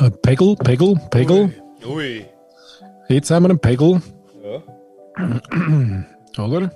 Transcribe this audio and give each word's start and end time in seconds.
Äh, 0.00 0.10
Pegel, 0.22 0.56
Pegel, 0.56 0.94
Pegel. 1.10 1.52
Ui. 1.86 2.24
Jetzt 3.08 3.30
haben 3.30 3.44
wir 3.44 3.50
einen 3.50 3.58
Pegel, 3.58 4.00
Ja. 4.42 4.62
oder? 6.44 6.70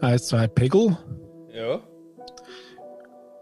Eins, 0.00 0.26
zwei 0.26 0.46
Pegel. 0.48 0.96
Ja. 1.54 1.80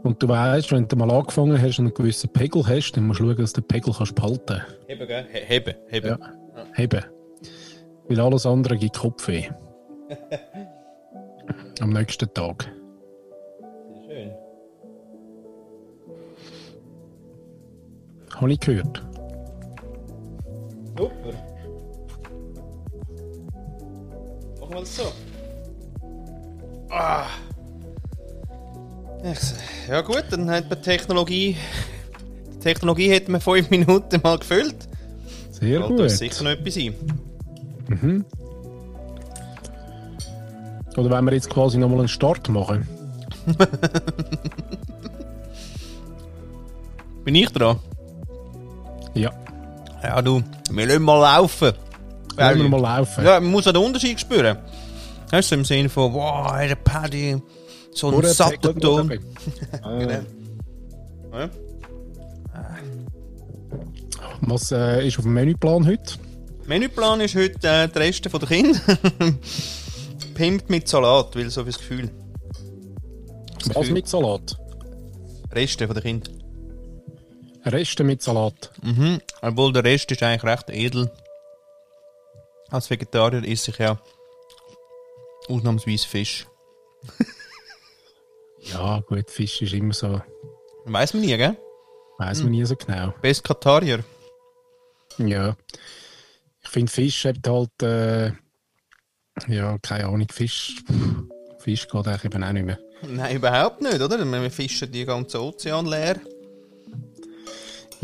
Und 0.03 0.23
du 0.23 0.29
weißt, 0.29 0.71
wenn 0.73 0.87
du 0.87 0.97
mal 0.97 1.11
angefangen 1.11 1.61
hast 1.61 1.79
und 1.79 1.87
einen 1.87 1.95
gewissen 1.95 2.31
Pegel 2.31 2.67
hast, 2.67 2.93
dann 2.93 3.07
musst 3.07 3.21
du 3.21 3.25
schauen, 3.25 3.37
dass 3.39 3.55
du 3.55 3.62
den 3.62 3.68
Pegel 3.68 3.95
kannst 3.96 4.14
behalten 4.14 4.62
Heben, 4.87 5.07
gell? 5.09 5.27
He 5.32 5.39
heben, 5.41 5.75
heben. 5.89 6.07
Ja. 6.09 6.19
Heben. 6.75 7.05
Weil 8.09 8.21
alles 8.21 8.45
andere 8.45 8.77
gibt 8.77 8.98
Kopfweh. 8.98 9.48
Am 11.80 11.91
nächsten 11.91 12.32
Tag. 12.35 12.71
Habe 18.45 18.52
ich 18.52 18.61
gehört. 18.61 19.02
Super. 20.98 21.32
Machen 24.61 24.75
wir 24.75 24.80
das 24.80 24.96
so. 24.96 25.04
Ah. 26.90 27.25
Ja 29.88 30.02
gut, 30.02 30.25
dann 30.29 30.50
hat 30.50 30.68
man 30.68 30.82
Technologie... 30.82 31.57
Die 32.52 32.58
Technologie 32.58 33.08
hätten 33.08 33.33
wir 33.33 33.41
fünf 33.41 33.70
Minuten 33.70 34.20
mal 34.22 34.38
gefüllt. 34.38 34.91
Sehr 35.50 35.80
Sollte 35.80 36.02
das 36.02 36.12
gut. 36.12 36.19
sicher 36.19 36.44
noch 36.44 36.50
etwas 36.50 36.74
sein. 36.74 36.94
Oder 40.98 41.11
wenn 41.11 41.24
wir 41.24 41.33
jetzt 41.33 41.48
quasi 41.48 41.78
nochmal 41.78 42.00
einen 42.00 42.08
Start 42.08 42.47
machen? 42.50 42.86
Bin 47.24 47.34
ich 47.36 47.48
dran? 47.48 47.80
Ja. 49.14 49.33
Ja 50.03 50.23
du, 50.23 50.42
wir 50.70 50.86
lassen 50.86 51.03
mal 51.03 51.20
laufen. 51.20 51.72
Wir 52.36 52.69
mal 52.69 52.80
laufen? 52.80 53.25
Ja, 53.25 53.41
man 53.41 53.50
muss 53.50 53.66
auch 53.66 53.72
den 53.72 53.83
Unterschied 53.83 54.20
spüren. 54.20 54.58
Weißt 55.30 55.50
du, 55.50 55.55
im 55.56 55.64
Sinne 55.64 55.88
von, 55.88 56.12
wow, 56.12 56.52
der 56.58 56.75
Paddy, 56.75 57.41
so 57.92 58.11
ein 58.11 58.25
satter 58.25 58.75
Ton. 58.75 59.19
Ah. 59.83 59.98
Genau. 59.98 60.20
Ja. 61.33 61.50
Was 64.42 64.72
äh, 64.72 65.06
ist 65.06 65.19
auf 65.19 65.25
dem 65.25 65.34
Menüplan 65.34 65.86
heute? 65.86 66.14
Menüplan 66.66 67.20
ist 67.20 67.34
heute 67.34 67.66
äh, 67.66 67.88
die 67.88 67.98
Reste 67.98 68.31
von 68.31 68.41
der 68.41 68.48
Kinder. 68.48 68.81
Pimpt 70.34 70.70
mit 70.70 70.88
Salat, 70.88 71.36
weil 71.36 71.50
so 71.50 71.62
viel 71.62 71.72
das 71.72 71.78
Gefühl. 71.78 72.10
Das 73.58 73.69
Was 73.69 73.75
Gefühl. 73.75 73.92
mit 73.92 74.08
Salat? 74.08 74.56
Reste 75.53 75.86
von 75.86 75.94
der 75.94 76.03
Kinder. 76.03 76.31
Reste 77.64 78.04
mit 78.04 78.22
Salat. 78.22 78.70
Mhm. 78.82 79.20
Obwohl 79.40 79.72
der 79.72 79.84
Rest 79.84 80.10
ist 80.10 80.22
eigentlich 80.22 80.44
recht 80.44 80.70
edel. 80.70 81.10
Als 82.70 82.90
Vegetarier 82.90 83.44
esse 83.44 83.70
ich 83.70 83.78
ja 83.78 83.98
ausnahmsweise 85.48 86.08
Fisch. 86.08 86.46
Ja, 88.72 89.00
gut, 89.00 89.30
Fisch 89.30 89.60
ist 89.60 89.74
immer 89.74 89.92
so. 89.92 90.22
Weiß 90.86 91.12
man 91.12 91.22
nie, 91.22 91.36
gell? 91.36 91.54
Weiß 92.16 92.42
man 92.42 92.50
nie 92.50 92.64
so 92.64 92.74
genau. 92.76 93.12
Best 93.20 93.44
Katarier. 93.44 94.02
Ja. 95.18 95.54
Ich 96.62 96.70
finde, 96.70 96.90
Fisch 96.90 97.26
hat 97.26 97.46
halt. 97.46 97.82
Äh, 97.82 98.32
ja, 99.48 99.76
keine 99.82 100.06
Ahnung, 100.06 100.28
Fisch. 100.32 100.76
Fisch 101.58 101.86
geht 101.88 102.08
eigentlich 102.08 102.24
eben 102.24 102.42
auch 102.42 102.52
nicht 102.52 102.64
mehr. 102.64 102.78
Nein, 103.06 103.36
überhaupt 103.36 103.82
nicht, 103.82 104.00
oder? 104.00 104.18
Wir 104.24 104.50
fischen 104.50 104.90
die 104.90 105.04
ganze 105.04 105.42
Ozean 105.42 105.86
leer. 105.86 106.18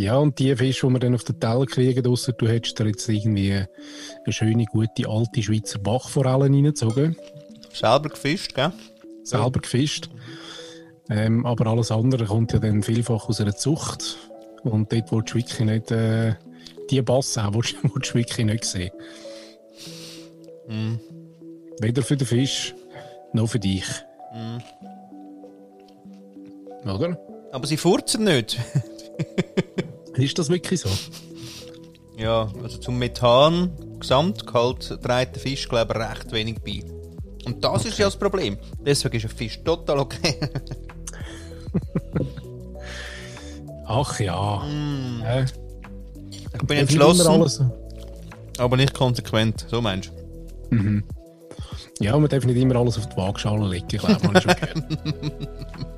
Ja, 0.01 0.17
und 0.17 0.39
die 0.39 0.57
Fische, 0.57 0.87
die 0.87 0.95
wir 0.95 0.99
dann 0.99 1.15
auf 1.15 1.25
den 1.25 1.39
Teller 1.39 1.67
kriegen, 1.67 2.07
ausser 2.07 2.33
du 2.33 2.49
hättest 2.49 2.81
da 2.81 2.85
jetzt 2.85 3.07
irgendwie 3.07 3.53
eine 3.53 4.33
schöne, 4.33 4.65
gute, 4.65 5.07
alte 5.07 5.43
Schweizer 5.43 5.79
Bachforelle 5.79 6.45
reingezogen. 6.45 7.17
Selber 7.71 8.09
gefischt, 8.09 8.55
gell? 8.55 8.73
selber 9.25 9.61
gefischt. 9.61 10.09
Ähm, 11.11 11.45
aber 11.45 11.67
alles 11.67 11.91
andere 11.91 12.25
kommt 12.25 12.55
ja 12.55 12.59
dann 12.61 12.83
vielfach 12.83 13.29
aus 13.29 13.43
einer 13.43 13.55
Zucht. 13.55 14.17
Und 14.63 14.91
dort 14.91 15.13
willst 15.13 15.33
du 15.33 15.35
wirklich 15.35 15.61
nicht, 15.61 15.91
äh, 15.91 16.33
die 16.89 17.03
Basse 17.03 17.45
auch, 17.45 17.53
willst, 17.53 17.77
willst 17.83 18.13
du 18.13 18.15
wirklich 18.15 18.47
nicht 18.47 18.65
sehen. 18.65 18.93
Weder 21.79 22.03
für 22.03 22.17
den 22.17 22.27
Fisch, 22.27 22.75
noch 23.35 23.49
für 23.49 23.59
dich. 23.59 23.85
Oder? 26.85 27.21
Aber 27.53 27.67
sie 27.67 27.77
furzen 27.77 28.25
nicht. 28.25 28.59
Ist 30.21 30.39
das 30.39 30.49
wirklich 30.49 30.81
so? 30.81 30.89
ja, 32.21 32.49
also 32.63 32.79
zum 32.79 32.99
Methan, 32.99 33.73
Gesamtgehalt, 33.99 35.01
trägt 35.03 35.37
der 35.37 35.43
Fisch, 35.43 35.69
glaube 35.69 35.95
ich, 35.95 36.01
recht 36.01 36.33
wenig 36.33 36.57
bei. 36.65 36.83
Und 37.47 37.65
das 37.65 37.87
ist 37.87 37.99
ja 37.99 38.05
das 38.05 38.17
Problem. 38.17 38.59
Deswegen 38.85 39.17
ist 39.17 39.25
ein 39.25 39.31
Fisch 39.31 39.63
total 39.65 40.01
okay. 40.01 40.39
Ach 43.87 44.21
ja. 44.21 44.63
Äh, 45.25 45.47
ich 46.31 46.67
bin 46.67 46.79
entschlossen, 46.79 47.73
aber 48.59 48.77
nicht 48.77 48.93
konsequent. 48.93 49.67
So 49.69 49.81
meinst 49.81 50.13
du? 50.71 51.03
ja, 52.01 52.17
man 52.19 52.29
darf 52.29 52.45
nicht 52.45 52.57
immer 52.57 52.77
alles 52.77 52.99
auf 52.99 53.09
die 53.09 53.17
Waagschale 53.17 53.67
legen. 53.69 53.87
Ich 53.91 53.99
glaube, 53.99 54.27
man 54.27 54.41
schon 54.41 54.55
gehört. 54.55 54.85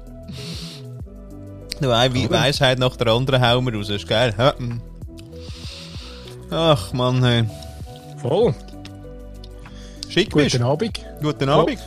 Nur 1.82 1.96
eine 1.96 2.14
Wei- 2.14 2.30
Weisheit 2.30 2.78
nach 2.78 2.96
der 2.96 3.08
anderen 3.08 3.42
hauen 3.42 3.66
wir 3.66 3.74
raus. 3.74 3.90
Ist 3.90 4.06
geil. 4.08 4.32
Ach 6.50 6.92
Mann, 6.92 7.24
hey. 7.24 7.44
Voll. 8.18 8.54
Schick 10.08 10.32
bist 10.34 10.52
Guten 10.52 10.64
Abend. 10.64 11.00
Guten 11.20 11.48
Abend. 11.48 11.78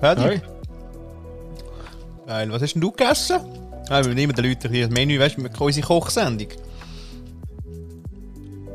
Paddy. 0.00 0.20
Hi. 0.22 0.40
Geil. 2.26 2.52
Was 2.52 2.62
hast 2.62 2.74
denn 2.74 2.82
du 2.82 2.90
gegessen? 2.90 3.38
Ja, 3.88 4.04
wir 4.04 4.14
nehmen 4.14 4.34
den 4.34 4.44
Leuten 4.44 4.70
hier 4.70 4.86
das 4.86 4.94
Menü, 4.94 5.18
weißt 5.18 5.38
du, 5.38 5.64
unsere 5.64 5.86
Kochsendung. 5.86 6.48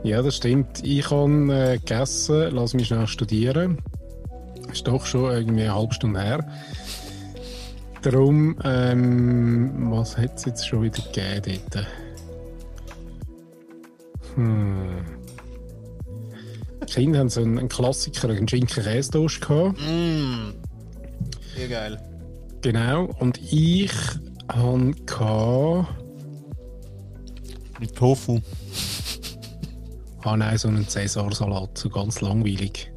Ja, 0.04 0.22
das 0.22 0.38
stimmt. 0.38 0.84
Ich 0.84 1.10
habe 1.12 1.54
äh, 1.54 1.78
gegessen, 1.78 2.50
lass 2.52 2.74
mich 2.74 2.88
schnell 2.88 3.06
studieren. 3.08 3.78
Ist 4.72 4.88
doch 4.88 5.06
schon 5.06 5.30
irgendwie 5.32 5.64
eine 5.64 5.76
halbe 5.76 5.94
Stunde 5.94 6.20
her. 6.22 6.40
Darum, 8.04 8.58
ähm, 8.66 9.90
was 9.90 10.18
hat 10.18 10.36
es 10.36 10.44
jetzt 10.44 10.68
schon 10.68 10.84
wieder 10.84 11.02
gegeben 11.02 11.62
dort? 11.72 11.88
Hm. 14.36 15.06
Die 16.82 16.94
Kinder 16.94 17.20
haben 17.20 17.30
so 17.30 17.42
einen, 17.42 17.58
einen 17.58 17.70
Klassiker, 17.70 18.30
einen 18.30 18.48
Schinken-Käse-Toast 18.48 19.40
gehabt. 19.40 19.80
Mm. 19.80 20.52
Sehr 21.56 21.68
geil. 21.70 21.98
Genau. 22.62 23.06
Und 23.20 23.40
ich 23.52 23.94
habe 24.52 24.92
gehabt, 25.06 25.96
Mit 27.80 27.96
Tofu. 27.96 28.40
Ah 30.24 30.38
nein, 30.38 30.58
so 30.58 30.68
einen 30.68 30.88
Cäsar-Salat, 30.88 31.78
so 31.78 31.90
ganz 31.90 32.20
langweilig. 32.22 32.93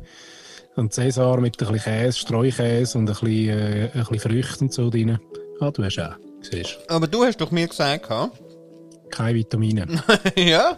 Ein 0.76 0.90
Cäsar 0.90 1.40
mit 1.40 1.60
ein 1.62 1.72
bisschen 1.72 1.92
Käse, 1.92 2.18
Streukäse 2.18 2.98
und 2.98 3.08
ein 3.08 3.14
bisschen, 3.14 3.48
äh, 3.48 3.90
ein 3.94 4.04
bisschen 4.04 4.18
Früchte 4.18 4.64
und 4.64 4.72
so 4.74 4.90
drin. 4.90 5.18
Ah, 5.58 5.70
du 5.70 5.82
hast 5.82 5.98
auch, 5.98 6.16
siehst 6.42 6.78
Aber 6.88 7.06
du 7.06 7.24
hast 7.24 7.40
doch 7.40 7.50
mir 7.50 7.66
gesagt, 7.66 8.10
ha? 8.10 8.30
Keine 9.10 9.38
Vitamine. 9.38 9.86
ja? 10.36 10.76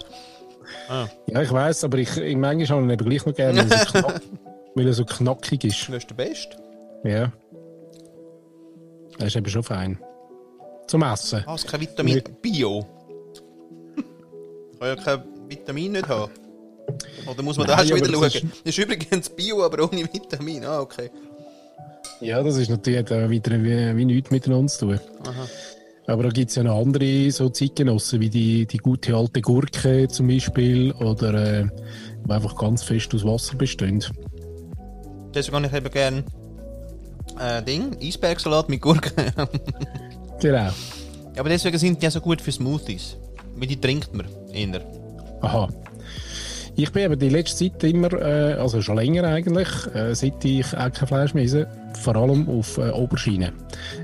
ja, 1.27 1.43
ich 1.43 1.51
weiss, 1.51 1.83
aber 1.83 1.99
ich, 1.99 2.17
ich 2.17 2.37
manchmal 2.37 2.69
habe 2.69 2.81
ich 2.81 2.87
ihn 2.87 2.91
eben 2.91 3.09
gleich 3.09 3.27
noch 3.27 3.35
gerne, 3.35 3.59
weil 3.59 3.73
er 3.73 3.87
so, 3.87 3.93
knack, 3.93 4.23
weil 4.77 4.87
er 4.87 4.93
so 4.93 5.05
knackig 5.05 5.65
ist. 5.65 5.89
Du 5.89 5.93
bist 5.93 6.11
der 6.11 6.15
Beste. 6.15 6.57
Ja. 7.03 7.33
Das 9.19 9.29
ist 9.29 9.37
eben 9.37 9.51
schon 9.51 9.65
fein. 9.65 9.99
Zum 10.87 11.03
Essen. 11.03 11.43
Was? 11.45 11.67
Kein 11.67 11.81
Vitamin? 11.81 12.23
Bio? 12.41 12.87
Kann 14.79 14.89
ja 14.89 14.97
kein 14.97 15.23
Vitamin 15.49 15.93
nicht 15.93 16.09
haben. 16.09 16.31
Oder 17.27 17.43
muss 17.43 17.57
man 17.57 17.67
da 17.67 17.77
Nein, 17.77 17.89
schon 17.89 17.97
wieder 17.97 18.17
aber 18.17 18.31
schauen? 18.31 18.51
das 18.53 18.63
Das 18.65 18.77
ist 18.77 18.79
übrigens 18.79 19.31
Bio, 19.31 19.65
aber 19.65 19.85
ohne 19.85 20.03
Vitamin. 20.13 20.65
Ah, 20.65 20.81
okay. 20.81 21.11
Ja, 22.21 22.43
das 22.43 22.57
ist 22.57 22.71
natürlich 22.71 23.11
auch 23.11 23.31
wieder 23.31 23.63
wie, 23.63 23.97
wie 23.97 24.05
nichts 24.05 24.31
miteinander 24.31 24.69
zu 24.69 24.87
tun. 24.87 25.01
Aber 26.07 26.23
da 26.23 26.29
gibt 26.31 26.49
es 26.49 26.57
ja 26.57 26.63
noch 26.63 26.81
andere 26.81 27.31
so 27.31 27.51
Zeitgenossen, 27.51 28.21
wie 28.21 28.31
die, 28.31 28.67
die 28.67 28.79
gute 28.79 29.15
alte 29.15 29.43
Gurke 29.43 30.09
zum 30.09 30.29
Beispiel, 30.29 30.91
oder 30.93 31.35
äh, 31.35 31.67
die 32.27 32.31
einfach 32.31 32.57
ganz 32.57 32.83
fest 32.83 33.15
aus 33.15 33.25
Wasser 33.25 33.57
bestehen. 33.57 34.03
Deswegen 35.35 35.57
habe 35.57 35.67
ich 35.67 35.75
eben 35.75 35.91
gerne 35.91 36.25
äh, 37.39 37.63
Ding, 37.63 37.97
Eisbergsalat 38.03 38.69
mit 38.69 38.81
Gurke. 38.81 39.13
Genau. 40.41 40.71
aber 41.37 41.49
deswegen 41.49 41.77
sind 41.79 42.01
die 42.01 42.05
ja 42.05 42.13
so 42.13 42.21
gut 42.21 42.41
für 42.41 42.53
Smoothies. 42.53 43.17
Weil 43.57 43.67
die 43.67 43.81
trinkt 43.81 44.15
man 44.15 44.29
eher. 44.53 44.81
Aha. 45.41 45.69
Ich 46.81 46.93
bin 46.93 47.03
eben 47.03 47.19
die 47.19 47.29
letzte 47.29 47.73
Zeit 47.73 47.83
immer, 47.83 48.13
äh, 48.13 48.53
also 48.53 48.81
schon 48.81 48.99
länger 48.99 49.25
eigentlich, 49.25 49.69
äh, 49.97 50.15
seit 50.15 50.45
ich 50.45 50.65
auch 50.77 50.93
kein 50.93 51.09
Fleisch 51.09 51.35
mehr 51.35 51.43
esse, 51.43 51.67
vor 52.01 52.15
allem 52.15 52.49
auf 52.49 52.79
äh, 52.79 52.91
Oberschiene. 52.91 53.53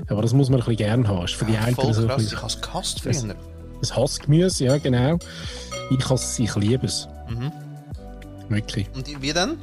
Aber 0.09 0.21
das 0.21 0.33
muss 0.33 0.49
man 0.49 0.59
ein 0.59 0.65
bisschen 0.65 0.75
gerne 0.75 1.07
haben. 1.07 1.23
Ist 1.23 1.35
für 1.35 1.45
die 1.45 1.55
einen 1.55 1.73
Voll 1.73 1.93
so 1.93 2.05
krass, 2.05 2.33
ich 2.33 2.35
habe 2.35 2.47
es 2.47 2.61
gehasst 2.61 2.99
früher. 2.99 3.13
ein 3.13 3.31
ein 3.31 3.95
Hassgemüse, 3.95 4.65
ja 4.65 4.77
genau. 4.77 5.17
Ich 5.89 6.09
hasse 6.09 6.43
ich 6.43 6.53
liebe 6.57 6.85
es. 6.85 7.07
Mhm. 7.29 7.49
Wirklich. 8.49 8.87
Und 8.93 9.21
wie 9.21 9.31
denn? 9.31 9.55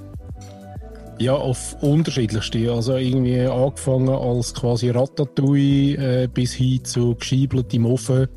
Ja, 1.18 1.34
auf 1.34 1.76
unterschiedlichste. 1.82 2.72
Also 2.72 2.96
irgendwie 2.96 3.40
angefangen 3.40 4.08
als 4.08 4.54
quasi 4.54 4.88
Ratatouille 4.88 6.22
äh, 6.22 6.28
bis 6.28 6.54
hin 6.54 6.82
zu 6.82 7.14
geschiebeltem 7.16 7.84
Ofen. 7.84 8.28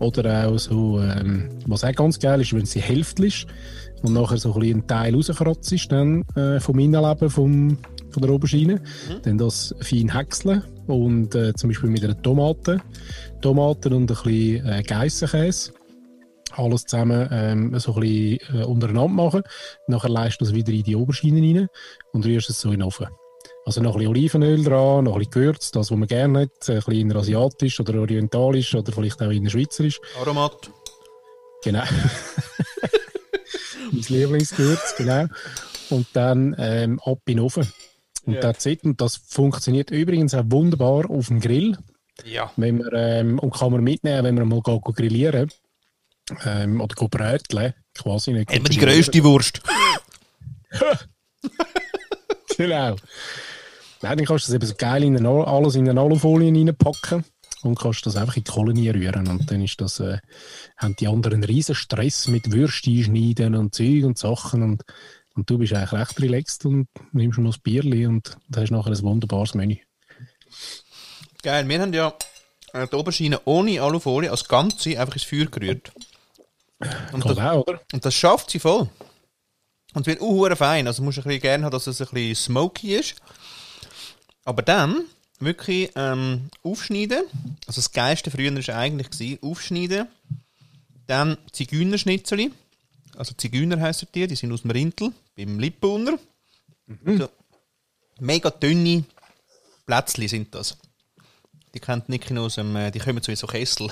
Oder 0.00 0.48
auch 0.48 0.58
so, 0.58 1.00
ähm, 1.00 1.48
was 1.66 1.82
auch 1.82 1.92
ganz 1.92 2.18
geil 2.18 2.42
ist, 2.42 2.52
wenn 2.52 2.66
sie 2.66 2.82
Hälfte 2.82 3.24
ist 3.24 3.46
und 4.02 4.12
nachher 4.12 4.38
so 4.38 4.52
ein, 4.54 4.60
bisschen 4.60 4.78
ein 4.80 4.86
Teil 4.86 5.14
rauskratzt 5.14 5.72
ist 5.72 5.90
dann, 5.92 6.22
äh, 6.34 6.60
vom 6.60 6.78
Innenleben 6.78 7.30
vom, 7.30 7.78
von 8.10 8.22
der 8.22 8.30
Aubergine. 8.30 8.74
Mhm. 8.74 9.22
Dann 9.22 9.38
das 9.38 9.74
fein 9.80 10.12
häckseln 10.12 10.64
und 10.86 11.34
äh, 11.34 11.54
zum 11.54 11.70
Beispiel 11.70 11.90
mit 11.90 12.04
einer 12.04 12.20
Tomate. 12.20 12.80
Tomaten 13.40 13.92
und 13.92 14.02
ein 14.02 14.06
bisschen 14.06 14.66
äh, 14.66 14.82
Geissenkäse 14.82 15.72
alles 16.54 16.84
zusammen 16.84 17.28
ähm, 17.32 17.78
so 17.78 17.94
ein 17.94 18.00
bisschen 18.00 18.60
äh, 18.60 18.64
untereinander 18.64 19.08
machen. 19.08 19.42
Nachher 19.86 20.10
leist 20.10 20.40
du 20.40 20.44
es 20.44 20.52
wieder 20.52 20.72
in 20.72 20.82
die 20.82 20.96
Oberschiene 20.96 21.40
rein 21.40 21.68
und 22.12 22.26
rührst 22.26 22.50
es 22.50 22.60
so 22.60 22.70
in 22.72 22.80
den 22.80 22.82
Ofen. 22.86 23.06
Also 23.64 23.80
noch 23.80 23.92
ein 23.92 23.98
bisschen 23.98 24.10
Olivenöl 24.10 24.64
dran, 24.64 25.04
noch 25.04 25.14
ein 25.14 25.18
bisschen 25.18 25.32
Gewürz, 25.32 25.70
das, 25.70 25.90
was 25.90 25.98
man 25.98 26.08
gerne 26.08 26.40
hat, 26.40 26.68
ein 26.68 26.80
bisschen 26.80 27.16
asiatisch 27.16 27.80
oder 27.80 28.00
orientalisch 28.00 28.74
oder 28.74 28.92
vielleicht 28.92 29.22
auch 29.22 29.30
in 29.30 29.48
schweizerisch. 29.48 30.00
Aromat. 30.20 30.70
Genau. 31.62 31.84
mein 33.90 34.04
Lieblingsgewürz, 34.08 34.96
genau. 34.96 35.26
Und 35.90 36.06
dann 36.12 36.54
ähm, 36.58 37.00
ab 37.04 37.18
in 37.26 37.36
den 37.36 37.44
Ofen. 37.44 37.70
Und, 38.24 38.34
yeah. 38.34 38.42
that's 38.42 38.66
it. 38.66 38.84
und 38.84 39.00
das 39.00 39.16
funktioniert 39.16 39.90
übrigens 39.90 40.34
auch 40.34 40.44
wunderbar 40.46 41.10
auf 41.10 41.28
dem 41.28 41.40
Grill. 41.40 41.76
Ja. 42.24 42.52
Wenn 42.56 42.78
man, 42.78 42.88
ähm, 42.94 43.38
und 43.38 43.54
kann 43.54 43.72
man 43.72 43.82
mitnehmen, 43.82 44.24
wenn 44.24 44.34
man 44.34 44.48
mal 44.48 44.60
grillieren 44.60 45.50
ähm, 46.44 46.80
oder 46.80 46.94
go 46.94 47.08
bräteln, 47.08 47.74
quasi. 47.94 48.32
Nicht 48.32 48.50
Haben 48.50 48.62
wir 48.62 48.70
die 48.70 48.78
grösste 48.78 49.24
Wurst? 49.24 49.60
genau. 52.56 52.96
Nein, 54.02 54.18
dann 54.18 54.26
kannst 54.26 54.48
du 54.48 54.52
das 54.52 54.54
eben 54.54 54.66
so 54.66 54.74
geil 54.76 55.04
in 55.04 55.16
eine, 55.16 55.46
alles 55.46 55.74
in 55.74 55.88
eine 55.88 56.00
Alufolie 56.00 56.52
reinpacken 56.52 57.24
und 57.62 57.78
kannst 57.78 58.06
das 58.06 58.16
einfach 58.16 58.36
in 58.36 58.44
die 58.44 58.50
Kolonie 58.50 58.90
rühren. 58.90 59.28
Und 59.28 59.50
dann 59.50 59.62
ist 59.62 59.80
das, 59.80 60.00
äh, 60.00 60.18
haben 60.76 60.96
die 60.96 61.08
anderen 61.08 61.34
einen 61.34 61.44
riesen 61.44 61.74
Stress 61.74 62.28
mit 62.28 62.52
Würstchen 62.52 63.04
schneiden 63.04 63.54
und 63.54 63.74
Zeug 63.74 64.04
und 64.04 64.18
Sachen 64.18 64.62
und, 64.62 64.82
und 65.34 65.48
du 65.48 65.58
bist 65.58 65.72
eigentlich 65.72 65.92
recht 65.92 66.20
relaxed 66.20 66.64
und 66.66 66.88
nimmst 67.12 67.38
noch 67.38 67.54
ein 67.54 67.60
Bierli 67.62 68.06
und 68.06 68.36
hast 68.54 68.70
nachher 68.70 68.92
ein 68.92 69.02
wunderbares 69.02 69.54
Menü. 69.54 69.76
Geil, 71.42 71.68
wir 71.68 71.80
haben 71.80 71.92
ja 71.92 72.14
äh, 72.72 72.86
die 72.86 72.96
Oberschiene 72.96 73.40
ohne 73.44 73.80
Alufolie 73.80 74.30
als 74.30 74.46
Ganze 74.46 74.98
einfach 74.98 75.14
ins 75.14 75.24
Feuer 75.24 75.46
gerührt. 75.46 75.92
Und 77.12 77.24
das, 77.24 77.38
auch, 77.38 77.66
oder? 77.66 77.80
und 77.92 78.04
das 78.04 78.14
schafft 78.14 78.50
sie 78.50 78.58
voll. 78.58 78.88
Und 79.94 80.02
es 80.02 80.06
wird 80.06 80.20
auch 80.20 80.56
fein. 80.56 80.86
Also 80.86 81.02
musst 81.02 81.18
du 81.18 81.22
ein 81.22 81.24
bisschen 81.24 81.42
gerne 81.42 81.64
haben, 81.64 81.72
dass 81.72 81.86
es 81.86 82.00
ein 82.00 82.08
bisschen 82.12 82.34
smoky 82.34 82.96
ist. 82.96 83.16
Aber 84.44 84.62
dann 84.62 85.04
wirklich 85.44 85.90
ähm, 85.96 86.50
aufschneiden. 86.62 87.24
Also 87.66 87.80
das 87.80 87.92
Geilste 87.92 88.30
früher 88.30 88.54
war 88.54 88.76
eigentlich 88.76 89.10
gewesen, 89.10 89.38
aufschneiden. 89.42 90.08
Dann 91.06 91.36
Zigeunerschnitzel. 91.52 92.50
Also 93.16 93.34
Zigeuner 93.34 93.80
heissen 93.80 94.08
die, 94.14 94.26
die 94.26 94.36
sind 94.36 94.52
aus 94.52 94.62
dem 94.62 94.70
Rintel, 94.70 95.12
beim 95.36 95.58
Lippuner. 95.58 96.18
Mhm. 96.86 97.18
So, 97.18 97.28
mega 98.20 98.50
dünne 98.50 99.04
Plätzchen 99.86 100.28
sind 100.28 100.54
das. 100.54 100.76
Die 101.74 101.80
kennt 101.80 102.08
Niki 102.08 102.36
aus 102.38 102.56
dem, 102.56 102.74
äh, 102.76 102.90
die 102.90 102.98
kommen 102.98 103.22
zu 103.22 103.34
so 103.34 103.46
Kessel. 103.46 103.88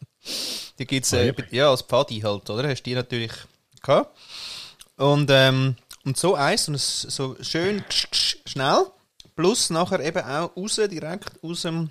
die 0.78 0.86
gibt 0.86 1.06
es 1.06 1.12
äh, 1.12 1.34
ja, 1.50 1.70
als 1.70 1.82
Pfadi 1.82 2.20
halt, 2.20 2.48
oder? 2.50 2.68
Hast 2.68 2.82
du 2.82 2.90
die 2.90 2.94
natürlich 2.94 3.32
gehabt. 3.82 4.16
Und, 4.96 5.28
ähm, 5.30 5.76
und 6.04 6.16
so 6.16 6.34
eins, 6.34 6.68
und 6.68 6.74
es 6.74 7.02
so 7.02 7.36
schön 7.40 7.84
schnell. 7.90 8.86
Plus 9.36 9.70
nachher 9.70 10.00
eben 10.00 10.22
auch 10.22 10.56
raus, 10.56 10.80
direkt 10.90 11.42
aus 11.42 11.62
dem. 11.62 11.90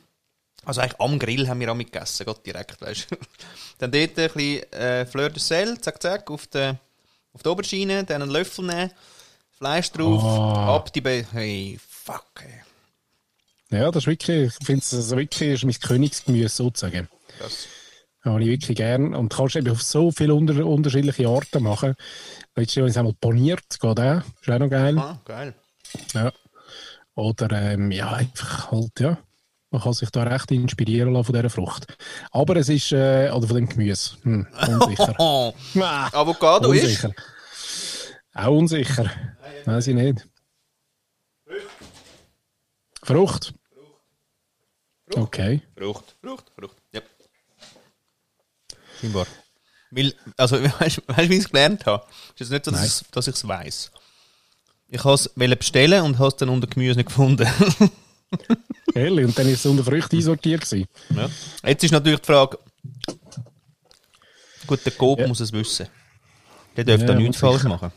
Also 0.65 0.79
eigentlich 0.79 0.99
am 0.99 1.19
Grill 1.19 1.47
haben 1.47 1.59
wir 1.59 1.71
auch 1.71 1.75
mitgegessen, 1.75 2.25
Gott 2.25 2.45
direkt, 2.45 2.81
weißt 2.81 3.11
du. 3.11 3.17
dann 3.79 3.91
dort 3.91 4.17
ein 4.17 4.31
bisschen 4.31 4.71
äh, 4.71 5.05
Fleur 5.05 5.29
de 5.29 5.39
Sel, 5.39 5.79
zack, 5.81 6.01
zack, 6.01 6.31
auf 6.31 6.47
der, 6.47 6.79
auf 7.33 7.43
der 7.43 7.51
Oberschiene, 7.51 8.05
dann 8.05 8.21
einen 8.21 8.31
Löffel 8.31 8.65
nehmen, 8.65 8.91
Fleisch 9.57 9.91
drauf, 9.91 10.23
oh. 10.23 10.27
ab 10.27 10.93
die 10.93 11.01
Be 11.01 11.25
Hey, 11.31 11.77
fuck, 11.85 12.25
ey. 12.41 13.77
Ja, 13.77 13.91
das 13.91 14.03
ist 14.03 14.07
wirklich, 14.07 14.53
ich 14.57 14.65
finde 14.65 14.81
es 14.81 14.93
also 14.93 15.17
wirklich 15.17 15.49
ist 15.49 15.65
mein 15.65 15.73
Königsgemüse 15.73 16.49
sozusagen. 16.49 17.09
Das 17.39 17.67
habe 18.23 18.41
ich 18.41 18.49
wirklich 18.49 18.77
gern. 18.77 19.13
Und 19.13 19.33
kannst 19.33 19.55
eben 19.55 19.69
auf 19.69 19.81
so 19.81 20.11
viele 20.11 20.35
unter, 20.35 20.65
unterschiedliche 20.65 21.27
Arten 21.27 21.63
machen. 21.63 21.95
Letztes 22.55 22.75
Jahr 22.75 22.83
habe 22.83 22.89
ich 22.89 22.93
es 22.93 22.97
einmal 22.97 23.13
paniert, 23.13 23.63
geht 23.69 23.99
auch. 23.99 24.21
Ist 24.41 24.49
auch 24.49 24.59
noch 24.59 24.69
geil. 24.69 24.97
Ah, 24.97 25.19
geil. 25.25 25.55
Ja. 26.13 26.31
Oder, 27.15 27.51
ähm, 27.51 27.91
ja, 27.91 28.11
einfach 28.11 28.71
halt, 28.71 28.99
ja. 28.99 29.17
Man 29.69 29.81
kann 29.81 29.93
sich 29.93 30.11
da 30.11 30.23
recht 30.23 30.51
inspirieren 30.51 31.13
lassen 31.13 31.25
von 31.25 31.35
dieser 31.35 31.49
Frucht. 31.49 31.97
Aber 32.31 32.55
es 32.57 32.69
ist, 32.69 32.91
äh, 32.91 33.31
oder 33.33 33.47
von 33.47 33.55
dem 33.55 33.67
Gemüse. 33.67 34.17
Hm, 34.21 34.47
unsicher. 34.67 35.15
Avocado 36.13 36.69
unsicher. 36.69 37.09
ist? 37.09 37.15
Auch 38.35 38.51
unsicher. 38.51 39.09
Weiß 39.65 39.87
ich 39.87 39.95
nicht. 39.95 40.27
Frucht. 43.01 43.53
Frucht. 45.05 45.17
Okay. 45.17 45.61
Frucht, 45.75 46.15
Frucht, 46.21 46.51
Frucht. 46.57 46.77
Ja. 46.93 47.01
Scheinbar. 48.99 49.27
Weil, 49.91 50.13
also, 50.37 50.61
weißt 50.79 50.97
du, 50.97 51.17
wie 51.17 51.35
ich 51.35 51.43
es 51.43 51.49
gelernt 51.49 51.85
habe? 51.85 52.05
Es 52.35 52.41
ist 52.41 52.49
nicht 52.51 52.65
so, 52.65 52.71
dass, 52.71 53.03
dass 53.11 53.27
ich 53.27 53.35
es 53.35 53.47
weiss. 53.47 53.91
Ich 54.93 55.03
wollte 55.03 55.31
es 55.35 55.55
bestellen 55.55 56.03
und 56.03 56.19
habe 56.19 56.27
es 56.27 56.35
dann 56.35 56.49
unter 56.49 56.67
Gemüse 56.67 56.97
nicht 56.97 57.07
gefunden. 57.07 57.47
Ehrlich? 58.93 59.25
Und 59.25 59.39
dann 59.39 59.47
ist 59.47 59.61
es 59.61 59.65
unter 59.65 59.83
Früchte 59.83 60.15
einsortiert 60.15 60.71
Ja. 60.71 61.29
Jetzt 61.65 61.83
ist 61.83 61.89
natürlich 61.89 62.19
die 62.19 62.27
Frage, 62.27 62.59
gut, 64.67 64.85
der 64.85 64.91
Coop 64.91 65.19
ja. 65.19 65.27
muss 65.27 65.39
es 65.39 65.51
wissen. 65.51 65.87
Der 66.77 66.83
dürfte 66.83 67.07
ja, 67.07 67.13
da 67.13 67.19
nichts 67.19 67.37
falsch 67.37 67.63
machen. 67.63 67.91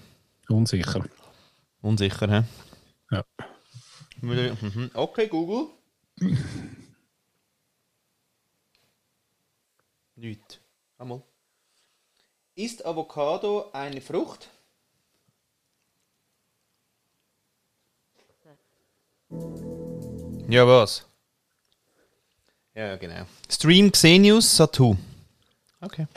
Unsicher. 0.48 1.04
Unsicher, 1.82 2.30
hä? 2.30 2.44
Ja. 3.10 3.24
Mhm. 4.22 4.90
Okay, 4.94 5.28
Google. 5.28 5.66
Nicht. 10.14 10.62
Einmal. 10.96 11.22
Ist 12.54 12.86
Avocado 12.86 13.68
eine 13.74 14.00
Frucht? 14.00 14.48
Ja, 20.48 20.66
was? 20.66 21.04
Ja, 22.74 22.96
genau. 22.96 23.26
Stream 23.50 23.90
Xenius 23.90 24.56
Satu. 24.56 24.96
Okay. 25.80 26.06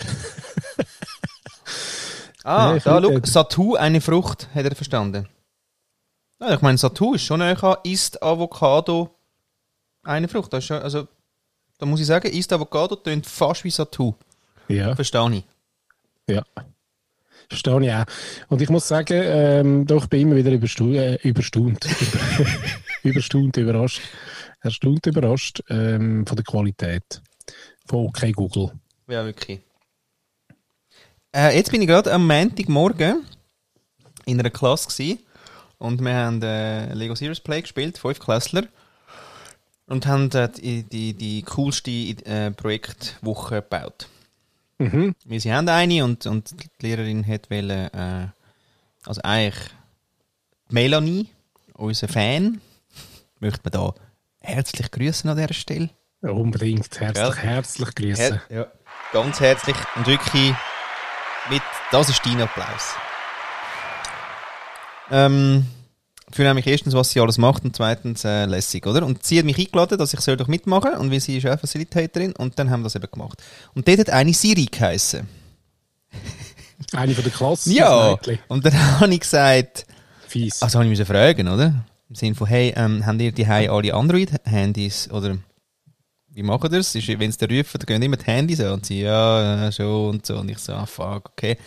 ah, 2.43 2.73
nee, 2.73 2.79
da, 2.79 3.01
schau, 3.01 3.19
Satu, 3.23 3.75
eine 3.75 4.01
Frucht, 4.01 4.47
hat 4.53 4.65
er 4.65 4.75
verstanden. 4.75 5.27
Ja, 6.39 6.53
ich 6.53 6.61
meine, 6.61 6.77
Satu 6.77 7.15
ist 7.15 7.23
schon 7.23 7.39
näher 7.39 7.79
ist 7.83 8.21
Avocado 8.21 9.15
eine 10.03 10.27
Frucht. 10.27 10.53
Das 10.53 10.59
ist 10.59 10.67
schon, 10.67 10.81
also, 10.81 11.07
da 11.77 11.85
muss 11.85 11.99
ich 11.99 12.07
sagen, 12.07 12.31
ist 12.31 12.53
Avocado 12.53 12.95
tönt 12.95 13.25
fast 13.25 13.63
wie 13.63 13.71
Satu. 13.71 14.13
Ja. 14.67 14.95
Verstehe 14.95 15.35
ich. 15.35 15.43
Ja. 16.27 16.43
Verstehe 17.47 17.83
ich 17.83 17.91
auch. 17.91 18.05
Und 18.49 18.61
ich 18.61 18.69
muss 18.69 18.87
sagen, 18.87 19.21
ähm, 19.23 19.87
doch, 19.87 20.03
ich 20.03 20.09
bin 20.09 20.21
immer 20.21 20.35
wieder 20.35 20.51
überstu 20.51 20.93
äh, 20.93 21.15
überstaunt. 21.23 21.87
überstaunt, 23.03 23.57
überrascht. 23.57 24.01
Erstaunt 24.61 25.05
überrascht 25.05 25.61
ähm, 25.69 26.25
von 26.25 26.35
der 26.35 26.43
Qualität 26.43 27.21
von 27.85 28.07
OK 28.07 28.33
Google. 28.33 28.71
Ja, 29.07 29.25
wirklich. 29.25 29.61
Äh, 31.35 31.55
jetzt 31.55 31.71
bin 31.71 31.81
ich 31.81 31.87
gerade 31.87 32.11
am 32.11 32.27
Montagmorgen 32.27 33.23
in 34.25 34.39
einer 34.39 34.49
Klasse 34.49 34.89
gewesen 34.89 35.19
und 35.77 36.01
wir 36.01 36.13
haben 36.13 36.41
äh, 36.41 36.93
Lego 36.93 37.15
Serious 37.15 37.39
Play 37.39 37.61
gespielt, 37.61 37.97
fünf 37.97 38.19
Klässler. 38.19 38.63
Und 39.87 40.05
haben 40.05 40.29
äh, 40.31 40.49
die, 40.49 40.83
die, 40.83 41.13
die 41.13 41.41
coolste 41.41 41.89
äh, 41.89 42.51
Projektwoche 42.51 43.55
gebaut. 43.55 44.07
Mhm. 44.77 45.15
Wir 45.25 45.41
sie 45.41 45.51
haben 45.51 45.67
eine 45.67 46.03
und, 46.03 46.25
und 46.25 46.51
die 46.51 46.87
Lehrerin 46.87 47.25
hat 47.25 47.49
wollen, 47.49 47.69
äh, 47.69 48.27
also 49.03 49.21
eigentlich 49.23 49.71
Melanie, 50.69 51.27
unser 51.73 52.07
Fan, 52.07 52.61
möchte 53.39 53.61
man 53.63 53.71
da 53.71 53.93
herzlich 54.41 54.91
grüßen 54.91 55.29
an 55.29 55.37
dieser 55.37 55.53
Stelle. 55.53 55.89
Ja, 56.21 56.31
unbedingt, 56.31 56.99
herzlich, 56.99 57.35
ja. 57.35 57.35
herzlich 57.35 57.95
grüßen. 57.95 58.15
Her 58.15 58.41
ja, 58.49 58.67
ganz 59.13 59.39
herzlich 59.39 59.75
und 59.95 60.05
wirklich 60.07 60.53
mit, 61.49 61.61
das 61.91 62.09
ist 62.09 62.25
dein 62.25 62.41
Applaus. 62.41 62.95
Ähm, 65.11 65.65
für 66.31 66.43
nämlich 66.43 66.67
erstens, 66.67 66.93
was 66.93 67.11
sie 67.11 67.19
alles 67.19 67.37
macht 67.37 67.63
und 67.63 67.75
zweitens 67.75 68.23
äh, 68.23 68.45
lässig, 68.45 68.85
oder? 68.85 69.05
Und 69.05 69.25
sie 69.25 69.39
hat 69.39 69.45
mich 69.45 69.57
eingeladen, 69.57 69.97
dass 69.97 70.13
ich 70.13 70.19
soll 70.19 70.37
doch 70.37 70.47
mitmachen 70.47 70.93
und 70.93 71.11
weil 71.11 71.19
sie 71.19 71.37
ist 71.37 71.47
auch 71.47 71.59
Facilitatorin 71.59 72.33
und 72.33 72.59
dann 72.59 72.69
haben 72.69 72.81
wir 72.81 72.85
das 72.85 72.95
eben 72.95 73.09
gemacht. 73.09 73.41
Und 73.73 73.87
dort 73.87 73.99
hat 73.99 74.09
eine 74.09 74.33
Siri 74.33 74.65
geheissen. 74.65 75.27
Eine 76.93 77.13
von 77.13 77.23
der 77.23 77.33
Klasse. 77.33 77.71
Ja, 77.71 78.17
und 78.47 78.65
dann 78.65 78.73
habe 78.99 79.13
ich 79.13 79.21
gesagt, 79.21 79.85
Fies. 80.27 80.61
also 80.61 80.79
habe 80.79 80.85
ich 80.85 80.89
müssen 80.89 81.05
fragen, 81.05 81.47
oder? 81.47 81.85
Im 82.09 82.15
Sinne 82.15 82.35
von, 82.35 82.47
hey, 82.47 82.73
ähm, 82.75 83.05
haben 83.05 83.19
ihr 83.19 83.31
die 83.31 83.45
alle 83.45 83.93
Android-Handys 83.93 85.11
oder 85.11 85.37
wie 86.31 86.43
machen 86.43 86.71
das? 86.71 86.95
Wenn 86.95 87.31
sie 87.31 87.37
da 87.37 87.45
rufen, 87.45 87.79
dann 87.79 87.85
gehen 87.85 88.01
immer 88.01 88.17
die 88.17 88.25
Handys 88.25 88.59
an 88.61 88.73
und 88.73 88.85
sie, 88.85 89.01
ja, 89.01 89.65
ja, 89.65 89.71
schon 89.71 90.09
und 90.09 90.25
so. 90.25 90.37
Und 90.37 90.49
ich 90.49 90.57
so, 90.57 90.73
ah, 90.73 90.85
fuck, 90.85 91.29
okay. 91.31 91.57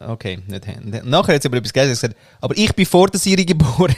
Okay, 0.00 0.38
nicht 0.46 0.66
Handy. 0.66 1.00
Nachher 1.04 1.34
hat 1.34 1.42
sie 1.42 1.48
aber 1.48 1.58
etwas 1.58 1.72
Geiles 1.72 2.00
gesagt, 2.00 2.16
aber 2.40 2.56
ich 2.56 2.74
bin 2.74 2.86
vor 2.86 3.08
der 3.08 3.20
Siri 3.20 3.44
geboren. 3.44 3.94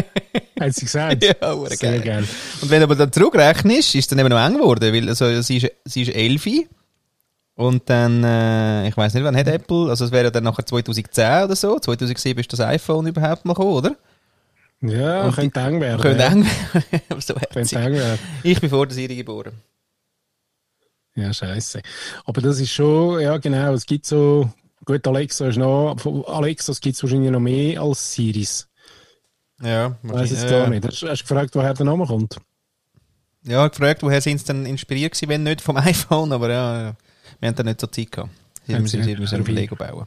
hat 0.60 0.74
sie 0.74 0.86
gesagt? 0.86 1.22
ja, 1.22 1.34
Sehr 1.66 1.76
geil. 1.76 2.00
geil. 2.00 2.28
Und 2.62 2.70
wenn 2.70 2.80
du 2.80 2.84
aber 2.84 2.94
dann 2.94 3.12
zurückrechnest, 3.12 3.94
ist 3.94 4.04
es 4.04 4.06
dann 4.06 4.18
eben 4.18 4.30
noch 4.30 4.42
eng 4.42 4.54
geworden, 4.54 4.94
weil 4.94 5.08
also, 5.08 5.42
sie, 5.42 5.58
ist, 5.58 5.70
sie 5.84 6.02
ist 6.02 6.14
11 6.14 6.68
und 7.56 7.88
dann, 7.90 8.22
äh, 8.24 8.88
ich 8.88 8.96
weiß 8.96 9.14
nicht, 9.14 9.24
wann 9.24 9.36
hat 9.36 9.48
Apple, 9.48 9.90
also 9.90 10.04
es 10.04 10.12
wäre 10.12 10.30
dann 10.30 10.44
nachher 10.44 10.64
2010 10.64 11.44
oder 11.44 11.56
so, 11.56 11.78
2007 11.78 12.40
ist 12.40 12.52
das 12.52 12.60
iPhone 12.60 13.06
überhaupt 13.06 13.44
mal 13.44 13.54
gekommen, 13.54 13.72
oder? 13.72 13.96
Ja, 14.82 15.24
und 15.24 15.34
könnte 15.34 15.60
eng 15.60 15.80
werden. 15.80 16.00
Könnte 16.00 16.22
ja. 16.22 16.30
eng 16.30 16.44
werden. 16.44 17.20
so 17.20 17.34
könnte 17.34 17.78
eng 17.78 17.94
werden. 17.94 18.18
Ich 18.42 18.60
bin 18.60 18.70
vor 18.70 18.86
der 18.86 18.94
Siri 18.94 19.16
geboren. 19.16 19.52
Ja, 21.14 21.32
scheiße. 21.32 21.80
Aber 22.26 22.40
das 22.42 22.60
ist 22.60 22.70
schon, 22.70 23.20
ja 23.20 23.38
genau, 23.38 23.72
es 23.72 23.86
gibt 23.86 24.04
so, 24.04 24.50
gut, 24.84 25.06
Alexa 25.06 25.48
ist 25.48 25.56
noch, 25.56 25.96
von 25.98 26.24
Alexa 26.26 26.74
gibt 26.80 26.94
es 26.94 27.02
wahrscheinlich 27.02 27.30
noch 27.30 27.40
mehr 27.40 27.80
als 27.80 28.12
Siris. 28.12 28.68
Ja, 29.62 29.96
weiß 30.02 30.30
jetzt 30.30 30.48
gar 30.48 30.68
nicht. 30.68 30.84
Hast, 30.84 31.02
hast 31.02 31.22
du 31.22 31.24
gefragt, 31.24 31.54
woher 31.54 31.72
der 31.72 31.86
Name 31.86 32.06
kommt? 32.06 32.36
Ja, 33.44 33.66
gefragt, 33.68 34.02
woher 34.02 34.20
sind 34.20 34.40
sie 34.40 34.46
dann 34.46 34.66
inspiriert 34.66 35.12
gewesen, 35.12 35.30
wenn 35.30 35.42
nicht 35.42 35.62
vom 35.62 35.76
iPhone, 35.78 36.32
aber 36.32 36.50
ja, 36.50 36.96
wir 37.40 37.48
haben 37.48 37.56
da 37.56 37.62
nicht 37.62 37.80
so 37.80 37.86
Zeit 37.86 38.12
gehabt. 38.12 38.30
Sie 38.66 38.78
müssen, 38.78 39.02
sie 39.02 39.16
müssen 39.16 39.40
auf 39.40 39.48
Lego 39.48 39.76
bauen. 39.76 40.06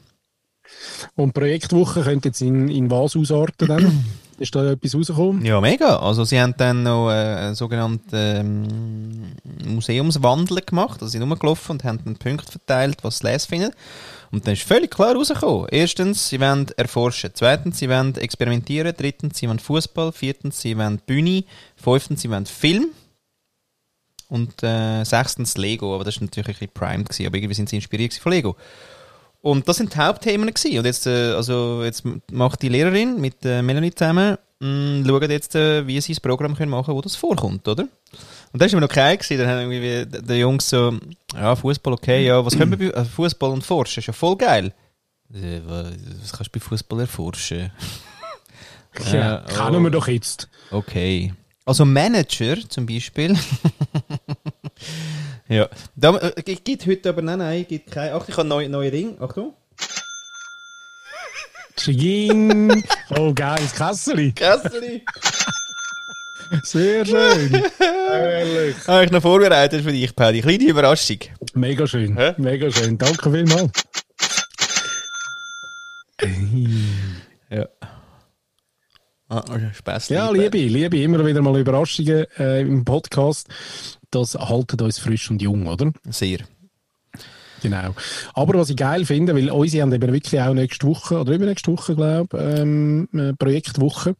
Und 1.16 1.34
Projektwoche 1.34 2.04
könnte 2.04 2.30
jetzt 2.30 2.42
in, 2.42 2.68
in 2.68 2.92
was 2.92 3.16
ausarten 3.16 3.68
dann? 3.68 4.06
Ist 4.40 4.56
da 4.56 4.72
etwas 4.72 4.96
rausgekommen? 4.96 5.46
Ja, 5.46 5.60
mega. 5.60 5.98
Also 5.98 6.24
sie 6.24 6.40
haben 6.40 6.56
dann 6.58 6.84
noch 6.84 7.10
äh, 7.10 7.14
einen 7.14 7.56
sogenannten 7.56 8.16
ähm, 8.16 9.74
Museumswandel 9.76 10.62
gemacht. 10.62 11.02
Also 11.02 11.08
sie 11.08 11.18
sind 11.18 11.24
rumgelaufen 11.24 11.74
und 11.74 11.84
haben 11.84 12.00
dann 12.06 12.16
Punkte 12.16 12.50
verteilt, 12.50 13.04
was 13.04 13.20
sie 13.20 13.28
lesen 13.28 13.50
finden. 13.50 13.72
Und 14.32 14.48
dann 14.48 14.54
ist 14.54 14.64
völlig 14.64 14.92
klar 14.92 15.14
rausgekommen. 15.14 15.68
Erstens, 15.72 16.30
sie 16.30 16.40
wollen 16.40 16.68
erforschen. 16.78 17.32
Zweitens, 17.34 17.80
sie 17.80 17.90
wollen 17.90 18.16
experimentieren. 18.16 18.94
Drittens, 18.98 19.40
sie 19.40 19.50
wollen 19.50 19.60
Fußball. 19.60 20.14
Viertens, 20.14 20.62
sie 20.62 20.78
wollen 20.78 21.00
Bühne. 21.06 21.44
Fünftens, 21.76 22.22
sie 22.22 22.30
wollen 22.30 22.46
Film. 22.46 22.88
Und 24.30 24.64
äh, 24.64 25.04
sechstens 25.04 25.58
Lego, 25.58 25.96
aber 25.96 26.04
das 26.04 26.18
war 26.18 26.26
natürlich 26.26 26.48
ein 26.48 26.54
bisschen 26.54 26.74
primed, 26.74 27.10
aber 27.10 27.36
irgendwie 27.36 27.56
sind 27.56 27.68
sie 27.68 27.78
inspiriert 27.78 28.14
von 28.14 28.32
Lego. 28.32 28.56
Und 29.42 29.68
das 29.68 29.78
sind 29.78 29.94
die 29.94 29.98
Hauptthemen 29.98 30.54
gewesen. 30.54 30.80
Und 30.80 30.86
jetzt, 30.86 31.08
äh, 31.08 31.32
also 31.32 31.84
jetzt 31.84 32.04
macht 32.32 32.62
die 32.62 32.70
Lehrerin 32.70 33.20
mit 33.22 33.46
äh, 33.46 33.62
Melanie 33.62 33.94
zusammen, 33.94 34.38
mh, 34.60 35.08
schauen 35.08 35.32
jetzt, 35.32 35.56
äh, 35.56 35.88
wie 35.88 36.00
sie 36.02 36.14
das 36.14 36.20
Programm 36.20 36.56
können 36.56 36.72
machen 36.72 36.86
können, 36.86 36.98
wo 36.98 37.02
das 37.02 37.16
vorkommt, 37.16 37.68
oder? 37.68 37.84
Und 38.52 38.62
das 38.62 38.72
war 38.72 38.80
immer 38.80 38.88
noch 38.88 38.94
kein 38.94 39.18
gewesen. 39.18 39.38
Dann 39.38 39.48
haben 39.48 39.72
irgendwie 39.72 40.22
die 40.22 40.34
Jungs 40.34 40.70
so, 40.70 40.98
ja, 41.34 41.56
Fußball, 41.56 41.94
okay, 41.94 42.26
ja, 42.26 42.44
was 42.46 42.58
können 42.58 42.78
wir 42.78 42.92
bei 42.92 43.00
äh, 43.00 43.06
Fußball 43.06 43.52
und 43.52 43.64
Forschen? 43.64 44.00
Ist 44.00 44.08
ja 44.08 44.14
voll 44.14 44.36
geil. 44.36 44.74
Äh, 45.34 45.62
was 46.22 46.34
kannst 46.34 46.54
du 46.54 46.60
bei 46.60 46.66
Fußball 46.66 47.02
erforschen? 47.02 47.72
ja, 49.14 49.46
oh. 49.46 49.54
kennen 49.54 49.84
wir 49.84 49.92
doch 49.92 50.08
jetzt. 50.08 50.50
Okay. 50.72 51.34
Also 51.66 51.86
Manager 51.86 52.58
zum 52.68 52.86
Beispiel. 52.88 53.38
ja. 55.50 55.68
Da, 55.96 56.18
äh, 56.18 56.42
gibt 56.42 56.86
heute 56.86 57.10
aber, 57.10 57.22
nein, 57.22 57.40
nein, 57.40 57.66
gibt 57.68 57.92
kein. 57.92 58.14
Ach, 58.14 58.28
ich 58.28 58.38
habe 58.38 58.48
neue, 58.48 58.70
neue 58.70 58.92
Ring. 58.92 59.18
Achtung. 59.20 59.54
Chiging. 61.76 62.84
Oh, 63.18 63.34
geil, 63.34 63.60
das 63.62 63.74
Kasseli. 63.74 64.32
Kasseli. 64.34 65.04
Sehr 66.64 67.06
schön. 67.06 67.64
Ehrlich. 67.80 68.76
Habe 68.88 69.06
ich 69.06 69.12
noch 69.12 69.22
vorbereitet 69.22 69.84
für 69.84 69.92
dich, 69.92 70.16
Paddy. 70.16 70.42
Kleine 70.42 70.64
Überraschung. 70.66 71.20
Mega 71.54 71.88
schön. 71.88 72.18
Hä? 72.18 72.34
Mega 72.38 72.72
schön. 72.72 72.98
Danke 72.98 73.32
vielmals. 73.32 73.72
ja. 77.50 77.68
Ah, 79.30 79.44
Spaß. 79.74 80.10
Ja, 80.10 80.32
liebe, 80.32 80.58
liebe, 80.58 80.98
immer 80.98 81.24
wieder 81.24 81.42
mal 81.42 81.60
Überraschungen 81.60 82.26
äh, 82.40 82.62
im 82.62 82.84
Podcast. 82.84 83.48
Das 84.12 84.36
haltet 84.36 84.82
uns 84.82 85.00
frisch 85.00 85.30
und 85.30 85.42
jung, 85.42 85.68
oder? 85.68 85.92
Sehr. 86.10 86.40
Genau. 87.62 87.94
Aber 88.34 88.60
was 88.60 88.70
ich 88.70 88.78
geil 88.78 89.06
finde, 89.06 89.36
weil 89.36 89.50
unsere 89.50 89.84
haben 89.84 89.94
eben 89.94 90.14
wirklich 90.14 90.42
auch 90.42 90.54
nächste 90.54 90.88
Woche 90.88 91.20
oder 91.20 91.34
übernächste 91.34 91.72
Woche, 91.72 91.96
glaube 91.96 92.38
ich, 92.38 92.60
ähm, 92.60 93.36
Projektwoche. 93.38 94.16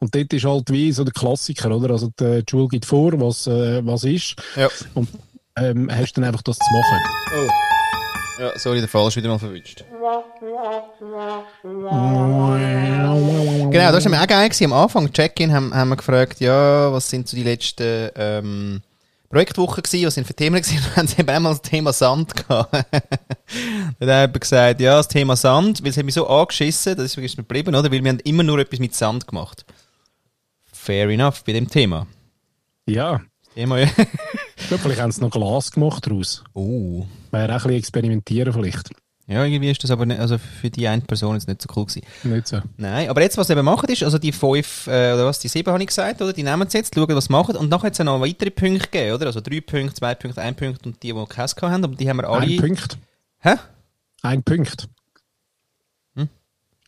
Und 0.00 0.14
dort 0.14 0.32
ist 0.32 0.44
halt 0.44 0.70
wie 0.72 0.92
so 0.92 1.04
der 1.04 1.12
Klassiker, 1.12 1.70
oder? 1.76 1.90
Also 1.90 2.10
die, 2.18 2.42
Schule 2.48 2.68
gibt 2.68 2.86
vor, 2.86 3.12
was, 3.20 3.46
äh, 3.46 3.84
was 3.84 4.04
ist. 4.04 4.36
Ja. 4.56 4.68
Und 4.94 5.08
ähm, 5.56 5.90
hast 5.92 6.14
dann 6.14 6.24
einfach 6.24 6.42
das 6.42 6.56
zu 6.58 6.72
machen. 6.72 6.98
Oh. 7.36 7.50
Ja, 8.40 8.56
sorry, 8.56 8.78
der 8.78 8.88
Fall 8.88 9.08
ist 9.08 9.16
wieder 9.16 9.28
mal 9.28 9.38
verwünscht. 9.38 9.84
Genau, 13.70 13.92
das 13.92 14.10
war 14.10 14.22
auch 14.22 14.26
geil. 14.28 14.50
Am 14.64 14.72
Anfang, 14.72 15.12
Check-in, 15.12 15.52
haben, 15.52 15.74
haben 15.74 15.88
wir 15.88 15.96
gefragt, 15.96 16.38
ja, 16.38 16.92
was 16.92 17.10
sind 17.10 17.26
so 17.26 17.36
die 17.36 17.42
letzten 17.42 18.10
ähm, 18.14 18.80
Projektwochen 19.28 19.82
gewesen, 19.82 20.06
was 20.06 20.14
sind 20.14 20.26
für 20.26 20.34
Themen 20.34 20.62
gewesen? 20.62 20.80
Dann 20.82 20.96
haben 20.96 21.06
sie 21.06 21.20
eben 21.20 21.28
einmal 21.28 21.52
das 21.52 21.62
Thema 21.62 21.92
Sand 21.92 22.34
gehabt. 22.34 22.72
Dann 23.98 24.08
hat 24.08 24.34
er 24.34 24.38
gesagt, 24.38 24.80
ja, 24.80 24.96
das 24.96 25.08
Thema 25.08 25.36
Sand, 25.36 25.82
weil 25.82 25.90
es 25.90 25.96
hat 25.96 26.04
mich 26.04 26.14
so 26.14 26.26
angeschissen, 26.26 26.96
das 26.96 27.16
ist 27.16 27.36
mir 27.36 27.44
geblieben, 27.44 27.74
oder? 27.74 27.90
Weil 27.90 28.02
wir 28.02 28.10
haben 28.10 28.20
immer 28.20 28.42
nur 28.42 28.58
etwas 28.58 28.78
mit 28.78 28.94
Sand 28.94 29.26
gemacht. 29.26 29.64
Fair 30.64 31.08
enough 31.08 31.44
bei 31.44 31.52
dem 31.52 31.68
Thema. 31.68 32.06
Ja. 32.86 33.20
Thema, 33.54 33.78
ja. 33.78 33.88
vielleicht 34.56 35.00
haben 35.00 35.12
sie 35.12 35.20
noch 35.20 35.30
Glas 35.30 35.72
gemacht 35.72 36.06
daraus. 36.06 36.44
Oh. 36.54 37.06
Wäre 37.30 37.48
auch 37.48 37.48
ein 37.48 37.56
bisschen 37.56 37.72
experimentieren 37.72 38.52
vielleicht. 38.52 38.90
Ja, 39.30 39.44
irgendwie 39.44 39.70
ist 39.70 39.84
das 39.84 39.90
aber 39.90 40.06
nicht, 40.06 40.18
also 40.18 40.38
für 40.38 40.70
die 40.70 40.88
eine 40.88 41.02
Person 41.02 41.34
jetzt 41.34 41.46
nicht 41.46 41.60
so 41.60 41.68
cool 41.76 41.84
gewesen. 41.84 42.02
Nicht 42.22 42.48
so. 42.48 42.62
Nein, 42.78 43.10
aber 43.10 43.20
jetzt, 43.20 43.36
was 43.36 43.48
sie 43.48 43.52
eben 43.52 43.64
machen, 43.64 43.86
ist, 43.90 44.02
also 44.02 44.16
die 44.16 44.32
fünf, 44.32 44.86
äh, 44.86 45.12
oder 45.12 45.26
was, 45.26 45.38
die 45.38 45.48
sieben 45.48 45.70
habe 45.70 45.82
ich 45.82 45.88
gesagt, 45.88 46.22
oder? 46.22 46.32
Die 46.32 46.42
nehmen 46.42 46.66
es 46.66 46.72
jetzt, 46.72 46.94
schauen, 46.94 47.14
was 47.14 47.26
sie 47.26 47.32
machen, 47.32 47.54
und 47.56 47.68
nachher 47.68 47.88
hat 47.88 47.92
es 47.92 47.98
noch 47.98 48.22
weitere 48.22 48.50
Punkte 48.50 48.88
gegeben, 48.88 49.14
oder? 49.14 49.26
Also 49.26 49.42
drei 49.42 49.60
Punkte, 49.60 49.96
zwei 49.96 50.14
Punkte, 50.14 50.40
ein 50.40 50.56
Punkt 50.56 50.86
und 50.86 51.02
die, 51.02 51.12
die 51.12 51.24
keins 51.26 51.54
haben, 51.60 51.84
aber 51.84 51.94
die 51.94 52.08
haben 52.08 52.16
wir 52.16 52.26
alle... 52.26 52.46
Ein 52.46 52.56
Punkt. 52.56 52.96
Hä? 53.40 53.56
Ein 54.22 54.42
Punkt. 54.42 54.88
Hm? 56.14 56.30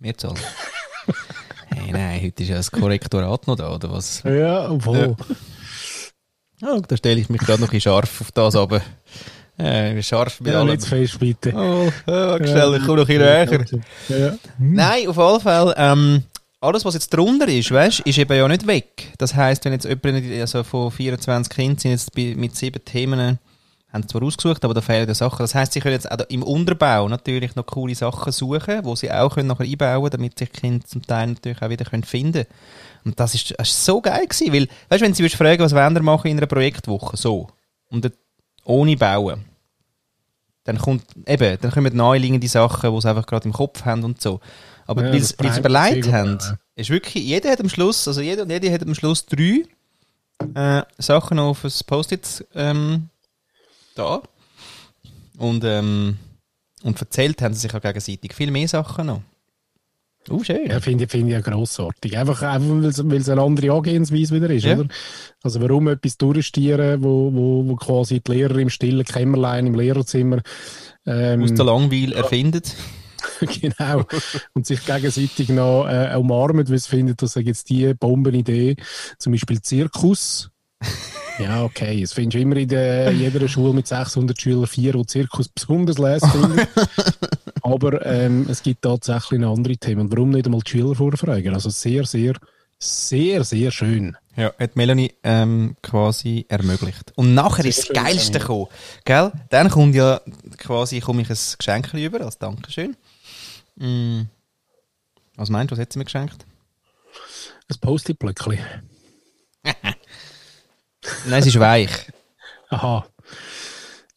Mehrzahl. 0.01 0.35
hey, 1.75 1.93
nein, 1.93 2.23
heute 2.23 2.43
ist 2.43 2.49
ja 2.49 2.57
das 2.57 2.71
Korrektorat 2.71 3.47
noch 3.49 3.57
da, 3.57 3.75
oder 3.75 3.93
was? 3.93 4.23
Ja, 4.23 4.71
obwohl. 4.71 5.15
Ja. 6.63 6.73
Oh, 6.73 6.81
da 6.89 6.97
stelle 6.97 7.21
ich 7.21 7.29
mich 7.29 7.43
gerade 7.43 7.61
noch 7.61 7.69
ein 7.69 7.73
bisschen 7.73 7.93
scharf 7.93 8.23
auf 8.23 8.33
das, 8.33 8.57
aber... 8.57 8.81
Äh, 9.61 10.03
scharf 10.03 10.41
mit 10.41 10.53
ja, 10.53 10.61
allem. 10.61 10.71
nicht 10.71 10.83
zu 10.83 10.89
fest, 10.89 11.19
bitte. 11.19 11.53
Oh, 11.55 11.91
ja, 12.07 12.37
schnell, 12.39 12.77
ich 12.77 12.87
komme 12.87 13.01
noch 13.01 13.09
ein 13.09 13.19
näher. 13.19 13.65
Ja. 14.09 14.35
Nein, 14.59 15.09
auf 15.09 15.17
jeden 15.17 15.41
Fall, 15.41 15.75
ähm, 15.77 16.23
alles, 16.61 16.85
was 16.85 16.95
jetzt 16.95 17.11
drunter 17.11 17.49
ist, 17.49 17.71
weißt, 17.71 18.01
ist 18.01 18.19
eben 18.19 18.37
ja 18.37 18.47
nicht 18.47 18.67
weg. 18.67 19.13
Das 19.19 19.35
heisst, 19.35 19.65
wenn 19.65 19.73
jetzt 19.73 19.87
jemand, 19.87 20.31
also 20.41 20.63
von 20.63 20.91
24 20.91 21.53
Kindern 21.53 21.79
sind 21.79 21.91
jetzt 21.91 22.17
mit 22.17 22.55
sieben 22.55 22.85
Themen, 22.85 23.39
haben 23.93 24.03
sie 24.03 24.09
zwar 24.09 24.23
ausgesucht, 24.23 24.65
aber 24.65 24.75
da 24.75 24.81
fehlen 24.81 25.09
ja 25.09 25.15
Sachen. 25.15 25.43
Das 25.43 25.55
heisst, 25.55 25.73
sie 25.73 25.81
können 25.81 25.95
jetzt 25.95 26.11
auch 26.11 26.19
im 26.29 26.43
Unterbau 26.43 27.09
natürlich 27.09 27.57
noch 27.57 27.67
coole 27.67 27.95
Sachen 27.95 28.33
suchen, 28.33 28.85
wo 28.85 28.95
sie 28.95 29.11
auch 29.11 29.35
können 29.35 29.49
nachher 29.49 29.65
einbauen 29.65 30.03
können, 30.03 30.11
damit 30.11 30.39
sich 30.39 30.51
die 30.51 30.61
Kinder 30.61 30.87
zum 30.87 31.03
Teil 31.03 31.29
natürlich 31.29 31.61
auch 31.61 31.71
wieder 31.71 31.85
können 31.85 32.05
finden 32.05 32.47
Und 33.05 33.19
das 33.19 33.35
ist, 33.35 33.55
das 33.59 33.69
ist 33.69 33.85
so 33.85 34.01
geil 34.01 34.27
gewesen, 34.27 34.53
weil, 34.53 34.69
weißt, 34.91 35.03
wenn 35.03 35.15
sie 35.15 35.29
fragen, 35.31 35.63
was 35.63 35.75
wollen 35.75 35.95
wir 35.95 36.03
machen 36.03 36.31
in 36.31 36.37
einer 36.37 36.47
Projektwoche, 36.47 37.17
so. 37.17 37.49
Und 37.89 38.13
ohne 38.65 38.97
Bauen 38.97 39.50
dann 40.65 40.79
kommt, 40.79 41.05
eben, 41.27 41.59
dann 41.61 41.71
kommen 41.71 41.97
naheliegende 41.97 42.49
Sachen, 42.49 42.95
die 42.95 43.01
sie 43.01 43.09
einfach 43.09 43.27
gerade 43.27 43.47
im 43.47 43.53
Kopf 43.53 43.85
haben 43.85 44.05
und 44.05 44.21
so. 44.21 44.41
Aber 44.87 45.05
ja, 45.05 45.13
weil 45.13 45.23
sie 45.23 45.59
überlegt 45.59 46.13
haben, 46.13 46.39
ist 46.75 46.91
wirklich, 46.91 47.25
jeder 47.25 47.51
hat 47.51 47.61
am 47.61 47.69
Schluss, 47.69 48.07
also 48.09 48.21
jeder 48.21 48.43
und 48.43 48.51
jede 48.51 48.73
hat 48.73 48.83
am 48.83 48.95
Schluss 48.95 49.25
drei 49.25 49.65
äh, 50.55 50.83
Sachen 50.99 51.39
auf 51.39 51.65
ein 51.65 51.73
Post-it 51.87 52.47
ähm, 52.55 53.09
da. 53.95 54.23
Und, 55.39 55.65
ähm, 55.65 56.19
und 56.83 57.01
erzählt 57.01 57.41
haben 57.41 57.55
sie 57.55 57.61
sich 57.61 57.75
auch 57.75 57.81
gegenseitig 57.81 58.35
viel 58.35 58.51
mehr 58.51 58.69
Sachen 58.69 59.07
noch. 59.07 59.23
Oh, 60.29 60.45
schön. 60.45 60.69
Ja, 60.69 60.81
finde 60.81 61.09
find 61.09 61.29
ich 61.29 61.33
ja 61.33 61.41
grossartig. 61.41 62.19
Einfach, 62.19 62.43
einfach 62.43 62.69
weil 62.69 63.21
es 63.21 63.29
eine 63.29 63.41
andere 63.41 63.73
Angehensweise 63.73 64.35
wieder 64.35 64.51
ist, 64.51 64.65
ja. 64.65 64.77
oder? 64.77 64.89
Also 65.43 65.61
warum 65.63 65.89
etwas 65.89 66.19
durchstieren, 66.19 67.03
wo, 67.03 67.33
wo, 67.33 67.67
wo 67.67 67.77
quasi 67.77 68.21
die 68.21 68.33
Lehrer 68.33 68.59
im 68.59 68.69
stillen 68.69 69.05
Kämmerlein 69.05 69.67
im 69.67 69.75
Lehrerzimmer 69.75 70.43
ähm, 71.07 71.43
aus 71.43 71.55
der 71.55 71.65
Langweil 71.65 72.13
erfindet. 72.13 72.77
genau. 73.61 74.05
Und 74.53 74.67
sich 74.67 74.85
gegenseitig 74.85 75.49
noch 75.49 75.87
äh, 75.89 76.15
umarmen, 76.17 76.69
weil 76.69 76.79
sie 76.79 76.89
finden, 76.89 77.17
dass 77.17 77.35
jetzt 77.37 77.71
die 77.71 77.95
Bombenidee, 77.95 78.77
zum 79.19 79.33
Beispiel 79.33 79.63
Zirkus, 79.63 80.51
ja, 81.39 81.65
okay. 81.65 82.03
Es 82.03 82.13
findest 82.13 82.37
du 82.37 82.41
immer 82.41 82.57
in 82.57 82.69
der, 82.69 83.13
jeder 83.13 83.47
Schule 83.49 83.73
mit 83.73 83.87
600 83.87 84.41
Schülern 84.41 84.67
vier, 84.67 84.93
die 84.93 85.07
Zirkus 85.07 85.49
besonders 85.49 85.99
lesen 85.99 86.31
finden. 86.31 86.61
Aber 87.63 88.05
ähm, 88.07 88.47
es 88.49 88.63
gibt 88.63 88.83
tatsächlich 88.83 89.41
noch 89.41 89.55
andere 89.55 89.77
Themen. 89.77 90.03
Und 90.03 90.13
warum 90.13 90.31
nicht 90.31 90.47
einmal 90.47 90.61
die 90.61 90.71
Schüler 90.71 90.95
vorfragen? 90.95 91.55
Also 91.55 91.71
sehr, 91.71 92.05
sehr, 92.05 92.35
sehr, 92.79 93.45
sehr 93.45 93.71
schön. 93.71 94.17
Ja, 94.37 94.53
hat 94.59 94.77
Melanie 94.77 95.13
ähm, 95.23 95.77
quasi 95.83 96.47
ermöglicht. 96.49 97.13
Und 97.17 97.35
nachher 97.35 97.65
ist 97.65 97.91
das 97.91 97.95
Geilste 97.95 98.39
gekommen. 98.39 98.69
Gell? 99.05 99.33
Dann 99.51 99.69
kommt 99.69 99.95
ja 99.95 100.21
quasi 100.57 101.01
komme 101.01 101.23
ich 101.23 101.31
ein 101.31 101.37
Geschenk 101.59 101.93
über 101.95 102.21
als 102.23 102.39
Dankeschön. 102.39 102.97
Mm. 103.77 104.23
Was 105.37 105.51
meinst 105.51 105.71
du, 105.71 105.77
was 105.77 105.81
hat 105.81 105.93
sie 105.93 105.99
mir 105.99 106.05
geschenkt? 106.05 106.47
Ein 107.69 107.79
Post-it-Blöckchen. 107.81 108.59
Nein, 109.65 111.41
es 111.41 111.47
ist 111.47 111.59
weich. 111.59 111.91
Aha. 112.69 113.07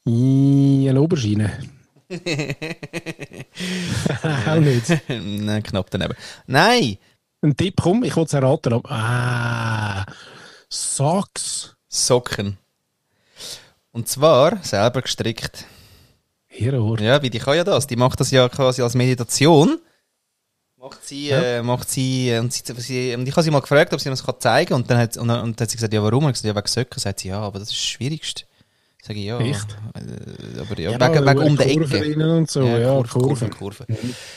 Eine 0.05 0.99
Aubergine. 0.99 1.59
Auch 4.47 4.59
nicht. 4.59 4.89
Nein, 5.09 5.63
knapp 5.63 5.89
daneben. 5.89 6.15
Nein! 6.47 6.97
Ein 7.41 7.57
Tipp, 7.57 7.75
komm, 7.81 8.03
ich 8.03 8.15
will 8.15 8.23
es 8.23 8.33
erraten. 8.33 8.73
aber- 8.73 8.89
Ah, 8.91 10.05
Socks. 10.69 11.75
Socken. 11.87 12.57
Und 13.91 14.07
zwar 14.07 14.63
selber 14.63 15.01
gestrickt. 15.01 15.65
Hier, 16.47 16.73
Ja, 16.99 17.21
wie 17.21 17.29
die 17.29 17.39
kann 17.39 17.55
ja 17.57 17.63
das. 17.63 17.87
Die 17.87 17.95
macht 17.95 18.19
das 18.19 18.31
ja 18.31 18.47
quasi 18.49 18.81
als 18.81 18.95
Meditation. 18.95 19.79
Macht 20.77 21.05
sie, 21.05 21.29
äh, 21.29 21.61
macht 21.61 21.89
sie, 21.89 22.29
äh, 22.29 22.39
und, 22.39 22.51
sie, 22.53 22.63
sie, 22.77 23.15
und 23.15 23.27
ich 23.27 23.33
habe 23.33 23.43
sie 23.43 23.51
mal 23.51 23.61
gefragt, 23.61 23.93
ob 23.93 23.99
sie 24.01 24.09
uns 24.09 24.23
das 24.23 24.39
zeigen 24.39 24.69
kann. 24.69 24.81
Und 24.81 24.89
dann 24.89 24.97
hat, 24.97 25.15
und 25.17 25.29
und 25.29 25.61
hat 25.61 25.69
sie 25.69 25.77
gesagt, 25.77 25.93
ja, 25.93 26.01
warum? 26.03 26.25
Und 26.25 26.31
ich 26.31 26.41
gesagt, 26.41 26.55
ja, 26.55 26.57
wegen 26.61 26.67
Socken. 26.67 26.99
Sagt 26.99 27.19
sie, 27.21 27.29
ja, 27.29 27.39
aber 27.39 27.59
das 27.59 27.69
ist 27.69 27.77
das 27.77 27.83
Schwierigste. 27.83 28.43
Sag 29.05 29.17
ich, 29.17 29.25
ja. 29.25 29.37
Echt? 29.37 29.67
Äh, 29.95 30.61
aber 30.61 30.79
ja, 30.79 30.91
Ja, 30.91 31.13
wegen, 31.13 31.25
wegen 31.25 31.39
um 31.39 31.57
die 31.57 31.73
Kurven 31.77 32.01
Ecke. 32.03 32.37
Und 32.37 32.49
so, 32.49 32.63
ja, 32.65 33.03
Kurve, 33.03 33.09
Kurven. 33.19 33.49
Kurve. 33.49 33.85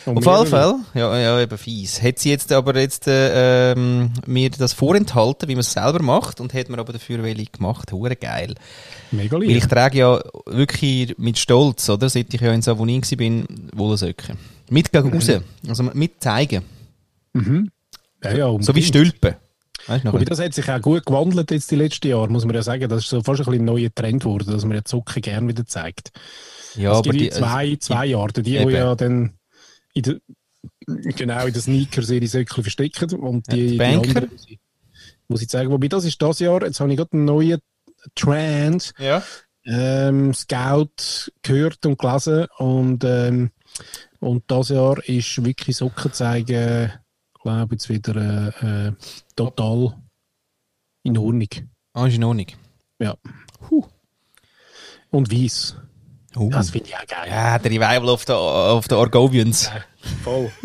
Und 0.06 0.16
Auf 0.18 0.24
mehrere. 0.24 0.46
Fälle, 0.46 0.74
ja, 0.94 1.18
ja, 1.20 1.40
eben 1.40 1.56
fies. 1.56 2.02
Hat 2.02 2.18
sie 2.18 2.30
jetzt 2.30 2.50
aber 2.50 2.76
jetzt 2.76 3.06
äh, 3.06 3.72
ähm, 3.74 4.10
mir 4.26 4.50
das 4.50 4.72
vorenthalten, 4.72 5.48
wie 5.48 5.54
man 5.54 5.60
es 5.60 5.72
selber 5.72 6.02
macht, 6.02 6.40
und 6.40 6.52
hat 6.52 6.68
mir 6.68 6.78
aber 6.78 6.92
dafür 6.92 7.22
welche 7.22 7.44
gemacht. 7.46 7.92
Hure 7.92 8.16
geil. 8.16 8.56
Mega 9.12 9.36
Weil 9.36 9.44
ich 9.44 9.62
lieb. 9.62 9.68
trage 9.68 9.98
ja 9.98 10.20
wirklich 10.46 11.16
mit 11.16 11.38
Stolz, 11.38 11.88
oder? 11.88 12.08
Seit 12.08 12.34
ich 12.34 12.40
ja 12.40 12.52
in 12.52 12.62
Savonin 12.62 13.02
war, 13.02 13.16
bin, 13.16 13.46
Wollensöcke. 13.72 14.34
Mit 14.68 14.90
gegen 14.90 15.12
raus. 15.12 15.30
Also 15.68 15.84
mit 15.84 16.20
zeigen. 16.20 16.62
Mhm. 17.34 17.70
Ja, 18.24 18.34
ja, 18.34 18.56
So 18.60 18.74
wie. 18.74 18.82
Stülpen. 18.82 19.36
Wobei 19.86 20.24
das 20.24 20.40
hat 20.40 20.54
sich 20.54 20.68
auch 20.70 20.80
gut 20.80 21.06
gewandelt 21.06 21.50
jetzt 21.50 21.70
die 21.70 21.76
letzten 21.76 22.08
Jahre, 22.08 22.28
muss 22.28 22.44
man 22.44 22.54
ja 22.54 22.62
sagen. 22.62 22.88
Das 22.88 23.04
ist 23.04 23.10
so 23.10 23.22
fast 23.22 23.40
ein 23.40 23.46
bisschen 23.46 23.62
ein 23.62 23.64
neuer 23.64 23.94
Trend 23.94 24.22
geworden, 24.22 24.50
dass 24.50 24.64
man 24.64 24.76
ja 24.76 24.84
Zucker 24.84 25.20
gerne 25.20 25.48
wieder 25.48 25.66
zeigt. 25.66 26.10
Ja, 26.74 26.92
es 26.92 26.98
aber 26.98 27.10
gibt 27.10 27.20
die, 27.20 27.24
die, 27.24 27.30
zwei, 27.30 27.76
zwei 27.76 28.16
Arten. 28.16 28.42
Die, 28.42 28.58
die 28.58 28.72
ja 28.72 28.94
dann 28.94 29.38
in 29.94 30.02
der, 30.02 30.16
genau 30.86 31.46
in 31.46 31.52
den 31.52 31.62
Sneakers 31.62 32.10
ihre 32.10 32.26
Söckchen 32.26 32.62
verstecken 32.62 33.18
und 33.18 33.50
die, 33.52 33.56
die 33.56 33.68
die 33.68 33.76
Banker. 33.78 34.08
anderen, 34.08 34.38
sie, 34.38 34.58
wo 35.28 35.36
sie 35.36 35.46
zeigen. 35.46 35.70
Wobei 35.70 35.88
das 35.88 36.04
ist 36.04 36.20
das 36.20 36.38
Jahr, 36.38 36.62
jetzt 36.62 36.80
habe 36.80 36.90
ich 36.90 36.96
gerade 36.96 37.12
einen 37.12 37.24
neuen 37.24 37.60
Trend, 38.14 38.92
ja. 38.98 39.22
ähm, 39.64 40.32
Scout 40.34 41.30
gehört 41.42 41.84
und 41.86 41.98
gelesen 41.98 42.46
und, 42.58 43.04
ähm, 43.04 43.50
und 44.20 44.44
das 44.48 44.68
Jahr 44.68 45.02
ist 45.08 45.44
wirklich 45.44 45.76
Socken 45.76 46.12
zeigen, 46.12 46.92
glaube 47.46 47.74
jetzt 47.74 47.88
wieder 47.88 48.52
äh, 48.62 48.92
total 49.36 49.96
in 51.04 51.16
Ordnung. 51.16 51.48
Ah, 51.92 52.06
ist 52.06 52.16
in 52.16 52.24
Ordnung. 52.24 52.46
Ja. 52.98 53.16
Huh. 53.70 53.84
Und 55.10 55.30
weiß. 55.32 55.76
Uh. 56.34 56.50
Das 56.50 56.70
finde 56.70 56.88
ich 56.88 56.96
auch 56.96 57.06
geil. 57.06 57.30
Ja, 57.30 57.58
der 57.58 57.70
Revival 57.70 58.08
auf 58.08 58.24
der, 58.24 58.36
auf 58.36 58.88
der 58.88 58.98
Argovians. 58.98 59.70
Voll. 60.22 60.50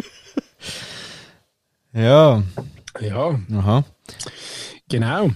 Ja. 1.94 2.42
Ja, 3.02 3.38
Aha. 3.54 3.84
genau. 4.88 5.32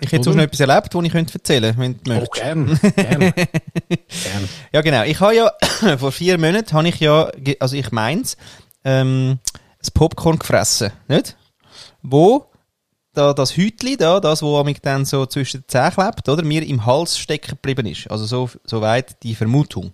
Ich 0.00 0.10
hätte 0.10 0.24
sonst 0.24 0.34
noch 0.34 0.42
etwas 0.42 0.58
erlebt, 0.58 0.92
das 0.92 1.04
ich 1.04 1.12
könnte 1.12 1.34
erzählen 1.34 1.76
könnte, 1.76 2.00
wenn 2.04 2.18
du 2.18 2.24
Oh, 2.24 2.26
gern. 2.34 2.78
gern. 2.96 3.20
gern. 3.32 4.48
Ja, 4.72 4.80
genau. 4.80 5.04
Ich 5.04 5.20
habe 5.20 5.36
ja, 5.36 5.52
vor 5.98 6.10
vier 6.10 6.36
Monaten 6.36 6.72
habe 6.72 6.88
ich 6.88 6.98
ja, 6.98 7.30
also 7.60 7.76
ich 7.76 7.92
meins, 7.92 8.36
ähm, 8.84 9.38
das 9.78 9.90
Popcorn 9.90 10.38
gefressen, 10.38 10.92
nicht? 11.08 11.36
Wo 12.02 12.46
da, 13.12 13.32
das 13.32 13.56
Hütli 13.56 13.96
da, 13.96 14.20
das, 14.20 14.42
wo 14.42 14.62
mich 14.64 14.80
dann 14.80 15.04
so 15.04 15.24
zwischen 15.26 15.60
den 15.60 15.68
Zähnen 15.68 15.92
klebt, 15.92 16.28
oder, 16.28 16.42
mir 16.42 16.66
im 16.66 16.84
Hals 16.84 17.16
stecken 17.16 17.50
geblieben 17.50 17.86
ist. 17.86 18.10
Also 18.10 18.26
so, 18.26 18.50
so 18.64 18.80
weit 18.80 19.22
die 19.22 19.34
Vermutung, 19.34 19.92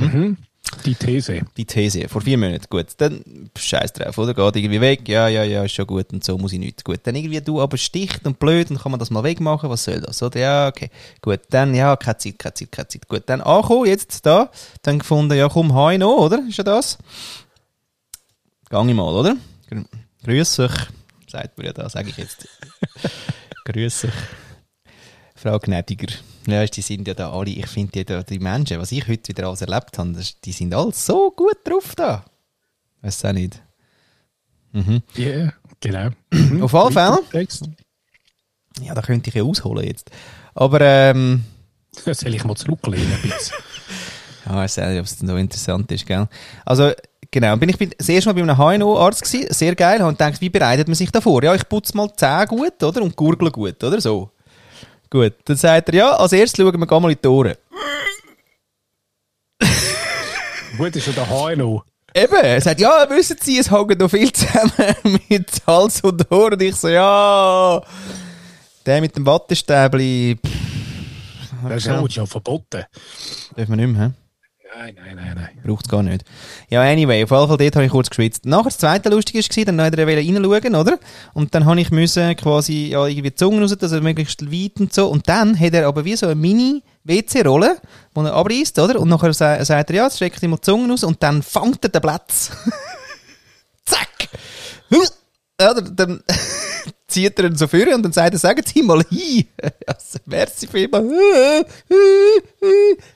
Mhm. 0.00 0.36
Die 0.84 0.94
These. 0.94 1.40
die 1.56 1.64
These. 1.64 2.08
Vor 2.08 2.20
vier 2.20 2.38
Monaten. 2.38 2.66
Gut, 2.70 2.86
dann 2.98 3.50
scheiß 3.58 3.92
drauf, 3.92 4.16
oder? 4.18 4.34
Geht 4.34 4.56
irgendwie 4.56 4.80
weg. 4.80 5.08
Ja, 5.08 5.26
ja, 5.26 5.42
ja, 5.42 5.64
ist 5.64 5.72
schon 5.72 5.86
gut 5.86 6.12
und 6.12 6.22
so 6.22 6.38
muss 6.38 6.52
ich 6.52 6.58
nicht. 6.58 6.84
Gut, 6.84 7.00
dann 7.02 7.16
irgendwie 7.16 7.40
du 7.40 7.60
aber 7.60 7.76
sticht 7.76 8.24
und 8.26 8.38
blöd 8.38 8.70
und 8.70 8.80
kann 8.80 8.92
man 8.92 8.98
das 8.98 9.10
mal 9.10 9.24
wegmachen. 9.24 9.68
Was 9.68 9.84
soll 9.84 10.00
das? 10.00 10.22
Oder? 10.22 10.38
Ja, 10.38 10.68
okay. 10.68 10.90
Gut, 11.22 11.40
dann, 11.50 11.74
ja, 11.74 11.96
keine 11.96 12.18
Zeit, 12.18 12.38
keine 12.38 12.54
Zeit, 12.54 12.72
keine 12.72 12.88
Zeit. 12.88 13.08
Gut, 13.08 13.22
dann 13.26 13.40
angekommen, 13.40 13.86
jetzt 13.86 14.24
da. 14.24 14.50
Dann 14.82 15.00
gefunden, 15.00 15.36
ja, 15.36 15.48
komm, 15.48 15.74
hoi 15.74 15.98
noch, 15.98 16.18
oder? 16.18 16.42
Ist 16.48 16.58
ja 16.58 16.64
das? 16.64 16.98
Gang 18.70 18.88
ich 18.88 18.94
mal, 18.94 19.12
oder? 19.12 19.36
Grü 19.68 19.82
Grüß 20.22 20.60
euch. 20.60 20.74
Sagt 21.26 21.58
mir 21.58 21.66
ja 21.66 21.72
da, 21.72 21.88
sage 21.88 22.10
ich 22.10 22.16
jetzt. 22.18 22.46
Grüß 23.64 24.04
euch. 24.04 24.12
Frau 25.34 25.58
Gnädiger. 25.58 26.14
Ja, 26.46 26.64
die 26.64 26.80
sind 26.80 27.08
ja 27.08 27.14
da 27.14 27.32
alle, 27.32 27.50
ich 27.50 27.66
finde 27.66 28.04
die, 28.04 28.24
die 28.24 28.38
Menschen, 28.38 28.78
was 28.78 28.92
ich 28.92 29.08
heute 29.08 29.28
wieder 29.28 29.48
alles 29.48 29.62
erlebt 29.62 29.98
habe, 29.98 30.14
die 30.44 30.52
sind 30.52 30.72
alle 30.72 30.92
so 30.92 31.32
gut 31.32 31.56
drauf 31.64 31.96
da. 31.96 32.24
Weiß 33.02 33.24
auch 33.24 33.32
nicht. 33.32 33.60
Mhm. 34.70 35.02
Ja, 35.16 35.52
genau. 35.80 36.10
Auf 36.60 36.72
alle 36.72 36.92
Fälle. 36.92 37.48
Ja, 38.82 38.94
da 38.94 39.02
könnte 39.02 39.30
ich 39.30 39.34
ja 39.34 39.42
ausholen 39.42 39.84
jetzt. 39.84 40.12
Aber, 40.54 40.80
ähm, 40.80 41.42
Das 42.04 42.20
soll 42.20 42.36
ich 42.36 42.44
mal 42.44 42.54
zurücklehnen 42.54 43.12
ein 43.12 43.22
bisschen. 43.22 43.56
ja, 44.46 44.52
ich 44.52 44.76
weiß 44.76 44.76
nicht, 44.76 45.00
ob 45.00 45.06
es 45.06 45.18
so 45.18 45.36
interessant 45.36 45.90
ist, 45.90 46.06
gell? 46.06 46.28
Also, 46.64 46.92
genau, 47.30 47.56
bin 47.56 47.68
ich 47.68 47.78
bin 47.78 47.90
das 47.96 48.08
erste 48.08 48.32
Mal 48.32 48.42
bei 48.42 48.52
einem 48.52 48.56
HNO-Arzt 48.80 49.22
gewesen, 49.24 49.52
sehr 49.52 49.74
geil, 49.74 50.02
und 50.02 50.18
gedacht, 50.18 50.40
wie 50.40 50.48
bereitet 50.50 50.88
man 50.88 50.94
sich 50.94 51.10
da 51.10 51.20
vor? 51.20 51.42
Ja, 51.42 51.54
ich 51.54 51.68
putze 51.68 51.96
mal 51.96 52.08
die 52.08 52.16
Zähne 52.16 52.46
gut, 52.46 52.82
oder? 52.82 53.02
Und 53.02 53.16
gurgle 53.16 53.50
gut, 53.50 53.82
oder? 53.82 54.00
So. 54.00 54.30
Gut, 55.10 55.34
dann 55.44 55.56
sagt 55.56 55.88
er, 55.88 55.94
ja, 55.94 56.10
als 56.12 56.32
erstes 56.32 56.64
schauen 56.64 56.78
wir 56.80 57.00
mal 57.00 57.10
in 57.10 57.18
die 57.22 57.28
Ohren. 57.28 57.54
Gut, 60.78 60.94
ist 60.96 61.06
ja 61.08 61.12
der 61.12 61.26
HNO. 61.28 61.82
Eben, 62.14 62.34
er 62.34 62.60
sagt, 62.60 62.80
ja, 62.80 63.06
wissen 63.10 63.36
Sie, 63.40 63.58
es 63.58 63.70
hängt 63.70 63.98
noch 63.98 64.08
viel 64.10 64.32
zusammen 64.32 64.72
mit 65.28 65.50
Hals 65.66 66.00
und 66.02 66.30
Ohr. 66.30 66.52
Und 66.52 66.62
ich 66.62 66.74
so, 66.76 66.88
ja, 66.88 67.82
der 68.86 69.00
mit 69.00 69.16
dem 69.16 69.26
Wattestäbli, 69.26 70.38
pff, 70.44 71.68
Das 71.68 71.76
ist 71.78 71.86
Ja. 71.86 72.26
verboten. 72.26 72.84
dürfen 73.56 73.76
wir 73.78 73.86
nicht 73.86 73.96
mehr, 73.98 74.08
hä? 74.08 74.12
Nein, 74.76 74.94
nein, 74.94 75.16
nein, 75.16 75.32
nein. 75.34 75.48
Braucht 75.64 75.86
es 75.86 75.90
gar 75.90 76.02
nicht. 76.02 76.24
Ja, 76.68 76.82
anyway, 76.82 77.24
auf 77.24 77.30
jeden 77.30 77.48
Fall 77.48 77.56
dort 77.56 77.76
habe 77.76 77.84
ich 77.84 77.90
kurz 77.90 78.08
geschwitzt. 78.08 78.46
Nachher 78.46 78.64
das 78.64 78.78
zweite 78.78 79.08
lustige 79.08 79.40
war, 79.40 79.64
dann 79.64 79.80
hat 79.80 79.98
er 79.98 80.06
reinschauen, 80.06 80.74
oder? 80.74 80.98
Und 81.34 81.54
dann 81.54 81.64
habe 81.66 81.80
ich 81.80 81.90
müssen 81.90 82.36
quasi, 82.36 82.88
ja, 82.90 83.06
irgendwie 83.06 83.30
die 83.30 83.34
Zunge 83.34 83.62
raus, 83.62 83.76
dass 83.76 83.92
er 83.92 84.00
möglichst 84.00 84.50
weit 84.52 84.78
und 84.78 84.92
so. 84.92 85.08
Und 85.08 85.28
dann 85.28 85.58
hat 85.58 85.74
er 85.74 85.88
aber 85.88 86.04
wie 86.04 86.14
so 86.14 86.26
eine 86.26 86.36
Mini-WC-Rolle, 86.36 87.80
die 88.16 88.20
er 88.20 88.34
abreißt, 88.34 88.78
oder? 88.78 89.00
Und 89.00 89.08
nachher 89.08 89.32
sa 89.32 89.64
sagt 89.64 89.90
er, 89.90 89.96
ja, 89.96 90.04
jetzt 90.04 90.16
streckt 90.16 90.42
ihm 90.42 90.52
die 90.52 90.60
Zunge 90.60 90.90
raus 90.90 91.02
und 91.02 91.20
dann 91.22 91.42
fängt 91.42 91.84
er 91.84 91.90
den 91.90 92.00
Platz. 92.00 92.52
Zack! 93.84 94.28
Dann, 95.56 95.94
dann 95.94 96.22
zieht 97.10 97.38
er 97.38 97.46
ihn 97.46 97.56
so 97.56 97.66
vor 97.66 97.94
und 97.94 98.02
dann 98.02 98.12
sagt 98.12 98.34
er, 98.34 98.38
sagen 98.38 98.62
Sie 98.64 98.82
mal 98.82 99.02
hin. 99.10 99.46
Also, 99.86 100.18
merci 100.26 100.66
vielmals. 100.66 101.06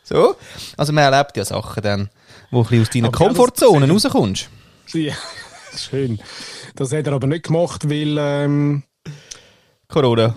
So. 0.03 0.37
Also, 0.77 0.93
man 0.93 1.13
erlebt 1.13 1.37
ja 1.37 1.45
Sachen 1.45 1.83
dann, 1.83 2.11
wo 2.51 2.61
ein 2.61 2.67
bisschen 2.67 2.83
aus 2.83 2.91
deiner 2.91 3.09
Aber 3.09 3.19
ja, 3.87 3.91
rauskommst. 3.91 4.49
Ja, 4.93 5.15
schön. 5.77 6.21
Das 6.77 6.93
hat 6.93 7.07
er 7.07 7.15
aber 7.15 7.27
nicht 7.27 7.47
gemacht, 7.47 7.89
weil. 7.89 8.17
Ähm, 8.19 8.83
Corona. 9.89 10.35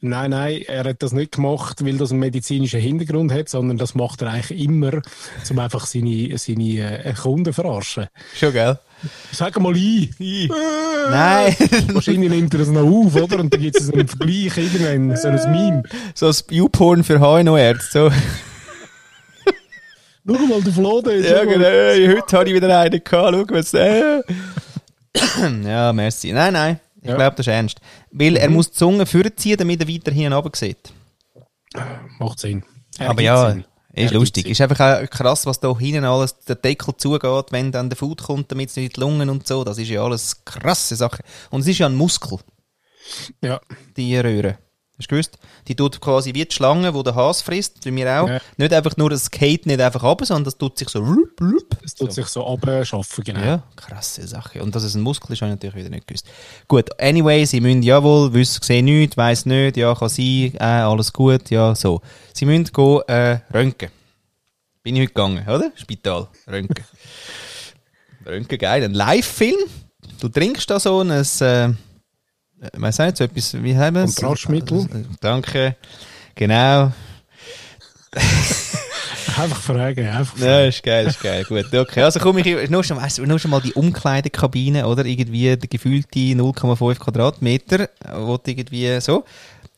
Nein, 0.00 0.30
nein, 0.30 0.62
er 0.66 0.84
hat 0.84 1.02
das 1.02 1.12
nicht 1.12 1.32
gemacht, 1.32 1.84
weil 1.84 1.98
das 1.98 2.10
einen 2.10 2.20
medizinischen 2.20 2.80
Hintergrund 2.80 3.32
hat, 3.32 3.48
sondern 3.48 3.78
das 3.78 3.94
macht 3.94 4.22
er 4.22 4.30
eigentlich 4.30 4.64
immer, 4.64 5.02
um 5.50 5.58
einfach 5.58 5.86
seine, 5.86 6.36
seine 6.38 7.04
äh, 7.04 7.12
Kunden 7.12 7.46
zu 7.46 7.52
verarschen. 7.52 8.06
Schon, 8.34 8.52
gell? 8.52 8.78
Sag 9.32 9.60
mal 9.60 9.74
ein. 9.74 10.14
Nein. 10.18 11.56
Wahrscheinlich 11.92 12.30
nimmt 12.30 12.54
er 12.54 12.60
das 12.60 12.68
noch 12.68 12.84
auf, 12.84 13.14
oder? 13.14 13.40
Und 13.40 13.52
dann 13.52 13.60
gibt 13.60 13.78
es 13.78 13.92
einen 13.92 14.08
Vergleich, 14.08 14.56
irgendwann, 14.56 15.16
so 15.16 15.28
ein 15.28 15.52
Meme. 15.52 15.82
so 16.14 16.28
ein 16.28 16.34
YouPorn 16.50 17.04
für 17.04 17.20
HNO-Ärzte. 17.20 17.92
So. 17.92 18.10
Schau 20.26 20.46
mal, 20.46 20.62
der 20.62 20.72
Flo 20.72 21.00
ist. 21.00 21.28
Ja, 21.28 21.44
genau. 21.44 22.16
Heute 22.16 22.36
habe 22.36 22.48
ich 22.48 22.54
wieder 22.54 22.80
einen 22.80 23.04
gehabt. 23.04 23.34
Schau, 23.34 23.44
was 23.54 23.74
äh. 23.74 24.22
Ja, 25.64 25.92
merci. 25.92 26.32
Nein, 26.32 26.54
nein. 26.54 26.80
Ich 27.04 27.10
Ja. 27.10 27.16
glaube, 27.16 27.36
das 27.36 27.46
ist 27.46 27.52
ernst. 27.52 27.80
Weil 28.10 28.36
er 28.36 28.48
muss 28.50 28.70
die 28.70 28.76
Zunge 28.78 29.06
vorziehen, 29.06 29.56
damit 29.58 29.80
er 29.80 29.88
weiter 29.88 30.10
hier 30.10 30.32
runter 30.32 30.50
sieht. 30.56 30.92
Macht 32.18 32.40
Sinn. 32.40 32.64
Aber 32.98 33.06
Ergibt 33.06 33.22
ja, 33.22 33.50
Sinn. 33.50 33.58
ist 33.60 33.66
Ergibt 33.96 34.12
lustig. 34.14 34.46
Ist 34.46 34.60
einfach 34.60 34.80
auch 35.02 35.10
krass, 35.10 35.46
was 35.46 35.60
da 35.60 35.76
hinten 35.78 36.04
alles 36.04 36.38
der 36.40 36.56
Deckel 36.56 36.96
zugeht, 36.96 37.46
wenn 37.52 37.70
dann 37.72 37.90
der 37.90 37.96
Food 37.96 38.22
kommt, 38.22 38.50
damit 38.50 38.70
es 38.70 38.76
nicht 38.76 38.86
in 38.86 38.92
die 38.94 39.00
Lungen 39.00 39.28
und 39.30 39.46
so. 39.46 39.64
Das 39.64 39.78
ist 39.78 39.88
ja 39.88 40.02
alles 40.02 40.44
krasse 40.44 40.96
Sache. 40.96 41.22
Und 41.50 41.60
es 41.60 41.66
ist 41.68 41.78
ja 41.78 41.86
ein 41.86 41.94
Muskel, 41.94 42.38
Ja, 43.42 43.60
die 43.96 44.16
Röhre. 44.18 44.58
Hast 44.96 45.10
du 45.10 45.16
gewusst? 45.16 45.38
Die 45.66 45.74
tut 45.74 46.00
quasi 46.00 46.32
wie 46.34 46.44
die 46.44 46.54
Schlange, 46.54 46.92
die 46.92 47.02
der 47.02 47.16
Hase 47.16 47.42
frisst, 47.42 47.84
wie 47.84 47.96
wir 47.96 48.20
auch. 48.20 48.28
Ja. 48.28 48.40
Nicht 48.56 48.72
einfach 48.72 48.96
nur, 48.96 49.10
es 49.10 49.28
geht 49.28 49.66
nicht 49.66 49.80
einfach 49.80 50.04
runter, 50.04 50.24
sondern 50.24 50.44
das 50.44 50.56
tut 50.56 50.78
sich 50.78 50.88
so. 50.88 51.00
rup, 51.00 51.40
rup. 51.40 51.76
es 51.84 51.96
tut 51.96 52.12
sich 52.12 52.26
so 52.26 52.46
abschaffen, 52.46 53.24
genau. 53.24 53.40
Ja, 53.40 53.62
krasse 53.74 54.24
Sache. 54.28 54.62
Und 54.62 54.72
dass 54.72 54.84
es 54.84 54.94
ein 54.94 55.02
Muskel 55.02 55.32
ist, 55.32 55.42
habe 55.42 55.50
ich 55.50 55.56
natürlich 55.56 55.74
wieder 55.74 55.90
nicht 55.90 56.06
gewusst. 56.06 56.28
Gut, 56.68 56.90
anyway, 57.00 57.44
sie 57.44 57.60
müssen 57.60 57.82
jawohl, 57.82 58.32
wissen, 58.34 58.62
sehen 58.62 58.84
nichts, 58.84 59.16
weiss 59.16 59.46
nicht, 59.46 59.76
ja, 59.76 59.96
kann 59.96 60.08
sein, 60.08 60.52
äh, 60.60 60.60
alles 60.60 61.12
gut, 61.12 61.50
ja, 61.50 61.74
so. 61.74 62.00
Sie 62.32 62.44
müssen 62.44 62.66
gehen, 62.66 63.00
äh, 63.08 63.40
röntgen. 63.52 63.90
Bin 64.84 64.94
ich 64.94 65.02
heute 65.02 65.08
gegangen, 65.08 65.48
oder? 65.48 65.72
Spital, 65.74 66.28
röntgen. 66.46 66.84
röntgen, 68.26 68.58
geil. 68.58 68.84
Ein 68.84 68.94
Live-Film. 68.94 69.58
Du 70.20 70.28
trinkst 70.28 70.70
da 70.70 70.78
so 70.78 71.00
ein, 71.00 71.10
äh, 71.10 71.74
was 72.72 72.98
heißt 72.98 73.18
so 73.18 73.24
etwas, 73.24 73.62
wie 73.62 73.76
haben 73.76 73.96
wir 73.96 74.04
es? 74.04 74.16
Kontrastmittel. 74.16 74.86
Danke. 75.20 75.76
Genau. 76.34 76.92
Einfach 79.36 79.60
fragen, 79.60 80.06
einfach 80.06 80.36
fragen. 80.36 80.50
Ja, 80.50 80.60
ist 80.66 80.82
geil, 80.82 81.06
ist 81.08 81.20
geil. 81.20 81.44
Gut, 81.44 81.74
okay. 81.74 82.02
Also 82.02 82.20
komm 82.20 82.38
ich, 82.38 82.70
nur 82.70 82.84
schon, 82.84 82.98
weißt, 82.98 83.18
nur 83.18 83.38
schon 83.38 83.50
mal 83.50 83.60
die 83.60 83.72
Umkleidekabine, 83.72 84.86
oder? 84.86 85.04
Irgendwie 85.04 85.56
der 85.56 85.68
gefühlte 85.68 86.18
0,5 86.18 86.98
Quadratmeter, 86.98 87.88
wo 88.14 88.38
irgendwie 88.46 89.00
so. 89.00 89.24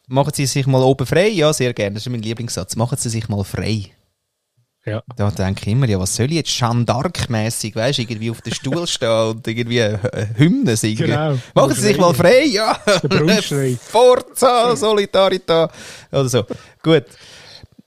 Machen 0.09 0.33
Sie 0.35 0.47
sich 0.47 0.67
mal 0.67 0.83
oben 0.83 1.07
frei? 1.07 1.29
Ja, 1.29 1.53
sehr 1.53 1.73
gerne. 1.73 1.95
Das 1.95 2.07
ist 2.07 2.13
mein 2.13 2.23
Lieblingssatz. 2.23 2.77
Machen 2.77 2.99
Sie 2.99 3.09
sich 3.09 3.29
mal 3.29 3.43
frei. 3.45 3.91
Ja. 4.87 5.03
Da 5.17 5.31
denke 5.33 5.63
ich 5.63 5.73
immer, 5.73 5.89
ja, 5.89 5.99
was 5.99 6.15
soll 6.15 6.27
ich 6.27 6.37
jetzt 6.37 6.51
weißt 7.75 7.99
du, 7.99 8.03
irgendwie 8.03 8.31
auf 8.31 8.41
dem 8.41 8.55
Stuhl 8.55 8.87
stehen 8.87 9.31
und 9.31 9.47
irgendwie 9.47 9.79
äh, 9.79 9.99
Hymnen 10.37 10.77
singen. 10.77 10.97
Genau. 10.99 11.37
Machen 11.55 11.75
Sie 11.75 11.81
sich 11.81 11.99
mal 11.99 12.15
frei, 12.15 12.45
ja. 12.45 12.79
Forza, 13.81 14.77
Solidarita. 14.77 15.69
Oder 16.13 16.29
so. 16.29 16.45
Gut. 16.83 17.05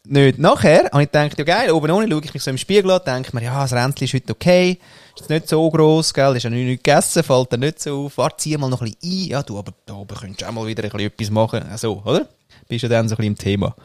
Nicht. 0.05 0.39
Nachher 0.39 0.89
habe 0.91 1.03
ich 1.03 1.11
gedacht, 1.11 1.37
ja 1.37 1.45
geil, 1.45 1.71
oben 1.71 1.91
ohne 1.91 2.09
schaue 2.09 2.21
ich 2.23 2.33
mich 2.33 2.43
so 2.43 2.49
im 2.49 2.57
Spiegel 2.57 2.91
an, 2.91 3.01
denke 3.05 3.33
mir, 3.33 3.43
ja, 3.43 3.61
das 3.61 3.73
Ränzchen 3.73 4.05
ist 4.05 4.13
heute 4.15 4.33
okay, 4.33 4.79
ist 5.17 5.29
nicht 5.29 5.47
so 5.47 5.69
gross, 5.69 6.11
gell, 6.13 6.35
ist 6.35 6.43
ja 6.43 6.49
nicht, 6.49 6.83
gegessen, 6.83 7.21
fällt 7.21 7.53
dann 7.53 7.59
nicht 7.59 7.79
so 7.79 8.05
auf, 8.05 8.17
warte, 8.17 8.37
zieh 8.37 8.57
mal 8.57 8.69
noch 8.69 8.81
ein 8.81 8.91
bisschen 8.99 9.25
ein, 9.25 9.29
ja, 9.29 9.43
du, 9.43 9.59
aber 9.59 9.71
da 9.85 9.93
oben 9.93 10.17
könntest 10.17 10.41
du 10.41 10.47
auch 10.47 10.51
mal 10.51 10.65
wieder 10.65 10.83
ein 10.83 10.89
bisschen 10.89 11.07
etwas 11.07 11.29
machen, 11.29 11.63
so, 11.77 12.01
oder? 12.03 12.27
Bist 12.67 12.81
ja 12.81 12.89
dann 12.89 13.07
so 13.07 13.13
ein 13.13 13.17
bisschen 13.17 13.33
im 13.33 13.37
Thema. 13.37 13.75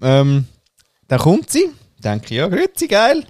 Ähm, 0.00 0.46
dann 1.08 1.18
kommt 1.18 1.50
sie, 1.50 1.68
denke 2.06 2.26
ich, 2.26 2.38
ja, 2.38 2.48
grüezi, 2.48 2.88
geil. 2.88 3.24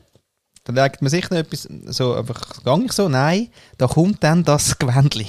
Dann 0.65 0.75
denkt 0.75 1.01
man 1.01 1.11
sich 1.11 1.31
noch 1.31 1.39
etwas, 1.39 1.69
so, 1.87 2.15
einfach, 2.15 2.63
gang 2.65 2.85
ich 2.87 2.93
so, 2.93 3.09
nein, 3.09 3.49
da 3.79 3.87
kommt 3.87 4.23
dann 4.25 4.45
das 4.45 4.79
Gewändli. 4.79 5.29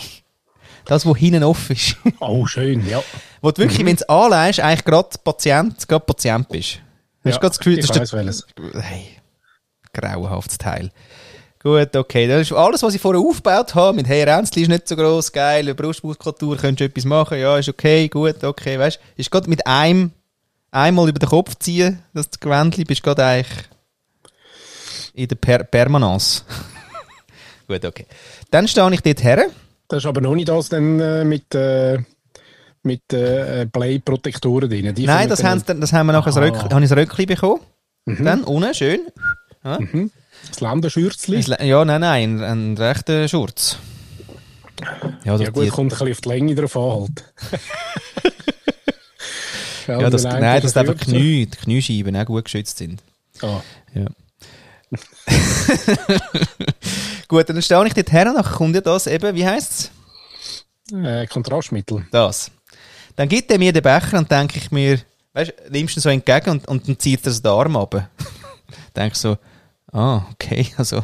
Das, 0.86 1.06
wo 1.06 1.16
hinten 1.16 1.44
offen 1.44 1.76
ist. 1.76 1.98
Oh, 2.20 2.46
schön, 2.46 2.88
ja. 2.88 3.04
Wo 3.42 3.52
du 3.52 3.62
wirklich, 3.62 3.80
wenn 3.80 3.96
du 3.96 4.04
es 4.04 4.10
anlegst, 4.10 4.60
eigentlich 4.60 4.86
gerade 4.86 5.10
Patient, 5.24 5.88
gerade 5.88 6.06
Patient 6.06 6.48
bist. 6.48 6.80
Hast 7.24 7.24
du 7.24 7.30
ja 7.30 7.38
gerade 7.38 7.50
das 7.50 7.60
Gefühl, 7.60 7.80
ich 7.80 7.86
das 7.86 7.98
weiss 7.98 8.04
ist 8.04 8.14
der, 8.14 8.64
welches. 8.64 8.84
hey, 8.84 9.08
grauenhaftes 9.94 10.58
Teil. 10.58 10.92
Gut, 11.62 11.96
okay. 11.96 12.28
Das 12.28 12.42
ist 12.42 12.54
alles, 12.54 12.82
was 12.84 12.96
ich 12.96 13.02
vorher 13.02 13.22
aufgebaut 13.22 13.76
habe. 13.76 13.96
Mit 13.96 14.08
hey, 14.08 14.24
Ränzli 14.24 14.62
ist 14.62 14.70
nicht 14.70 14.88
so 14.88 14.96
gross, 14.96 15.32
geil, 15.32 15.74
Brustmuskulatur, 15.76 16.56
könntest 16.56 16.80
du 16.80 16.86
etwas 16.86 17.06
machen, 17.06 17.40
ja, 17.40 17.58
ist 17.58 17.68
okay, 17.70 18.08
gut, 18.08 18.44
okay, 18.44 18.80
weißt 18.80 18.98
du. 18.98 19.22
Ist 19.22 19.30
gerade 19.30 19.50
mit 19.50 19.68
einem, 19.68 20.12
einmal 20.78 21.10
über 21.10 21.20
den 21.20 21.30
Kopf 21.30 21.56
ziehen, 21.60 22.00
das 22.14 22.30
Gewändli, 22.40 22.84
bist 22.86 23.04
gerade 23.04 23.26
eigentlich 23.26 23.66
in 25.14 25.28
der 25.28 25.36
per 25.36 25.64
Permanence. 25.64 26.46
gut, 27.68 27.84
okay. 27.84 28.06
Dann 28.52 28.68
stehe 28.68 28.92
ich 28.94 29.02
dort 29.02 29.24
her. 29.24 29.48
Das 29.88 30.00
ist 30.00 30.06
aber 30.06 30.22
noch 30.22 30.36
nicht 30.36 30.50
das 30.50 30.70
dann 30.70 31.00
äh, 31.00 31.24
mit, 31.24 31.54
äh, 31.56 31.98
mit 32.84 33.12
äh, 33.14 33.66
Play-Protektoren 33.66 34.70
drin. 34.70 34.94
Die 34.94 35.06
Nein, 35.06 35.28
das 35.30 35.44
haben, 35.44 35.64
das 35.82 35.92
haben 35.94 36.08
wir 36.08 36.14
nachher 36.14 36.36
Ah. 36.36 36.38
ein 36.40 36.44
Röckli, 36.44 36.70
habe 36.70 36.86
ich 36.86 36.92
ein 36.92 36.98
Röckli 37.00 37.26
bekommen. 37.26 37.62
Dann, 38.06 38.44
unten, 38.44 38.74
schön. 38.74 39.02
Das 39.64 40.62
Länderschürzli. 40.62 41.38
Ein 41.38 41.44
Le- 41.44 41.66
Ja, 41.66 41.84
nein, 41.84 42.02
nein, 42.02 42.42
ein, 42.42 42.44
ein 42.44 42.78
rechter 42.78 43.28
Schurz. 43.28 43.78
Ja, 45.26 45.32
Ja 45.34 45.38
das 45.38 45.52
gut, 45.54 45.66
die, 45.66 45.70
kommt 45.70 45.92
ein 45.94 45.98
bisschen 45.98 46.12
auf 46.14 46.22
die 46.22 46.30
Länge 46.30 46.56
drauf 46.56 46.78
an 46.78 46.92
halt. 46.92 47.34
ja, 49.88 50.10
das, 50.10 50.24
der 50.24 50.40
nein, 50.40 50.62
dass 50.62 50.76
einfach. 50.78 50.98
Knie, 50.98 51.46
die 51.46 51.58
Kniescheiben 51.58 52.16
auch 52.16 52.26
gut 52.26 52.46
geschützt 52.46 52.78
sind. 52.78 53.02
Ah, 53.42 53.62
Ja. 53.94 54.06
gut, 57.28 57.50
dann 57.50 57.62
stehe 57.62 57.86
ich 57.88 57.94
dort 57.94 58.12
her 58.12 58.28
und 58.30 58.36
dann 58.36 58.46
kommt 58.46 58.76
ja 58.76 58.82
das 58.82 59.08
eben, 59.08 59.36
wie 59.36 59.46
heisst 59.46 59.92
es? 60.90 60.94
äh, 60.94 61.28
Kontrastmittel. 61.28 62.06
Das. 62.12 62.52
Dann 63.16 63.28
gibt 63.28 63.52
er 63.52 63.60
mir 63.60 63.74
den 63.74 63.84
Becher 63.84 64.18
und 64.18 64.32
denke 64.32 64.58
ich 64.58 64.72
mir, 64.72 65.00
weißt 65.34 65.52
du, 65.52 65.72
nimmst 65.72 65.96
du 65.96 66.00
ihn 66.00 66.04
so 66.04 66.10
entgegen 66.10 66.52
und, 66.52 66.68
und 66.68 66.88
dann 66.88 66.98
zieht 67.00 67.26
er 67.26 67.32
so 67.32 67.42
den 67.42 67.52
Arm 67.52 67.76
ab. 67.76 68.10
denke 68.96 69.14
ich 69.14 69.20
so, 69.20 69.38
ah, 69.92 70.22
okay, 70.32 70.68
also 70.78 71.04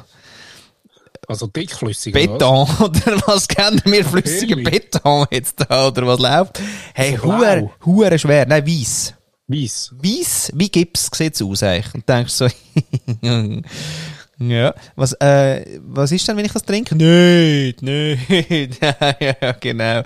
Also 1.28 1.48
dickflüssig. 1.48 2.14
oder 2.16 2.28
Beton 2.28 2.68
oder 2.80 3.22
was 3.28 3.48
kennen 3.48 3.82
wir 3.86 4.04
flüssigen 4.06 4.60
Öli. 4.60 4.70
Beton 4.70 5.26
jetzt 5.32 5.56
da 5.68 5.88
oder 5.88 6.06
was 6.08 6.20
läuft? 6.20 6.60
Hey, 6.94 7.14
Also 7.14 7.24
blau. 7.28 7.38
huere, 7.38 7.70
huere 7.86 8.20
schwer, 8.20 8.46
nein, 8.46 8.66
weiss. 8.68 9.14
Weiss. 9.48 9.94
Weiss, 10.02 10.52
wie 10.56 10.70
Gips 10.70 11.10
sieht 11.14 11.36
es 11.36 11.42
aus 11.42 11.64
eigentlich? 11.64 11.94
Und 11.94 12.08
denkst 12.08 12.34
so, 12.34 12.48
ja, 14.40 14.74
was, 14.96 15.14
äh, 15.14 15.80
was 15.86 16.12
ist 16.12 16.28
denn, 16.28 16.38
wenn 16.38 16.46
ich 16.46 16.54
das 16.54 16.64
trinke? 16.64 16.96
Nicht, 16.96 17.82
nicht, 17.82 18.82
ja, 18.82 19.16
ja, 19.20 19.52
genau, 19.60 20.02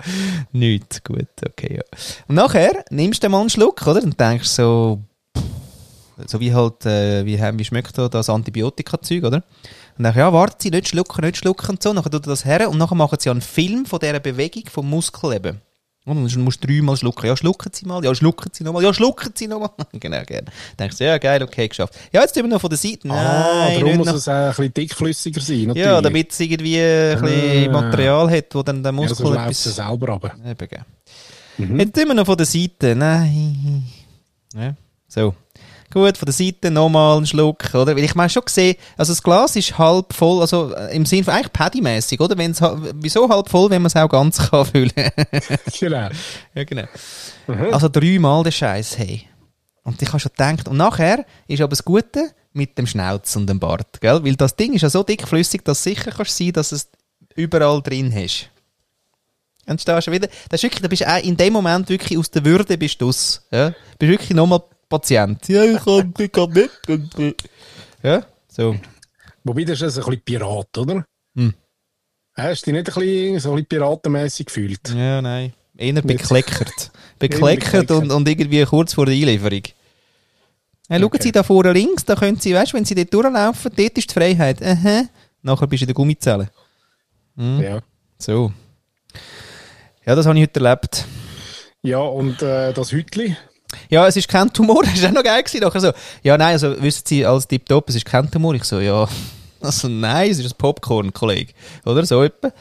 nicht, 0.52 1.04
gut, 1.04 1.26
okay, 1.46 1.76
ja. 1.76 1.82
Und 2.28 2.34
nachher 2.36 2.84
nimmst 2.90 3.22
du 3.22 3.28
mal 3.28 3.40
einen 3.40 3.50
Schluck, 3.50 3.86
oder? 3.86 4.02
Und 4.02 4.18
denkst 4.20 4.48
so, 4.48 5.00
so 6.26 6.40
wie 6.40 6.52
halt, 6.54 6.84
äh, 6.86 7.24
wie, 7.24 7.40
haben- 7.40 7.58
wie 7.58 7.64
schmeckt 7.64 7.96
da 7.98 8.08
das 8.08 8.28
Antibiotika-Zeug, 8.28 9.24
oder? 9.24 9.42
Und 9.96 10.04
dann, 10.04 10.16
ja, 10.16 10.32
warten 10.32 10.56
Sie, 10.58 10.70
nicht 10.70 10.88
schlucken, 10.88 11.24
nicht 11.24 11.36
schlucken 11.36 11.70
und 11.70 11.82
so. 11.82 11.92
Nachher 11.92 12.10
tut 12.10 12.26
er 12.26 12.30
das 12.30 12.44
her 12.44 12.68
und 12.70 12.78
nachher 12.78 12.94
machen 12.94 13.18
sie 13.20 13.30
einen 13.30 13.40
Film 13.40 13.84
von 13.86 13.98
dieser 13.98 14.20
Bewegung 14.20 14.64
vom 14.70 14.88
Muskel 14.88 15.32
eben. 15.34 15.60
Und 16.04 16.16
dann 16.32 16.42
musst 16.44 16.64
du 16.64 16.66
dreimal 16.66 16.96
schlucken. 16.96 17.26
Ja, 17.26 17.36
schlucken 17.36 17.70
Sie 17.74 17.84
mal. 17.84 18.02
Ja, 18.02 18.14
schlucken 18.14 18.50
Sie 18.54 18.64
nochmal. 18.64 18.82
Ja, 18.82 18.94
schlucken 18.94 19.30
Sie 19.34 19.46
nochmal. 19.46 19.70
genau, 19.92 20.22
gerne. 20.24 20.44
Dann 20.44 20.86
denkst 20.86 20.96
du, 20.96 21.04
ja, 21.04 21.18
geil, 21.18 21.42
okay, 21.42 21.68
geschafft. 21.68 21.94
Ja, 22.12 22.22
jetzt 22.22 22.32
tun 22.32 22.44
wir 22.44 22.48
noch 22.48 22.60
von 22.62 22.70
der 22.70 22.78
Seite. 22.78 23.06
Nein, 23.08 23.18
ah, 23.18 23.68
darum 23.78 23.96
muss 23.98 24.06
noch. 24.06 24.14
es 24.14 24.26
auch 24.26 24.32
ein 24.32 24.48
bisschen 24.48 24.72
dickflüssiger 24.74 25.40
sein. 25.42 25.62
Natürlich. 25.66 25.84
Ja, 25.86 26.00
damit 26.00 26.32
es 26.32 26.40
irgendwie 26.40 26.80
ein 26.80 27.20
bisschen 27.20 27.68
Ah. 27.74 27.80
Material 27.82 28.30
hat, 28.30 28.54
wo 28.54 28.62
dann 28.62 28.82
der 28.82 28.92
ja, 28.92 28.96
Muskel 28.96 29.26
es 29.26 29.66
etwas... 29.66 29.76
selber 29.76 30.08
runter. 30.12 30.34
Eben, 30.46 30.68
gell. 30.68 30.84
Jetzt 31.78 31.94
tun 31.94 32.06
wir 32.08 32.14
noch 32.14 32.24
von 32.26 32.36
der 32.38 32.46
Seite. 32.46 32.94
Nein. 32.96 33.84
Ja, 34.54 34.74
so. 35.08 35.34
Gut, 35.90 36.18
von 36.18 36.26
der 36.26 36.34
Seite 36.34 36.70
nochmal 36.70 37.16
einen 37.16 37.26
Schluck, 37.26 37.74
oder? 37.74 37.96
Weil 37.96 38.04
ich 38.04 38.14
meine 38.14 38.28
schon 38.28 38.44
gesehen, 38.44 38.76
also 38.98 39.12
das 39.12 39.22
Glas 39.22 39.56
ist 39.56 39.78
halb 39.78 40.12
voll, 40.12 40.42
also 40.42 40.74
äh, 40.74 40.94
im 40.94 41.06
Sinne 41.06 41.24
von 41.24 41.32
eigentlich 41.32 41.52
Paddy-mässig, 41.52 42.20
oder? 42.20 42.36
Wenn's, 42.36 42.60
wieso 42.94 43.28
halb 43.28 43.48
voll, 43.48 43.70
wenn 43.70 43.80
man 43.80 43.86
es 43.86 43.96
auch 43.96 44.08
ganz 44.08 44.38
kann 44.50 44.66
füllen? 44.66 44.92
genau. 45.80 46.08
ja, 46.54 46.64
genau. 46.64 46.84
Also 47.72 47.88
dreimal 47.88 48.42
der 48.42 48.50
Scheiß, 48.50 48.98
hey. 48.98 49.24
Und 49.82 50.02
ich 50.02 50.08
habe 50.08 50.20
schon 50.20 50.32
gedacht, 50.32 50.68
und 50.68 50.76
nachher 50.76 51.24
ist 51.46 51.62
aber 51.62 51.70
das 51.70 51.82
Gute 51.82 52.32
mit 52.52 52.76
dem 52.76 52.86
Schnauz 52.86 53.34
und 53.36 53.46
dem 53.46 53.58
Bart, 53.58 54.00
gell? 54.02 54.22
Weil 54.22 54.36
das 54.36 54.56
Ding 54.56 54.74
ist 54.74 54.82
ja 54.82 54.90
so 54.90 55.02
dickflüssig, 55.02 55.62
dass 55.64 55.82
du 55.82 55.90
sicher 55.90 56.10
kannst 56.10 56.36
sein, 56.36 56.52
dass 56.52 56.72
es 56.72 56.90
überall 57.34 57.80
drin 57.80 58.12
hast. 58.14 58.50
Und 59.66 59.80
stehst 59.80 60.06
du 60.06 60.12
wieder, 60.12 60.28
das 60.48 60.58
ist 60.58 60.62
wirklich, 60.64 60.82
da 60.82 60.88
bist 60.88 61.02
du 61.02 61.08
auch 61.08 61.22
in 61.22 61.36
dem 61.36 61.52
Moment 61.52 61.88
wirklich 61.88 62.18
aus 62.18 62.30
der 62.30 62.44
Würde 62.44 62.76
bist 62.76 63.00
du 63.00 63.08
aus. 63.08 63.46
Ja? 63.50 63.74
Bist 63.98 64.10
wirklich 64.12 64.30
nochmal 64.30 64.62
Patient. 64.88 65.48
Ja, 65.48 65.64
ich 65.64 65.82
kann, 65.84 66.14
ich 66.18 66.32
kann 66.32 66.50
nicht. 66.52 67.44
Ja, 68.02 68.24
so. 68.48 68.76
Wobei, 69.44 69.64
das 69.64 69.80
ist 69.82 69.98
ein 69.98 70.04
bisschen 70.04 70.22
Pirat, 70.22 70.76
oder? 70.78 71.04
Hm. 71.34 71.54
Hast 72.34 72.66
du 72.66 72.70
dich 72.70 72.80
nicht 72.80 72.88
ein 72.88 72.94
bisschen, 72.94 73.40
so 73.40 73.50
ein 73.50 73.54
bisschen 73.56 73.66
piratenmässig 73.66 74.46
gefühlt? 74.46 74.80
Ja, 74.94 75.20
nein. 75.20 75.52
Eher 75.76 76.02
bekleckert. 76.02 76.90
bekleckert 77.18 77.90
und, 77.90 78.10
und 78.10 78.28
irgendwie 78.28 78.64
kurz 78.64 78.94
vor 78.94 79.06
der 79.06 79.14
Einlieferung. 79.14 79.62
Hey, 80.88 81.00
schauen 81.00 81.04
Okay. 81.04 81.22
Sie 81.22 81.32
da 81.32 81.42
vorne 81.42 81.72
links, 81.72 82.04
da 82.04 82.14
können 82.14 82.38
Sie, 82.38 82.54
weißt 82.54 82.74
wenn 82.74 82.84
Sie 82.84 82.94
dort 82.94 83.12
durchlaufen, 83.12 83.72
dort 83.76 83.98
ist 83.98 84.10
die 84.10 84.14
Freiheit. 84.14 84.62
Aha. 84.62 85.04
Nachher 85.42 85.66
bist 85.66 85.82
du 85.82 85.84
in 85.84 85.88
der 85.88 85.94
Gummizelle. 85.94 86.50
Hm. 87.36 87.60
Ja. 87.60 87.80
So. 88.18 88.52
Ja, 90.04 90.14
das 90.14 90.26
habe 90.26 90.38
ich 90.38 90.42
heute 90.44 90.64
erlebt. 90.64 91.04
Ja, 91.82 91.98
und 92.00 92.42
äh, 92.42 92.72
das 92.72 92.92
Hütli? 92.92 93.36
Ja, 93.88 94.06
es 94.06 94.16
ist 94.16 94.28
kein 94.28 94.52
Tumor, 94.52 94.82
das 94.84 95.02
war 95.02 95.10
auch 95.10 95.14
noch 95.14 95.22
geil. 95.22 95.42
Gewesen. 95.42 95.60
Nachher 95.60 95.80
so, 95.80 95.92
ja, 96.22 96.36
nein, 96.36 96.52
also 96.52 96.80
wissen 96.82 97.02
Sie, 97.06 97.24
als 97.24 97.46
Tipptopp, 97.46 97.88
es 97.88 97.96
ist 97.96 98.04
kein 98.04 98.30
Tumor. 98.30 98.54
Ich 98.54 98.64
so, 98.64 98.80
ja, 98.80 99.08
also 99.60 99.88
nein, 99.88 100.30
es 100.30 100.38
ist 100.38 100.52
ein 100.52 100.58
Popcorn, 100.58 101.12
Kollege. 101.12 101.52
Oder 101.84 102.04
so 102.04 102.22
etwa. 102.22 102.52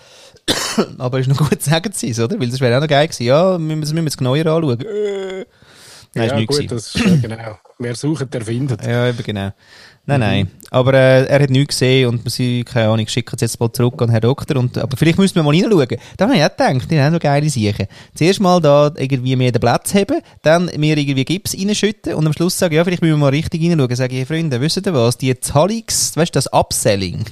Aber 0.97 1.19
ist 1.19 1.27
noch 1.27 1.37
gut, 1.37 1.61
sagen 1.63 1.91
Sie 1.93 2.09
es, 2.09 2.19
oder? 2.19 2.39
Weil 2.39 2.49
das 2.49 2.59
wäre 2.59 2.77
auch 2.77 2.81
noch 2.81 2.87
geil 2.87 3.07
gewesen. 3.07 3.23
Ja, 3.23 3.57
wir 3.57 3.75
müssen, 3.75 3.95
wir 3.95 4.03
müssen 4.03 4.13
es 4.13 4.17
genauer 4.17 4.37
anschauen. 4.37 4.81
Äh. 4.81 5.45
Nein, 6.13 6.29
ja, 6.29 6.37
ist 6.37 6.47
gut, 6.47 6.71
das 6.71 6.95
ist 6.95 7.05
ja 7.05 7.15
genau. 7.15 7.59
Wer 7.79 7.95
sucht, 7.95 8.33
der 8.33 8.41
findet. 8.41 8.83
Ja, 8.83 9.07
eben 9.07 9.21
genau. 9.23 9.51
Nein, 10.07 10.21
nein. 10.21 10.51
Aber 10.71 10.93
äh, 10.93 11.25
er 11.25 11.43
hat 11.43 11.49
nichts 11.49 11.79
gesehen 11.79 12.07
und 12.07 12.23
wir 12.23 12.31
sind, 12.31 12.65
keine 12.65 12.87
Ahnung, 12.87 13.05
schicken 13.07 13.35
es 13.35 13.41
jetzt 13.41 13.59
mal 13.59 13.71
zurück 13.73 14.01
an 14.01 14.09
Herrn 14.09 14.21
Doktor. 14.21 14.55
Und, 14.55 14.77
aber 14.77 14.95
vielleicht 14.95 15.17
müssen 15.17 15.35
wir 15.35 15.43
mal 15.43 15.53
reinschauen. 15.53 15.99
Da 16.15 16.25
habe 16.25 16.37
ich 16.37 16.43
auch 16.43 16.49
gedacht, 16.49 16.89
die 16.89 17.01
haben 17.01 17.13
noch 17.13 17.19
geile 17.19 17.49
Sachen. 17.49 17.87
Zuerst 18.15 18.39
mal 18.39 18.61
da 18.61 18.89
irgendwie 18.95 19.35
mehr 19.35 19.51
den 19.51 19.59
Platz 19.59 19.93
haben, 19.93 20.21
dann 20.43 20.71
mir 20.77 20.97
irgendwie 20.97 21.25
Gips 21.25 21.55
reinschütten 21.55 22.13
und 22.13 22.25
am 22.25 22.31
Schluss 22.31 22.57
sagen, 22.57 22.73
ja, 22.73 22.85
vielleicht 22.85 23.01
müssen 23.01 23.15
wir 23.15 23.17
mal 23.17 23.29
richtig 23.29 23.61
reinschauen. 23.61 23.95
Sage 23.95 24.21
ich, 24.21 24.27
Freunde, 24.27 24.61
wisst 24.61 24.77
ihr 24.77 24.93
was? 24.93 25.17
Die 25.17 25.33
Zahlungs-, 25.33 26.15
weißt 26.15 26.33
du, 26.33 26.37
das 26.37 26.53
Upselling. 26.53 27.25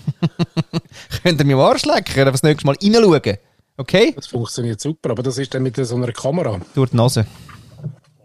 Könnt 1.23 1.39
ihr 1.39 1.45
mir 1.45 1.55
am 1.55 1.61
Arsch 1.61 1.85
lecken, 1.85 2.25
das 2.25 2.43
nächste 2.43 2.67
Mal 2.67 2.75
reinschauen. 2.81 3.37
Okay? 3.77 4.11
Das 4.17 4.27
funktioniert 4.27 4.81
super, 4.81 5.11
aber 5.11 5.23
das 5.23 5.37
ist 5.37 5.53
dann 5.53 5.63
mit 5.63 5.77
so 5.77 5.95
einer 5.95 6.11
Kamera. 6.11 6.59
Durch 6.73 6.89
die 6.89 6.97
Nase. 6.97 7.25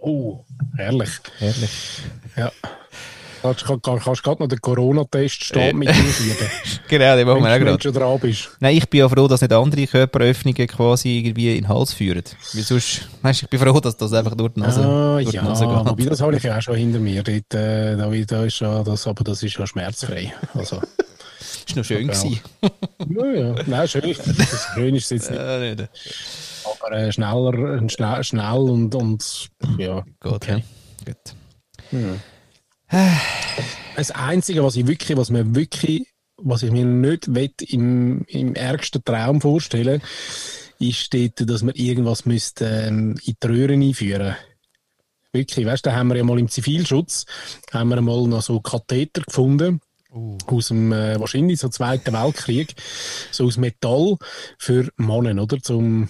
Oh, 0.01 0.41
herrlich. 0.77 1.11
Herrlich. 1.39 1.71
Ja. 2.37 2.51
Kannst 3.43 3.63
du 3.69 3.79
kannst 3.79 4.23
gerade 4.23 4.43
noch 4.43 4.49
den 4.49 4.61
Corona-Test 4.61 5.45
stehen 5.45 5.79
mit 5.79 5.89
einschieben. 5.89 6.37
Genau, 6.89 7.17
den 7.17 7.27
machen 7.27 7.43
wir 7.43 7.49
auch 7.49 7.53
Wenn 7.55 7.61
du 7.61 7.65
gerade. 7.67 7.83
schon 7.83 7.93
dran 7.93 8.19
bist. 8.21 8.51
Nein, 8.61 8.77
ich 8.77 8.89
bin 8.89 9.01
ja 9.01 9.09
froh, 9.09 9.29
dass 9.29 9.41
nicht 9.41 9.53
andere 9.53 9.87
Körperöffnungen 9.87 10.67
quasi 10.67 11.19
irgendwie 11.19 11.57
in 11.57 11.63
den 11.65 11.69
Hals 11.69 11.93
führen. 11.93 12.25
Weil 12.53 12.63
sonst, 12.63 13.09
weißt, 13.23 13.43
ich 13.45 13.49
bin 13.49 13.61
froh, 13.61 13.79
dass 13.81 13.97
das 13.97 14.13
einfach 14.13 14.35
durch 14.35 14.53
die 14.55 14.61
Nase, 14.61 14.81
Ah, 14.85 15.15
durch 15.19 15.31
die 15.31 15.37
ja, 15.37 15.43
Nase 15.45 15.67
geht. 15.67 15.75
wobei 15.87 16.05
das 16.05 16.21
habe 16.21 16.37
ich 16.37 16.43
ja 16.43 16.59
auch 16.59 16.63
schon 16.63 16.75
hinter 16.75 16.99
mir. 16.99 17.23
Dort, 17.23 17.55
äh, 17.55 17.97
da, 17.97 18.11
da 18.11 18.45
ist 18.45 18.61
ja 18.61 18.83
das, 18.83 19.07
aber 19.07 19.23
das 19.25 19.43
ist 19.43 19.57
ja 19.57 19.67
schmerzfrei. 19.67 20.33
Also, 20.55 20.81
ist 21.67 21.77
noch 21.77 21.85
schön 21.85 22.09
Ja. 22.09 22.13
gewesen. 22.13 22.41
ja, 23.09 23.27
ja. 23.27 23.55
Nein, 23.67 23.89
schön. 23.89 24.03
Das 24.37 24.67
schön 24.75 24.95
ist 24.97 25.05
es 25.05 25.11
jetzt 25.11 25.31
nicht. 25.31 25.41
Äh. 25.41 25.87
Aber 26.83 26.97
äh, 26.97 27.13
schneller, 27.13 27.83
äh, 27.83 27.89
schnell, 27.89 28.25
schnell 28.25 28.59
und, 28.59 28.95
und 28.95 29.49
ja. 29.79 30.05
Gut, 30.21 30.47
ja. 30.49 30.57
Gut. 31.07 31.17
Das 33.97 34.11
Einzige, 34.11 34.65
was 34.65 34.77
ich 34.77 34.87
wirklich, 34.87 35.17
was 35.17 35.31
mir 35.31 35.55
wirklich, 35.55 36.09
was 36.37 36.63
ich 36.63 36.73
mir 36.73 36.85
nicht 36.85 37.33
will, 37.35 37.53
im, 37.69 38.25
im 38.27 38.55
ärgsten 38.55 39.05
Traum 39.05 39.41
vorstellen, 39.41 40.03
ist 40.79 41.13
dort, 41.13 41.49
dass 41.49 41.65
wir 41.65 41.77
irgendwas 41.77 42.25
müsste, 42.25 42.67
ähm, 42.67 43.17
in 43.25 43.37
die 43.41 43.47
Röhren 43.47 43.83
einführen. 43.83 44.37
Wirklich, 45.33 45.67
weißt 45.67 45.87
du, 45.87 45.91
da 45.91 45.97
haben 45.97 46.09
wir 46.09 46.17
ja 46.17 46.25
mal 46.25 46.39
im 46.39 46.49
Zivilschutz, 46.49 47.27
haben 47.73 47.91
wir 47.91 48.01
mal 48.01 48.27
noch 48.27 48.43
so 48.43 48.59
Katheter 48.61 49.23
gefunden. 49.23 49.81
Aus 50.47 50.69
dem, 50.69 50.93
äh, 50.93 51.21
wahrscheinlich 51.21 51.61
so 51.61 51.69
Zweiten 51.69 52.13
Weltkrieg. 52.13 52.75
So 53.31 53.45
aus 53.45 53.59
Metall 53.59 54.17
für 54.59 54.89
Männer, 54.97 55.41
oder? 55.41 55.63
Zum, 55.63 56.09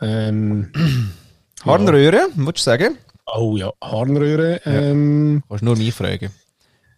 ähm, 0.00 0.72
Harnröhre, 1.64 2.28
würdest 2.36 2.66
du 2.66 2.70
sagen? 2.70 2.98
Oh 3.26 3.56
ja, 3.56 3.72
Harnröhre, 3.82 4.60
ähm, 4.64 5.42
Kannst 5.48 5.64
nur 5.64 5.76
mich 5.76 5.94
fragen. 5.94 6.30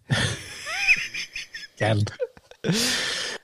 Gern. 1.77 2.05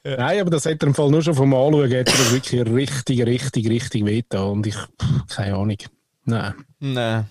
Nein, 0.05 0.41
aber 0.41 0.51
das 0.51 0.67
hat 0.67 0.83
er 0.83 0.89
im 0.89 0.95
Fall 0.95 1.11
nur 1.11 1.23
schon 1.23 1.35
vom 1.35 1.55
Anschauen, 1.55 1.85
hat 1.85 1.93
er 1.93 2.05
das 2.05 2.33
wirklich 2.33 2.67
richtig, 2.67 3.25
richtig, 3.25 3.69
richtig 3.69 4.05
wehgetan. 4.05 4.51
Und 4.51 4.67
ich, 4.67 4.75
pff, 4.75 5.27
keine 5.29 5.57
Ahnung. 5.57 5.77
Nein, 6.25 6.55
Nein. 6.81 7.27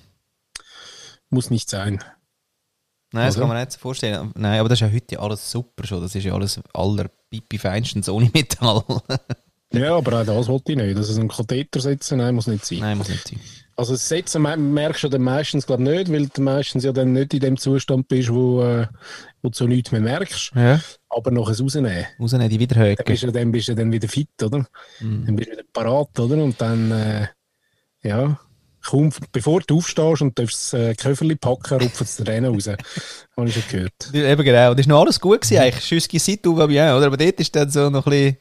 muss 1.30 1.50
nicht 1.50 1.70
sein. 1.70 2.04
Nein, 3.14 3.26
das 3.26 3.36
Oder? 3.36 3.44
kann 3.44 3.50
man 3.50 3.60
nicht 3.60 3.74
so 3.74 3.80
vorstellen. 3.80 4.32
Nein, 4.36 4.60
aber 4.60 4.70
das 4.70 4.78
ist 4.78 4.88
ja 4.88 4.94
heute 4.94 5.20
alles 5.20 5.52
super 5.52 5.86
schon. 5.86 6.02
Das 6.02 6.16
ist 6.16 6.24
ja 6.24 6.34
alles 6.34 6.62
aller 6.74 7.10
Pipi 7.30 7.58
feinstens 7.58 8.08
ohne 8.10 8.30
Metall. 8.34 8.84
Ja, 9.74 9.96
aber 9.96 10.20
auch 10.20 10.26
das 10.26 10.50
wollte 10.50 10.74
ich 10.74 10.78
nicht. 10.78 10.98
Dass 10.98 11.08
es 11.08 11.18
einen 11.18 11.30
Katheter 11.30 11.80
setzen, 11.80 12.18
nein, 12.18 12.36
muss 12.36 12.48
nicht 12.48 12.66
sein. 12.66 12.80
Nein, 12.80 12.98
muss 12.98 13.08
nicht 13.08 13.26
sein. 13.26 13.40
Also 13.82 13.94
das 13.94 14.08
Setzen 14.08 14.44
me- 14.44 14.56
merkst 14.58 15.04
du 15.04 15.10
dann 15.10 15.24
meistens 15.24 15.66
glaube 15.66 15.82
nicht, 15.82 16.12
weil 16.12 16.28
du 16.28 16.42
meistens 16.42 16.84
ja 16.84 16.92
dann 16.92 17.14
nicht 17.14 17.34
in 17.34 17.40
dem 17.40 17.58
Zustand 17.58 18.08
bist, 18.08 18.30
wo, 18.32 18.62
äh, 18.62 18.86
wo 19.42 19.50
du 19.50 19.56
so 19.58 19.66
nichts 19.66 19.92
mehr 19.92 20.02
merkst. 20.02 20.52
Ja. 20.56 20.80
Aber 21.10 21.32
noch 21.32 21.50
es 21.50 21.60
rausnehmen. 21.62 22.06
Rausnehmen, 22.20 22.48
die 22.50 22.58
Dann 22.58 22.62
Wiederhöcken. 22.62 23.06
bist, 23.06 23.24
du, 23.24 23.32
dann 23.32 23.52
bist 23.52 23.68
du 23.70 23.74
dann 23.76 23.92
wieder 23.92 24.08
fit, 24.08 24.30
oder? 24.44 24.68
Dann 25.00 25.36
bist 25.36 25.50
du 25.50 25.54
wieder 25.54 25.64
parat, 25.74 26.20
oder? 26.20 26.36
Und 26.44 26.62
dann, 26.62 26.92
äh, 26.92 27.28
ja, 28.04 28.40
kaum, 28.86 29.12
bevor 29.32 29.62
du 29.62 29.78
aufstehst 29.78 30.22
und 30.22 30.38
darfst 30.38 30.74
das 30.74 30.80
äh, 30.80 30.94
Köfferli 30.94 31.36
packen, 31.36 31.82
rupft 31.82 32.02
es 32.02 32.18
dir 32.18 32.24
dann 32.26 32.46
raus. 32.46 32.68
Habe 33.36 33.48
ich 33.50 33.54
schon 33.56 33.64
gehört. 33.72 34.14
Eben 34.14 34.44
genau. 34.44 34.72
Und 34.72 34.80
ist 34.80 34.88
noch 34.88 35.02
alles 35.02 35.20
gut 35.20 35.42
gewesen 35.42 35.60
eigentlich. 35.60 35.84
Schüsski 35.86 36.20
Situ, 36.20 36.54
glaube 36.54 36.74
ich 36.74 36.82
auch, 36.82 36.98
oder? 36.98 37.08
Aber 37.08 37.18
dort 37.18 37.40
ist 37.40 37.56
dann 37.56 37.70
so 37.70 37.90
noch 37.90 38.06
ein 38.06 38.12
bisschen 38.12 38.38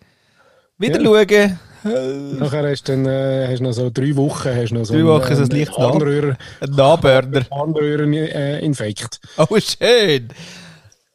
wieder 0.76 1.02
schauen. 1.02 1.58
Nachher 1.82 2.68
hast 2.70 2.84
du 2.88 2.92
dann, 2.92 3.06
äh, 3.06 3.48
hast 3.50 3.60
noch 3.60 3.72
so 3.72 3.90
drei 3.90 4.14
Wochen, 4.16 4.48
hast 4.54 4.72
noch 4.72 4.84
so 4.84 4.94
Drei 4.94 5.04
Wochen 5.04 5.34
so 5.36 5.42
ein 5.42 5.48
leichtes 5.50 5.78
Nach- 5.78 5.92
Harnröhren, 5.92 6.36
Ein 6.60 6.70
Nachburner. 6.70 7.42
Harnröhreninfekt. 7.50 9.20
Oh, 9.38 9.58
schön. 9.58 10.28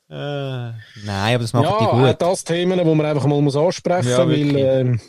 Äh, 0.08 0.72
nein, 1.04 1.36
aber 1.36 1.40
das 1.40 1.54
macht 1.54 1.66
Ja, 1.66 1.80
die 1.80 1.86
gut. 2.12 2.22
das 2.22 2.44
Themen, 2.44 2.78
die 2.78 2.86
man 2.96 3.06
einfach 3.06 3.26
mal 3.26 3.42
muss 3.42 3.56
ansprechen 3.56 4.10
Ja, 4.10 4.24
muss, 4.26 4.36
wirklich. 4.36 4.54
weil, 4.54 4.62
ähm, 4.82 5.00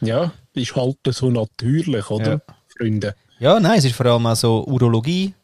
ja, 0.00 0.32
ist 0.54 0.76
halt 0.76 0.96
so 1.10 1.30
natürlich, 1.30 2.10
oder? 2.10 2.32
Ja. 2.32 2.40
Freunde. 2.76 3.14
Ja, 3.40 3.58
nein, 3.60 3.78
es 3.78 3.84
ist 3.84 3.94
vor 3.96 4.06
allem 4.06 4.26
auch 4.26 4.36
so 4.36 4.64
Urologie. 4.66 5.34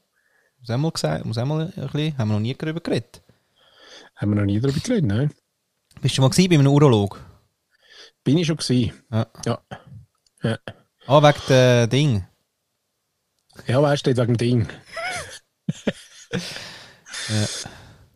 Muss 0.60 0.70
auch 0.70 0.78
mal 0.78 0.90
gesagt, 0.92 1.24
muss 1.24 1.38
auch 1.38 1.44
mal 1.44 1.72
ein 1.76 1.88
bisschen, 1.92 2.16
haben 2.18 2.28
wir 2.28 2.34
noch 2.34 2.40
nie 2.40 2.54
darüber 2.54 2.80
geredet. 2.80 3.20
Haben 4.16 4.30
wir 4.32 4.36
noch 4.36 4.44
nie 4.46 4.60
darüber 4.60 4.80
geredet, 4.80 5.04
nein? 5.06 5.30
Bist 6.00 6.16
du 6.16 6.22
mal 6.22 6.30
gewesen 6.30 6.48
bei 6.48 6.54
einem 6.56 6.68
Urolog? 6.68 7.20
Bin 8.24 8.38
ich 8.38 8.46
schon 8.46 8.56
gewesen. 8.56 8.92
Ja. 9.12 9.26
Ja. 9.46 9.60
Ja, 10.42 10.58
Ah, 11.06 11.22
wegen 11.22 11.40
dem 11.48 11.90
Ding. 11.90 12.26
ja 13.66 13.80
weißt 13.82 14.06
du, 14.06 14.14
dort 14.14 14.28
wegen 14.28 14.36
dem 14.38 14.66
Ding. 14.66 14.68
ja. 17.28 17.46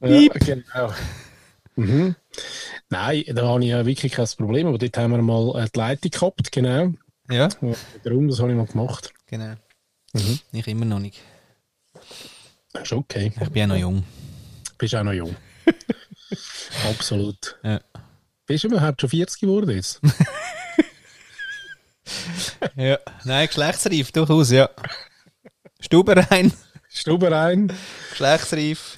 Piep. 0.08 0.34
genau. 0.44 0.92
Mhm. 1.76 2.16
Nein, 2.90 3.24
da 3.28 3.46
habe 3.46 3.62
ich 3.62 3.70
ja 3.70 3.84
wirklich 3.86 4.12
kein 4.12 4.26
Problem, 4.36 4.66
aber 4.66 4.78
dort 4.78 4.96
haben 4.96 5.12
wir 5.12 5.22
mal 5.22 5.62
äh, 5.62 5.68
die 5.72 5.78
Leitung 5.78 6.10
gehabt, 6.10 6.50
genau. 6.52 6.92
Ja, 7.30 7.48
Ja, 7.60 7.74
Darum, 8.04 8.28
das 8.28 8.40
habe 8.40 8.50
ich 8.50 8.56
mal 8.56 8.66
gemacht. 8.66 9.12
genau. 9.26 9.54
Mhm. 10.14 10.38
Ich 10.52 10.66
immer 10.66 10.84
noch 10.86 10.98
nicht. 10.98 11.20
Ist 12.82 12.92
okay. 12.92 13.32
Ich 13.40 13.48
bin 13.50 13.60
ja 13.60 13.66
noch 13.66 13.76
jung. 13.76 14.04
Bist 14.78 14.94
auch 14.94 15.02
noch 15.02 15.12
jung. 15.12 15.36
Absolut. 16.88 17.58
Ja. 17.62 17.80
Bist 18.48 18.64
du 18.64 18.68
überhaupt 18.68 19.02
schon 19.02 19.10
40 19.10 19.40
geworden 19.42 19.70
jetzt? 19.70 20.00
ja. 22.76 22.98
Nein, 23.24 23.46
geschlechtsreif, 23.46 24.10
durchaus, 24.10 24.50
ja. 24.50 24.70
Stube 25.80 26.16
rein, 26.16 26.50
Stube 26.88 27.30
rein. 27.30 27.70
geschlechtsreif. 28.08 28.94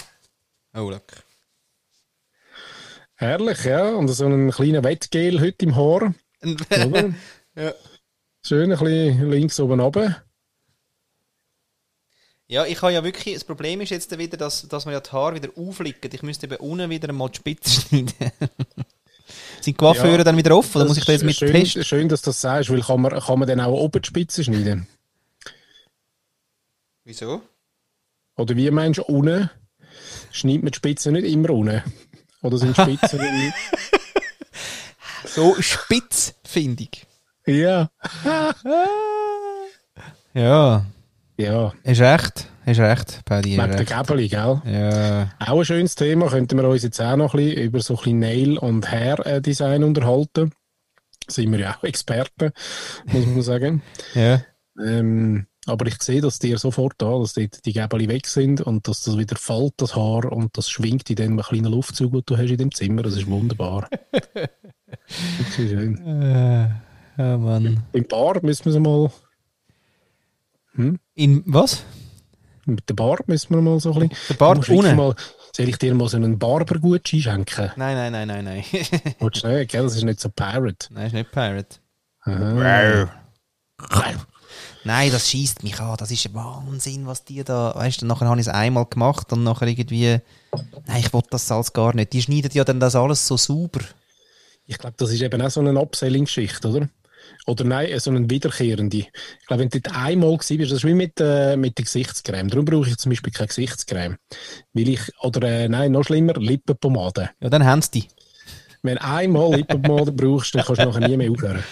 Oh, 0.72 0.88
look. 0.88 1.02
Herrlich, 3.16 3.64
ja. 3.64 3.88
Und 3.88 4.06
so 4.06 4.24
einen 4.24 4.52
kleinen 4.52 4.84
Wettgel 4.84 5.40
heute 5.40 5.66
im 5.66 5.74
Haar. 5.74 6.14
Oder? 6.86 7.12
ja. 7.56 7.74
Schön 8.46 8.72
ein 8.72 8.78
bisschen 8.78 9.30
links 9.30 9.58
oben 9.58 9.80
runter. 9.80 10.22
Ja, 12.46 12.66
ich 12.66 12.80
habe 12.82 12.92
ja 12.92 13.02
wirklich, 13.02 13.34
das 13.34 13.42
Problem 13.42 13.80
ist 13.80 13.90
jetzt 13.90 14.16
wieder, 14.16 14.36
dass, 14.36 14.68
dass 14.68 14.84
man 14.84 14.94
ja 14.94 15.00
die 15.00 15.10
Haare 15.10 15.34
wieder 15.34 15.48
auflicken. 15.56 16.12
Ich 16.14 16.22
müsste 16.22 16.46
eben 16.46 16.58
unten 16.58 16.88
wieder 16.88 17.12
mal 17.12 17.30
die 17.30 17.38
Spitze 17.38 17.80
schneiden. 17.80 18.14
Sind 19.60 19.66
die 19.66 19.74
Coiffeure 19.74 20.18
Ja, 20.18 20.24
dann 20.24 20.36
wieder 20.36 20.56
offen 20.56 20.78
oder 20.78 20.86
muss 20.88 20.96
ich 20.96 21.04
da 21.04 21.12
jetzt 21.12 21.24
mit 21.24 21.36
schön, 21.36 21.52
testen? 21.52 21.84
schön, 21.84 22.08
dass 22.08 22.22
du 22.22 22.30
das 22.30 22.40
sagst, 22.40 22.70
weil 22.70 22.80
kann 22.80 23.00
man, 23.00 23.18
kann 23.20 23.38
man 23.38 23.46
dann 23.48 23.60
auch 23.60 23.72
oben 23.72 24.00
die 24.00 24.06
Spitze 24.06 24.42
schneiden? 24.44 24.86
Wieso? 27.04 27.42
Oder 28.36 28.56
wie 28.56 28.70
meinst 28.70 28.98
du, 28.98 29.02
unten? 29.04 29.50
Schneidet 30.32 30.62
man 30.62 30.70
die 30.72 30.76
Spitze 30.76 31.12
nicht 31.12 31.24
immer 31.30 31.50
unten? 31.50 31.82
Oder 32.42 32.58
sind 32.58 32.76
die 32.76 32.82
Spitzen... 32.82 33.20
So 35.26 35.54
spitz, 35.60 36.34
finde 36.44 36.84
ich. 36.84 37.06
ja. 37.46 37.90
Ja, 40.34 40.84
Ja, 41.40 41.72
hast 41.86 42.00
recht. 42.00 42.48
Hast 42.66 42.80
recht, 42.80 43.24
Paddy. 43.24 43.56
wegen 43.56 43.70
der. 43.70 43.84
Gäbeli, 43.84 44.28
gell? 44.28 44.60
Ja, 44.66 45.30
Auch 45.38 45.58
ein 45.58 45.64
schönes 45.64 45.94
Thema, 45.94 46.28
könnten 46.28 46.58
wir 46.58 46.68
uns 46.68 46.82
jetzt 46.82 47.00
auch 47.00 47.16
noch 47.16 47.34
ein 47.34 47.38
bisschen 47.40 47.62
über 47.62 47.80
so 47.80 47.94
ein 47.94 47.96
bisschen 47.96 48.18
Nail- 48.18 48.58
und 48.58 48.90
Hair-Design 48.90 49.82
unterhalten. 49.82 50.52
Sind 51.26 51.50
wir 51.52 51.58
ja 51.60 51.76
auch 51.76 51.84
Experten, 51.84 52.52
muss 53.06 53.26
man 53.26 53.42
sagen. 53.42 53.82
ja. 54.14 54.42
Ähm, 54.78 55.46
aber 55.66 55.86
ich 55.86 56.02
sehe 56.02 56.20
das 56.20 56.38
dir 56.38 56.58
sofort 56.58 57.02
an, 57.02 57.20
dass 57.20 57.34
dort 57.34 57.64
die 57.64 57.72
Gäbeli 57.72 58.08
weg 58.08 58.26
sind 58.26 58.60
und 58.60 58.86
dass 58.88 59.02
das 59.04 59.16
wieder 59.16 59.36
fällt, 59.36 59.74
das 59.78 59.96
Haar, 59.96 60.30
und 60.30 60.56
das 60.58 60.68
schwingt 60.68 61.08
in 61.10 61.16
dem 61.16 61.40
kleinen 61.40 61.72
Luftzug, 61.72 62.12
den 62.12 62.22
du 62.26 62.36
hast 62.36 62.50
in 62.50 62.58
dem 62.58 62.72
Zimmer. 62.74 63.02
Das 63.02 63.16
ist 63.16 63.26
wunderbar. 63.26 63.88
Wirklich 65.38 65.70
schön. 65.70 65.98
Äh, 66.06 66.68
ja, 67.18 67.38
Mann. 67.38 67.82
Im 67.92 68.04
Bar 68.06 68.40
müssen 68.42 68.66
wir 68.66 68.72
sie 68.72 68.80
mal, 68.80 69.10
In 71.14 71.42
was? 71.46 71.82
Mit 72.66 72.88
dem 72.88 72.96
Bart 72.96 73.26
müssen 73.28 73.54
wir 73.54 73.60
mal 73.62 73.80
so 73.80 73.92
ein 73.92 74.08
bisschen... 74.08 74.26
Der 74.28 74.34
Bart 74.34 74.68
ohne? 74.68 74.94
Mal, 74.94 75.14
soll 75.54 75.68
ich 75.68 75.78
dir 75.78 75.94
mal 75.94 76.08
so 76.08 76.16
einen 76.16 76.38
Barbergutschein 76.38 77.20
schenken? 77.20 77.72
Nein, 77.76 77.96
nein, 77.96 78.12
nein, 78.12 78.28
nein, 78.28 78.44
nein. 78.44 78.64
Willst 79.18 79.42
du 79.42 79.48
nicht, 79.48 79.70
gell? 79.72 79.82
Das 79.82 79.96
ist 79.96 80.04
nicht 80.04 80.20
so 80.20 80.28
Pirate. 80.28 80.88
Nein, 80.90 81.06
ist 81.06 81.12
nicht 81.14 81.32
Pirate. 81.32 81.76
Aha. 82.22 83.08
Nein, 84.84 85.10
das 85.10 85.28
schießt 85.28 85.62
mich 85.62 85.78
an. 85.80 85.96
Das 85.98 86.10
ist 86.10 86.32
Wahnsinn, 86.34 87.06
was 87.06 87.24
die 87.24 87.44
da. 87.44 87.74
Weißt 87.74 88.02
du, 88.02 88.06
nachher 88.06 88.28
habe 88.28 88.40
ich 88.40 88.46
es 88.46 88.52
einmal 88.52 88.86
gemacht 88.86 89.32
und 89.32 89.42
nachher 89.42 89.66
irgendwie. 89.66 90.18
Nein, 90.86 91.00
ich 91.00 91.12
wollte 91.12 91.28
das 91.30 91.50
alles 91.50 91.72
gar 91.72 91.94
nicht. 91.94 92.12
Die 92.12 92.22
schneiden 92.22 92.50
ja 92.54 92.64
dann 92.64 92.80
das 92.80 92.96
alles 92.96 93.26
so 93.26 93.36
sauber. 93.36 93.80
Ich 94.66 94.78
glaube, 94.78 94.94
das 94.96 95.10
ist 95.10 95.20
eben 95.20 95.40
auch 95.42 95.50
so 95.50 95.60
eine 95.60 95.78
Upselling-Geschichte, 95.78 96.68
oder? 96.68 96.88
Oder 97.46 97.64
nein, 97.64 97.98
so 97.98 98.10
eine 98.10 98.28
wiederkehrende. 98.28 98.98
Ich 98.98 99.46
glaube, 99.46 99.62
wenn 99.62 99.68
du 99.68 99.80
dort 99.80 99.96
einmal 99.96 100.36
gewesen 100.36 100.58
bist, 100.58 100.70
das 100.70 100.78
ist 100.78 100.84
wie 100.84 100.94
mit, 100.94 101.20
äh, 101.20 101.56
mit 101.56 101.78
der 101.78 101.84
Gesichtscreme. 101.84 102.48
Darum 102.48 102.64
brauche 102.64 102.88
ich 102.88 102.96
zum 102.96 103.10
Beispiel 103.10 103.32
keine 103.32 103.48
Gesichtscreme. 103.48 104.16
Weil 104.72 104.88
ich, 104.88 105.00
oder 105.22 105.42
äh, 105.48 105.68
nein, 105.68 105.92
noch 105.92 106.04
schlimmer, 106.04 106.34
Lippenpomade. 106.34 107.30
Ja, 107.40 107.48
dann 107.48 107.64
haben 107.64 107.82
sie 107.82 107.90
die. 107.90 108.04
Wenn 108.82 108.96
du 108.96 109.04
einmal 109.04 109.54
Lippenpomade 109.54 110.12
brauchst, 110.16 110.54
dann 110.54 110.64
kannst 110.64 110.82
du 110.82 110.86
nachher 110.86 111.08
nie 111.08 111.16
mehr 111.16 111.30
aufhören. 111.30 111.62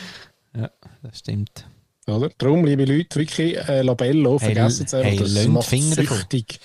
Ja, 0.56 0.70
das 1.02 1.18
stimmt. 1.18 1.66
Oder? 2.06 2.30
Darum, 2.38 2.64
liebe 2.64 2.84
Leute, 2.84 3.18
wirklich 3.18 3.56
äh, 3.56 3.82
Labello, 3.82 4.38
vergessen 4.38 4.86
es 4.86 4.92
hey, 4.92 5.16
das 5.18 5.46
macht 5.46 5.68
Finger 5.68 5.94
süchtig. 5.94 6.58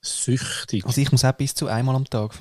Süchtig. 0.00 0.84
Also 0.84 1.00
ich 1.00 1.12
muss 1.12 1.24
auch 1.24 1.32
bis 1.32 1.54
zu 1.54 1.68
einmal 1.68 1.94
am 1.94 2.04
Tag. 2.04 2.32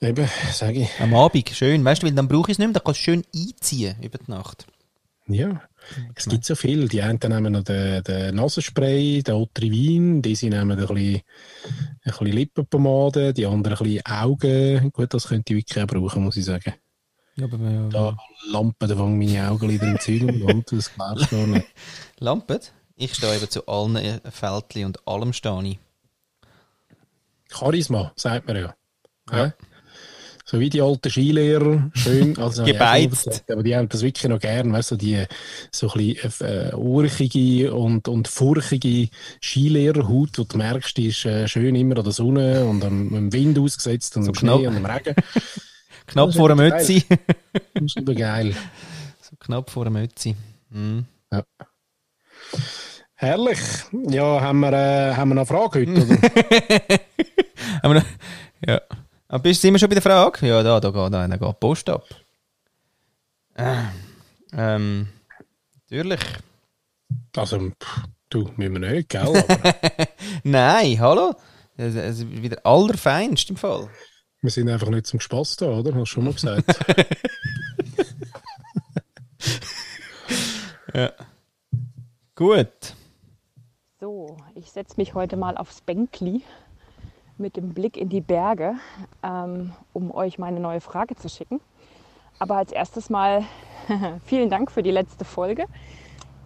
Eben, 0.00 0.28
sage 0.52 0.82
ich. 0.82 0.88
Am 0.98 1.14
Abend, 1.14 1.50
schön. 1.50 1.84
Weißt 1.84 2.02
du, 2.02 2.06
weil 2.06 2.14
dann 2.14 2.26
brauche 2.26 2.50
ich 2.50 2.54
es 2.54 2.58
nicht 2.58 2.68
mehr, 2.68 2.74
dann 2.74 2.84
kannst 2.84 3.00
du 3.00 3.04
schön 3.04 3.24
einziehen 3.34 3.96
über 4.00 4.18
die 4.18 4.30
Nacht. 4.30 4.66
Ja, 5.32 5.62
es 6.14 6.26
gibt 6.26 6.44
so 6.44 6.54
viel. 6.54 6.88
Die 6.88 7.02
einen 7.02 7.20
nehmen 7.22 7.52
noch 7.52 7.62
den, 7.62 8.02
den 8.02 8.34
Nasenspray, 8.34 9.22
den 9.22 9.34
Otrivin, 9.34 10.22
die 10.22 10.36
nehmen 10.48 10.72
ein 10.72 10.78
bisschen, 10.78 10.96
ein 10.98 11.22
bisschen 12.04 12.26
Lippenpomade, 12.26 13.32
die 13.32 13.46
anderen 13.46 13.78
ein 13.78 13.84
bisschen 13.84 14.06
Augen. 14.06 14.90
Gut, 14.92 15.14
das 15.14 15.28
könnte 15.28 15.52
ich 15.52 15.60
wirklich 15.60 15.82
auch 15.82 15.86
brauchen, 15.86 16.24
muss 16.24 16.36
ich 16.36 16.44
sagen. 16.44 16.74
Ja, 17.36 17.44
aber 17.44 17.58
ja, 17.58 17.88
da 17.88 18.16
Lampen, 18.50 18.88
da 18.88 18.96
fangen 18.96 19.18
meine 19.18 19.48
Augenlider 19.48 19.86
im 19.86 20.00
Zeug 20.00 20.22
und 20.22 20.72
das 20.72 20.92
glaubst 20.92 21.30
du 21.30 21.36
nicht. 21.46 21.66
Lampen? 22.18 22.60
Ich 22.96 23.14
stehe 23.14 23.36
eben 23.36 23.48
zu 23.48 23.66
allen 23.66 24.20
Fältchen 24.30 24.86
und 24.86 25.08
allem 25.08 25.32
stehe 25.32 25.62
ich. 25.64 25.78
Charisma, 27.48 28.12
sagt 28.16 28.46
man 28.46 28.56
ja. 28.56 28.74
ja. 29.32 29.52
So 30.50 30.58
wie 30.58 30.68
die 30.68 30.82
alten 30.82 31.08
Skilehrer, 31.08 31.92
schön. 31.94 32.36
Also, 32.38 32.64
Gebeizt. 32.64 33.44
aber 33.48 33.62
die 33.62 33.76
haben 33.76 33.88
das 33.88 34.02
wirklich 34.02 34.28
noch 34.28 34.40
gern, 34.40 34.72
weißt 34.72 34.90
du, 34.90 34.96
die 34.96 35.24
so 35.70 35.92
ein 35.92 36.16
bisschen 36.16 36.44
äh, 36.44 36.74
urchige 36.74 37.72
und, 37.72 38.08
und 38.08 38.26
furchige 38.26 39.10
Skilehrerhaut, 39.40 40.38
wo 40.38 40.42
du 40.42 40.58
merkst, 40.58 40.96
die 40.96 41.06
ist 41.06 41.24
äh, 41.24 41.46
schön 41.46 41.76
immer 41.76 41.98
an 41.98 42.02
der 42.02 42.12
Sonne 42.12 42.64
und 42.64 42.84
am, 42.84 43.14
am 43.14 43.32
Wind 43.32 43.60
ausgesetzt 43.60 44.16
und 44.16 44.24
so 44.24 44.30
am 44.30 44.34
Schnee 44.34 44.66
und 44.66 44.76
am 44.76 44.86
Regen. 44.86 45.14
knapp 46.08 46.34
vor 46.34 46.48
der 46.48 46.56
Mütze. 46.56 47.00
das 47.74 47.84
ist 47.84 47.98
aber 47.98 48.14
geil. 48.14 48.52
So 49.20 49.36
knapp 49.38 49.70
vor 49.70 49.84
der 49.84 49.92
Mütze. 49.92 50.34
Mhm. 50.70 51.04
Ja. 51.30 51.44
Herrlich. 53.14 53.60
Ja, 54.08 54.40
haben 54.40 54.58
wir, 54.58 54.72
äh, 54.72 55.14
haben 55.14 55.28
wir 55.28 55.34
noch 55.36 55.48
eine 55.48 55.60
Frage 55.60 55.78
heute, 55.78 55.92
oder? 55.92 56.16
haben 57.84 57.94
wir 57.94 58.00
noch, 58.00 58.04
ja. 58.66 58.80
Aber 59.30 59.44
bist, 59.44 59.62
sind 59.62 59.72
wir 59.74 59.78
schon 59.78 59.88
bei 59.88 59.94
der 59.94 60.02
Frage? 60.02 60.44
Ja, 60.44 60.60
da, 60.60 60.80
da 60.80 60.90
geht, 60.90 61.14
da, 61.14 61.28
da 61.28 61.36
geht 61.36 61.60
Post 61.60 61.88
ab. 61.88 62.04
Äh, 63.54 63.84
ähm, 64.52 65.08
natürlich. 65.72 66.18
Also, 67.36 67.70
pff, 67.80 68.02
du, 68.28 68.50
müssen 68.56 68.82
wir 68.82 68.90
nicht, 68.90 69.08
gell? 69.08 69.44
Nein, 70.42 70.98
hallo? 70.98 71.36
Das 71.76 71.94
ist 71.94 72.28
wieder 72.42 72.66
allerfeinst 72.66 73.50
im 73.50 73.56
Fall. 73.56 73.88
Wir 74.42 74.50
sind 74.50 74.68
einfach 74.68 74.88
nicht 74.88 75.06
zum 75.06 75.20
Spaß 75.20 75.56
da, 75.58 75.66
oder? 75.66 75.94
Hast 75.94 76.00
du 76.00 76.06
schon 76.06 76.24
mal 76.24 76.32
gesagt. 76.32 76.64
ja. 80.92 81.12
Gut. 82.34 82.96
So, 84.00 84.38
ich 84.56 84.72
setze 84.72 84.94
mich 84.96 85.14
heute 85.14 85.36
mal 85.36 85.56
aufs 85.56 85.82
Bänkli 85.82 86.42
mit 87.40 87.56
dem 87.56 87.74
Blick 87.74 87.96
in 87.96 88.08
die 88.08 88.20
Berge, 88.20 88.74
ähm, 89.22 89.72
um 89.92 90.12
euch 90.14 90.38
meine 90.38 90.60
neue 90.60 90.80
Frage 90.80 91.16
zu 91.16 91.28
schicken. 91.28 91.60
Aber 92.38 92.56
als 92.56 92.72
erstes 92.72 93.10
mal 93.10 93.42
vielen 94.24 94.50
Dank 94.50 94.70
für 94.70 94.82
die 94.82 94.90
letzte 94.90 95.24
Folge. 95.24 95.66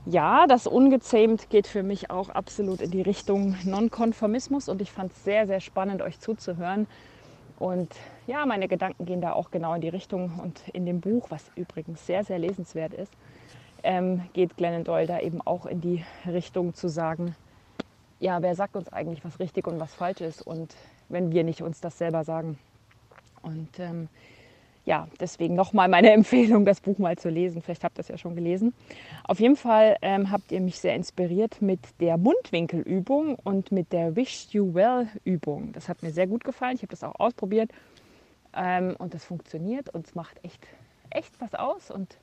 Ja, 0.07 0.46
das 0.46 0.66
Ungezähmt 0.66 1.48
geht 1.50 1.66
für 1.66 1.83
mich 1.83 2.11
auch 2.11 2.28
absolut 2.28 2.80
in 2.80 2.90
die 2.90 3.02
Richtung 3.02 3.57
Nonkonformismus 3.64 4.68
und 4.68 4.83
ich 4.83 4.92
fand 4.92 5.12
es 5.12 5.24
sehr, 5.24 5.46
sehr 5.46 5.61
spannend, 5.61 6.02
euch 6.02 6.20
zuzuhören. 6.20 6.87
Und 7.59 7.94
ja, 8.26 8.44
meine 8.46 8.68
Gedanken 8.68 9.07
gehen 9.07 9.20
da 9.20 9.33
auch 9.33 9.50
genau 9.50 9.74
in 9.74 9.80
die 9.80 9.88
Richtung. 9.88 10.40
Und 10.42 10.61
in 10.72 10.87
dem 10.87 11.00
Buch, 11.00 11.30
was 11.30 11.50
übrigens 11.54 12.07
sehr, 12.07 12.24
sehr 12.24 12.38
lesenswert 12.38 12.92
ist, 12.92 13.12
ähm, 13.83 14.22
geht 14.33 14.57
Glennon 14.57 14.85
Doyle 14.85 15.07
da 15.07 15.20
eben 15.20 15.40
auch 15.40 15.66
in 15.66 15.80
die 15.80 16.04
Richtung 16.26 16.74
zu 16.74 16.88
sagen, 16.88 17.37
ja, 18.20 18.42
wer 18.42 18.55
sagt 18.55 18.77
uns 18.77 18.92
eigentlich, 18.92 19.24
was 19.24 19.38
richtig 19.40 19.66
und 19.66 19.81
was 19.81 19.94
falsch 19.94 20.20
ist 20.20 20.42
und 20.42 20.74
wenn 21.09 21.33
wir 21.33 21.44
nicht 21.44 21.62
uns 21.62 21.81
das 21.81 21.98
selber 21.98 22.24
sagen. 22.24 22.59
Und 23.42 23.79
ähm, 23.79 24.09
ja, 24.85 25.09
deswegen 25.20 25.55
nochmal 25.55 25.88
meine 25.88 26.11
Empfehlung, 26.12 26.64
das 26.64 26.81
Buch 26.81 26.98
mal 26.98 27.16
zu 27.16 27.29
lesen. 27.29 27.62
Vielleicht 27.62 27.85
habt 27.85 27.98
ihr 27.98 28.00
es 28.00 28.09
ja 28.09 28.18
schon 28.18 28.35
gelesen. 28.35 28.74
Auf 29.24 29.40
jeden 29.40 29.57
Fall 29.57 29.96
ähm, 30.03 30.31
habt 30.31 30.53
ihr 30.53 30.61
mich 30.61 30.79
sehr 30.79 30.94
inspiriert 30.94 31.61
mit 31.62 31.81
der 32.00 32.16
Mundwinkelübung 32.16 33.37
und 33.37 33.72
mit 33.72 33.92
der 33.92 34.16
Wish 34.16 34.48
You 34.50 34.74
Well 34.74 35.09
Übung. 35.24 35.72
Das 35.72 35.88
hat 35.88 36.03
mir 36.03 36.11
sehr 36.11 36.27
gut 36.27 36.44
gefallen. 36.44 36.77
Ich 36.77 36.83
habe 36.83 36.90
das 36.90 37.05
auch 37.05 37.18
ausprobiert 37.18 37.70
ähm, 38.55 38.94
und 38.98 39.14
das 39.14 39.24
funktioniert 39.24 39.88
und 39.90 40.07
es 40.07 40.14
macht 40.14 40.42
echt, 40.44 40.66
echt 41.11 41.33
was 41.40 41.55
aus. 41.55 41.90
Und 41.90 42.16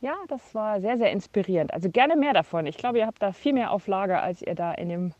ja, 0.00 0.14
das 0.28 0.54
war 0.54 0.80
sehr, 0.80 0.96
sehr 0.98 1.10
inspirierend. 1.10 1.72
Also 1.72 1.90
gerne 1.90 2.16
mehr 2.16 2.32
davon. 2.32 2.66
Ich 2.66 2.76
glaube, 2.76 2.98
ihr 2.98 3.06
habt 3.06 3.22
da 3.22 3.32
viel 3.32 3.52
mehr 3.52 3.72
auf 3.72 3.86
Lager, 3.86 4.22
als 4.22 4.42
ihr 4.42 4.54
da 4.54 4.72
in 4.72 4.88
dem 4.88 5.12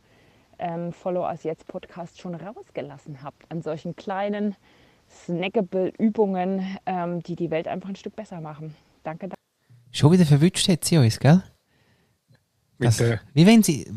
ähm, 0.58 0.92
Follow 0.92 1.26
Us 1.26 1.42
Jetzt 1.42 1.66
Podcast 1.66 2.20
schon 2.20 2.34
rausgelassen 2.34 3.22
habt. 3.22 3.50
An 3.50 3.62
solchen 3.62 3.96
kleinen, 3.96 4.56
snackable 5.08 5.92
Übungen, 5.98 6.78
ähm, 6.86 7.22
die 7.22 7.36
die 7.36 7.50
Welt 7.50 7.66
einfach 7.66 7.88
ein 7.88 7.96
Stück 7.96 8.14
besser 8.14 8.40
machen. 8.40 8.74
Danke. 9.02 9.30
Schon 9.90 10.12
wieder 10.12 10.26
verwünscht 10.26 10.68
hat 10.68 10.84
sie 10.84 10.98
uns, 10.98 11.18
gell? 11.18 11.42
Das, 12.78 13.00
wie 13.00 13.46
wenn 13.46 13.62
sie 13.64 13.90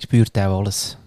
spürt 0.00 0.36
auch 0.36 0.58
alles. 0.58 0.98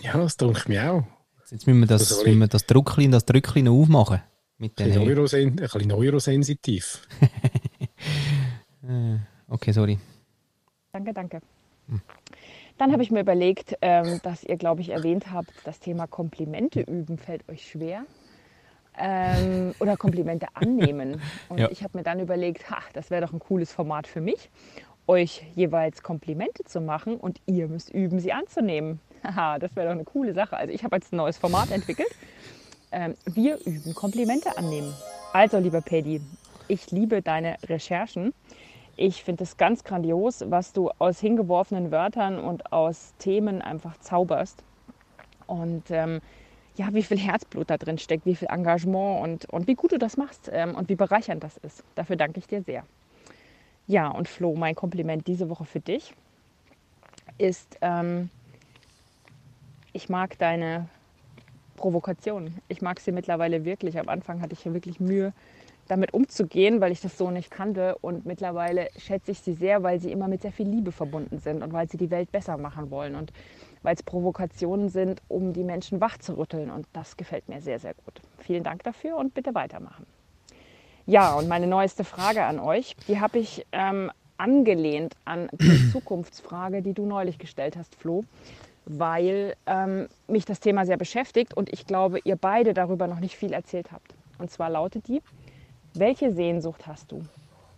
ja, 0.00 0.16
das 0.16 0.36
denke 0.36 0.58
ich 0.58 0.68
mir 0.68 0.90
auch. 0.90 1.04
Jetzt 1.50 1.66
müssen 1.66 1.80
wir 1.80 1.86
das, 1.86 2.08
das, 2.08 2.24
müssen 2.24 2.38
wir 2.38 2.48
das 2.48 2.64
Drückchen, 2.66 3.10
das 3.10 3.24
Drückchen 3.24 3.64
noch 3.64 3.72
aufmachen. 3.72 4.22
Mit 4.58 4.80
ein, 4.80 4.86
bisschen 4.86 5.04
Neurosen 5.04 5.40
ein 5.40 5.56
bisschen 5.56 5.88
neurosensitiv. 5.88 7.06
Äh, 8.88 9.18
okay, 9.48 9.72
sorry. 9.72 9.98
Danke, 10.92 11.12
danke. 11.12 11.40
Hm. 11.88 12.00
Dann 12.78 12.92
habe 12.92 13.02
ich 13.02 13.10
mir 13.10 13.20
überlegt, 13.20 13.76
ähm, 13.82 14.20
dass 14.22 14.44
ihr, 14.44 14.56
glaube 14.56 14.80
ich, 14.80 14.90
erwähnt 14.90 15.32
habt, 15.32 15.52
das 15.64 15.80
Thema 15.80 16.06
Komplimente 16.06 16.80
üben 16.80 17.18
fällt 17.18 17.48
euch 17.48 17.68
schwer. 17.68 18.04
Ähm, 18.96 19.74
oder 19.80 19.96
Komplimente 19.96 20.46
annehmen. 20.54 21.20
Und 21.48 21.58
ja. 21.58 21.70
ich 21.70 21.82
habe 21.82 21.98
mir 21.98 22.04
dann 22.04 22.20
überlegt, 22.20 22.70
ha, 22.70 22.78
das 22.94 23.10
wäre 23.10 23.26
doch 23.26 23.32
ein 23.32 23.40
cooles 23.40 23.72
Format 23.72 24.06
für 24.06 24.20
mich, 24.20 24.50
euch 25.06 25.44
jeweils 25.54 26.02
Komplimente 26.02 26.64
zu 26.64 26.80
machen 26.80 27.16
und 27.16 27.40
ihr 27.46 27.68
müsst 27.68 27.90
üben, 27.90 28.20
sie 28.20 28.32
anzunehmen. 28.32 29.00
Haha, 29.24 29.58
das 29.58 29.74
wäre 29.74 29.86
doch 29.86 29.94
eine 29.94 30.04
coole 30.04 30.32
Sache. 30.32 30.56
Also 30.56 30.72
ich 30.72 30.84
habe 30.84 30.96
jetzt 30.96 31.12
ein 31.12 31.16
neues 31.16 31.36
Format 31.36 31.70
entwickelt. 31.70 32.08
Ähm, 32.90 33.14
wir 33.26 33.58
üben 33.66 33.94
Komplimente 33.94 34.56
annehmen. 34.56 34.94
Also, 35.32 35.58
lieber 35.58 35.82
Paddy, 35.82 36.22
ich 36.68 36.90
liebe 36.90 37.22
deine 37.22 37.56
Recherchen. 37.64 38.32
Ich 39.00 39.22
finde 39.22 39.44
es 39.44 39.56
ganz 39.56 39.84
grandios, 39.84 40.44
was 40.48 40.72
du 40.72 40.90
aus 40.98 41.20
hingeworfenen 41.20 41.92
Wörtern 41.92 42.40
und 42.40 42.72
aus 42.72 43.14
Themen 43.20 43.62
einfach 43.62 43.96
zauberst. 43.98 44.64
Und 45.46 45.84
ähm, 45.90 46.20
ja, 46.74 46.92
wie 46.92 47.04
viel 47.04 47.16
Herzblut 47.16 47.70
da 47.70 47.76
drin 47.76 47.98
steckt, 47.98 48.26
wie 48.26 48.34
viel 48.34 48.48
Engagement 48.50 49.22
und, 49.22 49.44
und 49.50 49.68
wie 49.68 49.76
gut 49.76 49.92
du 49.92 49.98
das 49.98 50.16
machst 50.16 50.50
ähm, 50.52 50.74
und 50.74 50.88
wie 50.88 50.96
bereichernd 50.96 51.44
das 51.44 51.58
ist. 51.58 51.84
Dafür 51.94 52.16
danke 52.16 52.40
ich 52.40 52.48
dir 52.48 52.60
sehr. 52.64 52.82
Ja, 53.86 54.08
und 54.08 54.26
Flo, 54.26 54.56
mein 54.56 54.74
Kompliment 54.74 55.28
diese 55.28 55.48
Woche 55.48 55.64
für 55.64 55.80
dich 55.80 56.12
ist, 57.38 57.78
ähm, 57.80 58.30
ich 59.92 60.08
mag 60.08 60.36
deine 60.38 60.88
Provokation. 61.76 62.52
Ich 62.66 62.82
mag 62.82 62.98
sie 62.98 63.12
mittlerweile 63.12 63.64
wirklich. 63.64 63.96
Am 63.96 64.08
Anfang 64.08 64.42
hatte 64.42 64.54
ich 64.54 64.64
ja 64.64 64.74
wirklich 64.74 64.98
Mühe, 64.98 65.32
damit 65.88 66.14
umzugehen, 66.14 66.80
weil 66.80 66.92
ich 66.92 67.00
das 67.00 67.18
so 67.18 67.30
nicht 67.30 67.50
kannte. 67.50 67.96
Und 68.00 68.26
mittlerweile 68.26 68.88
schätze 68.98 69.32
ich 69.32 69.40
sie 69.40 69.54
sehr, 69.54 69.82
weil 69.82 69.98
sie 70.00 70.12
immer 70.12 70.28
mit 70.28 70.42
sehr 70.42 70.52
viel 70.52 70.68
Liebe 70.68 70.92
verbunden 70.92 71.38
sind 71.38 71.62
und 71.62 71.72
weil 71.72 71.88
sie 71.88 71.96
die 71.96 72.10
Welt 72.10 72.30
besser 72.30 72.56
machen 72.56 72.90
wollen 72.90 73.14
und 73.14 73.32
weil 73.82 73.94
es 73.94 74.02
Provokationen 74.02 74.88
sind, 74.88 75.22
um 75.28 75.52
die 75.52 75.64
Menschen 75.64 76.00
wach 76.00 76.18
zu 76.18 76.36
rütteln. 76.36 76.70
Und 76.70 76.86
das 76.92 77.16
gefällt 77.16 77.48
mir 77.48 77.60
sehr, 77.60 77.78
sehr 77.78 77.94
gut. 77.94 78.20
Vielen 78.38 78.62
Dank 78.62 78.82
dafür 78.84 79.16
und 79.16 79.34
bitte 79.34 79.54
weitermachen. 79.54 80.06
Ja, 81.06 81.34
und 81.34 81.48
meine 81.48 81.66
neueste 81.66 82.04
Frage 82.04 82.44
an 82.44 82.60
euch, 82.60 82.94
die 83.08 83.18
habe 83.18 83.38
ich 83.38 83.66
ähm, 83.72 84.10
angelehnt 84.36 85.14
an 85.24 85.48
die 85.52 85.90
Zukunftsfrage, 85.92 86.82
die 86.82 86.92
du 86.92 87.06
neulich 87.06 87.38
gestellt 87.38 87.76
hast, 87.76 87.94
Flo. 87.94 88.24
weil 88.84 89.54
ähm, 89.66 90.08
mich 90.26 90.44
das 90.44 90.60
Thema 90.60 90.84
sehr 90.84 90.96
beschäftigt 90.96 91.54
und 91.54 91.72
ich 91.72 91.86
glaube, 91.86 92.20
ihr 92.24 92.36
beide 92.36 92.74
darüber 92.74 93.06
noch 93.06 93.20
nicht 93.20 93.36
viel 93.36 93.52
erzählt 93.52 93.90
habt. 93.92 94.14
Und 94.38 94.50
zwar 94.50 94.70
lautet 94.70 95.08
die, 95.08 95.22
welche 95.98 96.32
Sehnsucht 96.32 96.86
hast 96.86 97.12
du 97.12 97.24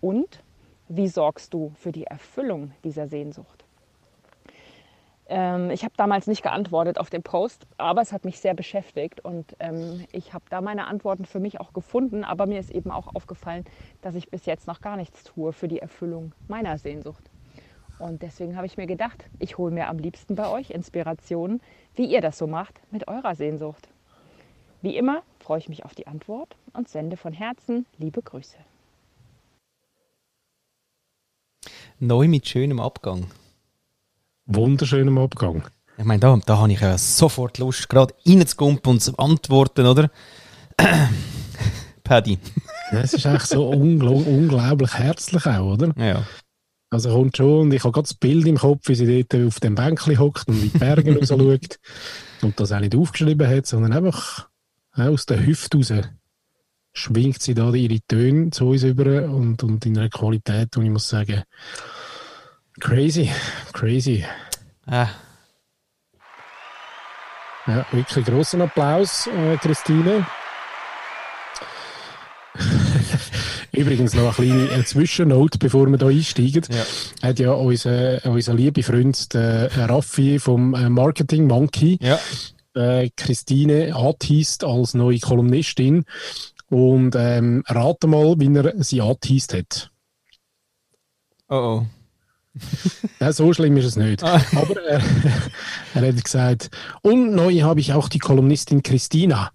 und 0.00 0.42
wie 0.88 1.08
sorgst 1.08 1.54
du 1.54 1.72
für 1.76 1.92
die 1.92 2.04
Erfüllung 2.04 2.72
dieser 2.84 3.06
Sehnsucht? 3.06 3.64
Ähm, 5.28 5.70
ich 5.70 5.84
habe 5.84 5.94
damals 5.96 6.26
nicht 6.26 6.42
geantwortet 6.42 6.98
auf 6.98 7.08
den 7.08 7.22
Post, 7.22 7.66
aber 7.76 8.02
es 8.02 8.12
hat 8.12 8.24
mich 8.24 8.40
sehr 8.40 8.54
beschäftigt 8.54 9.24
und 9.24 9.54
ähm, 9.60 10.04
ich 10.10 10.34
habe 10.34 10.44
da 10.50 10.60
meine 10.60 10.88
Antworten 10.88 11.24
für 11.24 11.38
mich 11.38 11.60
auch 11.60 11.72
gefunden, 11.72 12.24
aber 12.24 12.46
mir 12.46 12.58
ist 12.58 12.70
eben 12.70 12.90
auch 12.90 13.14
aufgefallen, 13.14 13.64
dass 14.02 14.16
ich 14.16 14.28
bis 14.28 14.46
jetzt 14.46 14.66
noch 14.66 14.80
gar 14.80 14.96
nichts 14.96 15.22
tue 15.22 15.52
für 15.52 15.68
die 15.68 15.78
Erfüllung 15.78 16.32
meiner 16.48 16.76
Sehnsucht. 16.78 17.30
Und 18.00 18.22
deswegen 18.22 18.56
habe 18.56 18.66
ich 18.66 18.78
mir 18.78 18.86
gedacht, 18.86 19.26
ich 19.38 19.58
hole 19.58 19.70
mir 19.70 19.88
am 19.88 19.98
liebsten 19.98 20.34
bei 20.34 20.50
euch 20.50 20.70
Inspirationen, 20.70 21.60
wie 21.94 22.06
ihr 22.06 22.22
das 22.22 22.38
so 22.38 22.46
macht 22.46 22.80
mit 22.90 23.06
eurer 23.06 23.34
Sehnsucht. 23.34 23.89
Wie 24.82 24.96
immer 24.96 25.22
freue 25.40 25.58
ich 25.58 25.68
mich 25.68 25.84
auf 25.84 25.94
die 25.94 26.06
Antwort 26.06 26.56
und 26.72 26.88
sende 26.88 27.18
von 27.18 27.34
Herzen 27.34 27.84
liebe 27.98 28.22
Grüße. 28.22 28.56
Neu 31.98 32.28
mit 32.28 32.48
schönem 32.48 32.80
Abgang. 32.80 33.26
Wunderschönem 34.46 35.18
Abgang. 35.18 35.64
Ich 35.98 36.04
meine, 36.04 36.20
da, 36.20 36.38
da 36.46 36.58
habe 36.58 36.72
ich 36.72 36.80
ja 36.80 36.96
sofort 36.96 37.58
Lust, 37.58 37.90
gerade 37.90 38.14
reinzukumpen 38.26 38.92
und 38.92 39.00
zu 39.02 39.18
antworten, 39.18 39.84
oder? 39.84 40.10
Paddy. 42.02 42.38
Es 42.90 43.12
ist 43.12 43.26
echt 43.26 43.48
so 43.48 43.68
ungl 43.68 44.08
unglaublich 44.08 44.94
herzlich 44.94 45.44
auch, 45.44 45.74
oder? 45.74 45.92
Ja. 45.98 46.26
Also 46.88 47.10
kommt 47.10 47.36
schon, 47.36 47.60
und 47.60 47.74
ich 47.74 47.84
habe 47.84 47.92
gerade 47.92 48.08
das 48.08 48.14
Bild 48.14 48.46
im 48.46 48.56
Kopf, 48.56 48.88
wie 48.88 48.94
sie 48.94 49.24
dort 49.24 49.46
auf 49.46 49.60
dem 49.60 49.74
Bänkchen 49.74 50.18
hockt 50.18 50.48
und 50.48 50.60
in 50.60 50.72
die 50.72 50.78
Berge 50.78 51.14
raus 51.18 51.28
schaut 51.28 51.78
und 52.40 52.58
das 52.58 52.72
auch 52.72 52.80
nicht 52.80 52.96
aufgeschrieben 52.96 53.46
hat, 53.46 53.66
sondern 53.66 53.92
einfach 53.92 54.49
aus 55.08 55.26
der 55.26 55.44
Hüfte 55.44 55.78
raus 55.78 55.92
schwingt 56.92 57.42
sie 57.42 57.54
da 57.54 57.72
ihre 57.72 58.00
Töne 58.06 58.50
zu 58.50 58.70
uns 58.70 58.82
über 58.82 59.24
und, 59.24 59.62
und 59.62 59.86
in 59.86 59.96
einer 59.98 60.08
Qualität, 60.08 60.76
wo 60.76 60.82
ich 60.82 60.90
muss 60.90 61.08
sagen, 61.08 61.42
crazy, 62.80 63.30
crazy. 63.72 64.24
Ah. 64.86 65.08
Ja, 67.66 67.86
wirklich 67.92 68.24
großen 68.24 68.60
Applaus, 68.62 69.28
äh, 69.28 69.56
Christine. 69.58 70.26
Übrigens 73.72 74.14
noch 74.14 74.38
eine 74.38 74.66
kleine 74.66 74.84
Zwischennote, 74.84 75.58
bevor 75.58 75.86
wir 75.86 75.96
hier 75.96 76.08
einsteigen. 76.08 76.64
Ja. 76.70 77.28
Hat 77.28 77.38
ja 77.38 77.52
unser, 77.52 78.24
unser 78.24 78.54
lieber 78.54 78.82
Freund 78.82 79.32
der 79.32 79.70
Raffi 79.88 80.40
vom 80.40 80.74
äh, 80.74 80.88
Marketing 80.88 81.46
Monkey 81.46 81.98
ja. 82.00 82.18
Äh, 82.74 83.10
Christine 83.16 83.94
angeteased 83.94 84.64
als 84.64 84.94
neue 84.94 85.18
Kolumnistin. 85.18 86.04
Und 86.68 87.16
ähm, 87.16 87.64
rate 87.66 88.06
mal, 88.06 88.38
wie 88.38 88.54
er 88.54 88.82
sie 88.82 89.00
angeteased 89.00 89.54
hat. 89.54 89.90
Oh 91.48 91.56
oh. 91.56 91.86
ja, 93.20 93.32
so 93.32 93.52
schlimm 93.52 93.76
ist 93.76 93.84
es 93.84 93.96
nicht. 93.96 94.22
Ah. 94.22 94.40
Aber 94.56 94.76
äh, 94.86 95.00
er 95.94 96.08
hat 96.08 96.24
gesagt, 96.24 96.70
und 97.02 97.34
neu 97.34 97.60
habe 97.60 97.80
ich 97.80 97.92
auch 97.92 98.08
die 98.08 98.18
Kolumnistin 98.18 98.82
Christina. 98.82 99.50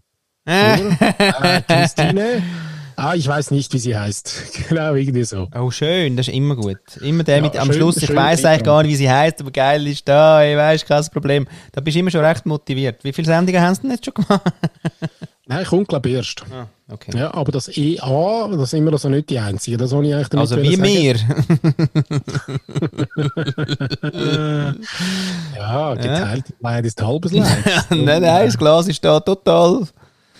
äh, 0.45 1.61
Christine 1.67 2.43
Ah, 2.97 3.13
ich 3.13 3.27
weiß 3.27 3.51
nicht, 3.51 3.73
wie 3.73 3.79
sie 3.79 3.97
heißt. 3.97 4.43
genau, 4.69 4.93
irgendwie 4.93 5.23
so. 5.23 5.47
Oh, 5.53 5.69
schön, 5.71 6.15
das 6.15 6.27
ist 6.27 6.33
immer 6.33 6.55
gut. 6.55 6.79
Immer 7.01 7.23
der 7.23 7.37
ja, 7.37 7.41
mit 7.41 7.57
am 7.57 7.67
schön, 7.67 7.75
Schluss, 7.75 7.97
ich 7.97 8.13
weiß 8.13 8.45
eigentlich 8.45 8.63
gar 8.63 8.81
nicht, 8.83 8.91
wie 8.91 8.95
sie 8.95 9.09
heißt, 9.09 9.41
aber 9.41 9.51
geil 9.51 9.85
ist 9.87 10.07
da, 10.07 10.43
ich 10.43 10.55
weiß, 10.55 10.85
kein 10.85 11.05
Problem. 11.11 11.47
Da 11.71 11.81
bist 11.81 11.95
du 11.95 11.99
immer 11.99 12.11
schon 12.11 12.23
recht 12.23 12.45
motiviert. 12.45 13.03
Wie 13.03 13.11
viele 13.11 13.27
Sendungen 13.27 13.61
hast 13.61 13.79
du 13.79 13.87
denn 13.87 13.95
jetzt 13.95 14.05
schon 14.05 14.13
gemacht? 14.13 14.41
Nein, 15.47 15.61
ich 15.61 15.67
komme, 15.67 15.85
glaube 15.85 16.09
ich, 16.09 16.15
erst. 16.15 16.43
Ah, 16.51 16.65
okay. 16.91 17.15
Ja, 17.15 17.31
aber 17.31 17.51
das 17.51 17.67
EA, 17.67 18.47
das 18.47 18.61
ist 18.63 18.73
immer 18.73 18.93
also 18.93 19.09
nicht 19.09 19.29
die 19.29 19.37
einzige. 19.37 19.77
Das 19.77 19.93
habe 19.93 20.07
ich 20.07 20.15
eigentlich 20.15 20.39
Also 20.39 20.59
wie 20.59 20.75
mir. 20.75 21.17
ja, 25.55 25.93
geteilt 25.93 26.45
ja. 26.49 26.55
Leid 26.61 26.85
ist 26.85 26.99
halbes 26.99 27.31
Leid. 27.31 27.47
nein, 27.91 28.23
nein, 28.23 28.45
das 28.47 28.57
Glas 28.57 28.87
ist 28.87 29.05
da 29.05 29.19
total 29.19 29.85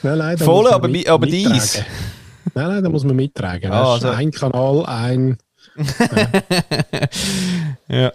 nein, 0.02 0.18
nein, 0.18 0.38
voll, 0.40 0.68
aber, 0.68 0.90
aber 1.08 1.28
dies. 1.28 1.84
Nein, 2.54 2.68
nein, 2.68 2.84
da 2.84 2.90
muss 2.90 3.04
man 3.04 3.16
mittragen. 3.16 3.72
Ah, 3.72 3.94
also. 3.94 4.10
Ein 4.10 4.32
Kanal, 4.32 4.86
ein. 4.86 5.38
ja. 7.88 8.12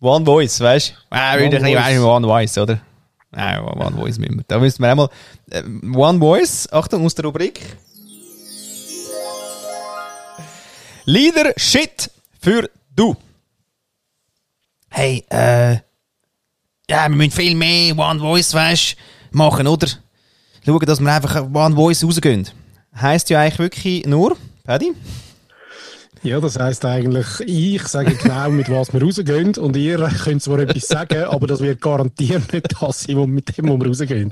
One 0.00 0.24
Voice, 0.24 0.60
weißt 0.60 0.90
du? 0.90 0.94
Ah, 1.10 1.38
wieder 1.38 1.58
ein 1.58 1.64
bisschen 1.64 2.02
One 2.02 2.26
Voice, 2.26 2.58
oder? 2.58 2.80
Nein, 3.30 3.60
One 3.60 3.96
Voice 3.96 4.18
müssen 4.18 4.36
wir. 4.36 4.44
Da 4.48 4.58
müssen 4.58 4.82
wir 4.82 4.90
einmal. 4.90 5.08
Äh, 5.50 5.62
One 5.94 6.18
Voice, 6.18 6.68
Achtung, 6.72 7.04
aus 7.04 7.14
der 7.14 7.24
Rubrik. 7.26 7.60
Leader 11.04 11.52
Shit 11.56 12.10
für 12.40 12.68
du. 12.94 13.16
Hey, 14.88 15.24
äh. 15.30 15.76
Ja, 16.88 17.08
wir 17.08 17.16
müssen 17.16 17.32
viel 17.32 17.54
mehr 17.54 17.96
One 17.98 18.20
Voice, 18.20 18.54
weißt 18.54 18.96
machen, 19.32 19.66
oder? 19.66 19.88
Schauen, 20.64 20.86
dass 20.86 21.00
wir 21.00 21.12
einfach 21.12 21.42
One 21.52 21.74
Voice 21.76 22.02
rausgehen 22.04 22.48
heisst 23.00 23.30
ja 23.30 23.40
eigentlich 23.40 23.58
wirklich 23.58 24.06
nur, 24.06 24.36
Paddy? 24.64 24.92
Ja, 26.22 26.40
das 26.40 26.58
heisst 26.58 26.84
eigentlich, 26.84 27.40
ich 27.46 27.86
sage 27.86 28.14
genau, 28.14 28.50
mit 28.50 28.68
was 28.68 28.92
wir 28.92 29.00
rausgehen 29.00 29.54
und 29.58 29.76
ihr 29.76 29.98
könnt 30.24 30.42
zwar 30.42 30.58
etwas 30.58 30.88
sagen, 30.88 31.24
aber 31.24 31.46
das 31.46 31.60
wird 31.60 31.80
garantiert 31.80 32.52
nicht 32.52 32.66
das 32.80 33.02
sein, 33.04 33.30
mit 33.30 33.56
dem, 33.56 33.68
wo 33.68 33.78
wir 33.78 33.86
rausgehen. 33.86 34.30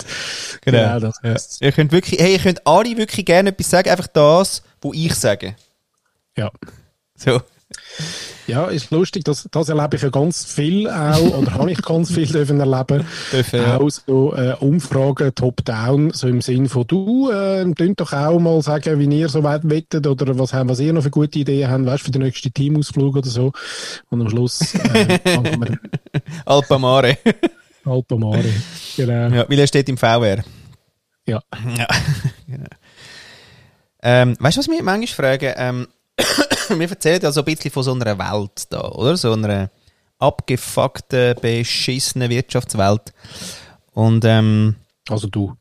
Genau. 0.62 0.78
genau 0.78 1.00
das 1.00 1.22
heisst. 1.22 1.60
ja. 1.60 1.66
Ihr 1.68 1.72
könnt 1.72 1.92
wirklich, 1.92 2.20
hey, 2.20 2.32
ihr 2.32 2.38
könnt 2.40 2.66
alle 2.66 2.96
wirklich 2.96 3.24
gerne 3.24 3.50
etwas 3.50 3.70
sagen, 3.70 3.90
einfach 3.90 4.08
das, 4.08 4.62
was 4.80 4.92
ich 4.94 5.14
sage. 5.14 5.54
Ja. 6.36 6.50
So. 7.16 7.40
Ja, 8.46 8.66
ist 8.66 8.90
lustig, 8.90 9.24
das, 9.24 9.48
das 9.50 9.68
erlebe 9.70 9.96
ich 9.96 10.02
ja 10.02 10.10
ganz 10.10 10.44
viel 10.44 10.88
auch, 10.90 11.38
oder 11.38 11.54
habe 11.54 11.72
ich 11.72 11.80
ganz 11.80 12.12
viel 12.12 12.26
dürfen 12.26 12.60
erleben. 12.60 13.06
Ja. 13.52 13.78
Auch 13.78 13.88
so 13.88 14.34
äh, 14.34 14.54
Umfragen 14.60 15.34
top-down, 15.34 16.10
so 16.10 16.28
im 16.28 16.42
Sinn 16.42 16.68
von, 16.68 16.86
du, 16.86 17.30
äh, 17.30 17.64
könnt 17.74 18.00
doch 18.00 18.12
auch 18.12 18.38
mal 18.38 18.60
sagen, 18.60 18.98
wie 18.98 19.18
ihr 19.18 19.30
so 19.30 19.42
weit 19.44 19.68
wettet 19.70 20.06
oder 20.06 20.38
was, 20.38 20.52
haben, 20.52 20.68
was 20.68 20.80
ihr 20.80 20.92
noch 20.92 21.02
für 21.02 21.10
gute 21.10 21.38
Ideen 21.38 21.70
habt, 21.70 21.86
weißt 21.86 22.04
für 22.04 22.10
den 22.10 22.22
nächsten 22.22 22.52
Teamausflug 22.52 23.16
oder 23.16 23.28
so. 23.28 23.52
Und 24.10 24.20
am 24.20 24.28
Schluss 24.28 24.74
äh, 24.74 25.18
Alpamare. 26.44 27.16
Alpamare, 27.84 28.44
genau. 28.96 29.36
Ja, 29.36 29.48
weil 29.48 29.58
er 29.58 29.66
steht 29.66 29.88
im 29.88 29.96
VR. 29.96 30.44
Ja. 31.26 31.40
ja. 31.78 31.86
genau. 32.46 32.66
Ähm, 34.02 34.36
weißt 34.38 34.56
du, 34.56 34.60
was 34.60 34.68
mich 34.68 34.82
manchmal 34.82 35.38
fragen? 35.38 35.54
Ähm, 35.56 35.88
wir 36.78 36.90
erzählen 36.90 37.20
ja 37.22 37.32
so 37.32 37.40
ein 37.40 37.44
bisschen 37.44 37.70
von 37.70 37.82
so 37.82 37.92
einer 37.92 38.18
Welt 38.18 38.66
da, 38.70 38.88
oder? 38.88 39.16
So 39.16 39.32
einer 39.32 39.70
abgefuckten, 40.18 41.34
beschissenen 41.40 42.30
Wirtschaftswelt. 42.30 43.12
Und, 43.92 44.24
ähm, 44.24 44.76
Also 45.08 45.28
du. 45.28 45.54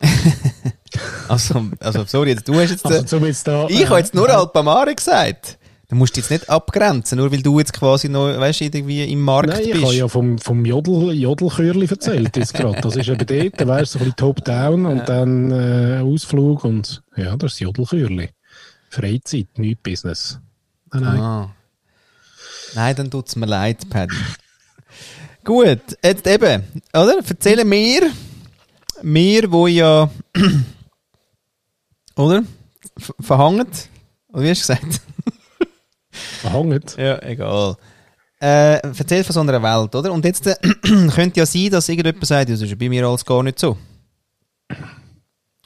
also, 1.28 1.66
also, 1.80 2.04
sorry, 2.06 2.30
jetzt, 2.30 2.46
du 2.46 2.54
hast 2.54 2.70
jetzt, 2.70 2.84
also, 2.84 3.18
da, 3.44 3.66
ich 3.68 3.80
äh, 3.80 3.86
habe 3.86 3.98
jetzt 3.98 4.14
nur 4.14 4.28
äh, 4.28 4.32
Alpamare 4.32 4.94
gesagt. 4.94 5.58
Du 5.88 5.96
musst 5.96 6.16
jetzt 6.16 6.30
nicht 6.30 6.48
abgrenzen, 6.48 7.18
nur 7.18 7.30
weil 7.30 7.42
du 7.42 7.58
jetzt 7.58 7.72
quasi 7.72 8.08
noch, 8.08 8.26
weißt 8.26 8.62
irgendwie 8.62 9.04
im 9.04 9.20
Markt 9.20 9.50
Nein, 9.50 9.58
bist. 9.58 9.76
ich 9.76 9.82
habe 9.84 9.94
ja 9.94 10.08
vom, 10.08 10.38
vom 10.38 10.64
Jodel, 10.64 11.12
Jodelchörli 11.12 11.86
erzählt 11.86 12.36
jetzt 12.36 12.54
gerade. 12.54 12.80
Das 12.80 12.96
ist 12.96 13.08
eben 13.08 13.26
dort, 13.26 13.68
weißt 13.68 13.94
du, 13.94 13.98
so 13.98 14.04
ein 14.04 14.10
bisschen 14.10 14.16
top-down 14.16 14.86
und 14.86 15.08
dann 15.08 15.50
äh, 15.50 16.00
Ausflug 16.02 16.64
und, 16.64 17.02
ja, 17.16 17.36
das 17.36 17.52
ist 17.52 17.60
das 17.60 17.60
Jodelchörli. 17.60 18.30
Freizeit, 18.90 19.58
nicht 19.58 19.82
Business. 19.82 20.40
Nein, 20.94 21.02
nein. 21.02 21.20
Ah. 21.20 21.54
Nein, 22.74 22.96
dann 22.96 23.10
tut 23.10 23.28
es 23.28 23.36
mir 23.36 23.46
leid, 23.46 23.88
Paddy. 23.90 24.14
Gut, 25.44 25.80
jetzt 26.02 26.26
eben, 26.26 26.64
oder? 26.92 27.18
Erzählen 27.18 27.68
mir, 27.68 28.10
mir, 29.02 29.52
wo 29.52 29.66
ja, 29.66 30.08
oder? 32.16 32.44
Verhangen? 33.20 33.66
Oder 34.32 34.42
wie 34.42 34.50
hast 34.50 34.68
du 34.68 34.74
gesagt? 34.74 35.00
Verhangen? 36.40 36.84
Ja, 36.96 37.22
egal. 37.22 37.76
Äh, 38.40 38.78
erzähl 38.78 39.24
von 39.24 39.32
so 39.32 39.40
einer 39.40 39.62
Welt, 39.62 39.94
oder? 39.94 40.12
Und 40.12 40.24
jetzt 40.24 40.46
äh, 40.46 40.56
könnte 41.14 41.40
ja 41.40 41.46
sein, 41.46 41.70
dass 41.70 41.88
irgendjemand 41.88 42.26
sagt, 42.26 42.50
das 42.50 42.62
ist 42.62 42.78
bei 42.78 42.88
mir 42.88 43.06
alles 43.06 43.24
gar 43.24 43.42
nicht 43.42 43.58
so. 43.58 43.76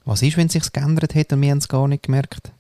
Was 0.05 0.23
ist, 0.23 0.37
wenn 0.37 0.47
es 0.47 0.55
sich 0.55 0.73
geändert 0.73 1.15
hat 1.15 1.33
und 1.33 1.43
wir 1.43 1.51
haben 1.51 1.59
es 1.59 1.69
gar 1.69 1.87
nicht 1.87 2.05
gemerkt? 2.05 2.53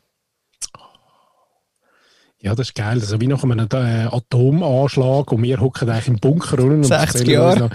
Ja, 2.41 2.55
das 2.55 2.69
ist 2.69 2.75
geil. 2.75 3.01
Also 3.01 3.21
wie 3.21 3.27
nach 3.27 3.43
einem 3.43 3.59
äh, 3.59 4.05
Atomanschlag 4.05 5.33
und 5.33 5.43
wir 5.43 5.61
hocken 5.61 5.91
eigentlich 5.91 6.09
im 6.09 6.19
Bunker 6.19 6.63
und 6.63 6.85
60 6.85 7.27
Jahre. 7.27 7.71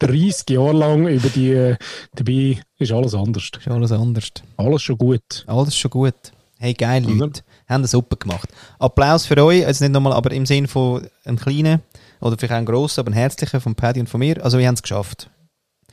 30 0.00 0.50
Jahre 0.50 0.72
lang 0.72 1.06
über 1.06 1.28
die, 1.28 1.52
äh, 1.52 1.76
dabei 2.14 2.60
ist 2.78 2.90
alles 2.90 3.14
anders. 3.14 3.50
Ist 3.56 3.68
alles 3.68 3.92
anders. 3.92 4.30
Alles 4.56 4.82
schon 4.82 4.98
gut. 4.98 5.44
Alles 5.46 5.76
schon 5.76 5.92
gut. 5.92 6.14
Hey, 6.58 6.74
geil, 6.74 7.04
Leute. 7.06 7.42
Haben 7.68 7.82
das 7.82 7.92
super 7.92 8.16
gemacht. 8.16 8.48
Applaus 8.80 9.26
für 9.26 9.40
euch, 9.44 9.64
also 9.64 9.84
nicht 9.84 9.92
nochmal, 9.92 10.12
aber 10.12 10.32
im 10.32 10.46
Sinn 10.46 10.66
von 10.66 11.06
einem 11.24 11.38
kleinen 11.38 11.80
oder 12.20 12.36
vielleicht 12.36 12.52
auch 12.52 12.56
einem 12.56 12.66
grossen, 12.66 13.00
aber 13.00 13.08
einen 13.08 13.20
herzlichen 13.20 13.60
von 13.60 13.76
Paddy 13.76 14.00
und 14.00 14.08
von 14.08 14.18
mir. 14.18 14.42
Also 14.44 14.58
wir 14.58 14.66
haben 14.66 14.74
es 14.74 14.82
geschafft. 14.82 15.30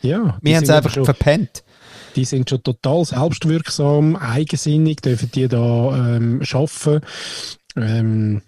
Ja. 0.02 0.40
Wir 0.42 0.56
haben 0.58 0.64
es 0.64 0.70
einfach 0.72 0.92
schon, 0.92 1.06
verpennt. 1.06 1.64
Die 2.16 2.26
sind 2.26 2.50
schon 2.50 2.64
total 2.64 3.06
selbstwirksam, 3.06 4.16
eigensinnig, 4.16 5.02
dürfen 5.02 5.30
die 5.32 5.48
da 5.48 6.16
ähm, 6.16 6.42
arbeiten. 6.52 7.02
Ähm, 7.76 8.42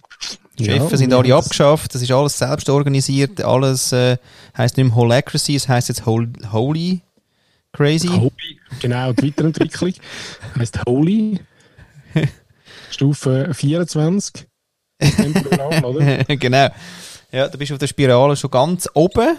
die 0.57 0.65
Chefs 0.65 0.91
ja, 0.91 0.97
sind 0.97 1.13
alle 1.13 1.35
abgeschafft, 1.35 1.93
das 1.93 2.01
ist 2.01 2.11
alles 2.11 2.37
selbst 2.37 2.69
organisiert, 2.69 3.41
alles 3.43 3.91
äh, 3.91 4.17
heisst 4.57 4.77
nicht 4.77 4.87
mehr 4.87 4.95
Holacracy, 4.95 5.55
es 5.55 5.67
heisst 5.67 5.89
jetzt 5.89 6.05
Hol 6.05 6.29
Holy 6.51 7.01
Crazy. 7.73 8.07
Holy, 8.07 8.59
genau, 8.79 9.13
die 9.13 9.27
Weiterentwicklung 9.27 9.93
heisst 10.57 10.79
Holy. 10.87 11.39
Stufe 12.89 13.53
24. 13.53 14.47
Programm, 14.97 15.83
oder? 15.83 16.23
genau. 16.37 16.69
Ja, 17.31 17.47
du 17.47 17.57
bist 17.57 17.71
auf 17.71 17.77
der 17.77 17.87
Spirale 17.87 18.35
schon 18.35 18.49
ganz 18.49 18.89
oben, 18.93 19.37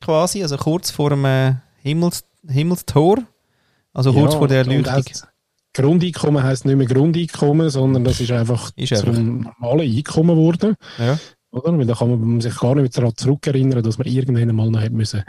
quasi, 0.00 0.42
also 0.42 0.56
kurz 0.56 0.90
vor 0.90 1.10
dem 1.10 1.24
äh, 1.24 1.54
Himmels 1.82 2.24
Himmelstor. 2.48 3.18
Also 3.92 4.12
kurz 4.12 4.32
ja, 4.32 4.38
vor 4.38 4.48
der 4.48 4.58
Erleuchtung. 4.58 5.04
Grundeinkommen 5.76 6.42
heisst 6.42 6.64
nicht 6.64 6.76
mehr 6.76 6.86
Grundeinkommen, 6.86 7.70
sondern 7.70 8.04
das 8.04 8.20
ist 8.20 8.30
einfach 8.30 8.70
ist 8.76 8.96
zum 8.96 9.40
normalen 9.40 9.96
Einkommen 9.96 10.36
geworden. 10.36 10.76
Ja. 10.98 11.18
Oder? 11.50 11.78
Weil 11.78 11.86
da 11.86 11.94
kann 11.94 12.10
man 12.10 12.40
sich 12.40 12.56
gar 12.56 12.74
nicht 12.74 12.96
daran 12.96 13.16
zurückerinnern, 13.16 13.82
dass 13.82 13.98
man 13.98 14.06
irgendwann 14.06 14.54
mal 14.54 14.70
noch 14.70 14.88
müssen, 14.90 15.22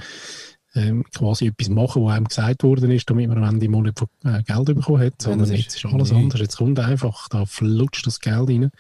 ähm, 0.75 1.03
quasi 1.15 1.47
etwas 1.47 1.69
machen, 1.69 2.03
was 2.03 2.13
einem 2.13 2.25
gesagt 2.25 2.63
worden 2.63 2.91
ist, 2.91 3.09
damit 3.09 3.29
man 3.29 3.37
am 3.37 3.55
Ende 3.55 3.69
mal 3.69 3.81
nicht 3.81 4.01
äh, 4.23 4.43
Geld 4.43 4.65
bekommen 4.65 5.01
hat. 5.01 5.21
Sondern 5.21 5.49
ja, 5.49 5.55
jetzt 5.55 5.75
ist 5.75 5.85
alles 5.85 6.11
nee. 6.11 6.17
anders. 6.17 6.39
Jetzt 6.39 6.57
kommt 6.57 6.79
einfach, 6.79 7.29
da 7.29 7.45
flutscht 7.45 8.05
das 8.05 8.19
Geld 8.19 8.49
rein. 8.49 8.71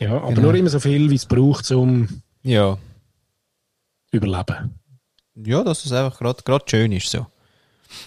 Ja, 0.00 0.16
aber 0.18 0.28
genau. 0.28 0.42
nur 0.42 0.54
immer 0.54 0.70
so 0.70 0.80
viel, 0.80 1.10
wie 1.10 1.16
es 1.16 1.26
braucht, 1.26 1.70
um 1.72 2.08
ja. 2.42 2.78
überleben. 4.12 4.78
Ja, 5.34 5.62
dass 5.62 5.84
es 5.84 5.92
einfach 5.92 6.18
gerade 6.18 6.64
schön 6.66 6.92
ist 6.92 7.10
so. 7.10 7.26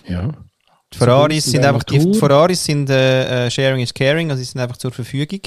Ja. 0.07 0.31
Die 0.93 0.97
Ferraris 0.97 1.45
sind 1.45 1.65
einfach, 1.65 1.83
die 1.83 2.13
Ferraris 2.13 2.63
sind 2.63 2.89
äh, 2.89 3.47
äh, 3.47 3.51
Sharing 3.51 3.81
is 3.81 3.93
Caring, 3.93 4.29
also 4.29 4.43
sie 4.43 4.49
sind 4.49 4.61
einfach 4.61 4.77
zur 4.77 4.91
Verfügung. 4.91 5.41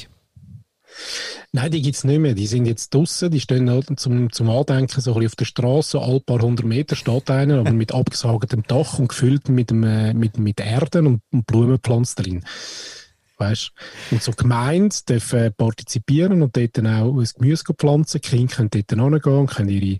Nein, 1.52 1.70
die 1.70 1.82
gibt 1.82 1.96
es 1.96 2.04
nicht 2.04 2.18
mehr. 2.18 2.34
Die 2.34 2.46
sind 2.46 2.66
jetzt 2.66 2.94
draußen, 2.94 3.30
die 3.30 3.40
stehen 3.40 3.70
halt 3.70 3.88
zum, 3.98 4.32
zum 4.32 4.50
Andenken 4.50 5.00
so 5.00 5.12
ein 5.12 5.14
bisschen 5.14 5.26
auf 5.26 5.36
der 5.36 5.44
Straße, 5.44 6.00
alle 6.00 6.20
paar 6.20 6.40
hundert 6.40 6.66
Meter 6.66 6.96
steht 6.96 7.30
einer, 7.30 7.60
aber 7.60 7.72
mit 7.72 7.92
abgesagetem 7.92 8.62
Dach 8.66 8.98
und 8.98 9.08
gefüllt 9.08 9.48
mit, 9.48 9.70
dem, 9.70 9.84
äh, 9.84 10.14
mit, 10.14 10.38
mit 10.38 10.60
Erden 10.60 11.06
und, 11.06 11.20
und 11.32 11.46
Blumenpflanzen 11.46 12.24
drin. 12.24 12.44
Weißt? 13.36 13.72
Und 14.10 14.22
so 14.22 14.32
Gemeinden 14.32 14.96
dürfen 15.08 15.52
partizipieren 15.56 16.42
und 16.42 16.56
dort 16.56 16.78
dann 16.78 16.86
auch 16.86 17.16
ein 17.18 17.28
Gemüse 17.36 17.64
pflanzen. 17.76 18.20
Die 18.20 18.28
Kinder 18.28 18.54
können 18.54 18.70
dort 18.70 18.90
hingehen 18.90 19.38
und 19.38 19.50
können 19.50 19.68
ihre, 19.68 19.98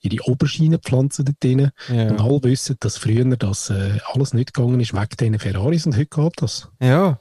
ihre 0.00 0.24
Oberschiene 0.24 0.78
pflanzen 0.78 1.26
dort 1.26 1.42
drin. 1.42 1.70
Ja. 1.88 2.08
Und 2.08 2.20
alle 2.20 2.42
wissen, 2.42 2.76
dass 2.80 2.96
früher 2.96 3.24
das 3.36 3.70
äh, 3.70 3.98
alles 4.12 4.32
nicht 4.32 4.54
gegangen 4.54 4.80
ist 4.80 4.94
wegen 4.94 5.16
diesen 5.18 5.38
Ferraris 5.38 5.86
und 5.86 5.96
heute 5.96 6.06
geht 6.06 6.42
das. 6.42 6.68
Ja. 6.80 7.20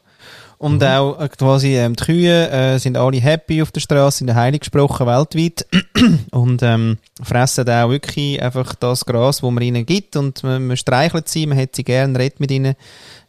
Und 0.58 0.82
mhm. 0.82 0.88
auch 0.88 1.22
äh, 1.22 1.30
quasi 1.30 1.78
ähm, 1.78 1.96
die 1.96 2.04
Kühe 2.04 2.50
äh, 2.50 2.80
sind 2.80 2.98
alle 2.98 3.22
happy 3.22 3.62
auf 3.62 3.72
der 3.72 3.80
Straße, 3.80 4.20
sind 4.20 4.36
heilig 4.36 4.60
gesprochen 4.60 5.08
weltweit 5.08 5.66
und 6.32 6.62
ähm, 6.62 6.98
fressen 7.24 7.70
auch 7.70 7.90
wirklich 7.90 8.42
einfach 8.42 8.76
das 8.76 9.06
Gras, 9.06 9.38
das 9.38 9.50
man 9.50 9.64
ihnen 9.64 9.86
gibt 9.86 10.18
und 10.18 10.44
man, 10.44 10.68
man 10.68 10.76
streichelt 10.76 11.30
sie, 11.30 11.46
man 11.46 11.58
hat 11.58 11.78
sie 11.78 11.86
gerne, 11.86 12.20
redet 12.20 12.42
mit 12.42 12.52
ihnen. 12.52 12.76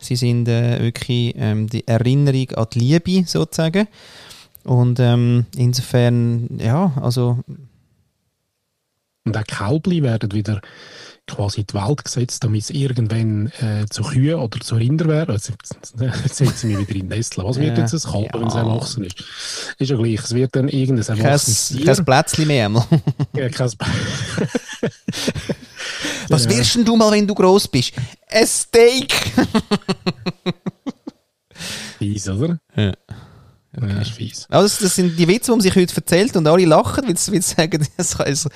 Sie 0.00 0.16
sind 0.16 0.48
äh, 0.48 0.80
wirklich 0.80 1.34
ähm, 1.36 1.68
die 1.68 1.86
Erinnerung 1.86 2.50
an 2.52 2.66
die 2.72 2.80
Liebe 2.80 3.24
sozusagen. 3.26 3.86
Und 4.64 4.98
ähm, 5.00 5.46
insofern, 5.56 6.58
ja, 6.58 6.92
also. 7.00 7.38
Und 9.24 9.36
auch 9.36 9.44
Kälbli 9.44 10.02
werden 10.02 10.32
wieder 10.32 10.60
quasi 11.26 11.60
in 11.60 11.66
die 11.66 11.74
Welt 11.74 12.04
gesetzt, 12.04 12.42
damit 12.44 12.62
es 12.62 12.70
irgendwann 12.70 13.52
äh, 13.60 13.86
zu 13.88 14.02
Kühen 14.02 14.34
oder 14.34 14.60
zu 14.60 14.74
Rinder. 14.76 15.28
Also, 15.28 15.52
jetzt 16.00 16.36
setze 16.36 16.68
ich 16.68 16.76
mich 16.76 16.88
wieder 16.88 17.00
in 17.00 17.08
Nestle. 17.08 17.44
Was 17.44 17.58
wird 17.58 17.78
jetzt 17.78 17.94
ein 17.94 18.00
Kalb, 18.12 18.34
ja. 18.34 18.40
wenn 18.40 18.48
es 18.48 18.54
erwachsen 18.54 19.04
ist? 19.04 19.24
Ist 19.78 19.90
ja 19.90 19.96
gleich. 19.96 20.20
Es 20.20 20.34
wird 20.34 20.56
dann 20.56 20.68
irgendein 20.68 21.18
erwachsenes 21.18 21.68
Tier. 21.68 21.86
Kein 21.86 22.04
Plätzchen 22.04 22.46
mehr. 22.46 22.70
ja, 23.34 23.48
kein 23.48 23.70
Was 26.30 26.44
ja. 26.44 26.50
wirst 26.50 26.76
denn 26.76 26.84
du 26.84 26.96
mal, 26.96 27.10
wenn 27.10 27.26
du 27.26 27.34
groß 27.34 27.68
bist? 27.68 27.92
Ein 28.28 28.46
Steak! 28.46 29.12
fies, 31.98 32.28
oder? 32.28 32.58
Ja. 32.76 32.92
Okay. 33.76 33.88
Ja, 33.88 34.00
ist 34.00 34.12
fies. 34.12 34.46
Also 34.48 34.84
das 34.84 34.94
sind 34.94 35.18
die 35.18 35.28
Witze, 35.28 35.46
die 35.46 35.50
man 35.50 35.60
sich 35.60 35.74
heute 35.74 35.94
erzählt 35.94 36.36
und 36.36 36.46
alle 36.46 36.64
lachen, 36.64 37.06
weil 37.06 37.16
sie 37.16 37.40
sagen, 37.40 37.86
das, 37.96 38.18
also, 38.20 38.48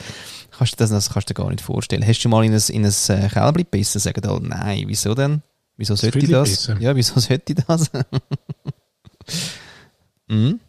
kannst 0.57 0.75
du 0.75 0.77
das, 0.77 0.91
das 0.91 1.11
kannst 1.11 1.31
du 1.31 1.35
dir 1.35 1.43
gar 1.43 1.51
nicht 1.51 1.63
vorstellen. 1.63 2.07
Hast 2.07 2.23
du 2.23 2.29
mal 2.29 2.45
in 2.45 2.55
ein, 2.55 2.63
in 2.69 2.85
ein 2.85 2.95
äh, 3.09 3.29
Kälbli 3.29 3.65
gebissen? 3.65 4.01
Sagen 4.01 4.25
alle, 4.25 4.41
nein, 4.41 4.85
wieso 4.87 5.15
denn? 5.15 5.43
Wieso 5.77 5.97
sollte 5.97 6.21
ich 6.21 6.31
das? 6.31 6.49
Bissen. 6.49 6.81
Ja, 6.81 6.95
wieso 6.95 7.19
sollte 7.19 7.53
ich 7.53 7.59
das? 7.67 7.91
mhm. 10.29 10.61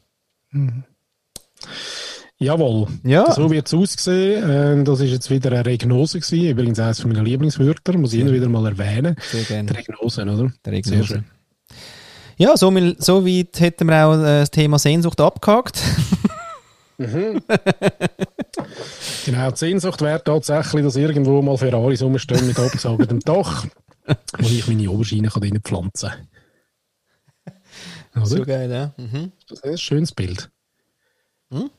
Mhm. 0.51 0.83
Jawohl. 2.37 2.87
Ja. 3.03 3.31
So 3.31 3.49
wird 3.49 3.67
es 3.67 3.73
aussehen. 3.73 4.43
Ähm, 4.49 4.85
das 4.85 4.99
war 4.99 5.05
jetzt 5.05 5.29
wieder 5.29 5.51
eine 5.51 5.65
Regnose 5.65 6.19
gewesen. 6.19 6.49
Übrigens 6.49 6.79
eines 6.79 7.03
meiner 7.05 7.23
Lieblingswörter. 7.23 7.97
Muss 7.97 8.13
ich 8.13 8.19
immer 8.19 8.33
wieder 8.33 8.49
mal 8.49 8.65
erwähnen. 8.65 9.15
Sehr 9.31 9.43
gerne. 9.43 9.71
Die 9.71 9.77
Regnose, 9.77 10.23
oder? 10.23 10.51
Die 10.65 10.69
Regnose. 10.69 11.23
Ja, 12.37 12.57
so, 12.57 12.73
so 12.97 13.25
weit 13.25 13.59
hätten 13.61 13.87
wir 13.87 14.05
auch 14.05 14.15
äh, 14.15 14.41
das 14.41 14.51
Thema 14.51 14.77
Sehnsucht 14.77 15.21
abgehakt. 15.21 15.81
mhm. 16.97 17.41
genau, 19.25 19.51
die 19.51 19.57
Sehnsucht 19.57 20.01
wäre 20.01 20.21
tatsächlich, 20.21 20.83
dass 20.83 20.97
irgendwo 20.97 21.41
mal 21.41 21.57
Ferraris 21.57 22.01
rumstehen 22.01 22.45
mit 22.45 22.59
abgesagetem 22.59 23.21
Dach, 23.21 23.65
wo 24.37 24.47
ich 24.47 24.67
meine 24.67 24.91
Oberschiene 24.91 25.29
kann 25.29 25.61
pflanzen 25.61 26.09
kann. 28.13 28.25
So 28.25 28.43
geil, 28.43 28.69
ja. 28.69 28.93
Mhm. 28.97 29.31
Das 29.47 29.59
ist 29.59 29.65
ein 29.65 29.77
schönes 29.77 30.11
Bild. 30.11 30.49
Hm? 31.51 31.69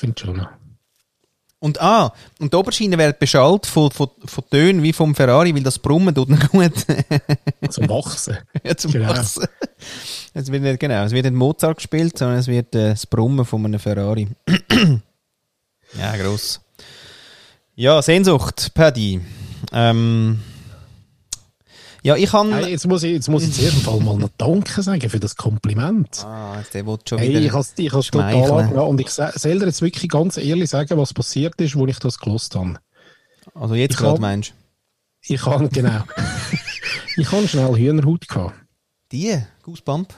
Finde 0.00 0.18
schon. 0.18 0.46
Und 1.58 1.78
ah, 1.78 2.14
und 2.38 2.54
die 2.54 2.56
Oberschiene 2.56 2.96
wird 2.96 3.18
beschallt 3.18 3.66
von, 3.66 3.90
von, 3.90 4.08
von 4.24 4.44
Tönen 4.48 4.82
wie 4.82 4.94
vom 4.94 5.14
Ferrari, 5.14 5.54
weil 5.54 5.62
das 5.62 5.78
Brummen 5.78 6.14
tut 6.14 6.30
nicht 6.30 6.48
gut. 6.48 6.72
zum 7.70 7.86
Wachsen. 7.90 8.38
ja, 8.64 8.74
zum 8.74 8.92
genau. 8.92 9.10
Wachsen. 9.10 9.46
Es 10.32 10.50
wird 10.50 10.62
nicht, 10.62 10.80
genau, 10.80 11.04
es 11.04 11.12
wird 11.12 11.26
nicht 11.26 11.34
Mozart 11.34 11.76
gespielt, 11.76 12.16
sondern 12.16 12.38
es 12.38 12.46
wird 12.46 12.74
äh, 12.74 12.90
das 12.90 13.06
Brummen 13.06 13.44
von 13.44 13.62
einem 13.62 13.78
Ferrari. 13.78 14.28
ja, 15.98 16.16
gross. 16.16 16.62
Ja, 17.74 18.00
Sehnsucht, 18.00 18.72
Paddy. 18.72 19.20
Ähm, 19.70 20.40
ja, 22.02 22.16
ich 22.16 22.30
kann. 22.30 22.52
Hey, 22.52 22.70
jetzt 22.70 22.86
muss 22.86 23.02
ich, 23.02 23.12
jetzt 23.12 23.28
muss 23.28 23.44
ich 23.44 23.52
zuerst 23.52 23.82
Fall 23.82 24.00
mal 24.00 24.16
noch 24.16 24.30
Danke 24.38 24.82
sagen 24.82 25.08
für 25.08 25.20
das 25.20 25.36
Kompliment. 25.36 26.24
Ah, 26.24 26.62
der 26.72 26.86
will 26.86 26.98
schon 27.06 27.18
hey, 27.18 27.30
wieder. 27.30 27.40
Ich 27.40 27.52
habe 27.52 28.00
es 28.00 28.10
total 28.10 28.72
ja, 28.72 28.80
Und 28.80 29.00
ich 29.00 29.10
soll 29.10 29.58
dir 29.58 29.66
jetzt 29.66 29.82
wirklich 29.82 30.10
ganz 30.10 30.36
ehrlich 30.36 30.70
sagen, 30.70 30.98
was 30.98 31.12
passiert 31.12 31.60
ist, 31.60 31.76
wo 31.76 31.86
ich 31.86 31.98
das 31.98 32.18
gelost 32.18 32.54
habe. 32.54 32.78
Also 33.54 33.74
jetzt 33.74 33.98
gerade 33.98 34.20
meinst 34.20 34.50
du? 34.50 34.54
Ich 35.34 35.44
habe, 35.44 35.68
genau. 35.68 36.02
ich 37.16 37.30
habe 37.30 37.46
schnell 37.46 37.74
Hühnerhaut 37.76 38.26
gehabt. 38.28 38.54
Die? 39.12 39.38
Goosebump? 39.62 40.14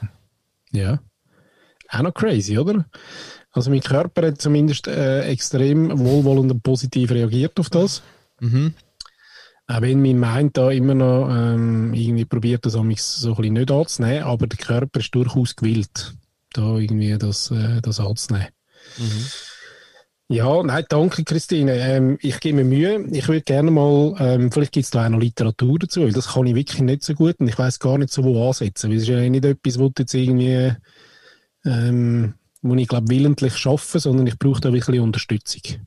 Ja. 0.71 1.01
Auch 1.89 2.03
noch 2.03 2.15
crazy, 2.15 2.59
oder? 2.59 2.87
Also 3.51 3.71
mein 3.71 3.81
Körper 3.81 4.29
hat 4.29 4.41
zumindest 4.41 4.87
äh, 4.87 5.25
extrem 5.25 5.99
wohlwollend 5.99 6.53
und 6.53 6.63
positiv 6.63 7.11
reagiert 7.11 7.59
auf 7.61 7.69
das. 7.69 8.03
Mhm. 8.41 8.75
Auch 9.73 9.81
wenn 9.81 10.03
mein 10.03 10.21
Mind 10.21 10.57
da 10.59 10.71
immer 10.71 10.95
noch 10.95 11.31
ähm, 11.31 11.95
irgendwie 11.95 12.27
probiert, 12.27 12.67
das 12.67 12.75
so 12.75 12.81
ein 12.81 12.89
bisschen 12.89 13.55
nicht 13.55 13.71
anzunehmen, 13.71 14.25
aber 14.25 14.47
der 14.47 14.59
Körper 14.59 15.01
ist 15.01 15.15
durchaus 15.15 15.57
gewillt, 15.57 16.15
da 16.53 16.77
irgendwie 16.77 17.17
das, 17.17 17.51
äh, 17.51 17.81
das 17.81 17.99
anzunehmen. 17.99 18.49
Mhm. 18.99 19.25
Ja, 20.29 20.63
nein, 20.63 20.85
danke 20.91 21.25
Christine. 21.25 21.73
Ähm, 21.75 22.19
ich 22.21 22.39
gebe 22.41 22.57
mir 22.57 22.65
Mühe. 22.65 23.07
Ich 23.13 23.29
würde 23.29 23.41
gerne 23.41 23.71
mal, 23.71 24.15
ähm, 24.19 24.53
vielleicht 24.53 24.73
gibt 24.73 24.85
es 24.85 24.91
da 24.91 25.07
auch 25.07 25.09
noch 25.09 25.21
Literatur 25.21 25.79
dazu, 25.79 26.03
weil 26.03 26.13
das 26.13 26.29
kann 26.29 26.47
ich 26.47 26.55
wirklich 26.55 26.83
nicht 26.83 27.03
so 27.03 27.15
gut 27.15 27.41
und 27.41 27.49
ich 27.49 27.59
weiß 27.59 27.79
gar 27.79 27.97
nicht 27.97 28.13
so, 28.13 28.25
wo 28.25 28.49
ansetzen. 28.49 28.91
Weil 28.91 28.97
es 28.99 29.05
ist 29.05 29.09
ja 29.09 29.27
nicht 29.27 29.45
etwas, 29.45 29.79
was 29.79 29.93
jetzt 29.99 30.15
irgendwie, 30.15 30.73
ähm, 31.65 32.35
wo 32.61 32.75
ich 32.75 32.89
glaube 32.89 33.09
willentlich 33.09 33.57
schaffe, 33.57 34.01
sondern 34.01 34.27
ich 34.27 34.39
brauche 34.39 34.61
da 34.61 34.73
wirklich 34.73 35.01
Unterstützung. 35.01 35.87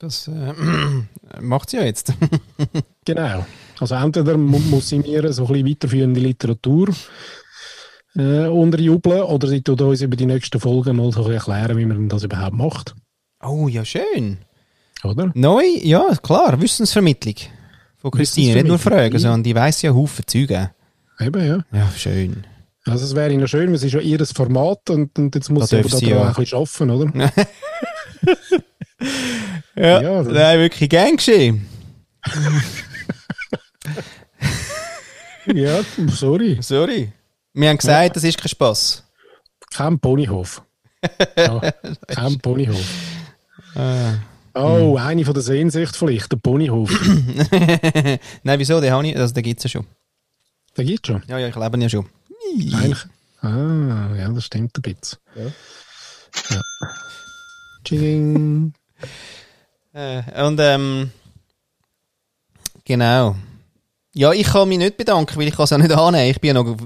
Das 0.00 0.28
äh, 0.28 0.54
macht 1.42 1.70
sie 1.70 1.76
ja 1.76 1.84
jetzt. 1.84 2.14
genau. 3.04 3.44
Also 3.78 3.94
entweder 3.94 4.38
muss 4.38 4.88
sie 4.88 4.98
mir 4.98 5.30
so 5.30 5.46
ein 5.46 5.52
bisschen 5.52 5.68
weiterführende 5.68 6.20
Literatur 6.20 6.88
äh, 8.16 8.46
unterjubeln 8.46 9.22
oder 9.22 9.46
sie 9.46 9.60
tut 9.60 9.82
uns 9.82 10.00
über 10.00 10.16
die 10.16 10.24
nächsten 10.24 10.58
Folgen 10.58 10.96
mal 10.96 11.12
so 11.12 11.28
erklären, 11.30 11.76
wie 11.76 11.84
man 11.84 12.08
das 12.08 12.24
überhaupt 12.24 12.54
macht. 12.56 12.94
Oh, 13.42 13.68
ja 13.68 13.84
schön. 13.84 14.38
Oder? 15.04 15.32
Neu, 15.34 15.64
ja, 15.82 16.16
klar, 16.22 16.58
Wissensvermittlung 16.58 17.36
von 17.98 18.10
Christine. 18.10 18.54
Nicht 18.54 18.68
nur 18.68 18.78
Fragen, 18.78 19.18
sondern 19.18 19.42
die 19.42 19.54
weiß 19.54 19.82
ja 19.82 19.92
Haufen 19.92 20.26
Züge. 20.26 20.70
eben, 21.20 21.46
ja. 21.46 21.64
Ja, 21.72 21.90
schön. 21.94 22.46
Also 22.86 23.04
es 23.04 23.14
wäre 23.14 23.36
noch 23.36 23.48
schön, 23.48 23.74
es 23.74 23.82
ist 23.82 23.92
ja 23.92 24.00
ihr 24.00 24.24
Format 24.24 24.88
und, 24.88 25.18
und 25.18 25.34
jetzt 25.34 25.50
muss 25.50 25.68
Da 25.68 25.76
sie 25.76 25.76
aber 25.76 25.88
darf 25.90 25.98
sie 25.98 26.06
da 26.06 26.10
ja. 26.12 26.22
auch 26.22 26.38
ein 26.38 26.42
bisschen 26.42 26.90
arbeiten, 26.90 27.18
oder? 27.20 27.32
Ja, 29.76 30.02
Ja, 30.02 30.22
das- 30.22 30.32
nein, 30.32 30.58
wirklich 30.58 30.88
gern 30.90 31.16
geschehen. 31.16 31.66
ja, 35.46 35.80
sorry. 36.08 36.58
Sorry. 36.60 37.12
Wir 37.52 37.68
haben 37.68 37.78
gesagt, 37.78 38.16
das 38.16 38.24
ist 38.24 38.38
kein 38.38 38.48
Spass. 38.48 39.02
Kein 39.72 39.98
Ponyhof. 39.98 40.62
Ja, 41.36 41.60
kein 42.08 42.38
Ponyhof. 42.38 42.84
Ah. 43.74 44.14
Oh, 44.52 44.98
Hm. 44.98 45.06
eine 45.06 45.24
von 45.24 45.34
der 45.34 45.42
Sehnsucht 45.44 45.96
vielleicht, 45.96 46.30
der 46.32 46.36
Ponyhof. 46.36 46.90
Nein, 48.42 48.58
wieso? 48.58 48.80
Den, 48.80 48.92
habe 48.92 49.06
ich, 49.06 49.16
also, 49.16 49.32
den 49.32 49.44
gibt 49.44 49.58
es 49.60 49.64
ja 49.64 49.70
schon. 49.70 49.86
Den 50.76 50.86
gibt 50.86 51.06
schon. 51.06 51.22
Ja, 51.28 51.38
ja, 51.38 51.48
ich 51.48 51.54
lebe 51.56 51.76
ihn 51.76 51.82
ja 51.82 51.88
schon. 51.88 52.06
Eigentlich. 52.74 53.04
Ah, 53.42 54.10
ja, 54.16 54.28
das 54.28 54.44
stimmt 54.44 54.76
ein 54.76 54.82
bisschen. 54.82 55.18
Ja. 55.36 56.60
Tsching. 57.90 58.72
Äh, 59.92 60.44
und 60.44 60.60
ähm, 60.60 61.10
genau. 62.84 63.34
Ja, 64.14 64.32
ich 64.32 64.46
kann 64.46 64.68
mich 64.68 64.78
nicht 64.78 64.96
bedanken, 64.96 65.36
weil 65.36 65.48
ich 65.48 65.54
kann 65.54 65.64
es 65.64 65.72
auch 65.72 65.78
nicht 65.78 65.92
annehmen. 65.92 66.30
Ich 66.30 66.40
bin 66.40 66.48
ja 66.48 66.54
noch 66.54 66.76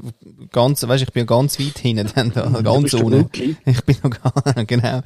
ganz, 0.50 0.86
weißt, 0.86 1.02
ich 1.02 1.12
bin 1.12 1.22
ja 1.22 1.26
ganz 1.26 1.58
weit 1.58 1.78
hinten, 1.78 2.10
dann 2.14 2.32
da, 2.32 2.62
ganz. 2.62 2.94
Rookie. 2.94 3.56
Ich 3.66 3.84
bin 3.84 3.96
noch 4.02 4.10
gar, 4.10 4.64
genau. 4.66 5.00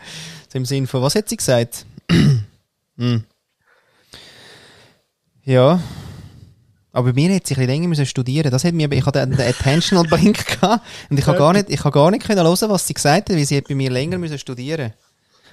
So 0.48 0.58
Im 0.58 0.64
Sinn 0.64 0.86
von, 0.86 1.02
was 1.02 1.16
hat 1.16 1.28
sie 1.28 1.36
gesagt? 1.36 1.84
hm. 2.98 3.24
Ja. 5.44 5.80
Aber 6.92 7.08
bei 7.08 7.12
mir 7.12 7.30
hätte 7.30 7.48
sie 7.48 7.54
ein 7.54 7.58
bisschen 7.58 7.66
länger 7.66 7.88
müssen 7.88 8.06
studieren. 8.06 8.50
Das 8.50 8.64
hat 8.64 8.74
mir, 8.74 8.90
ich 8.90 9.06
hatte 9.06 9.26
den 9.26 9.40
Attentional 9.40 10.04
Blink 10.10 10.46
gehabt 10.46 10.84
und 11.10 11.18
ich 11.18 11.26
habe 11.26 11.38
gar 11.38 11.52
nicht, 11.52 11.70
ich 11.70 11.82
habe 11.84 11.92
gar 11.92 12.10
nicht 12.10 12.24
können 12.24 12.44
hören, 12.44 12.70
was 12.70 12.86
sie 12.86 12.94
gesagt 12.94 13.30
hat, 13.30 13.36
weil 13.36 13.44
sie 13.44 13.56
hat 13.56 13.68
bei 13.68 13.74
mir 13.74 13.90
länger 13.90 14.18
müssen 14.18 14.38
studieren. 14.38 14.92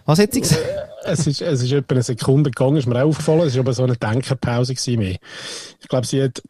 Was 0.05 0.19
hat 0.19 0.33
sie 0.33 0.41
gesagt? 0.41 0.61
Es 1.07 1.27
ist, 1.27 1.41
es 1.41 1.61
ist 1.61 1.71
etwa 1.71 1.93
eine 1.95 2.03
Sekunde 2.03 2.49
gegangen, 2.49 2.77
ist 2.77 2.87
mir 2.87 2.95
auch 3.03 3.09
aufgefallen. 3.09 3.41
Es 3.41 3.53
war 3.55 3.61
aber 3.61 3.73
so 3.73 3.83
eine 3.83 3.95
Denkerpause 3.95 4.73
gewesen. 4.73 5.17
Ich 5.79 5.87
glaube, 5.87 6.07
sie 6.07 6.23
hat 6.23 6.41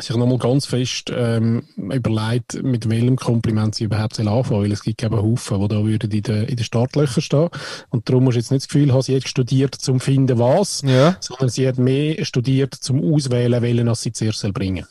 sich 0.00 0.16
nochmal 0.16 0.38
ganz 0.38 0.66
fest 0.66 1.12
ähm, 1.14 1.68
überlegt, 1.76 2.62
mit 2.62 2.88
welchem 2.88 3.16
Kompliment 3.16 3.76
sie 3.76 3.84
überhaupt 3.84 4.16
soll 4.16 4.26
anfangen 4.26 4.62
weil 4.62 4.72
es 4.72 4.82
gibt 4.82 5.02
eben 5.04 5.16
Haufen, 5.16 5.60
die 5.60 5.68
da 5.68 5.84
würden 5.84 6.10
in 6.10 6.22
den, 6.22 6.44
in 6.46 6.58
Startlöchern 6.58 7.22
stehen. 7.22 7.48
Und 7.90 8.08
darum 8.08 8.24
musst 8.24 8.34
du 8.34 8.40
jetzt 8.40 8.50
nicht 8.50 8.64
das 8.64 8.68
Gefühl 8.68 8.92
haben, 8.92 9.02
sie 9.02 9.14
hat 9.16 9.28
studiert, 9.28 9.74
zum 9.76 10.00
zu 10.00 10.04
finden, 10.04 10.38
was, 10.38 10.82
Ja. 10.82 11.16
sondern 11.20 11.48
sie 11.48 11.68
hat 11.68 11.78
mehr 11.78 12.24
studiert, 12.24 12.74
zum 12.74 13.14
Auswählen, 13.14 13.62
welchen 13.62 13.88
als 13.88 14.02
sie 14.02 14.12
zuerst 14.12 14.40
soll 14.40 14.52
bringen 14.52 14.84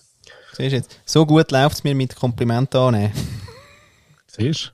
Siehst 0.53 0.71
du 0.71 0.75
jetzt? 0.77 0.99
So 1.05 1.25
gut 1.25 1.51
läuft 1.51 1.77
es 1.77 1.83
mir 1.83 1.95
mit 1.95 2.15
Komplimenten 2.15 2.79
annehmen. 2.79 3.11
Siehst 4.27 4.71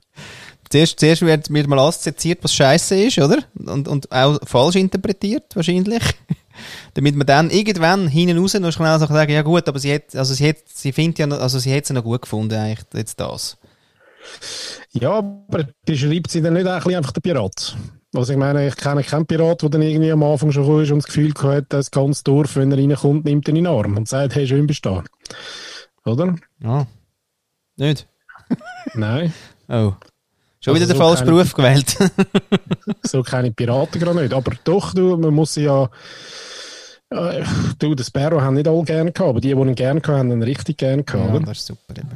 Zuerst, 0.70 1.00
zuerst 1.00 1.22
wird 1.22 1.50
mir 1.50 1.66
mal 1.66 1.80
assoziiert, 1.80 2.42
was 2.44 2.54
scheiße 2.54 2.94
ist, 3.04 3.18
oder? 3.18 3.38
Und, 3.54 3.88
und 3.88 4.10
auch 4.12 4.38
falsch 4.46 4.76
interpretiert, 4.76 5.44
wahrscheinlich. 5.56 6.02
Damit 6.94 7.16
man 7.16 7.26
dann 7.26 7.50
irgendwann 7.50 8.06
hinten 8.06 8.38
raus 8.38 8.54
noch 8.54 8.70
schnell 8.72 8.98
so 8.98 9.06
sagen, 9.06 9.32
ja 9.32 9.42
gut, 9.42 9.66
aber 9.68 9.78
sie 9.78 9.92
hat, 9.94 10.14
also 10.14 10.32
sie 10.34 10.48
hat, 10.48 10.56
sie 10.66 10.92
findet 10.92 11.18
ja, 11.18 11.26
noch- 11.26 11.40
also 11.40 11.58
sie 11.58 11.74
hat 11.74 11.82
es 11.84 11.88
ja 11.88 11.94
noch 11.94 12.04
gut 12.04 12.22
gefunden, 12.22 12.54
eigentlich, 12.54 12.86
jetzt 12.94 13.18
das. 13.18 13.56
Ja, 14.92 15.12
aber 15.18 15.68
beschreibt 15.84 16.30
sie 16.30 16.42
dann 16.42 16.54
nicht 16.54 16.66
bisschen 16.66 16.94
einfach 16.94 17.12
den 17.12 17.22
Pirat? 17.22 17.76
Also 18.14 18.32
ich 18.32 18.38
meine, 18.38 18.66
ich 18.68 18.76
kenne 18.76 19.02
keinen 19.02 19.26
Pirat, 19.26 19.62
der 19.62 19.70
dann 19.70 19.82
irgendwie 19.82 20.10
am 20.12 20.22
Anfang 20.22 20.52
schon 20.52 20.82
ist 20.82 20.90
und 20.90 20.98
das 20.98 21.06
Gefühl 21.06 21.32
hat, 21.42 21.66
das 21.70 21.90
ganze 21.90 22.22
Dorf, 22.24 22.56
wenn 22.56 22.70
er 22.72 22.78
reinkommt, 22.78 23.24
nimmt 23.24 23.48
ihn 23.48 23.56
in 23.56 23.64
den 23.64 23.72
Arm 23.72 23.96
und 23.96 24.08
sagt, 24.08 24.34
hey, 24.34 24.46
schön 24.46 24.66
bist 24.66 24.84
du 24.84 24.90
da. 26.04 26.10
Oder? 26.10 26.36
Ja. 26.62 26.86
Nicht? 27.76 28.06
Nein, 28.94 29.32
Oh. 29.68 29.92
Schon 30.62 30.74
Also 30.74 30.84
wieder 30.84 30.86
der 30.86 30.96
so 30.96 31.02
falsche 31.02 31.24
keine- 31.24 31.36
Beruf 31.36 31.54
gewählt. 31.54 31.96
so 33.02 33.22
keine 33.22 33.50
Piraten 33.50 33.98
gerade 34.00 34.20
nicht. 34.20 34.34
Aber 34.34 34.52
doch, 34.64 34.92
du, 34.94 35.16
man 35.16 35.32
muss 35.34 35.54
sie 35.54 35.62
ja... 35.64 35.88
Äh, 37.10 37.42
du, 37.78 37.94
den 37.94 38.04
Sparrow 38.04 38.40
haben 38.40 38.54
nicht 38.54 38.68
alle 38.68 38.84
gerne 38.84 39.10
gehabt, 39.10 39.28
aber 39.30 39.40
die, 39.40 39.48
die 39.48 39.60
ihn 39.60 39.74
gerne 39.74 40.00
gehabt 40.00 40.18
haben, 40.18 40.30
haben 40.30 40.38
ihn 40.38 40.42
richtig 40.42 40.78
gerne 40.78 41.02
gehabt, 41.02 41.32
ja, 41.32 41.38
das 41.40 41.58
ist 41.58 41.66
super 41.66 41.96
eben. 41.96 42.10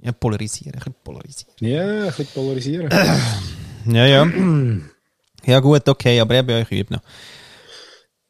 Ja, 0.00 0.12
polarisieren, 0.12 0.72
ein 0.74 0.78
bisschen 0.78 0.94
polarisieren. 1.02 1.54
Ja, 1.60 1.82
ein 2.04 2.06
bisschen 2.06 2.26
polarisieren. 2.28 2.88
Ja, 3.86 4.06
ja. 4.06 4.26
ja, 5.44 5.60
gut, 5.60 5.88
okay, 5.88 6.20
aber 6.20 6.34
eben, 6.36 6.62
ich 6.62 6.70
übe 6.70 6.94
noch. 6.94 7.02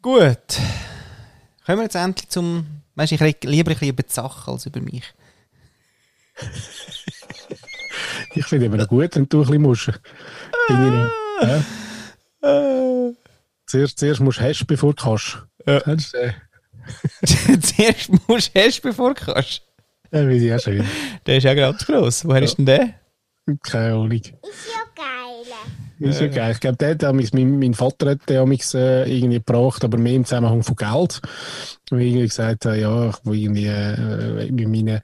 Gut. 0.02 0.58
Kommen 1.64 1.78
wir 1.78 1.84
jetzt 1.84 1.94
endlich 1.96 2.28
zum. 2.28 2.66
Weißt 2.96 3.12
du, 3.12 3.14
ich 3.16 3.20
rede 3.20 3.48
lieber 3.48 3.70
ein 3.70 3.74
bisschen 3.74 3.88
über 3.88 4.02
die 4.02 4.12
Sache 4.12 4.50
als 4.50 4.66
über 4.66 4.80
mich. 4.80 5.04
ich 8.34 8.46
finde 8.46 8.66
immer 8.66 8.76
noch 8.76 8.88
gut, 8.88 9.14
wenn 9.16 9.28
du 9.28 9.40
ein 9.42 9.46
bisschen 9.46 9.62
musst. 9.62 9.90
Ja. 10.68 11.62
Zuerst, 13.66 13.98
zuerst 13.98 14.20
musst 14.20 14.38
du 14.38 14.42
hash, 14.42 14.64
bevor 14.66 14.94
du 14.94 15.02
kannst. 15.02 15.38
Ja. 15.66 15.80
Kennst 15.80 16.14
du 16.14 16.18
den? 16.18 16.34
Zuerst 17.62 18.10
musst 18.28 18.54
du 18.54 18.60
hast, 18.60 18.82
bevor 18.82 19.14
du 19.14 19.24
kannst. 19.24 19.62
Ja, 20.12 20.18
finde 20.20 20.36
ich 20.36 20.52
auch 20.52 20.60
schön. 20.60 20.84
Der 21.26 21.38
ist 21.38 21.44
ja 21.44 21.54
ganz 21.54 21.84
gross. 21.86 22.24
Woher 22.24 22.42
ist 22.42 22.58
denn 22.58 22.66
der? 22.66 22.90
Keine 23.62 23.94
Ahnung. 23.94 24.12
Ist 24.12 24.26
ja 24.26 24.84
geil. 24.94 26.10
Ist 26.10 26.20
ja 26.20 26.26
geil. 26.28 26.52
Ich 26.52 26.60
glaube, 26.60 26.76
der 26.76 26.90
hat 26.90 27.02
damals- 27.02 27.32
mein, 27.32 27.58
mein 27.58 27.72
Vater 27.74 28.10
hat 28.10 28.28
den 28.28 28.36
damals, 28.36 28.74
äh, 28.74 29.04
irgendwie 29.04 29.36
gebracht, 29.36 29.82
aber 29.84 29.96
mehr 29.96 30.14
im 30.14 30.24
Zusammenhang 30.24 30.62
von 30.62 30.76
Geld. 30.76 31.20
Weil 31.90 32.00
ich 32.00 32.06
irgendwie 32.08 32.28
gesagt 32.28 32.66
habe, 32.66 32.78
ja, 32.78 33.08
ich 33.08 33.16
will 33.24 33.38
irgendwie 33.38 33.66
äh, 33.66 34.46
in 34.48 34.70
meinen 34.70 35.00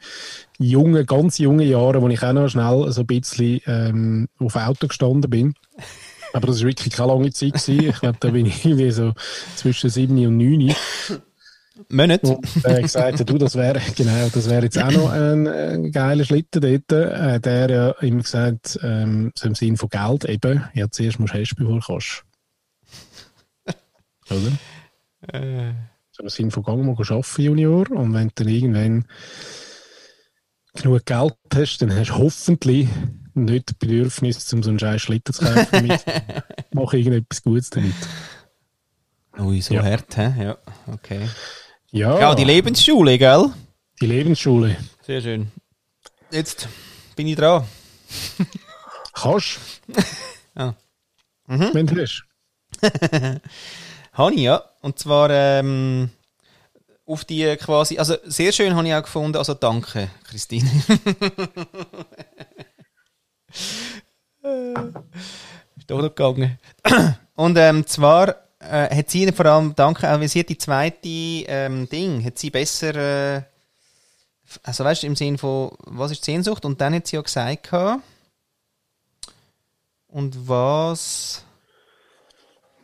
jungen, 0.60 1.06
ganz 1.06 1.38
jungen 1.38 1.66
Jahren, 1.66 2.02
wo 2.02 2.08
ich 2.08 2.22
auch 2.22 2.32
noch 2.32 2.48
schnell 2.48 2.92
so 2.92 3.00
ein 3.00 3.06
bisschen 3.06 3.60
ähm, 3.66 4.28
auf 4.38 4.56
Auto 4.56 4.86
gestanden 4.86 5.30
bin. 5.30 5.54
Aber 6.32 6.46
das 6.46 6.60
war 6.60 6.68
wirklich 6.68 6.94
keine 6.94 7.12
lange 7.12 7.32
Zeit. 7.32 7.54
Gewesen. 7.54 7.88
Ich 7.88 8.00
glaube, 8.00 8.18
da 8.20 8.30
bin 8.30 8.46
ich 8.46 8.64
irgendwie 8.64 8.90
so 8.90 9.14
zwischen 9.56 9.90
7 9.90 10.26
und 10.26 10.36
9. 10.36 10.74
Monat. 11.88 12.22
Und 12.24 12.46
äh, 12.64 12.82
gesagt 12.82 13.28
du, 13.28 13.38
das 13.38 13.56
wäre, 13.56 13.80
genau, 13.96 14.28
das 14.32 14.48
wäre 14.50 14.64
jetzt 14.64 14.78
auch 14.78 14.92
noch 14.92 15.10
ein, 15.10 15.48
ein 15.48 15.92
geiler 15.92 16.24
Schlitten 16.24 16.60
dort. 16.60 16.92
Äh, 16.92 17.40
der 17.40 17.70
ja 17.70 17.90
immer 18.02 18.22
gesagt, 18.22 18.78
ähm, 18.82 19.32
so 19.34 19.48
im 19.48 19.54
Sinn 19.54 19.76
von 19.78 19.88
Geld 19.88 20.26
eben, 20.26 20.64
ja, 20.74 20.90
zuerst 20.90 21.18
musst 21.18 21.34
du 21.34 21.40
hast, 21.40 21.54
bevor 21.56 21.74
du 21.74 21.80
kannst. 21.80 22.24
Oder? 24.30 25.38
Äh, 25.40 25.72
So 26.12 26.22
im 26.22 26.28
Sinn 26.28 26.50
von 26.50 26.62
Gang 26.62 26.84
mal 26.84 26.92
arbeiten, 26.92 27.42
Junior, 27.42 27.90
und 27.90 28.12
wenn 28.12 28.28
du 28.28 28.34
dann 28.36 28.48
irgendwann 28.48 29.04
genug 30.74 31.04
Geld 31.06 31.34
hast, 31.54 31.78
dann 31.78 31.94
hast 31.94 32.10
du 32.10 32.14
hoffentlich 32.18 32.88
nicht 33.34 33.68
das 33.70 33.74
Bedürfnis, 33.78 34.52
um 34.52 34.62
so 34.62 34.70
einen 34.70 34.78
scheiß 34.78 35.00
Schlitten 35.02 35.32
zu 35.34 35.44
kaufen 35.44 35.66
damit. 35.70 36.04
Mach 36.74 36.92
irgendetwas 36.92 37.42
Gutes 37.42 37.70
damit. 37.70 37.94
ui, 39.38 39.60
so 39.60 39.74
Ja. 39.74 39.82
hart, 39.84 40.16
hä? 40.16 40.34
Ja, 40.44 40.58
okay. 40.92 41.28
Ja, 41.90 42.18
Ja, 42.20 42.34
die 42.34 42.44
Lebensschule, 42.44 43.18
gell? 43.18 43.50
die 44.00 44.06
Lebensschule. 44.06 44.76
Sehr 45.02 45.20
schön. 45.20 45.50
Jetzt 46.30 46.68
bin 47.16 47.26
ich 47.26 47.36
dran. 47.36 47.64
Kannst 49.12 49.58
Ah. 50.54 50.74
Mhm. 51.46 51.70
wenn 51.72 51.86
du 51.86 52.00
hast. 52.02 52.24
Habe 54.12 54.34
ich, 54.34 54.40
ja. 54.40 54.62
Und 54.82 54.98
zwar 54.98 55.30
ähm, 55.30 56.10
auf 57.10 57.24
die 57.24 57.56
quasi, 57.56 57.98
also 57.98 58.14
sehr 58.24 58.52
schön 58.52 58.74
habe 58.76 58.86
ich 58.86 58.94
auch 58.94 59.02
gefunden, 59.02 59.36
also 59.36 59.54
danke, 59.54 60.10
Christine. 60.24 60.70
ist 65.76 65.90
doch 65.90 66.00
noch 66.00 66.14
gegangen. 66.14 66.58
Und 67.34 67.58
ähm, 67.58 67.86
zwar 67.86 68.36
äh, 68.60 68.94
hat 68.94 69.10
sie 69.10 69.32
vor 69.32 69.46
allem 69.46 69.74
danke, 69.74 70.08
auch 70.08 70.20
weil 70.20 70.28
sie 70.28 70.44
die 70.44 70.58
zweite 70.58 71.08
ähm, 71.08 71.88
Ding, 71.88 72.24
hat 72.24 72.38
sie 72.38 72.50
besser, 72.50 72.94
äh, 72.94 73.42
also 74.62 74.84
weißt 74.84 75.02
du, 75.02 75.08
im 75.08 75.16
Sinn 75.16 75.38
von, 75.38 75.72
was 75.86 76.12
ist 76.12 76.24
Sehnsucht? 76.24 76.64
Und 76.64 76.80
dann 76.80 76.94
hat 76.94 77.08
sie 77.08 77.16
ja 77.16 77.22
gesagt, 77.22 77.72
und 80.06 80.48
was... 80.48 81.44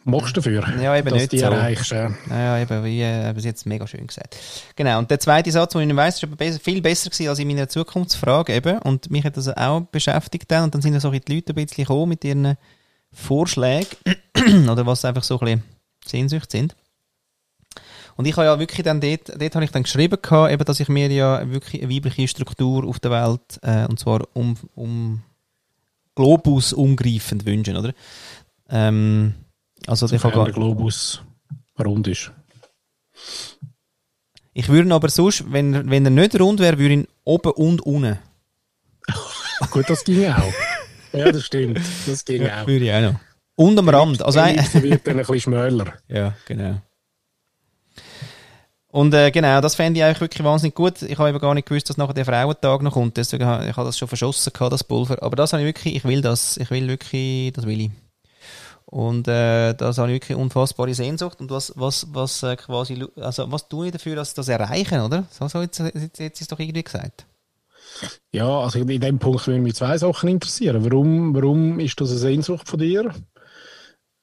Machst 0.09 0.37
du 0.37 0.41
dafür, 0.41 0.65
Ja, 0.81 0.97
eben 0.97 1.09
dass 1.11 1.19
nicht 1.19 1.33
die 1.33 1.41
so. 1.41 1.47
erreichst. 1.47 1.91
Ja. 1.91 2.13
Ja, 2.31 2.59
eben, 2.61 2.85
wie 2.85 3.03
äh, 3.03 3.33
bis 3.35 3.45
jetzt 3.45 3.67
mega 3.67 3.89
schön 3.89 4.07
gesagt. 4.07 4.37
Genau, 4.77 4.99
und 4.99 5.11
der 5.11 5.19
zweite 5.19 5.51
Satz, 5.51 5.73
den 5.73 5.81
ich 5.81 5.87
nicht 5.89 5.97
weiss, 5.97 6.15
ist 6.15 6.23
aber 6.23 6.37
besser, 6.37 6.61
viel 6.61 6.81
besser 6.81 7.11
gewesen 7.11 7.29
als 7.29 7.41
in 7.41 7.49
meiner 7.49 7.69
Zukunftsfrage 7.69 8.55
eben. 8.55 8.79
Und 8.79 9.11
mich 9.11 9.25
hat 9.25 9.37
das 9.37 9.49
auch 9.49 9.81
beschäftigt 9.81 10.49
dann. 10.49 10.63
Und 10.65 10.75
dann 10.75 10.81
sind 10.81 10.95
ja 10.95 11.01
so 11.01 11.11
die 11.11 11.17
Leute 11.35 11.53
ein 11.53 11.57
bisschen 11.57 11.85
gekommen 11.85 12.11
mit 12.11 12.25
ihren 12.25 12.57
Vorschlägen. 13.13 13.89
oder 14.71 14.87
was 14.87 15.05
einfach 15.05 15.25
so 15.25 15.41
ein 15.41 15.45
bisschen 15.47 15.63
Sehnsucht 16.07 16.53
sind. 16.53 16.77
Und 18.17 18.27
ich 18.27 18.37
habe 18.37 18.47
ja 18.47 18.59
wirklich 18.61 18.85
dann 18.85 19.01
dort, 19.01 19.29
dort 19.41 19.55
habe 19.57 19.65
ich 19.65 19.73
dann 19.73 19.83
geschrieben 19.83 20.19
gehabt, 20.23 20.53
eben, 20.53 20.65
dass 20.65 20.79
ich 20.79 20.89
mir 20.89 21.11
ja 21.11 21.51
wirklich 21.51 21.83
eine 21.83 21.93
weibliche 21.93 22.29
Struktur 22.29 22.87
auf 22.87 23.01
der 23.01 23.11
Welt, 23.11 23.59
äh, 23.63 23.87
und 23.87 23.99
zwar 23.99 24.23
um, 24.35 24.57
um 24.77 25.23
Globus 26.15 26.73
umgreifend 26.73 27.45
wünschen, 27.45 27.77
oder? 27.77 27.93
Ähm, 28.71 29.35
also 29.87 30.07
Sofern 30.07 30.33
gar, 30.33 30.45
der 30.47 30.55
Globus 30.55 31.23
rund 31.79 32.09
ist. 32.09 32.33
Ich 34.53 34.69
würde 34.69 34.89
ihn 34.89 34.93
aber 34.93 35.09
sonst, 35.11 35.51
wenn, 35.53 35.91
wenn 35.91 36.05
er 36.05 36.11
nicht 36.11 36.39
rund 36.41 36.61
wäre, 36.61 36.79
würde 36.79 36.95
ich 36.95 37.01
ihn 37.01 37.09
oben 37.25 37.53
und 37.53 37.81
unten. 37.83 38.19
Gut, 39.71 39.89
das 39.89 40.03
ging 40.05 40.27
auch. 40.33 40.53
Ja, 41.13 41.31
das 41.31 41.45
stimmt. 41.45 41.81
Das 42.07 42.25
ging 42.25 42.43
Ja, 42.43 42.63
auch. 42.63 42.67
würde 42.67 42.85
ich 42.87 42.93
auch 42.93 43.13
noch. 43.13 43.21
Und 43.55 43.79
am 43.79 43.89
Rand. 43.89 44.23
Also 44.23 44.39
Der 44.39 44.45
ein, 44.49 44.57
Liebste 44.57 44.83
wird 44.83 45.07
dann 45.07 45.15
ein 45.15 45.27
bisschen 45.27 45.41
schmäler. 45.41 45.95
Ja, 46.09 46.35
genau. 46.47 46.81
Und 48.89 49.13
äh, 49.13 49.31
genau, 49.31 49.61
das 49.61 49.75
fände 49.75 49.99
ich 50.01 50.05
eigentlich 50.05 50.21
wirklich 50.23 50.43
wahnsinnig 50.45 50.75
gut. 50.75 51.03
Ich 51.03 51.19
habe 51.19 51.29
eben 51.29 51.39
gar 51.39 51.53
nicht 51.55 51.69
gewusst, 51.69 51.91
dass 51.91 51.99
nachher 51.99 52.15
der 52.15 52.25
Frauentag 52.25 52.81
noch 52.83 52.93
kommt. 52.95 53.17
Deswegen 53.19 53.45
habe 53.45 53.69
ich 53.69 53.77
habe 53.77 53.87
das 53.87 53.99
schon 53.99 54.09
verschossen, 54.09 54.53
gehabt, 54.55 54.73
das 54.73 54.85
Pulver. 54.85 55.23
Aber 55.23 55.37
das 55.37 55.53
habe 55.53 55.63
ich 55.63 55.67
wirklich, 55.69 55.97
ich 55.97 56.05
will 56.05 56.23
das. 56.23 56.57
Ich 56.57 56.71
will 56.71 56.89
wirklich, 56.89 57.53
das 57.53 57.67
will 57.67 57.81
ich. 57.83 57.91
Und 58.87 59.27
äh, 59.27 59.75
das 59.75 59.99
habe 59.99 60.13
ich 60.13 60.23
wirklich 60.23 60.39
unfassbare 60.39 60.95
Sehnsucht. 60.95 61.41
Und 61.41 61.51
was, 61.51 61.73
was, 61.77 62.07
was 62.13 62.43
äh, 62.45 62.57
quasi, 62.57 63.05
also 63.17 63.51
was 63.51 63.69
tue 63.69 63.87
ich 63.87 63.93
dafür, 63.93 64.17
dass 64.17 64.33
das 64.35 64.49
erreichen, 64.49 65.01
oder? 65.01 65.27
So, 65.31 65.49
so 65.49 65.61
jetzt, 65.61 65.81
jetzt, 65.81 66.19
jetzt 66.19 66.41
ist 66.41 66.53
doch 66.53 66.61
irgendwie 66.61 66.85
gesagt. 66.85 67.27
Ja, 68.33 68.61
also 68.61 68.79
in 68.79 69.01
dem 69.01 69.19
Punkt 69.19 69.47
würden 69.47 69.63
mich 69.63 69.75
zwei 69.75 69.99
Sachen 69.99 70.29
interessieren. 70.29 70.85
Warum, 70.85 71.35
warum 71.35 71.81
ist 71.81 72.01
das 72.01 72.11
eine 72.11 72.19
Sehnsucht 72.19 72.69
von 72.69 72.79
dir? 72.79 73.05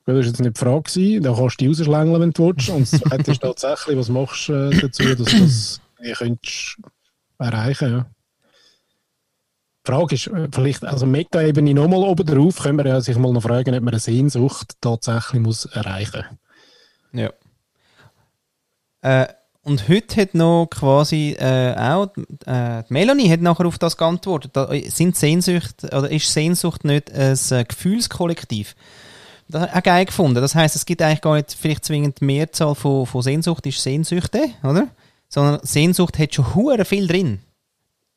Das 0.05 0.15
war 0.15 0.21
jetzt 0.21 0.39
nicht 0.39 0.57
die 0.57 0.59
Frage. 0.59 1.21
Da 1.21 1.33
kannst 1.33 1.61
du 1.61 1.65
die 1.65 1.67
rausschlängeln, 1.67 2.21
wenn 2.21 2.31
du 2.31 2.47
willst. 2.47 2.69
Und 2.69 2.91
das 2.91 3.01
Zweite 3.01 3.31
ist 3.31 3.41
tatsächlich, 3.41 3.97
was 3.97 4.09
machst 4.09 4.49
du 4.49 4.53
äh, 4.53 4.79
dazu, 4.79 5.03
dass 5.15 5.31
du 5.31 5.39
das 5.39 5.81
könntest 6.17 6.77
erreichen 7.39 7.91
ja. 7.91 8.05
Die 9.85 9.91
Frage 9.91 10.15
ist, 10.15 10.27
äh, 10.27 10.47
vielleicht, 10.51 10.85
also 10.85 11.05
Meta-Ebene 11.05 11.73
nochmal 11.73 12.03
oben 12.03 12.25
drauf, 12.25 12.59
können 12.59 12.77
wir 12.77 12.87
ja 12.87 13.01
sich 13.01 13.17
mal 13.17 13.33
noch 13.33 13.41
fragen, 13.43 13.75
ob 13.75 13.81
man 13.81 13.93
eine 13.93 13.99
Sehnsucht 13.99 14.77
tatsächlich 14.79 15.41
muss 15.41 15.65
erreichen 15.65 16.23
Ja. 17.11 17.31
Äh, 19.01 19.27
und 19.63 19.87
heute 19.87 20.21
hat 20.21 20.35
noch 20.35 20.67
quasi 20.69 21.35
äh, 21.39 21.75
auch 21.77 22.09
äh, 22.45 22.83
Melanie 22.89 23.29
hat 23.29 23.41
nachher 23.41 23.65
auf 23.65 23.77
das 23.77 23.95
geantwortet. 23.95 24.51
Da, 24.53 24.69
sind 24.87 25.15
Sehnsucht 25.15 25.85
oder 25.85 26.09
ist 26.11 26.31
Sehnsucht 26.31 26.83
nicht 26.83 27.11
ein 27.13 27.37
äh, 27.51 27.63
Gefühlskollektiv? 27.63 28.75
Das 29.47 29.61
habe 29.61 29.71
ich 29.71 29.77
auch 29.77 29.83
geil 29.83 30.05
gefunden. 30.05 30.41
Das 30.41 30.55
heißt, 30.55 30.75
es 30.75 30.85
gibt 30.85 31.01
eigentlich 31.01 31.21
gar 31.21 31.35
nicht 31.35 31.53
vielleicht 31.53 31.85
zwingend 31.85 32.21
Mehrzahl 32.21 32.75
von, 32.75 33.05
von 33.05 33.21
Sehnsucht 33.21 33.65
ist 33.65 33.81
Sehnsüchte, 33.81 34.49
oder? 34.63 34.87
Sondern 35.29 35.59
Sehnsucht 35.63 36.19
hat 36.19 36.33
schon 36.33 36.55
hure 36.55 36.83
viel 36.83 37.07
drin. 37.07 37.39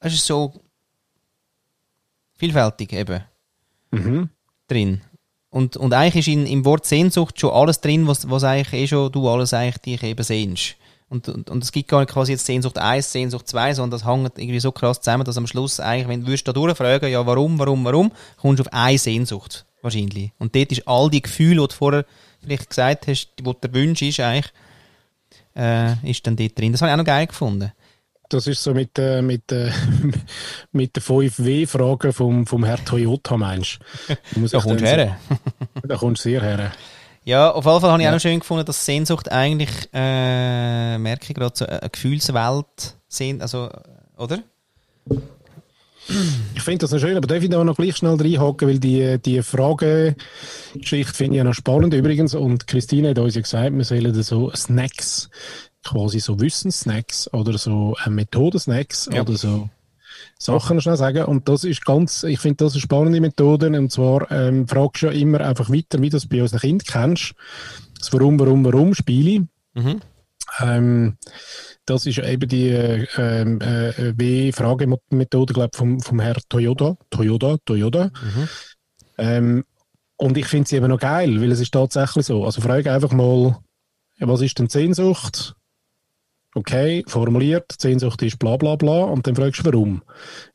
Es 0.01 0.15
ist 0.15 0.27
so 0.27 0.53
vielfältig 2.37 2.93
eben 2.93 3.23
Mhm. 3.91 4.31
drin. 4.69 5.01
Und, 5.51 5.77
und 5.77 5.95
eigentlich 5.95 6.27
ist 6.27 6.33
in, 6.33 6.47
im 6.47 6.65
Wort 6.65 6.85
Sehnsucht 6.85 7.41
schon 7.41 7.51
alles 7.51 7.81
drin, 7.81 8.07
was, 8.07 8.29
was 8.29 8.45
eigentlich 8.45 8.73
eh 8.73 8.87
schon 8.89 9.13
du 9.13 9.29
alles 9.29 9.55
eigentlich 9.55 9.79
dich 9.79 10.03
eben 10.03 10.23
sehnst. 10.23 10.77
Und, 11.09 11.29
und, 11.29 11.49
und 11.51 11.63
es 11.63 11.71
gibt 11.71 11.89
gar 11.89 12.01
nicht 12.01 12.13
quasi 12.13 12.33
jetzt 12.33 12.47
Sehnsucht 12.47 12.79
1, 12.79 13.13
Sehnsucht 13.13 13.47
2, 13.47 13.75
sondern 13.75 13.93
das 13.93 14.07
hängt 14.07 14.39
irgendwie 14.39 14.61
so 14.61 14.73
krass 14.73 15.01
zusammen, 15.01 15.25
dass 15.25 15.39
am 15.39 15.47
Schluss 15.47 15.79
eigentlich, 15.79 16.09
wenn 16.09 16.21
du 16.23 16.27
würdest 16.27 16.49
da 16.49 16.53
durchfragen, 16.53 17.11
ja 17.11 17.25
warum, 17.25 17.59
warum, 17.59 17.85
warum, 17.85 18.13
kommst 18.39 18.59
du 18.59 18.65
auf 18.65 18.73
eine 18.73 18.99
Sehnsucht 18.99 19.65
wahrscheinlich. 19.83 20.33
Und 20.39 20.55
dort 20.57 20.73
ist 20.73 20.87
all 20.87 21.09
die 21.09 21.23
Gefühle, 21.23 21.63
die 21.63 21.69
du 21.69 21.75
vorher 21.75 22.05
vielleicht 22.41 22.69
gesagt 22.69 23.07
hast, 23.07 23.29
die 23.39 23.45
der 23.45 23.75
Wunsch 23.75 24.03
ist 24.03 24.19
eigentlich, 24.19 24.53
äh, 25.55 26.11
ist 26.11 26.27
dann 26.27 26.37
dort 26.37 26.59
drin. 26.59 26.73
Das 26.73 26.83
habe 26.83 26.91
ich 26.91 26.95
auch 26.95 26.99
noch 26.99 27.05
geil 27.05 27.27
gefunden. 27.29 27.73
Das 28.29 28.47
ist 28.47 28.63
so 28.63 28.75
mit, 28.75 28.99
äh, 28.99 29.23
mit, 29.23 29.53
äh, 29.53 29.71
mit 30.73 30.97
den 30.97 31.03
5W-Fragen 31.03 32.13
vom, 32.13 32.47
vom 32.47 32.65
Herr 32.65 32.85
Toyota, 32.85 33.37
meinst 33.37 33.79
du? 34.35 34.47
Da 34.49 34.61
kommst 34.61 34.83
du 34.83 34.87
her. 34.87 35.17
Da 35.87 35.97
kommst 35.97 36.25
du 36.25 36.31
sehr 36.31 36.43
her. 36.43 36.73
Ja, 37.25 37.51
auf 37.51 37.65
jeden 37.65 37.81
Fall 37.81 37.91
habe 37.91 38.01
ich 38.03 38.05
Ja. 38.05 38.11
auch 38.11 38.15
noch 38.15 38.21
schön 38.21 38.41
gefunden, 38.41 38.65
dass 38.65 38.85
Sehnsucht 38.85 39.31
eigentlich, 39.31 39.71
äh, 39.93 40.99
merke 40.99 41.27
ich 41.29 41.35
gerade, 41.35 41.57
so 41.57 41.67
eine 41.67 41.89
Gefühlswelt 41.91 42.97
sind, 43.09 43.43
also, 43.43 43.69
oder? 44.17 44.39
Ich 46.55 46.63
finde 46.63 46.79
das 46.79 46.93
noch 46.93 47.01
schön, 47.01 47.17
aber 47.17 47.27
darf 47.27 47.43
ich 47.43 47.51
da 47.51 47.63
noch 47.65 47.77
gleich 47.77 47.97
schnell 47.97 48.15
reinhaken, 48.15 48.69
weil 48.69 48.79
die, 48.79 49.19
die 49.19 49.43
Fragegeschichte 49.43 51.13
finde 51.15 51.33
ich 51.35 51.39
ja 51.39 51.45
noch 51.45 51.55
spannend 51.55 51.95
übrigens. 51.95 52.35
Und 52.35 52.69
Christine 52.69 53.11
hat 53.11 53.19
uns 53.19 53.35
ja 53.35 53.41
gesagt, 53.41 53.77
wir 53.77 53.85
sollen 53.85 54.23
so 54.23 54.53
Snacks, 54.55 55.29
quasi 55.87 56.21
so 56.21 56.41
Wissenssnacks 56.41 57.33
oder 57.33 57.59
so 57.59 57.97
äh, 58.05 58.11
Methodensnacks 58.11 59.09
Ja. 59.13 59.23
oder 59.23 59.37
so 59.37 59.69
Sachen 60.39 60.81
schnell 60.81 60.97
sagen. 60.97 61.25
Und 61.25 61.49
das 61.49 61.65
ist 61.65 61.85
ganz, 61.85 62.23
ich 62.23 62.39
finde 62.41 62.65
das 62.65 62.73
eine 62.73 62.81
spannende 62.81 63.21
Methode. 63.21 63.69
Und 63.69 63.91
zwar 63.93 64.31
ähm, 64.31 64.67
fragst 64.69 65.03
du 65.03 65.07
ja 65.07 65.13
immer 65.13 65.41
einfach 65.41 65.71
weiter, 65.71 66.01
wie 66.01 66.09
du 66.11 66.17
das 66.17 66.27
bei 66.27 66.43
unseren 66.43 66.61
Kindern 66.61 66.87
kennst. 66.87 67.35
Das 67.99 68.13
Warum, 68.13 68.39
Warum, 68.39 68.65
Warum 68.65 68.95
Spiele. 68.95 69.47
Mhm. 69.75 70.01
Ähm, 70.61 71.17
das 71.87 72.07
ist 72.07 72.19
eben 72.19 72.49
die 72.49 72.69
äh, 72.69 73.03
äh, 73.43 74.13
W-Fragemethode, 74.17 75.53
glaube 75.55 75.71
ich, 75.73 75.79
vom, 75.79 76.01
vom 76.01 76.21
Herrn 76.21 76.41
Toyota. 76.49 76.97
Toyota, 77.11 77.57
Toyota. 77.65 78.07
Mhm. 78.07 78.49
Ähm, 79.19 79.65
und 80.17 80.37
ich 80.39 80.47
finde 80.47 80.69
sie 80.69 80.77
eben 80.77 80.89
noch 80.89 80.99
geil, 80.99 81.41
weil 81.41 81.53
es 81.53 81.61
ist 81.61 81.73
tatsächlich 81.73 82.27
so. 82.27 82.45
Also 82.45 82.61
frage 82.61 82.93
einfach 82.93 83.13
mal, 83.13 83.59
was 84.19 84.41
ist 84.41 84.59
denn 84.59 84.69
Sehnsucht? 84.69 85.55
Okay, 86.57 87.05
formuliert, 87.07 87.71
Sehnsucht 87.79 88.23
ist 88.23 88.39
bla 88.39 88.57
bla 88.57 88.77
bla 88.77 89.05
und 89.05 89.27
dann 89.27 89.37
fragst 89.37 89.61
du 89.61 89.65
warum. 89.67 90.01
Und 90.01 90.03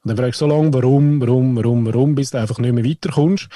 dann 0.04 0.18
fragst 0.18 0.42
du 0.42 0.48
so 0.48 0.52
lange, 0.52 0.74
warum, 0.74 1.22
warum, 1.22 1.56
warum, 1.56 1.86
warum, 1.86 2.16
bis 2.16 2.32
du 2.32 2.40
einfach 2.40 2.58
nicht 2.58 2.74
mehr 2.74 2.84
weiterkommst. 2.84 3.50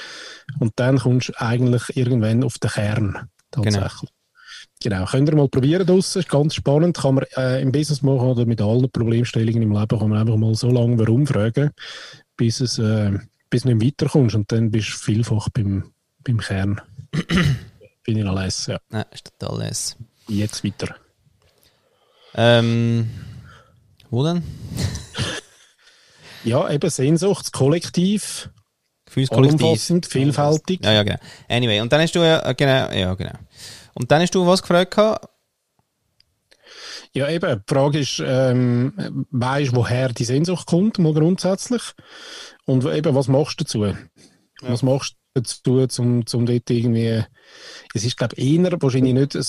Und 0.60 0.74
dann 0.76 1.00
kommst 1.00 1.30
du 1.30 1.41
eigentlich 1.41 1.98
irgendwann 1.98 2.43
auf 2.43 2.60
den 2.60 2.70
Kern. 2.70 3.30
Tatsächlich. 3.50 4.12
Genau, 4.80 5.06
könnt 5.06 5.28
ihr 5.28 5.36
mal 5.36 5.50
probieren 5.50 5.88
draussen, 5.88 6.20
ist 6.20 6.30
ganz 6.30 6.54
spannend, 6.54 6.98
kann 6.98 7.16
man 7.16 7.26
äh, 7.36 7.64
im 7.64 7.72
Business 7.72 8.04
machen 8.04 8.28
oder 8.28 8.46
mit 8.46 8.62
allen 8.62 8.91
Problemstellungen 8.91 9.64
im 9.64 9.72
Leben, 9.72 10.00
kann 10.00 10.10
man 10.10 10.20
einfach 10.20 10.38
mal 10.38 10.54
so 10.54 10.70
lange 10.70 11.00
warum 11.00 11.26
fragen, 11.26 11.72
bis 12.38 12.62
es, 12.62 12.78
äh, 12.78 13.18
bis 13.50 13.64
du 13.64 13.70
nicht 13.70 13.80
mehr 13.80 13.88
weiterkommst 13.88 14.36
und 14.36 14.52
dann 14.52 14.70
bist 14.70 14.89
du 14.89 14.98
vielfach 14.98 15.50
beim, 15.50 15.91
beim 16.24 16.38
Kern. 16.38 16.80
Finde 18.04 18.20
ich 18.20 18.24
noch 18.24 18.36
leise, 18.36 18.74
ja. 18.74 18.78
Nein, 18.89 19.06
ist 19.12 19.32
total 19.39 19.66
les. 19.66 19.98
Jetzt 20.28 20.64
weiter. 20.64 20.96
Ähm, 22.36 23.10
wo 24.10 24.24
denn? 24.24 24.44
Ja, 26.44 26.70
eben 26.70 26.90
Sehnsucht, 26.90 27.52
Kollektiv, 27.52 28.50
Gefühlskollektiv. 29.06 30.08
vielfältig. 30.08 30.84
Ja, 30.84 30.94
ja, 30.94 31.04
genau. 31.04 31.18
Anyway, 31.50 31.80
und 31.82 31.92
dann 31.92 32.02
hast 32.02 32.14
du 32.14 32.20
ja, 32.20 32.48
äh, 32.48 32.54
genau, 32.54 32.92
ja, 32.92 33.14
genau. 33.16 33.34
Und 33.96 34.12
dann 34.12 34.22
hast 34.22 34.36
du 34.36 34.46
was 34.46 34.62
gefragt 34.62 34.96
gehabt? 34.96 35.28
Ja, 37.14 37.30
eben, 37.30 37.64
die 37.68 37.74
Frage 37.74 38.00
ist, 38.00 38.22
ähm, 38.24 39.26
weisst 39.32 39.72
du, 39.72 39.78
woher 39.78 40.10
die 40.10 40.26
Sehnsucht 40.26 40.68
kommt, 40.68 41.00
mal 41.00 41.14
grundsätzlich? 41.14 41.82
Und 42.66 42.86
eben, 42.86 43.16
was 43.16 43.28
machst 43.30 43.60
du 43.60 43.64
dazu? 43.64 43.96
Was 44.62 44.84
machst 44.84 45.16
du 45.34 45.42
dazu, 45.42 45.88
zum, 45.88 46.26
zum 46.26 46.46
dort 46.46 46.70
irgendwie, 46.70 47.24
es 47.94 48.04
ist, 48.04 48.18
glaube 48.18 48.36
ich, 48.36 48.60
eher 48.60 48.82
wahrscheinlich 48.82 49.14
nicht 49.14 49.36
ein 49.36 49.46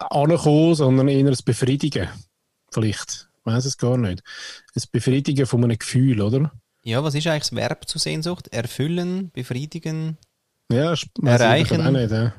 Ankommen, 0.00 0.74
sondern 0.74 1.08
eher 1.08 1.26
ein 1.26 1.36
Befriedigen. 1.44 2.08
Vielleicht. 2.70 3.28
Ich 3.38 3.46
weiß 3.46 3.64
es 3.64 3.78
gar 3.78 3.96
nicht. 3.96 4.22
Ein 4.74 4.82
Befriedigen 4.92 5.46
von 5.46 5.64
einem 5.64 5.78
Gefühl, 5.78 6.20
oder? 6.20 6.52
Ja, 6.82 7.04
was 7.04 7.14
ist 7.14 7.26
eigentlich 7.26 7.42
das 7.42 7.56
Verb 7.56 7.88
zur 7.88 8.00
Sehnsucht? 8.00 8.48
Erfüllen, 8.48 9.30
befriedigen? 9.32 10.16
Ja, 10.70 10.94
Erreichen. 11.24 11.80
Ich, 11.80 11.90
nicht, 11.90 12.10
ja. 12.10 12.32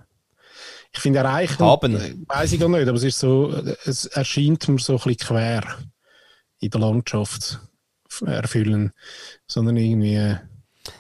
ich 0.92 1.00
finde, 1.00 1.20
erreichen, 1.20 1.60
Haben. 1.60 2.26
weiss 2.28 2.52
ich 2.52 2.60
gar 2.60 2.70
nicht, 2.70 2.88
aber 2.88 2.98
es 2.98 3.04
ist 3.04 3.20
so, 3.20 3.54
es 3.86 4.06
erscheint 4.06 4.68
mir 4.68 4.80
so 4.80 4.94
ein 4.94 4.98
bisschen 4.98 5.28
quer 5.28 5.64
in 6.60 6.70
der 6.70 6.80
Landschaft 6.80 7.60
erfüllen, 8.26 8.92
sondern 9.48 9.78
irgendwie, 9.78 10.16
äh, 10.16 10.38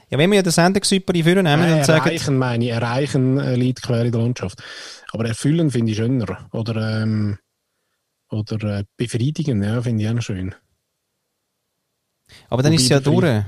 Ja, 0.09 0.18
wenn 0.18 0.30
wir 0.30 0.38
ja 0.38 0.43
den 0.43 0.51
Sendungsüperi 0.51 1.24
vornehmen 1.24 1.43
Nein, 1.43 1.74
und 1.80 1.86
sagen, 1.86 2.05
erreichen 2.05 2.38
meine 2.38 2.66
ich, 2.66 2.72
erreichen 2.72 3.39
äh, 3.39 3.55
liegt 3.55 3.82
quer 3.82 4.05
in 4.05 4.12
der 4.12 4.22
Landschaft. 4.22 4.62
Aber 5.12 5.28
erfüllen 5.28 5.72
finde 5.72 5.91
ich 5.91 5.97
schöner. 5.97 6.49
Oder, 6.51 7.01
ähm, 7.01 7.38
oder 8.30 8.80
äh, 8.80 8.84
befriedigen, 8.97 9.64
ja, 9.64 9.82
finde 9.82 10.03
ich 10.03 10.09
auch 10.09 10.22
schön. 10.22 10.55
aber 12.49 12.64
dann 12.64 12.74
ist 12.74 12.84
es 12.84 12.89
ja 12.89 12.99
durch. 12.99 13.43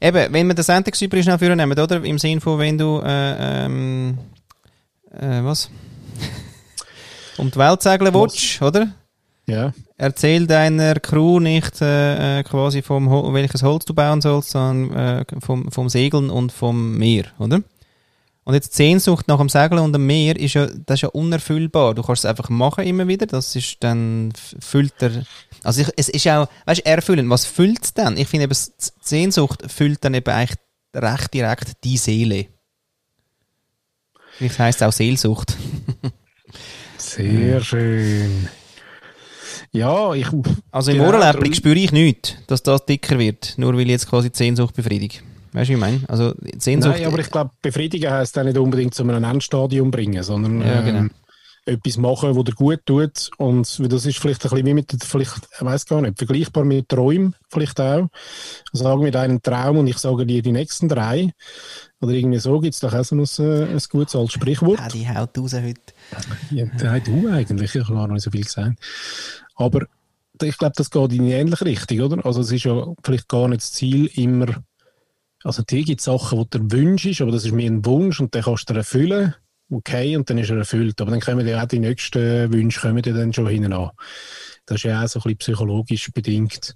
Eben, 0.00 0.32
wenn 0.32 0.46
wir 0.48 0.54
den 0.54 0.64
Sendungsüperi 0.64 1.22
schnell 1.22 1.38
vornehmen, 1.38 1.78
oder? 1.78 2.02
Im 2.04 2.18
Sinne 2.18 2.40
von, 2.40 2.58
wenn 2.58 2.76
du, 2.76 3.00
äh, 3.04 3.64
ähm, 3.64 4.18
äh, 5.12 5.42
was? 5.42 5.70
um 7.38 7.50
die 7.50 7.58
Welt 7.58 7.82
segeln 7.82 8.12
willst, 8.12 8.60
oder? 8.60 8.88
Ja, 9.46 9.72
Erzähl 9.98 10.46
deiner 10.46 10.96
Crew 11.00 11.40
nicht 11.40 11.80
äh, 11.80 12.40
äh, 12.40 12.42
quasi 12.42 12.82
vom 12.82 13.10
welches 13.32 13.62
Holz 13.62 13.86
du 13.86 13.94
bauen 13.94 14.20
sollst, 14.20 14.50
sondern 14.50 15.20
äh, 15.20 15.24
vom, 15.40 15.70
vom 15.72 15.88
Segeln 15.88 16.28
und 16.28 16.52
vom 16.52 16.98
Meer, 16.98 17.24
oder? 17.38 17.62
Und 18.48 18.54
jetzt 18.54 18.70
die 18.74 18.76
Sehnsucht 18.76 19.26
nach 19.26 19.38
dem 19.38 19.48
Segeln 19.48 19.80
und 19.82 19.92
dem 19.92 20.06
Meer 20.06 20.36
ist 20.38 20.54
ja, 20.54 20.66
das 20.66 20.98
ist 20.98 21.00
ja 21.02 21.08
unerfüllbar. 21.08 21.94
Du 21.94 22.02
kannst 22.04 22.24
es 22.24 22.30
einfach 22.30 22.48
machen 22.48 22.84
immer 22.86 23.08
wieder. 23.08 23.26
Das 23.26 23.56
ist 23.56 23.78
dann 23.80 24.32
füllt 24.60 24.94
der. 25.00 25.24
Also 25.64 25.80
ich, 25.82 25.88
es 25.96 26.08
ist 26.08 26.28
auch, 26.28 26.48
weißt 26.64 26.80
du, 26.80 26.86
erfüllend. 26.86 27.28
Was 27.28 27.44
füllt 27.44 27.82
es 27.82 27.92
dann? 27.92 28.16
Ich 28.16 28.28
finde 28.28 28.44
eben, 28.44 28.54
die 28.54 28.88
Sehnsucht 29.02 29.64
füllt 29.68 30.04
dann 30.04 30.14
eben 30.14 30.30
eigentlich 30.32 30.58
recht 30.94 31.34
direkt 31.34 31.82
die 31.82 31.96
Seele. 31.96 32.46
Vielleicht 34.38 34.58
heisst 34.60 34.80
es 34.80 34.86
auch 34.86 34.92
Seelsucht. 34.92 35.56
sehr 36.98 37.60
schön. 37.62 38.48
Ja, 39.72 40.14
ich. 40.14 40.28
Also 40.70 40.92
im 40.92 40.98
Genau, 40.98 41.12
darum- 41.18 41.52
spüre 41.52 41.78
ich 41.78 41.90
nicht, 41.90 42.38
dass 42.46 42.62
das 42.62 42.86
dicker 42.86 43.18
wird, 43.18 43.54
nur 43.56 43.74
weil 43.74 43.80
ich 43.82 43.88
jetzt 43.88 44.08
quasi 44.08 44.30
die 44.30 44.38
Sehnsucht 44.38 44.74
befriedige. 44.76 45.18
Weißt 45.56 45.70
du, 45.70 45.72
wie 45.72 45.76
ich 45.76 45.80
meine? 45.80 46.00
Also 46.08 46.34
Sehnsucht... 46.58 46.96
Nein, 46.98 47.06
aber 47.06 47.18
ich 47.18 47.30
glaube, 47.30 47.50
befriedigen 47.62 48.12
heisst 48.12 48.38
auch 48.38 48.44
nicht 48.44 48.58
unbedingt 48.58 48.94
zu 48.94 49.04
einem 49.04 49.24
Endstadium 49.24 49.90
bringen, 49.90 50.22
sondern 50.22 50.60
Ja, 50.60 50.82
genau. 50.82 50.98
ähm, 50.98 51.10
etwas 51.64 51.96
machen, 51.96 52.36
was 52.36 52.44
dir 52.44 52.52
gut 52.52 52.80
tut. 52.84 53.30
Und 53.38 53.90
das 53.90 54.04
ist 54.04 54.18
vielleicht 54.18 54.44
ein 54.44 54.50
bisschen 54.50 54.66
wie 54.66 54.74
mit, 54.74 54.94
vielleicht, 55.02 55.48
ich 55.54 55.64
weiß 55.64 55.86
gar 55.86 56.02
nicht, 56.02 56.18
vergleichbar 56.18 56.64
mit 56.64 56.90
Träumen 56.90 57.34
vielleicht 57.48 57.80
auch. 57.80 58.08
Also 58.70 58.84
sagen 58.84 59.02
wir 59.02 59.18
einen 59.18 59.40
Traum 59.40 59.78
und 59.78 59.86
ich 59.86 59.96
sage 59.96 60.26
dir 60.26 60.42
die 60.42 60.52
nächsten 60.52 60.90
drei. 60.90 61.32
Oder 62.02 62.12
irgendwie 62.12 62.38
so 62.38 62.60
gibt 62.60 62.74
es 62.74 62.80
doch 62.80 62.92
auch 62.92 63.04
so 63.04 63.16
ein, 63.16 63.22
ein 63.22 63.82
gutes 63.88 64.14
altes 64.14 64.34
Sprichwort. 64.34 64.78
Ah, 64.78 64.88
die 64.88 65.08
haut 65.08 65.38
raus 65.38 65.54
heute. 65.54 65.80
Ja, 66.50 66.66
nein, 66.66 67.02
du 67.02 67.28
eigentlich, 67.30 67.74
ich 67.74 67.82
habe 67.82 67.94
gar 67.94 68.08
nicht 68.08 68.22
so 68.22 68.30
viel 68.30 68.44
gesagt. 68.44 68.78
Aber 69.54 69.86
ich 70.42 70.58
glaube, 70.58 70.74
das 70.76 70.90
geht 70.90 71.12
in 71.14 71.24
die 71.24 71.32
ähnliche 71.32 71.64
Richtung, 71.64 72.00
oder? 72.00 72.26
Also 72.26 72.42
es 72.42 72.52
ist 72.52 72.64
ja 72.64 72.92
vielleicht 73.02 73.26
gar 73.26 73.48
nicht 73.48 73.62
das 73.62 73.72
Ziel 73.72 74.10
immer, 74.14 74.48
also 75.46 75.62
natürlich 75.62 75.86
gibt 75.86 76.00
es 76.00 76.06
Sachen, 76.06 76.38
die 76.38 76.50
du 76.50 76.58
dir 76.58 76.72
wünschst, 76.72 77.20
aber 77.20 77.32
das 77.32 77.44
ist 77.44 77.52
mir 77.52 77.70
ein 77.70 77.84
Wunsch 77.84 78.20
und 78.20 78.34
den 78.34 78.42
kannst 78.42 78.68
du 78.68 78.74
dir 78.74 78.80
erfüllen, 78.80 79.34
okay, 79.70 80.16
und 80.16 80.28
dann 80.28 80.38
ist 80.38 80.50
er 80.50 80.58
erfüllt. 80.58 81.00
Aber 81.00 81.10
dann 81.10 81.20
kommen 81.20 81.46
ja 81.46 81.62
auch 81.62 81.68
die 81.68 81.78
nächsten 81.78 82.52
Wünsche 82.52 82.80
kommen 82.80 83.02
ja 83.04 83.12
dann 83.12 83.32
schon 83.32 83.48
hinten 83.48 83.72
an. 83.72 83.90
Das 84.66 84.76
ist 84.76 84.84
ja 84.84 85.02
auch 85.02 85.08
so 85.08 85.20
ein 85.20 85.22
bisschen 85.22 85.38
psychologisch 85.38 86.10
bedingt 86.12 86.74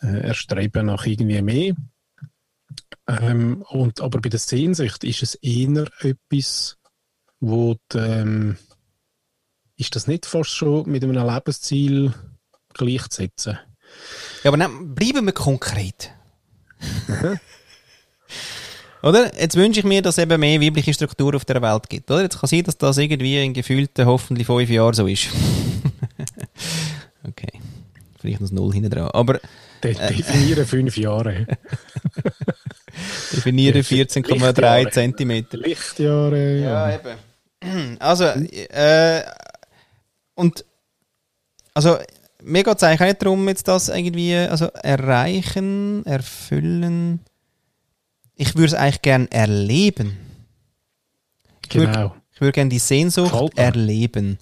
äh, 0.00 0.20
Erstreben 0.20 0.86
nach 0.86 1.06
irgendwie 1.06 1.42
mehr. 1.42 1.74
Ähm, 3.08 3.62
und, 3.68 4.00
aber 4.00 4.20
bei 4.20 4.28
der 4.28 4.40
Sehnsucht 4.40 5.04
ist 5.04 5.22
es 5.22 5.34
eher 5.36 5.86
etwas, 6.00 6.76
wo 7.40 7.76
die, 7.92 7.98
ähm, 7.98 8.56
ist 9.76 9.94
das 9.94 10.06
nicht 10.06 10.26
fast 10.26 10.50
schon 10.50 10.90
mit 10.90 11.04
einem 11.04 11.12
Lebensziel 11.14 12.14
gleichzusetzen? 12.74 13.58
Ja, 14.42 14.50
aber 14.50 14.56
dann 14.56 14.94
bleiben 14.94 15.26
wir 15.26 15.32
konkret. 15.32 16.12
Oder? 19.06 19.40
Jetzt 19.40 19.56
wünsche 19.56 19.80
ich 19.80 19.86
mir, 19.86 20.02
dass 20.02 20.18
es 20.18 20.22
eben 20.22 20.40
mehr 20.40 20.60
weibliche 20.60 20.92
Struktur 20.92 21.34
auf 21.34 21.44
der 21.44 21.62
Welt 21.62 21.88
gibt. 21.88 22.10
Oder? 22.10 22.22
Jetzt 22.22 22.40
kann 22.40 22.48
sein, 22.48 22.64
dass 22.64 22.76
das 22.76 22.98
irgendwie 22.98 23.42
in 23.44 23.54
gefühlten 23.54 24.06
hoffentlich 24.06 24.46
fünf 24.46 24.68
Jahren 24.68 24.94
so 24.94 25.06
ist. 25.06 25.28
okay. 27.28 27.60
Vielleicht 28.20 28.40
noch 28.40 28.48
das 28.48 28.52
Null 28.52 28.72
hinten 28.72 28.90
dran. 28.90 29.10
Aber 29.12 29.38
De 29.82 29.94
definieren 29.94 30.66
fünf 30.66 30.96
Jahre. 30.96 31.46
definiere 33.32 33.80
14,3 33.80 34.90
Zentimeter. 34.90 35.58
Lichtjahre. 35.58 36.58
Ja, 36.58 36.90
Ja. 36.90 36.94
eben. 36.96 37.96
Also, 38.00 38.24
äh, 38.24 39.22
und, 40.34 40.64
also, 41.74 41.98
mir 42.42 42.62
geht 42.62 42.76
es 42.76 42.82
eigentlich 42.82 43.00
auch 43.00 43.06
nicht 43.06 43.22
darum, 43.22 43.48
jetzt 43.48 43.66
das 43.68 43.88
irgendwie, 43.88 44.34
also, 44.34 44.66
erreichen, 44.82 46.04
erfüllen. 46.06 47.20
Ich 48.36 48.54
würde 48.54 48.66
es 48.66 48.74
eigentlich 48.74 49.02
gerne 49.02 49.30
erleben. 49.32 50.16
Ich 51.68 51.74
würde 51.74 51.92
Genau. 51.92 52.14
ich 52.32 52.40
würde 52.40 52.52
gerne 52.52 52.70
die 52.70 52.78
Sehnsucht 52.78 53.56
erleben. 53.56 54.38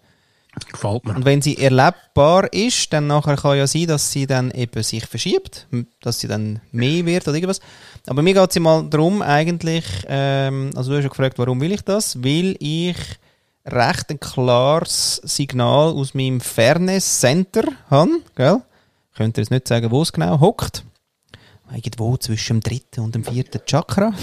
Gefällt 0.70 1.04
mir. 1.04 1.16
Und 1.16 1.24
wenn 1.24 1.42
sie 1.42 1.58
erlebbar 1.58 2.52
ist, 2.52 2.92
dann 2.92 3.08
nachher 3.08 3.36
kann 3.36 3.56
ja 3.56 3.66
sein, 3.66 3.88
dass 3.88 4.12
sie 4.12 4.26
dann 4.26 4.52
eben 4.52 4.82
sich 4.84 5.04
verschiebt, 5.06 5.66
dass 6.00 6.20
sie 6.20 6.28
dann 6.28 6.60
mehr 6.70 7.04
wird 7.06 7.26
oder 7.26 7.36
irgendwas. 7.36 7.60
Aber 8.06 8.22
mir 8.22 8.34
geht 8.34 8.50
es 8.50 8.60
mal 8.60 8.84
darum, 8.88 9.20
eigentlich, 9.20 9.84
ähm, 10.06 10.70
also 10.76 10.90
du 10.90 10.96
hast 10.96 11.04
ja 11.04 11.08
gefragt, 11.08 11.38
warum 11.38 11.60
will 11.60 11.72
ich 11.72 11.82
das? 11.82 12.22
Weil 12.22 12.54
ich 12.60 12.96
recht 13.66 14.10
ein 14.10 14.20
klares 14.20 15.16
Signal 15.24 15.88
aus 15.92 16.14
meinem 16.14 16.40
Fairness 16.40 17.20
Center 17.20 17.64
habe, 17.90 18.10
gell? 18.36 18.60
Ich 19.10 19.16
könnte 19.16 19.40
jetzt 19.40 19.50
nicht 19.50 19.66
sagen, 19.66 19.90
wo 19.90 20.02
es 20.02 20.12
genau 20.12 20.38
hockt. 20.38 20.84
Irgendwo 21.72 22.16
zwischen 22.18 22.60
dem 22.60 22.62
dritten 22.62 23.00
und 23.00 23.14
dem 23.14 23.24
vierten 23.24 23.60
Chakra. 23.66 24.12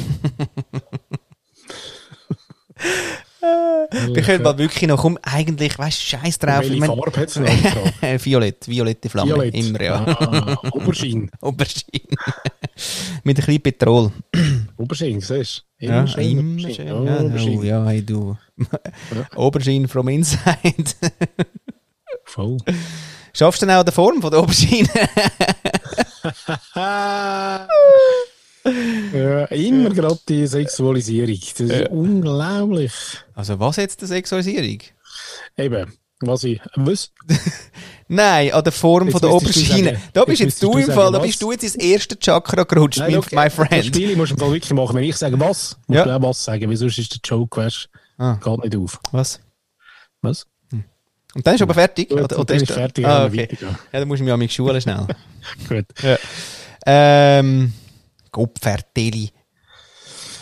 Wir 4.14 4.22
können 4.22 4.44
mal 4.44 4.58
wirklich 4.58 4.88
noch, 4.88 5.02
komm, 5.02 5.18
eigentlich, 5.24 5.78
weißt 5.78 6.00
du, 6.00 6.06
scheiß 6.18 6.40
drauf. 6.40 6.60
Welche 6.60 6.74
Ich 6.76 6.80
mein- 6.80 6.90
Farbe 6.90 7.12
hat 7.20 7.30
es 7.30 7.36
Violett, 8.26 8.68
violette 8.68 9.10
Flamme. 9.10 9.32
Violett. 9.32 9.56
Immer, 9.56 9.82
ja. 9.82 10.06
Ah, 10.08 10.58
Aubergine. 10.72 11.28
Aubergine. 11.42 12.16
Mit 13.24 13.38
ein 13.40 13.46
bisschen 13.46 13.62
Petrol. 13.62 14.12
Aubergine, 14.78 15.22
siehst 15.22 15.66
du? 15.80 15.86
Ja, 15.88 16.06
schön 16.08 16.38
immer 16.58 16.70
schön. 16.72 16.88
Ja, 16.88 16.94
oh, 16.96 17.26
Aubergine. 17.26 17.66
ja, 17.66 17.86
hey 17.86 18.04
du. 18.06 18.38
Aubergine 19.36 19.88
from 19.88 20.08
inside. 20.10 20.86
Voll. 22.26 22.58
Schaffst 23.34 23.62
du 23.62 23.66
denn 23.66 23.76
auch 23.76 23.84
die 23.84 23.92
Form 23.92 24.22
von 24.22 24.30
der 24.32 24.40
Aubergine? 24.40 24.88
Ja, 29.14 29.46
immer 29.46 29.90
gerade 29.90 30.20
die 30.28 30.46
Sexualisierung. 30.48 31.40
Das 31.58 31.60
ist 31.60 31.90
unglaublich. 31.90 32.94
also 33.34 33.60
was 33.60 33.78
jetzt 33.78 34.02
die 34.02 34.06
Sexualisierung? 34.06 34.80
Eben, 35.58 35.94
was 36.22 36.44
ich. 36.44 36.62
Was? 36.76 37.12
Nein, 38.08 38.52
an 38.52 38.64
der 38.64 38.74
Form 38.74 39.08
Jetzt 39.08 39.20
von 39.20 39.22
der 39.22 39.40
du 39.40 39.46
sagen- 39.52 40.02
da 40.14 40.26
bist 40.26 40.42
jetzt 40.42 40.50
jetzt 40.62 40.64
du 40.64 40.68
müsstest 40.74 40.90
im 40.90 40.96
du 40.96 41.02
Fall, 41.02 41.06
da 41.06 41.12
sagen, 41.14 41.24
bist 41.24 41.36
was? 41.36 41.40
du 41.40 41.52
jetzt 41.54 41.64
ins 41.64 41.76
erste 41.76 42.20
Chakra 42.20 42.64
gerutscht, 42.64 43.00
Nein, 43.00 43.14
mein, 43.14 43.24
schau, 43.24 43.36
my 43.36 43.46
Das 43.46 43.54
friend. 43.54 43.86
Spiel 43.86 44.16
musst 44.18 44.32
du 44.32 44.36
im 44.36 44.40
Fall 44.40 44.52
wirklich 44.52 44.74
machen. 44.74 44.96
Wenn 44.96 45.04
ich 45.06 45.16
sage 45.16 45.40
was, 45.40 45.78
musst 45.88 45.98
Ja. 45.98 46.04
du 46.06 46.16
auch 46.18 46.22
was 46.30 46.44
sagen, 46.44 46.70
weil 46.70 46.78
sonst 46.78 46.98
ist 47.00 47.14
der 47.14 47.20
Joke, 47.24 47.62
weißt 47.62 47.90
Ah. 48.18 48.38
du, 48.44 48.58
geht 48.58 48.66
nicht 48.66 48.76
auf. 48.84 49.00
Was? 49.12 49.40
Was? 50.22 50.46
Und 51.34 51.48
dann 51.48 51.56
ist 51.56 51.62
aber 51.62 51.74
fertig? 51.74 52.10
Gut, 52.10 52.22
Oder, 52.22 52.40
oder 52.40 52.46
dann 52.46 52.58
ist 52.58 52.72
fertig, 52.72 53.06
Ah, 53.06 53.26
okay. 53.26 53.48
Ja, 53.62 53.70
dann 54.00 54.08
muss 54.08 54.20
ich 54.20 54.24
mich 54.26 54.34
an 54.34 54.40
mich 54.40 54.54
schulen 54.54 54.82
schnell. 54.82 55.08
Gut. 55.70 55.86
Ähm, 56.86 57.74
Kopfverteli. 58.32 59.30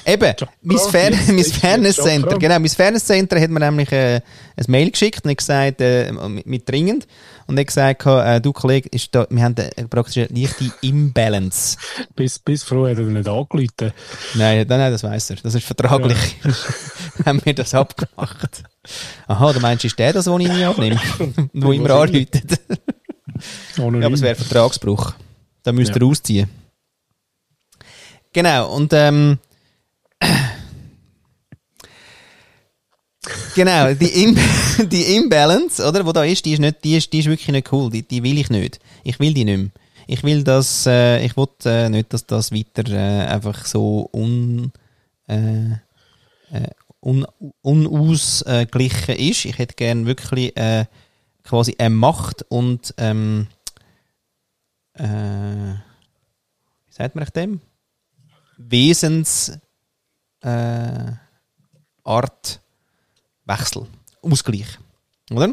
Eben, 0.05 0.35
Chakra, 0.35 0.53
mein, 0.63 0.77
jetzt 0.77 0.91
mein 1.27 1.43
Fairness. 1.43 1.95
Center, 1.97 2.39
genau, 2.39 2.59
mein 2.59 2.69
Fairness 2.69 3.05
Center 3.05 3.39
hat 3.39 3.49
mir 3.49 3.59
nämlich 3.59 3.91
äh, 3.91 4.15
ein 4.15 4.65
Mail 4.67 4.89
geschickt 4.89 5.23
und 5.25 5.37
gesagt, 5.37 5.81
äh, 5.81 6.11
mit, 6.11 6.47
mit 6.47 6.67
dringend, 6.69 7.05
und 7.49 7.57
hat 7.59 7.65
gesagt, 7.65 8.05
äh, 8.05 8.39
du 8.39 8.53
Kollege, 8.53 8.87
ist 8.89 9.13
da, 9.15 9.25
wir 9.27 9.41
haben 9.43 9.55
praktisch 9.89 10.17
eine 10.17 10.39
leichte 10.39 10.71
Imbalance. 10.81 11.77
Bis, 12.15 12.37
bis 12.37 12.61
froh 12.63 12.87
hat 12.87 12.99
er 12.99 13.05
nicht 13.05 13.27
angerufen. 13.27 13.91
Nein, 14.35 14.67
nein, 14.69 14.91
das 14.91 15.01
weiß 15.03 15.31
er, 15.31 15.37
das 15.37 15.55
ist 15.55 15.65
vertraglich. 15.65 16.35
haben 17.25 17.41
wir 17.43 17.55
das 17.55 17.73
abgemacht. 17.73 18.63
Aha, 19.27 19.53
du 19.53 19.59
meinst, 19.61 19.83
ist 19.83 19.97
der 19.97 20.13
das, 20.13 20.25
den 20.25 20.39
ich 20.41 20.49
nie 20.49 20.63
abnehme? 20.63 20.99
Wo 21.53 21.71
immer 21.71 21.89
anläutet? 21.89 22.61
Ja, 23.77 23.83
aber 23.87 24.13
es 24.13 24.21
wäre 24.21 24.35
Vertragsbruch. 24.35 25.13
Da 25.63 25.71
müsst 25.71 25.95
ihr 25.95 26.01
Ja. 26.01 26.07
ausziehen. 26.07 26.49
Genau, 28.31 28.75
und 28.75 28.93
ähm, 28.93 29.39
genau, 33.59 33.93
die, 33.93 34.23
Im 34.23 34.37
die 34.89 35.15
Imbalance, 35.17 35.85
oder, 35.85 36.05
wo 36.05 36.13
da 36.13 36.23
ist, 36.23 36.45
die 36.45 36.53
ist, 36.53 36.59
nicht, 36.59 36.83
die 36.83 36.95
ist, 36.95 37.11
die 37.11 37.19
ist 37.19 37.27
wirklich 37.27 37.49
nicht 37.49 37.71
cool. 37.73 37.89
Die, 37.89 38.03
die 38.03 38.23
will 38.23 38.37
ich 38.37 38.49
nicht. 38.49 38.79
Ich 39.03 39.19
will 39.19 39.33
die 39.33 39.43
nicht 39.43 39.57
mehr. 39.57 39.71
Ich 40.07 40.23
will 40.23 40.43
das, 40.43 40.85
äh, 40.87 41.23
ich 41.23 41.35
will 41.35 41.47
äh, 41.65 41.89
nicht, 41.89 42.13
dass 42.13 42.25
das 42.25 42.51
weiter 42.51 42.89
äh, 42.89 43.27
einfach 43.27 43.65
so 43.65 44.09
un, 44.13 44.71
äh, 45.27 45.71
äh, 46.51 46.69
un, 47.01 47.27
unausgeglichen 47.61 49.15
ist. 49.15 49.45
Ich 49.45 49.57
hätte 49.57 49.75
gern 49.75 50.05
wirklich 50.05 50.55
äh, 50.57 50.85
quasi 51.43 51.75
eine 51.77 51.91
Macht 51.91 52.45
und 52.49 52.93
ähm, 52.97 53.47
äh, 54.93 55.03
wie 55.03 56.93
sagt 56.93 57.15
man 57.15 57.27
dem? 57.35 57.61
Wesens 58.57 59.59
äh, 60.41 61.11
Art 62.03 62.61
Wechsel, 63.49 63.87
Ausgleich, 64.21 64.79
oder? 65.31 65.49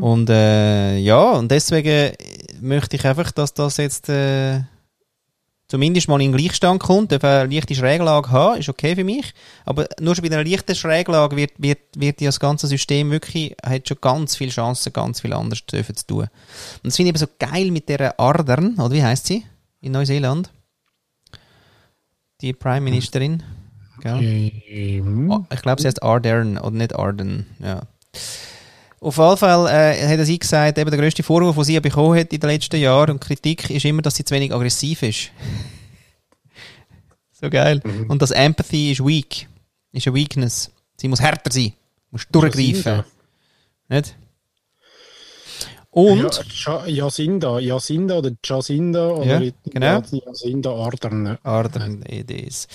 Und 0.00 0.30
äh, 0.30 0.98
ja, 0.98 1.32
und 1.32 1.50
deswegen 1.50 2.14
möchte 2.60 2.96
ich 2.96 3.04
einfach, 3.04 3.32
dass 3.32 3.54
das 3.54 3.78
jetzt 3.78 4.08
äh, 4.08 4.60
zumindest 5.66 6.08
mal 6.08 6.20
in 6.20 6.30
den 6.32 6.38
Gleichstand 6.38 6.80
kommt. 6.80 7.10
Darf 7.10 7.24
eine 7.24 7.52
leichte 7.52 7.74
Schräglage 7.74 8.30
haben, 8.30 8.60
ist 8.60 8.68
okay 8.68 8.94
für 8.94 9.04
mich. 9.04 9.32
Aber 9.64 9.88
nur 10.00 10.14
schon 10.14 10.28
bei 10.28 10.34
einer 10.34 10.48
leichten 10.48 10.74
Schräglage 10.74 11.36
wird, 11.36 11.52
wird, 11.58 11.80
wird 11.96 12.20
das 12.20 12.38
ganze 12.38 12.66
System 12.66 13.10
wirklich, 13.10 13.56
hat 13.64 13.88
schon 13.88 13.98
ganz 14.00 14.36
viele 14.36 14.50
Chancen, 14.50 14.92
ganz 14.92 15.20
viel 15.20 15.32
anders 15.32 15.64
dürfen 15.66 15.96
zu 15.96 16.06
tun. 16.06 16.20
Und 16.20 16.84
das 16.84 16.96
finde 16.96 17.08
ich 17.10 17.20
eben 17.20 17.26
so 17.26 17.26
geil 17.38 17.70
mit 17.70 17.88
der 17.88 18.20
Ardern, 18.20 18.74
oder 18.74 18.92
wie 18.92 19.02
heißt 19.02 19.26
sie? 19.26 19.44
In 19.80 19.92
Neuseeland. 19.92 20.50
Die 22.40 22.52
Prime 22.52 22.82
Ministerin. 22.82 23.38
Gell? 23.38 23.63
Ähm, 24.04 25.30
Oh, 25.30 25.44
ich 25.52 25.62
glaube, 25.62 25.80
sie 25.80 25.88
heißt 25.88 26.02
Ardern 26.02 26.58
oder 26.58 26.70
nicht 26.76 26.94
Arden. 26.94 27.46
Ja. 27.58 27.82
Auf 29.00 29.18
jeden 29.18 29.36
Fall 29.36 29.66
äh, 29.68 30.18
hat 30.18 30.26
sie 30.26 30.38
gesagt, 30.38 30.78
eben 30.78 30.90
der 30.90 30.98
grösste 30.98 31.22
Vorwurf, 31.22 31.56
den 31.56 31.64
sie 31.64 31.80
bekommen 31.80 32.18
hat 32.18 32.32
in 32.32 32.40
den 32.40 32.50
letzten 32.50 32.76
Jahren 32.80 33.10
und 33.12 33.20
Kritik 33.20 33.68
ist 33.70 33.84
immer, 33.84 34.02
dass 34.02 34.16
sie 34.16 34.24
zu 34.24 34.34
wenig 34.34 34.52
aggressiv 34.52 35.02
ist. 35.02 35.30
so 37.32 37.50
geil. 37.50 37.82
Und 38.08 38.22
dass 38.22 38.30
Empathy 38.30 38.92
ist 38.92 39.04
weak. 39.04 39.48
Ist 39.92 40.06
eine 40.06 40.16
Weakness. 40.16 40.70
Sie 40.96 41.08
muss 41.08 41.20
härter 41.20 41.50
sein. 41.52 41.72
Muss 42.10 42.26
durchgreifen. 42.30 43.04
Nicht? 43.88 44.16
Und, 45.94 46.40
Ja, 46.66 46.84
Ja- 46.84 46.86
Jacinda, 46.86 47.58
Jacinda 47.60 48.18
oder 48.18 48.30
Jacinda 48.44 49.08
oder 49.10 49.44
Ja, 49.44 49.50
genau. 49.64 50.02
Jacinda 50.26 50.70
Ardern. 50.72 51.38
Ardern 51.44 52.02
Idees. 52.08 52.66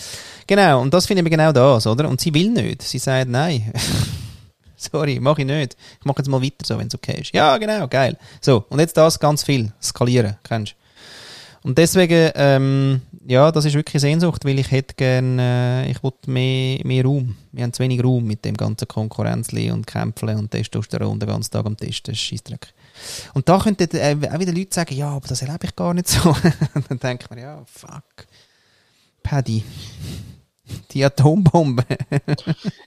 Genau, 0.48 0.82
und 0.82 0.94
das 0.94 1.06
finde 1.06 1.24
ich 1.24 1.30
genau 1.30 1.52
das, 1.52 1.86
oder? 1.86 2.08
Und 2.08 2.22
sie 2.22 2.34
will 2.34 2.50
nicht. 2.50 2.82
Sie 2.82 2.98
sagt, 2.98 3.30
nein. 3.30 3.74
Sorry, 4.78 5.20
mache 5.20 5.42
ich 5.42 5.48
nicht. 5.48 5.76
Ich 6.00 6.06
mache 6.06 6.20
jetzt 6.20 6.30
mal 6.30 6.42
weiter 6.42 6.64
so, 6.66 6.78
wenn 6.80 6.88
es 6.88 6.96
okay 6.96 7.20
ist. 7.20 7.34
Ja, 7.34 7.58
genau, 7.58 7.90
geil. 7.90 8.18
So, 8.40 8.64
und 8.70 8.80
jetzt 8.80 8.96
das 8.96 9.20
ganz 9.20 9.44
viel. 9.44 9.74
Skalieren, 9.82 10.38
kennst 10.44 10.72
du? 10.72 11.68
Und 11.68 11.78
deswegen, 11.78 12.32
ähm, 12.36 13.02
ja, 13.28 13.52
das 13.52 13.66
ist 13.66 13.74
wirklich 13.74 14.00
Sehnsucht, 14.00 14.46
weil 14.46 14.58
ich 14.60 14.72
hätte 14.72 14.96
gerne, 14.96 15.84
äh, 15.86 15.92
ich 15.92 16.02
wollte 16.02 16.32
mehr, 16.32 16.80
mehr 16.86 17.04
Raum. 17.04 17.36
Wir 17.52 17.64
haben 17.66 17.74
zu 17.74 17.84
wenig 17.84 18.02
Raum 18.02 18.24
mit 18.24 18.46
dem 18.46 18.56
ganzen 18.56 18.88
Konkurrenzli 18.88 19.70
und 19.70 19.86
Kämpfen 19.86 20.30
und 20.38 20.52
Testosteron 20.52 21.20
den 21.20 21.28
ganzen 21.28 21.52
Tag 21.52 21.66
am 21.66 21.76
Tisch. 21.76 22.02
Das 22.02 22.14
ist 22.14 22.22
Scheissdreck. 22.22 22.74
Und 23.34 23.50
da 23.50 23.60
könnten 23.60 23.90
äh, 23.96 24.18
auch 24.32 24.40
wieder 24.40 24.54
Leute 24.54 24.74
sagen, 24.74 24.96
ja, 24.96 25.10
aber 25.10 25.28
das 25.28 25.42
erlebe 25.42 25.66
ich 25.66 25.76
gar 25.76 25.94
nicht 25.94 26.08
so. 26.08 26.36
Dann 26.90 27.00
denke 27.00 27.26
ich 27.26 27.36
mir, 27.36 27.42
ja, 27.42 27.64
fuck. 27.66 28.28
Paddy. 29.24 29.64
Die 30.92 31.04
Atombombe. 31.04 31.84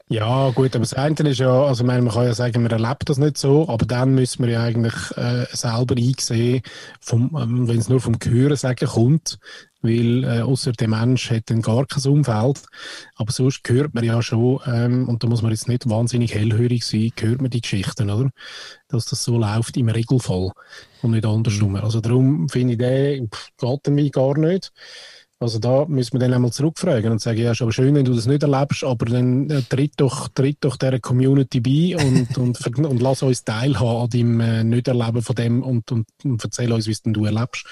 Ja, 0.09 0.51
gut, 0.51 0.77
aber 0.77 0.81
das 0.81 0.93
eine 0.93 1.31
ist 1.31 1.39
ja, 1.39 1.65
also 1.65 1.85
man 1.85 2.07
kann 2.09 2.27
ja 2.27 2.35
sagen, 2.35 2.63
man 2.63 2.71
erlebt 2.71 3.09
das 3.09 3.17
nicht 3.17 3.39
so, 3.39 3.67
aber 3.71 3.87
dann 3.87 4.15
müssen 4.15 4.45
wir 4.45 4.53
ja 4.53 4.63
eigentlich 4.63 4.93
äh, 5.17 5.47
selber 5.53 5.97
einsehen, 5.97 6.61
ähm, 7.11 7.31
wenn 7.67 7.79
es 7.79 7.89
nur 7.89 8.01
vom 8.01 8.19
Hören 8.23 8.57
sagen 8.57 8.87
kommt, 8.87 9.39
weil 9.83 10.25
äh, 10.25 10.41
außer 10.41 10.73
der 10.73 10.89
Mensch 10.89 11.31
hat 11.31 11.51
dann 11.51 11.63
gar 11.63 11.87
kein 11.87 12.11
Umfeld, 12.11 12.63
aber 13.17 13.33
sonst 13.33 13.61
hört 13.69 13.95
man 13.95 14.05
ja 14.05 14.23
schon, 14.23 14.61
ähm, 14.67 15.09
und 15.09 15.23
da 15.23 15.29
muss 15.29 15.43
man 15.43 15.51
jetzt 15.51 15.69
nicht 15.69 15.89
wahnsinnig 15.89 16.35
hellhörig 16.35 16.85
sein, 16.85 17.13
hört 17.19 17.43
man 17.43 17.51
die 17.51 17.61
Geschichten, 17.61 18.11
oder? 18.11 18.31
Dass 18.89 19.07
das 19.07 19.25
so 19.25 19.39
läuft 19.39 19.77
im 19.77 19.89
Regelfall 19.89 20.53
und 21.03 21.11
nicht 21.11 21.27
andersrum. 21.27 21.77
Also 21.77 22.01
darum 22.01 22.49
finde 22.49 22.73
ich, 22.73 22.79
der 22.79 23.19
geht 23.19 23.89
mir 23.89 24.11
gar 24.11 24.39
nicht. 24.39 24.73
Also 25.43 25.59
da 25.59 25.87
müssen 25.87 26.13
wir 26.13 26.21
dann 26.21 26.35
einmal 26.35 26.53
zurückfragen 26.53 27.11
und 27.11 27.21
sagen, 27.21 27.41
ja, 27.41 27.51
ist 27.51 27.63
aber 27.63 27.73
schön, 27.73 27.97
wenn 27.97 28.05
du 28.05 28.15
das 28.15 28.27
nicht 28.27 28.45
erlebst, 28.45 28.85
aber 28.85 29.07
dann 29.07 29.51
äh, 29.51 29.63
tritt 29.63 29.95
doch, 29.97 30.29
tritt 30.29 30.59
doch 30.61 30.77
dieser 30.77 31.01
Community 31.01 31.61
bei 31.61 31.97
und, 32.01 32.39
und, 32.39 32.59
ver- 32.59 32.89
und 32.89 33.03
lass 33.03 33.25
uns 33.25 33.43
teilhaben 33.43 34.03
an 34.03 34.09
deinem 34.09 34.41
äh, 34.41 34.63
Nicht-Erleben 34.63 35.21
von 35.21 35.35
dem 35.35 35.63
und, 35.65 35.91
und, 35.91 36.07
und 36.23 36.45
erzähl 36.45 36.73
uns, 36.73 36.87
wie 36.87 36.93
es 36.93 37.03
denn 37.03 37.13
du 37.13 37.25
erlebst. 37.25 37.67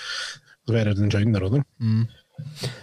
Das 0.66 0.74
wäre 0.74 0.94
dann 0.94 1.10
schöner, 1.10 1.42
oder? 1.42 1.64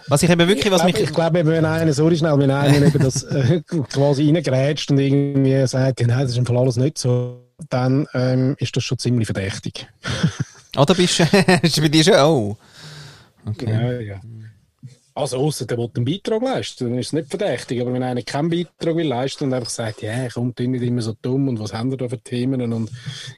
Was 0.08 0.22
ich 0.22 0.30
eben 0.30 0.48
wirklich, 0.48 0.70
was 0.72 0.80
ich 0.82 0.86
mich... 0.86 0.94
glaube, 0.94 1.08
ich 1.08 1.14
glaube, 1.14 1.38
eben, 1.40 1.48
wenn 1.48 1.64
einer, 1.64 1.92
sorry 1.92 2.16
schnell, 2.16 2.38
wenn 2.38 2.50
einer 2.50 2.86
eben 2.86 2.98
das 3.02 3.22
äh, 3.24 3.60
quasi 3.62 4.26
reingrätscht 4.26 4.90
und 4.90 4.98
irgendwie 4.98 5.66
sagt, 5.66 6.00
nein, 6.00 6.20
das 6.20 6.30
ist 6.30 6.38
im 6.38 6.46
Fall 6.46 6.58
alles 6.58 6.76
nicht 6.76 6.98
so, 6.98 7.44
dann 7.68 8.06
ähm, 8.14 8.56
ist 8.58 8.76
das 8.76 8.84
schon 8.84 8.98
ziemlich 8.98 9.26
verdächtig. 9.26 9.86
Oh, 10.76 10.84
da 10.84 10.94
bist 10.94 11.18
du... 11.18 11.24
bei 11.80 11.88
dir 11.88 12.04
schon... 12.04 12.14
Oh. 12.14 12.56
Okay. 13.46 13.70
Ja, 13.70 14.00
ja. 14.00 14.20
Also, 15.14 15.38
außer 15.38 15.66
der 15.66 15.78
will 15.78 15.90
einen 15.96 16.04
Beitrag 16.04 16.42
leisten, 16.42 16.90
dann 16.90 16.98
ist 16.98 17.08
es 17.08 17.12
nicht 17.12 17.28
verdächtig. 17.28 17.80
Aber 17.80 17.92
wenn 17.92 18.04
einer 18.04 18.22
keinen 18.22 18.50
Beitrag 18.50 18.94
will 18.94 19.08
leisten 19.08 19.44
und 19.44 19.52
einfach 19.52 19.68
sagt, 19.68 20.02
ja, 20.02 20.28
komm, 20.28 20.54
tu 20.54 20.62
nicht 20.62 20.84
immer 20.84 21.02
so 21.02 21.12
dumm 21.20 21.48
und 21.48 21.58
was 21.58 21.72
haben 21.72 21.90
wir 21.90 21.98
da 21.98 22.08
für 22.08 22.20
Themen 22.20 22.72
und 22.72 22.88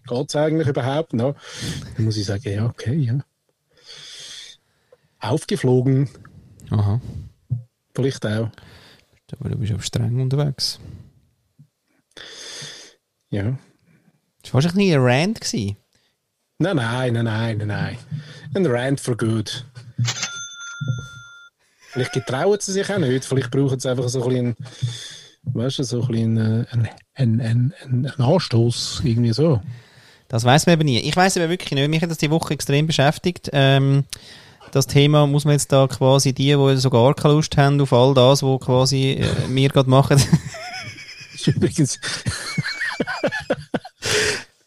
geht 0.06 0.28
es 0.28 0.36
eigentlich 0.36 0.68
überhaupt 0.68 1.14
noch? 1.14 1.34
Dann 1.96 2.04
muss 2.04 2.18
ich 2.18 2.26
sagen, 2.26 2.52
ja, 2.52 2.66
okay, 2.66 2.94
ja. 2.96 3.20
Aufgeflogen, 5.20 6.08
Aha. 6.70 7.00
vielleicht 7.94 8.24
auch. 8.26 8.50
Aber 9.38 9.48
du 9.48 9.58
bist 9.58 9.72
aber 9.72 9.82
streng 9.82 10.20
unterwegs. 10.20 10.80
Ja. 13.30 13.56
Das 14.42 14.52
war 14.52 14.62
wahrscheinlich 14.62 14.92
ein 14.92 15.00
Rant. 15.00 15.40
Gewesen. 15.40 15.76
Nein, 16.58 16.76
nein, 16.76 17.12
nein, 17.12 17.24
nein, 17.58 17.66
nein. 17.66 17.98
Ein 18.54 18.66
Rant 18.66 19.00
for 19.00 19.16
good. 19.16 19.64
Vielleicht 21.90 22.12
getrauen 22.12 22.58
sie 22.60 22.72
sich 22.72 22.92
auch 22.92 22.98
nicht. 22.98 23.24
Vielleicht 23.24 23.50
brauchen 23.50 23.78
sie 23.78 23.90
einfach 23.90 24.08
so 24.08 24.22
ein 24.22 24.28
bisschen, 24.28 24.56
weißt 25.44 25.78
du, 25.78 25.82
so 25.84 26.02
ein 26.02 26.08
bisschen 26.08 26.36
äh, 26.36 26.66
ein, 26.70 26.88
ein, 27.14 27.40
ein, 27.40 27.74
ein, 27.82 28.06
ein 28.06 28.20
Anstoß, 28.20 29.02
irgendwie 29.04 29.32
so. 29.32 29.60
Das 30.28 30.44
weiß 30.44 30.66
man 30.66 30.74
eben 30.74 30.84
nie. 30.84 31.00
Ich 31.00 31.16
weiß 31.16 31.36
eben 31.36 31.48
wirklich 31.48 31.72
nicht. 31.72 31.88
Mich 31.88 32.02
hat 32.02 32.10
das 32.10 32.18
die 32.18 32.30
Woche 32.30 32.54
extrem 32.54 32.86
beschäftigt. 32.86 33.50
Ähm, 33.52 34.04
das 34.72 34.86
Thema 34.86 35.26
muss 35.26 35.44
man 35.44 35.52
jetzt 35.52 35.72
da 35.72 35.86
quasi 35.86 36.32
die, 36.32 36.54
die 36.54 36.76
so 36.76 36.90
gar 36.90 37.14
keine 37.14 37.34
Lust 37.34 37.56
haben 37.56 37.80
auf 37.80 37.92
all 37.92 38.14
das, 38.14 38.42
was 38.42 38.60
quasi 38.60 39.12
äh, 39.20 39.26
wir 39.48 39.68
gerade 39.68 39.90
machen. 39.90 40.16
Das 40.18 40.26
ist 41.34 41.46
übrigens. 41.48 41.98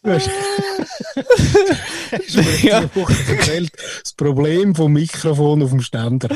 Du, 0.02 0.10
du 0.10 0.10
mir 2.42 2.58
Ja. 2.62 2.84
erzählt, 3.28 3.72
das 4.02 4.12
Problem 4.12 4.74
vom 4.74 4.92
Mikrofon 4.92 5.62
auf 5.62 5.70
dem 5.70 5.80
Ständer. 5.80 6.28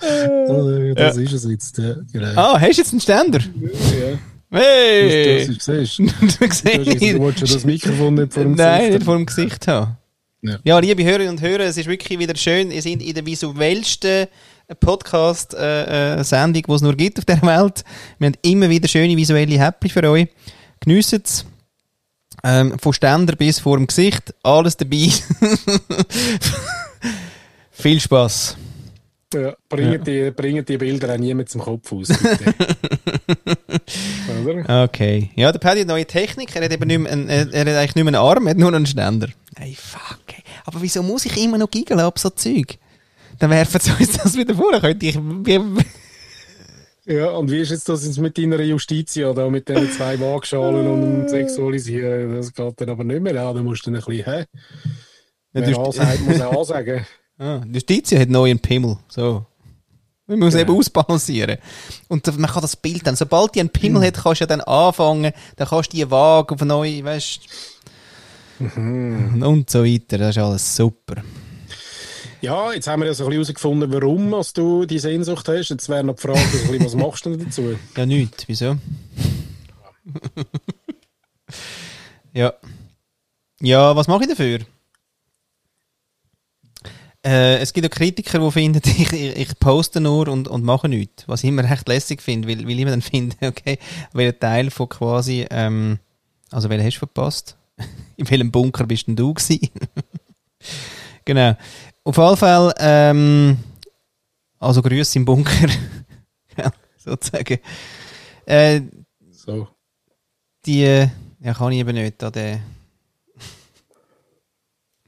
Also, 0.00 0.94
das 0.94 1.16
ist 1.16 1.32
es 1.32 1.44
jetzt. 1.50 1.78
Ja, 1.78 1.94
genau. 2.12 2.32
ah, 2.38 2.60
hast 2.60 2.76
du 2.76 2.82
jetzt 2.82 2.92
einen 2.92 3.00
Ständer? 3.00 3.38
Ja. 3.40 4.18
Hey! 4.58 5.46
Das, 5.46 5.56
das, 5.56 5.66
das 5.66 5.86
siehst. 5.96 5.98
du 5.98 6.04
Du, 6.04 6.10
hast 6.48 6.64
jetzt- 6.64 7.00
siehst. 7.00 7.16
du 7.16 7.20
willst 7.24 7.40
ja 7.40 7.46
das 7.54 7.64
Mikrofon 7.64 8.14
nicht 8.14 8.34
vor 8.34 8.42
dem 8.42 8.54
Nein, 8.54 8.78
Gesicht 8.78 8.92
nicht 8.94 9.04
vor 9.04 9.16
dem 9.16 9.26
Gesicht 9.26 9.68
haben. 9.68 9.96
Ja. 10.42 10.58
Ja. 10.64 10.78
liebe 10.78 11.04
Hörerinnen 11.04 11.30
und 11.30 11.40
Hörer, 11.40 11.64
es 11.64 11.76
ist 11.76 11.86
wirklich 11.86 12.18
wieder 12.18 12.36
schön. 12.36 12.70
Ihr 12.70 12.82
seid 12.82 13.02
in 13.02 13.14
der 13.14 13.24
visuellsten 13.24 14.26
Podcast-Sendung, 14.80 16.62
die 16.62 16.72
es 16.72 16.82
nur 16.82 16.94
gibt 16.94 17.18
auf 17.18 17.24
der 17.24 17.40
Welt. 17.42 17.84
Wir 18.18 18.26
haben 18.26 18.36
immer 18.42 18.68
wieder 18.68 18.88
schöne 18.88 19.16
visuelle 19.16 19.58
Happy 19.58 19.88
für 19.88 20.08
euch. 20.08 20.28
Geniessen 20.80 21.22
es. 21.24 21.44
Ähm, 22.44 22.78
von 22.78 22.92
Ständer 22.92 23.34
bis 23.34 23.58
vor 23.58 23.76
dem 23.76 23.86
Gesicht. 23.86 24.34
Alles 24.42 24.76
dabei. 24.76 25.10
Viel 27.70 28.00
Spaß. 28.00 28.56
Ja, 29.34 29.56
bringen, 29.68 30.04
Die, 30.04 30.30
bringen 30.30 30.64
die 30.64 30.78
Bilder 30.78 31.12
auch 31.14 31.18
niemand 31.18 31.48
zum 31.48 31.60
Kopf 31.60 31.92
aus. 31.92 32.08
Oder? 34.44 34.84
Okay. 34.84 35.30
Ja, 35.34 35.50
der 35.52 35.58
Paddy 35.58 35.80
hat 35.80 35.88
neue 35.88 36.06
Technik. 36.06 36.54
Er 36.54 36.64
hat 36.64 36.72
eben 36.72 36.86
nicht 36.86 36.98
mehr 36.98 37.10
einen, 37.12 37.28
er 37.28 37.40
hat 37.40 37.54
eigentlich 37.54 37.94
nicht 37.96 38.04
mehr 38.04 38.06
einen 38.06 38.14
Arm, 38.16 38.46
er 38.46 38.50
hat 38.50 38.56
nur 38.58 38.72
einen 38.72 38.86
Ständer. 38.86 39.28
Ey, 39.58 39.74
fuck. 39.74 40.20
ey. 40.28 40.42
Aber 40.64 40.80
wieso 40.82 41.02
muss 41.02 41.26
ich 41.26 41.36
immer 41.42 41.58
noch 41.58 41.70
giggeln 41.70 41.98
ab 42.00 42.18
so 42.18 42.30
Zeug? 42.30 42.78
Dann 43.38 43.50
werfen 43.50 43.80
sie 43.80 43.90
uns 43.98 44.12
das 44.16 44.36
wieder 44.36 44.54
vor. 44.54 44.72
Dann 44.72 44.80
könnte 44.80 45.06
ich... 45.06 45.18
Ja, 47.08 47.30
und 47.30 47.50
wie 47.52 47.60
ist 47.60 47.70
jetzt 47.70 47.88
das 47.88 48.04
jetzt 48.04 48.18
mit 48.18 48.36
deiner 48.36 48.60
Justitia 48.60 49.32
da, 49.32 49.48
mit 49.48 49.68
den 49.68 49.90
zwei 49.92 50.18
Waagschalen 50.18 50.86
und 50.88 51.28
Sexualisieren? 51.28 52.34
Das 52.34 52.52
geht 52.52 52.80
dann 52.80 52.88
aber 52.90 53.04
nicht 53.04 53.20
mehr 53.22 53.40
an. 53.46 53.54
Da 53.54 53.62
musst 53.62 53.86
du 53.86 53.90
dann 53.92 54.00
ein 54.00 54.04
bisschen, 54.06 54.24
hä? 54.24 54.44
Wer 55.52 55.62
du- 55.70 55.80
A 55.80 55.92
sagt, 55.92 56.20
muss 56.22 56.40
auch 56.40 56.60
A 56.60 56.64
sagen. 56.64 57.06
Ah, 57.38 57.58
die 57.64 57.74
Justitia 57.74 58.18
hat 58.20 58.28
neuen 58.30 58.58
Pimmel. 58.58 58.96
So. 59.08 59.44
Man 60.26 60.38
muss 60.40 60.54
Genau. 60.54 60.62
eben 60.70 60.78
ausbalancieren. 60.78 61.58
Und 62.08 62.26
man 62.38 62.50
kann 62.50 62.62
das 62.62 62.74
Bild 62.76 63.06
dann, 63.06 63.14
sobald 63.14 63.54
die 63.54 63.60
einen 63.60 63.68
Pimmel 63.70 64.04
hat, 64.06 64.14
kannst 64.14 64.40
du 64.40 64.44
ja 64.44 64.48
dann 64.48 64.60
anfangen, 64.62 65.32
dann 65.56 65.68
kannst 65.68 65.92
du 65.92 65.96
die 65.98 66.10
Waage 66.10 66.54
auf 66.54 66.60
neu, 66.62 67.04
weißt 67.04 67.40
Und 68.58 69.66
so 69.70 69.84
weiter. 69.84 70.18
Das 70.18 70.36
ist 70.36 70.42
alles 70.42 70.74
super. 70.76 71.22
Ja, 72.40 72.72
jetzt 72.72 72.86
haben 72.88 73.00
wir 73.02 73.06
ja 73.06 73.14
so 73.14 73.24
ein 73.24 73.28
bisschen 73.30 73.44
herausgefunden, 73.44 73.92
warum 73.92 74.34
als 74.34 74.52
du 74.52 74.84
die 74.86 74.98
Sehnsucht 74.98 75.46
hast. 75.48 75.68
Jetzt 75.70 75.88
wäre 75.88 76.02
noch 76.04 76.16
die 76.16 76.22
Frage, 76.22 76.38
so 76.40 76.58
ein 76.58 76.66
bisschen, 76.70 76.84
was 76.86 76.94
machst 76.94 77.26
du 77.26 77.30
denn 77.36 77.44
dazu? 77.46 77.76
Ja, 77.96 78.06
nichts. 78.06 78.48
Wieso? 78.48 78.76
ja. 82.32 82.52
Ja, 83.60 83.96
was 83.96 84.08
mache 84.08 84.22
ich 84.24 84.28
dafür? 84.28 84.60
Äh, 87.26 87.58
es 87.58 87.72
gibt 87.72 87.84
auch 87.84 87.90
Kritiker, 87.90 88.38
die 88.38 88.50
finden, 88.52 88.80
ich, 88.88 89.12
ich, 89.12 89.58
poste 89.58 90.00
nur 90.00 90.28
und, 90.28 90.46
und 90.46 90.62
mache 90.62 90.88
nichts. 90.88 91.26
Was 91.26 91.42
ich 91.42 91.48
immer 91.48 91.68
recht 91.68 91.88
lässig 91.88 92.22
finde, 92.22 92.46
weil, 92.46 92.64
weil 92.64 92.78
ich 92.78 92.84
mir 92.84 92.92
dann 92.92 93.02
finde, 93.02 93.36
okay, 93.48 93.78
welcher 94.12 94.38
Teil 94.38 94.70
von 94.70 94.88
quasi, 94.88 95.44
ähm, 95.50 95.98
also 96.52 96.70
welchen 96.70 96.86
hast 96.86 96.94
du 96.94 96.98
verpasst? 97.00 97.56
In 98.16 98.30
welchem 98.30 98.52
Bunker 98.52 98.86
bist 98.86 99.08
denn 99.08 99.16
du 99.16 99.34
gewesen? 99.34 99.70
genau. 101.24 101.56
Auf 102.04 102.16
jeden 102.16 102.36
Fall, 102.36 102.72
ähm, 102.78 103.58
also 104.60 104.80
Grüße 104.80 105.18
im 105.18 105.24
Bunker, 105.24 105.68
ja, 106.56 106.70
sozusagen. 106.96 107.58
Äh, 108.46 108.82
So. 109.32 109.66
die, 110.64 111.08
ja, 111.40 111.54
kann 111.54 111.72
ich 111.72 111.80
eben 111.80 111.94
nicht, 111.96 112.22
da 112.22 112.30
der, 112.30 112.60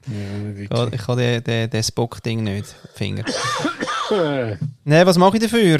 Ja, 0.07 0.87
ich 0.91 1.07
habe 1.07 1.21
den, 1.21 1.43
den, 1.43 1.69
den 1.69 1.83
Spock-Ding 1.83 2.43
nicht, 2.43 2.75
Finger. 2.93 3.25
Nein, 4.83 5.05
was 5.05 5.17
mache 5.17 5.37
ich 5.37 5.43
dafür? 5.43 5.79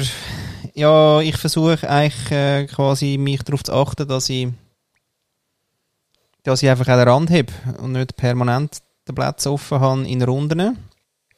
Ja, 0.74 1.20
ich 1.20 1.36
versuche 1.36 1.88
eigentlich 1.88 2.30
äh, 2.30 2.66
quasi 2.66 3.16
mich 3.18 3.42
darauf 3.42 3.64
zu 3.64 3.72
achten, 3.72 4.06
dass 4.06 4.28
ich, 4.28 4.48
dass 6.44 6.62
ich 6.62 6.68
einfach 6.68 6.84
den 6.84 7.08
Rand 7.08 7.30
habe 7.30 7.52
und 7.78 7.92
nicht 7.92 8.16
permanent 8.16 8.78
den 9.08 9.14
Platz 9.14 9.46
offen 9.46 9.80
habe 9.80 10.08
in 10.08 10.22
Runden. 10.22 10.78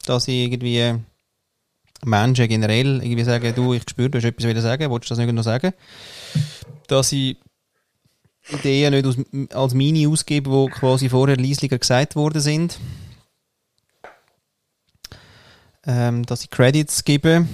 Dass 0.05 0.27
ich 0.27 0.35
irgendwie 0.35 0.95
Menschen 2.05 2.47
generell 2.47 3.01
irgendwie 3.01 3.23
sagen, 3.23 3.55
du, 3.55 3.73
ich 3.73 3.83
spüre, 3.89 4.09
du 4.09 4.17
hast 4.17 4.25
etwas 4.25 4.47
wieder 4.47 4.61
sagen, 4.61 4.91
willst 4.91 5.09
du 5.09 5.15
das 5.15 5.17
nicht 5.17 5.33
noch 5.33 5.43
sagen? 5.43 5.73
Dass 6.87 7.11
ich 7.11 7.37
Ideen 8.49 8.93
nicht 8.93 9.05
aus, 9.05 9.17
als 9.53 9.73
meine 9.73 10.07
ausgeben, 10.07 10.51
die 10.51 10.71
quasi 10.71 11.09
vorher 11.09 11.37
leislicher 11.37 11.79
gesagt 11.79 12.15
worden 12.15 12.41
sind. 12.41 12.79
Ähm, 15.85 16.25
dass 16.25 16.43
ich 16.43 16.49
Credits 16.49 17.03
gebe. 17.03 17.47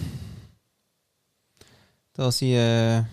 Dass 2.14 2.42
ich 2.42 2.54
äh, 2.54 3.04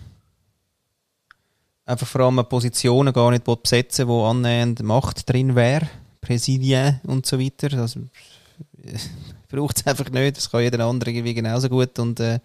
einfach 1.85 2.07
vor 2.07 2.21
allem 2.21 2.45
Positionen 2.47 3.13
gar 3.13 3.31
nicht 3.31 3.45
besetzen 3.45 4.07
wo 4.07 4.25
annähernd 4.25 4.83
Macht 4.83 5.29
drin 5.29 5.55
wäre. 5.55 5.87
Präsidien 6.21 6.99
und 7.05 7.25
so 7.25 7.39
weiter. 7.39 7.69
Das 7.69 7.97
braucht 9.49 9.77
es 9.77 9.87
einfach 9.87 10.09
nicht. 10.09 10.37
Das 10.37 10.49
kann 10.49 10.61
jeder 10.61 10.85
andere 10.85 11.11
irgendwie 11.11 11.33
genauso 11.33 11.69
gut. 11.69 11.97
Und 11.99 12.19
äh, 12.19 12.39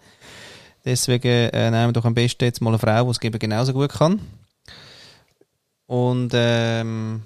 deswegen 0.85 1.49
äh, 1.49 1.71
nehmen 1.71 1.89
wir 1.89 1.93
doch 1.93 2.05
am 2.05 2.13
besten 2.13 2.45
jetzt 2.45 2.61
mal 2.61 2.69
eine 2.69 2.79
Frau, 2.79 3.03
die 3.03 3.11
es 3.11 3.21
eben 3.21 3.39
genauso 3.39 3.73
gut 3.73 3.91
kann. 3.91 4.21
Und 5.87 6.31
ähm, 6.33 7.23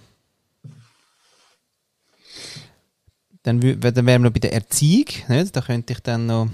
dann, 3.44 3.60
dann 3.62 4.06
wären 4.06 4.06
wir 4.06 4.20
noch 4.20 4.32
bei 4.32 4.40
der 4.40 4.54
Erziehung. 4.54 5.08
Nicht? 5.30 5.56
Da 5.56 5.62
könnte 5.62 5.94
ich 5.94 6.00
dann 6.00 6.26
noch 6.26 6.50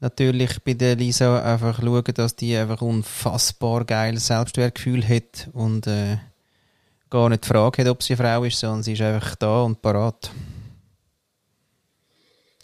natürlich 0.00 0.62
bei 0.62 0.74
der 0.74 0.96
Lisa 0.96 1.42
einfach 1.42 1.80
schauen, 1.80 2.04
dass 2.14 2.36
die 2.36 2.56
einfach 2.56 2.82
unfassbar 2.82 3.84
geiles 3.84 4.26
Selbstwertgefühl 4.26 5.06
hat 5.08 5.48
und 5.52 5.86
äh, 5.86 6.18
gar 7.10 7.28
nicht 7.28 7.44
die 7.44 7.48
Frage 7.48 7.82
hat, 7.82 7.90
ob 7.90 8.02
sie 8.02 8.14
eine 8.14 8.22
Frau 8.22 8.44
ist, 8.44 8.58
sondern 8.58 8.82
sie 8.82 8.92
ist 8.92 9.00
einfach 9.00 9.36
da 9.36 9.62
und 9.62 9.80
parat. 9.80 10.30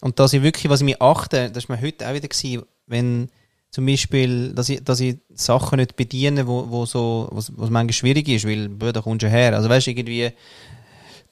Und 0.00 0.18
dass 0.18 0.32
ich 0.32 0.42
wirklich, 0.42 0.68
was 0.68 0.80
ich 0.80 0.84
mir 0.84 1.00
achte, 1.00 1.50
das 1.50 1.68
war 1.68 1.76
mir 1.76 1.82
heute 1.82 2.08
auch 2.08 2.14
wieder 2.14 2.28
gewesen, 2.28 2.64
wenn 2.86 3.30
zum 3.72 3.86
Beispiel, 3.86 4.52
dass 4.52 4.68
ich, 4.68 4.84
dass 4.84 5.00
ich 5.00 5.16
Sachen 5.30 5.78
nicht 5.78 5.96
bediene, 5.96 6.46
wo, 6.46 6.68
wo 6.68 6.84
so, 6.84 7.28
was, 7.32 7.50
was 7.56 7.70
manchmal 7.70 7.94
schwierig 7.94 8.28
ist, 8.28 8.46
weil, 8.46 8.68
da 8.92 9.00
kommst 9.00 9.22
du 9.22 9.30
her. 9.30 9.56
Also 9.56 9.70
weißt 9.70 9.86
du, 9.86 9.90
irgendwie, 9.92 10.30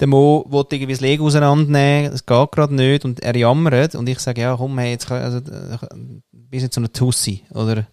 der 0.01 0.09
Mo 0.09 0.47
will 0.49 0.65
irgendwie 0.73 0.95
das 0.95 1.03
Lego 1.03 1.27
auseinandernehmen, 1.27 2.15
es 2.15 2.25
geht 2.25 2.53
gerade 2.53 2.75
nicht 2.75 3.05
und 3.05 3.21
er 3.21 3.37
jammert 3.37 3.95
und 3.95 4.09
ich 4.09 4.19
sage, 4.21 4.41
ja 4.41 4.57
komm, 4.57 4.79
hey, 4.79 4.93
jetzt 4.93 5.07
kann, 5.07 5.23
also, 5.23 5.41
bist 6.33 6.63
nicht 6.63 6.73
so 6.73 6.81
eine 6.81 6.91
Tussi, 6.91 7.45
oder, 7.51 7.87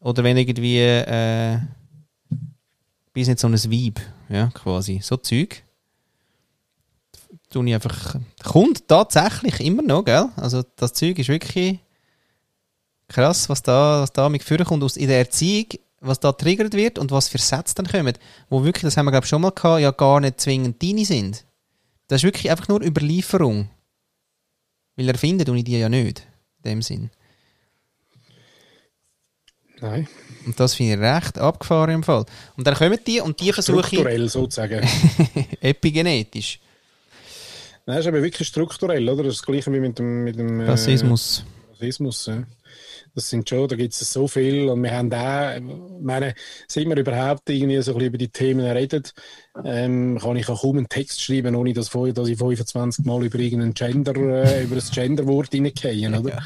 oder 0.00 0.24
wenn 0.24 0.38
irgendwie, 0.38 0.78
äh, 0.78 1.58
bist 3.12 3.28
nicht 3.28 3.40
so 3.40 3.46
ein 3.46 3.52
Weib, 3.52 4.00
ja, 4.30 4.46
quasi, 4.54 5.00
so 5.02 5.18
Zeug. 5.18 5.62
Tue 7.50 7.66
ich 7.68 7.74
einfach, 7.74 8.16
kommt 8.42 8.88
tatsächlich 8.88 9.60
immer 9.60 9.82
noch, 9.82 10.02
gell, 10.02 10.30
also 10.36 10.64
das 10.76 10.94
Zeug 10.94 11.18
ist 11.18 11.28
wirklich 11.28 11.80
krass, 13.08 13.48
was 13.48 13.62
da, 13.62 14.02
was 14.02 14.12
da 14.12 14.28
mit 14.28 14.42
vorkommt 14.42 14.82
aus 14.82 14.96
in 14.96 15.08
der 15.08 15.18
Erziehung, 15.18 15.66
was 16.00 16.20
da 16.20 16.32
triggert 16.32 16.74
wird 16.74 16.98
und 16.98 17.10
was 17.10 17.28
für 17.28 17.38
Sätze 17.38 17.74
dann 17.74 17.86
kommen, 17.86 18.16
wo 18.48 18.64
wirklich, 18.64 18.82
das 18.82 18.96
haben 18.96 19.06
wir 19.06 19.12
glaube 19.12 19.26
schon 19.26 19.42
mal 19.42 19.50
gehabt, 19.50 19.80
ja 19.80 19.90
gar 19.90 20.20
nicht 20.20 20.40
zwingend 20.40 20.82
deine 20.82 21.04
sind. 21.04 21.44
Das 22.08 22.20
ist 22.20 22.24
wirklich 22.24 22.50
einfach 22.50 22.68
nur 22.68 22.82
Überlieferung. 22.82 23.68
Weil 24.96 25.08
erfinden 25.08 25.44
tue 25.44 25.58
ich 25.58 25.64
die 25.64 25.78
ja 25.78 25.88
nicht, 25.88 26.26
in 26.62 26.70
dem 26.70 26.82
Sinn. 26.82 27.10
Nein. 29.80 30.08
Und 30.46 30.58
das 30.58 30.74
finde 30.74 30.94
ich 30.94 31.00
recht 31.00 31.38
abgefahren 31.38 31.90
im 31.96 32.02
Fall. 32.02 32.24
Und 32.56 32.66
dann 32.66 32.74
kommen 32.74 32.98
die 33.06 33.20
und 33.20 33.40
die 33.40 33.52
versuche 33.52 33.80
ich... 33.80 33.86
Strukturell 33.86 34.28
sozusagen. 34.28 34.88
epigenetisch. 35.60 36.60
Nein, 37.84 37.96
das 37.96 38.06
ist 38.06 38.08
aber 38.08 38.22
wirklich 38.22 38.48
strukturell, 38.48 39.08
oder? 39.08 39.24
Das 39.24 39.34
ist 39.34 39.40
das 39.40 39.46
gleiche 39.46 39.72
wie 39.72 39.80
mit 39.80 39.98
dem... 39.98 40.24
Mit 40.24 40.38
dem 40.38 40.60
Rassismus. 40.60 41.44
Äh, 41.44 41.72
Rassismus, 41.72 42.26
ja. 42.26 42.44
Das 43.16 43.30
sind 43.30 43.48
schon, 43.48 43.66
da 43.66 43.76
gibt 43.76 43.94
es 43.94 44.12
so 44.12 44.28
viel 44.28 44.68
und 44.68 44.82
wir 44.82 44.92
haben 44.92 45.08
da, 45.08 45.58
meine, 46.02 46.34
seit 46.68 46.86
wir 46.86 46.98
überhaupt 46.98 47.48
irgendwie 47.48 47.80
so 47.80 47.92
ein 47.92 47.94
bisschen 47.94 48.08
über 48.08 48.18
die 48.18 48.28
Themen 48.28 48.66
reden, 48.66 49.04
ähm, 49.64 50.18
kann 50.20 50.36
ich 50.36 50.46
auch 50.50 50.60
kaum 50.60 50.76
einen 50.76 50.88
Text 50.90 51.22
schreiben, 51.22 51.54
ohne 51.54 51.72
dass, 51.72 51.88
dass 51.88 52.28
ich 52.28 52.36
25 52.38 53.06
Mal 53.06 53.24
über 53.24 53.38
irgendein 53.38 53.72
Gender, 53.72 54.14
äh, 54.14 54.64
über 54.64 54.74
das 54.74 54.90
Genderwort 54.90 55.52
hineingehe, 55.52 56.10
oder? 56.10 56.28
Ja. 56.28 56.42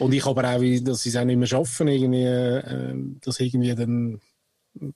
Und 0.00 0.12
ich 0.12 0.26
aber 0.26 0.42
auch, 0.42 0.60
dass 0.82 1.02
sie 1.02 1.10
es 1.10 1.16
auch 1.16 1.24
nicht 1.24 1.38
mehr 1.38 1.46
schaffen, 1.46 1.86
irgendwie, 1.86 2.24
äh, 2.24 2.94
das 3.20 3.38
irgendwie 3.38 3.74
dann, 3.76 4.20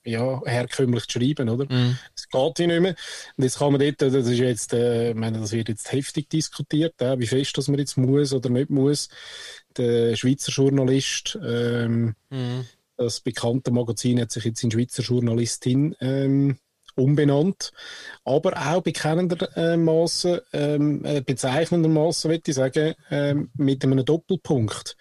ja, 0.04 0.40
herkömmlich 0.44 1.06
zu 1.06 1.18
schreiben, 1.20 1.48
oder? 1.48 1.64
Mhm. 1.72 1.98
Das 2.14 2.28
geht 2.28 2.58
wie 2.58 2.66
nicht 2.66 2.80
mehr. 2.80 2.94
Und 3.36 3.44
jetzt 3.44 3.58
kann 3.58 3.72
man 3.72 3.80
dort, 3.80 4.02
das 4.02 4.14
ist 4.14 4.38
jetzt, 4.38 4.72
äh, 4.72 5.10
ich 5.10 5.16
meine, 5.16 5.38
das 5.38 5.52
wird 5.52 5.68
jetzt 5.68 5.92
heftig 5.92 6.28
diskutiert, 6.28 7.00
äh, 7.00 7.18
wie 7.18 7.26
fest 7.26 7.56
dass 7.56 7.68
man 7.68 7.78
jetzt 7.78 7.96
muss 7.96 8.32
oder 8.32 8.48
nicht 8.48 8.70
muss 8.70 9.08
der 9.76 10.16
Schweizer 10.16 10.52
Journalist. 10.52 11.38
Ähm, 11.44 12.14
mhm. 12.30 12.66
Das 12.96 13.20
bekannte 13.20 13.70
Magazin 13.70 14.20
hat 14.20 14.30
sich 14.30 14.44
jetzt 14.44 14.62
in 14.62 14.70
Schweizer 14.70 15.02
Journalistin 15.02 15.96
ähm, 16.00 16.58
umbenannt. 16.94 17.72
Aber 18.24 18.56
auch 18.56 18.82
bekennendermaßen, 18.82 20.40
ähm, 20.52 21.04
äh, 21.04 21.20
bezeichnendermaßen, 21.20 22.30
würde 22.30 22.42
ich 22.46 22.54
sagen, 22.54 22.94
ähm, 23.10 23.50
mit 23.56 23.84
einem 23.84 24.04
Doppelpunkt. 24.04 24.96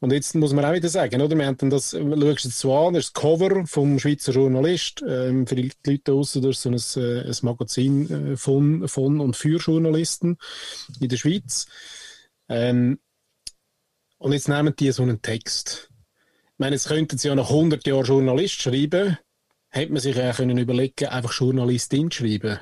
Und 0.00 0.12
jetzt 0.12 0.34
muss 0.34 0.52
man 0.52 0.64
auch 0.64 0.72
wieder 0.72 0.88
sagen, 0.88 1.20
oder? 1.20 1.36
Wir 1.36 1.46
haben 1.46 1.70
das, 1.70 1.90
schaust 1.90 2.44
du 2.44 2.48
so 2.50 2.76
an, 2.76 2.94
das 2.94 3.12
Cover 3.12 3.66
vom 3.66 3.98
Schweizer 3.98 4.32
Journalist, 4.32 5.02
ähm, 5.06 5.46
für 5.46 5.56
die 5.56 5.72
Leute 5.86 6.12
das 6.12 6.36
ist 6.36 6.62
so 6.62 6.70
ein, 6.70 7.04
äh, 7.04 7.28
ein 7.28 7.36
Magazin 7.42 8.32
äh, 8.32 8.36
von, 8.36 8.88
von 8.88 9.20
und 9.20 9.36
für 9.36 9.58
Journalisten 9.58 10.38
in 11.00 11.08
der 11.08 11.16
Schweiz. 11.16 11.66
Ähm, 12.48 12.98
und 14.18 14.32
jetzt 14.32 14.48
nehmen 14.48 14.74
die 14.76 14.90
so 14.92 15.02
einen 15.02 15.22
Text. 15.22 15.90
Ich 15.92 16.58
meine, 16.58 16.76
jetzt 16.76 16.88
könnten 16.88 17.18
sie 17.18 17.28
ja 17.28 17.34
nach 17.34 17.50
100 17.50 17.86
Jahren 17.86 18.04
Journalist 18.04 18.62
schreiben. 18.62 19.18
Hätte 19.76 19.92
man 19.92 20.00
sich 20.00 20.16
ja 20.16 20.32
können 20.32 20.56
überlegen, 20.56 21.06
einfach 21.08 21.34
Journalistin 21.34 22.10
schreiben. 22.10 22.58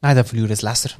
Nein, 0.00 0.16
dann 0.16 0.24
verlieren 0.24 0.48
das 0.48 0.62
Leser. 0.62 0.90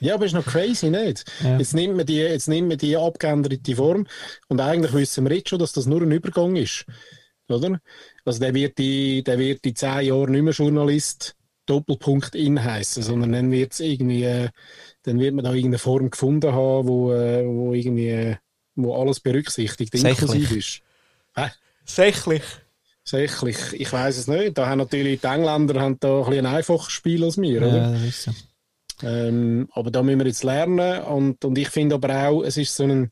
Ja, 0.00 0.16
aber 0.16 0.26
ist 0.26 0.34
noch 0.34 0.44
crazy, 0.44 0.90
nicht? 0.90 1.24
Ja. 1.42 1.56
Jetzt, 1.56 1.72
nimmt 1.72 1.96
man 1.96 2.04
die, 2.04 2.16
jetzt 2.16 2.46
nimmt 2.46 2.68
man 2.68 2.76
die 2.76 2.98
abgeänderte 2.98 3.76
Form 3.76 4.06
und 4.48 4.60
eigentlich 4.60 4.92
wissen 4.92 5.24
wir 5.26 5.34
jetzt 5.34 5.48
schon, 5.48 5.58
dass 5.58 5.72
das 5.72 5.86
nur 5.86 6.02
ein 6.02 6.10
Übergang 6.10 6.54
ist. 6.56 6.84
Oder? 7.48 7.80
Also 8.26 8.40
der 8.40 8.52
wird 8.52 8.76
die, 8.76 9.24
der 9.24 9.38
wird 9.38 9.64
die 9.64 9.72
zehn 9.72 10.08
Jahre 10.08 10.30
nicht 10.30 10.42
mehr 10.42 10.52
Journalist 10.52 11.34
Doppelpunkt 11.64 12.34
in 12.34 12.62
heißen, 12.62 13.02
sondern 13.02 13.32
dann 13.32 13.50
wird 13.50 13.72
es 13.72 13.80
irgendwie, 13.80 14.50
dann 15.04 15.18
wird 15.18 15.34
man 15.34 15.44
da 15.46 15.52
irgendeine 15.52 15.78
Form 15.78 16.10
gefunden 16.10 16.52
haben, 16.52 16.86
wo, 16.86 17.10
äh, 17.10 17.42
wo 17.46 17.72
irgendwie, 17.72 18.36
wo 18.74 19.00
alles 19.00 19.20
berücksichtigt, 19.20 19.94
inklusiv 19.94 20.52
ist. 20.52 20.82
Hä? 21.34 21.48
Sächlich. 21.86 22.42
Sächlich, 23.06 23.58
ich 23.74 23.92
weiß 23.92 24.16
es 24.16 24.28
nicht. 24.28 24.56
Da 24.56 24.66
haben 24.66 24.78
natürlich 24.78 25.20
die 25.20 25.26
Engländer 25.26 25.80
haben 25.80 26.00
da 26.00 26.24
ein, 26.24 26.32
ein 26.38 26.46
einfaches 26.46 26.90
Spiel 26.90 27.22
als 27.22 27.38
wir, 27.38 27.60
oder? 27.60 27.76
Ja, 27.76 27.90
das 27.92 28.02
ist 28.02 28.22
so. 28.22 28.32
Ähm, 29.02 29.68
aber 29.72 29.90
da 29.90 30.02
müssen 30.02 30.20
wir 30.20 30.26
jetzt 30.26 30.44
lernen 30.44 31.02
und, 31.02 31.44
und 31.44 31.58
ich 31.58 31.68
finde 31.68 31.96
aber 31.96 32.28
auch, 32.28 32.42
es 32.42 32.56
ist 32.56 32.74
so 32.74 32.84
ein, 32.84 33.10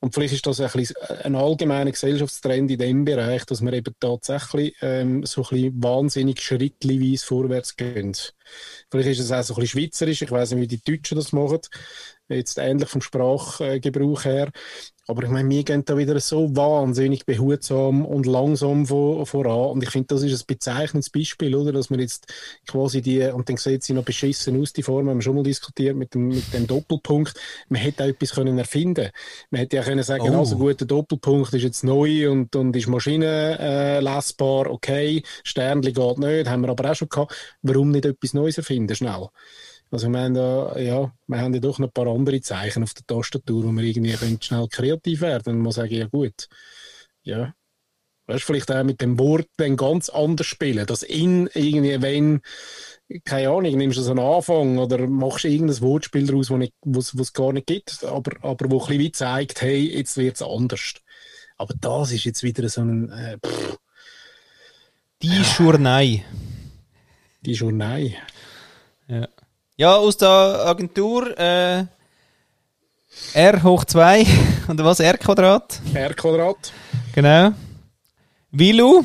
und 0.00 0.14
vielleicht 0.14 0.34
ist 0.34 0.46
das 0.46 0.60
ein, 0.60 0.70
bisschen 0.72 0.96
ein 1.24 1.36
allgemeiner 1.36 1.90
Gesellschaftstrend 1.90 2.70
in 2.70 2.78
dem 2.78 3.04
Bereich, 3.04 3.44
dass 3.44 3.60
wir 3.62 3.72
eben 3.72 3.94
tatsächlich 4.00 4.74
ähm, 4.80 5.24
so 5.26 5.42
ein 5.42 5.48
bisschen 5.50 5.82
wahnsinnig 5.82 6.40
schrittweise 6.40 7.26
vorwärts 7.26 7.76
gehen. 7.76 8.16
Vielleicht 8.90 9.08
ist 9.08 9.18
es 9.18 9.32
auch 9.32 9.42
so 9.42 9.54
ein 9.54 9.60
bisschen 9.60 9.82
schweizerisch, 9.82 10.22
ich 10.22 10.30
weiß 10.30 10.52
nicht, 10.52 10.62
wie 10.62 10.76
die 10.76 10.82
Deutschen 10.82 11.16
das 11.16 11.32
machen, 11.32 11.60
jetzt 12.28 12.58
ähnlich 12.58 12.88
vom 12.88 13.00
Sprachgebrauch 13.00 14.24
her. 14.24 14.50
Aber 15.10 15.22
ich 15.22 15.30
meine, 15.30 15.48
wir 15.48 15.64
gehen 15.64 15.86
da 15.86 15.96
wieder 15.96 16.20
so 16.20 16.54
wahnsinnig 16.54 17.24
behutsam 17.24 18.04
und 18.04 18.26
langsam 18.26 18.84
vor, 18.84 19.24
voran. 19.24 19.70
Und 19.70 19.82
ich 19.82 19.88
finde, 19.88 20.08
das 20.08 20.22
ist 20.22 20.42
ein 20.42 20.46
bezeichnendes 20.46 21.08
Beispiel, 21.08 21.54
oder? 21.54 21.72
Dass 21.72 21.88
man 21.88 21.98
jetzt 21.98 22.26
quasi 22.66 23.00
die, 23.00 23.22
und 23.22 23.48
dann 23.48 23.56
sieht 23.56 23.84
sie 23.84 23.94
noch 23.94 24.04
beschissen 24.04 24.60
aus, 24.60 24.74
die 24.74 24.82
Form, 24.82 25.08
haben 25.08 25.16
wir 25.16 25.22
schon 25.22 25.36
mal 25.36 25.44
diskutiert 25.44 25.96
mit 25.96 26.12
dem, 26.12 26.28
mit 26.28 26.52
dem 26.52 26.66
Doppelpunkt. 26.66 27.40
Man 27.70 27.80
hätte 27.80 28.04
auch 28.04 28.08
etwas 28.08 28.32
können 28.32 28.58
erfinden 28.58 29.08
Man 29.50 29.60
hätte 29.60 29.76
ja 29.76 29.82
können 29.82 30.02
sagen, 30.02 30.28
oh. 30.28 30.40
also 30.40 30.58
gut, 30.58 30.78
der 30.78 30.86
Doppelpunkt 30.86 31.54
ist 31.54 31.62
jetzt 31.62 31.84
neu 31.84 32.30
und, 32.30 32.54
und 32.54 32.76
ist 32.76 32.86
maschinenlesbar, 32.86 34.66
äh, 34.66 34.68
okay. 34.68 35.22
Sternli 35.42 35.92
geht 35.92 36.18
nicht, 36.18 36.50
haben 36.50 36.60
wir 36.60 36.68
aber 36.68 36.90
auch 36.90 36.94
schon 36.94 37.08
gehabt. 37.08 37.34
Warum 37.62 37.92
nicht 37.92 38.04
etwas 38.04 38.34
Neues 38.34 38.58
erfinden, 38.58 38.94
schnell? 38.94 39.28
Also 39.90 40.08
wir 40.08 40.20
haben, 40.20 40.34
da, 40.34 40.78
ja, 40.78 41.12
wir 41.26 41.40
haben 41.40 41.54
ja 41.54 41.60
doch 41.60 41.78
noch 41.78 41.88
ein 41.88 41.92
paar 41.92 42.06
andere 42.08 42.40
Zeichen 42.40 42.82
auf 42.82 42.94
der 42.94 43.06
Tastatur, 43.06 43.64
wo 43.64 43.72
wir 43.72 43.82
irgendwie 43.82 44.12
können 44.12 44.40
schnell 44.40 44.68
kreativ 44.68 45.22
werden 45.22 45.56
und 45.56 45.62
man 45.62 45.72
sagen, 45.72 45.94
ja 45.94 46.06
gut, 46.06 46.48
ja, 47.22 47.54
weißt 48.26 48.44
vielleicht 48.44 48.70
auch 48.70 48.84
mit 48.84 49.00
dem 49.00 49.18
Wort 49.18 49.48
dann 49.56 49.76
ganz 49.76 50.10
anders 50.10 50.46
spielen, 50.46 50.86
dass 50.86 51.02
in 51.02 51.48
irgendwie, 51.54 52.00
wenn, 52.02 52.42
keine 53.24 53.48
Ahnung, 53.48 53.76
nimmst 53.76 53.96
du 53.96 54.02
so 54.02 54.10
einen 54.10 54.20
Anfang 54.20 54.78
oder 54.78 55.06
machst 55.06 55.44
du 55.44 55.48
irgendein 55.48 55.80
Wortspiel 55.80 56.26
daraus, 56.26 56.50
was 56.50 57.14
es 57.14 57.32
gar 57.32 57.52
nicht 57.54 57.66
gibt, 57.66 58.04
aber, 58.04 58.32
aber 58.42 58.70
wo 58.70 58.80
ein 58.80 58.86
bisschen 58.86 59.00
wie 59.00 59.12
zeigt, 59.12 59.62
hey, 59.62 59.96
jetzt 59.96 60.18
wird 60.18 60.36
es 60.36 60.42
anders. 60.42 60.94
Aber 61.56 61.74
das 61.80 62.12
ist 62.12 62.24
jetzt 62.24 62.42
wieder 62.42 62.68
so 62.68 62.82
ein, 62.82 63.10
äh, 63.10 63.38
Die 65.22 65.42
Journei. 65.58 66.24
Die 67.40 67.52
Journei. 67.52 68.16
Ja. 69.78 69.94
Aus 69.96 70.16
der 70.16 70.28
Agentur 70.66 71.38
äh, 71.38 71.84
R 73.32 73.62
hoch 73.62 73.84
2 73.84 74.26
oder 74.68 74.84
was? 74.84 74.98
R 75.00 75.16
Quadrat? 75.16 75.80
R 75.94 76.14
Quadrat. 76.14 76.72
Genau. 77.14 77.52
Wilu. 78.50 79.04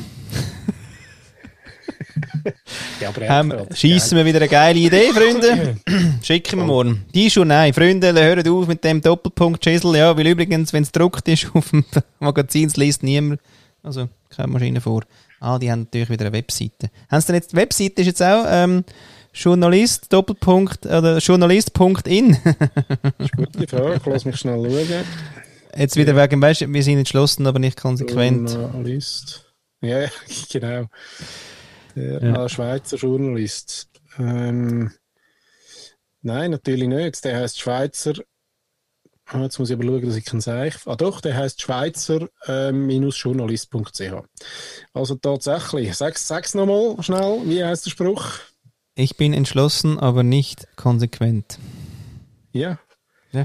Ja, 3.00 3.12
Ähm, 3.40 3.54
Schießen 3.72 4.18
wir 4.18 4.24
wieder 4.24 4.38
eine 4.38 4.48
geile 4.48 4.78
Idee, 4.78 5.12
Freunde. 5.12 5.76
Schicken 6.22 6.58
wir 6.58 6.64
morgen. 6.66 7.04
Die 7.14 7.30
schon 7.30 7.48
nein. 7.48 7.72
Freunde, 7.72 8.12
hört 8.12 8.48
auf 8.48 8.66
mit 8.66 8.82
dem 8.84 9.00
Doppelpunkt 9.00 9.62
Chisel. 9.62 9.96
Ja, 9.96 10.16
weil 10.16 10.26
übrigens, 10.26 10.72
wenn 10.72 10.82
es 10.82 10.90
gedruckt 10.92 11.26
ist 11.28 11.48
auf 11.54 11.70
dem 11.70 11.84
Magazin, 12.18 12.66
es 12.66 12.76
liest 12.76 13.02
niemand. 13.02 13.40
Also, 13.82 14.08
keine 14.28 14.48
Maschine 14.48 14.80
vor. 14.80 15.02
Ah, 15.40 15.58
die 15.58 15.70
haben 15.70 15.82
natürlich 15.82 16.10
wieder 16.10 16.26
eine 16.26 16.32
Webseite. 16.36 16.90
Haben 17.10 17.20
sie 17.20 17.26
denn 17.28 17.34
jetzt, 17.36 17.52
die 17.52 17.56
Webseite 17.56 18.00
ist 18.00 18.06
jetzt 18.08 18.22
auch, 18.22 18.44
ähm, 18.48 18.84
Journalist, 19.34 20.12
Doppelpunkt, 20.12 20.86
oder 20.86 21.18
Journalist.in. 21.18 22.36
Gute 23.36 23.66
Frage, 23.68 23.96
ich 23.96 24.06
lass 24.06 24.24
mich 24.24 24.36
schnell 24.36 24.62
schauen. 24.86 25.04
jetzt 25.76 25.96
wieder 25.96 26.16
wegen, 26.16 26.40
weißt 26.40 26.62
du, 26.62 26.72
wir 26.72 26.82
sind 26.82 26.98
entschlossen, 26.98 27.46
aber 27.46 27.58
nicht 27.58 27.76
konsequent. 27.80 28.50
Journalist. 28.50 29.52
Ja, 29.80 30.02
ja, 30.02 30.08
genau. 30.52 30.86
Der 31.96 32.22
Ja. 32.22 32.34
ah, 32.44 32.48
Schweizer 32.48 32.96
Journalist. 32.96 33.88
Ähm, 34.18 34.92
nein, 36.22 36.52
natürlich 36.52 36.88
nicht. 36.88 37.24
Der 37.24 37.38
heißt 37.40 37.58
Schweizer. 37.60 38.14
Ah, 39.26 39.42
Jetzt 39.42 39.58
muss 39.58 39.70
ich 39.70 39.74
aber 39.74 39.84
schauen, 39.84 40.06
dass 40.06 40.16
ich 40.16 40.24
keinen 40.24 40.40
Seich. 40.42 40.74
Ah 40.86 40.96
doch, 40.96 41.20
der 41.20 41.34
heißt 41.36 41.60
Schweizer 41.60 42.28
ähm. 42.46 42.88
Also 44.92 45.14
tatsächlich. 45.16 45.94
Sag's, 45.96 46.28
sag's 46.28 46.54
nochmal 46.54 47.02
schnell. 47.02 47.40
Wie 47.46 47.64
heißt 47.64 47.86
der 47.86 47.90
Spruch? 47.90 48.24
Ich 48.96 49.16
bin 49.16 49.32
entschlossen, 49.32 49.98
aber 49.98 50.22
nicht 50.22 50.68
konsequent. 50.76 51.58
Ja. 52.52 52.78
Ja. 53.32 53.42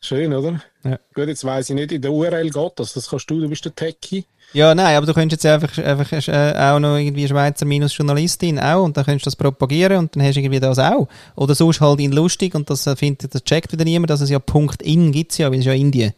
Schön, 0.00 0.32
oder? 0.32 0.62
Ja. 0.82 0.98
Gut, 1.14 1.28
jetzt 1.28 1.44
weiss 1.44 1.68
ich 1.68 1.76
nicht, 1.76 1.92
in 1.92 2.00
der 2.00 2.10
URL 2.10 2.48
geht 2.48 2.72
das. 2.76 2.94
Das 2.94 3.10
kannst 3.10 3.30
du, 3.30 3.38
du 3.38 3.48
bist 3.50 3.66
der 3.66 3.74
Techie. 3.74 4.24
Ja, 4.54 4.74
nein, 4.74 4.96
aber 4.96 5.06
du 5.06 5.12
könntest 5.12 5.44
jetzt 5.44 5.52
einfach, 5.52 5.76
einfach 5.78 6.10
äh, 6.28 6.54
auch 6.58 6.78
noch 6.78 6.96
irgendwie 6.96 7.28
Schweizer 7.28 7.66
minus 7.66 7.96
Journalistin 7.96 8.58
auch 8.58 8.82
und 8.82 8.96
dann 8.96 9.04
könntest 9.04 9.26
du 9.26 9.28
das 9.28 9.36
propagieren 9.36 9.98
und 9.98 10.16
dann 10.16 10.22
hast 10.22 10.36
du 10.36 10.40
irgendwie 10.40 10.60
das 10.60 10.78
auch. 10.78 11.06
Oder 11.36 11.54
sonst 11.54 11.80
halt 11.82 12.00
in 12.00 12.12
lustig 12.12 12.54
und 12.54 12.68
das 12.68 12.86
äh, 12.86 12.96
findet, 12.96 13.34
das 13.34 13.44
checkt 13.44 13.72
wieder 13.72 13.84
niemand, 13.84 14.10
dass 14.10 14.22
es 14.22 14.30
ja 14.30 14.38
Punkt 14.38 14.82
in 14.82 15.12
gibt's 15.12 15.38
ja, 15.38 15.48
weil 15.48 15.58
es 15.58 15.60
ist 15.60 15.66
ja 15.66 15.74
Indien. 15.74 16.14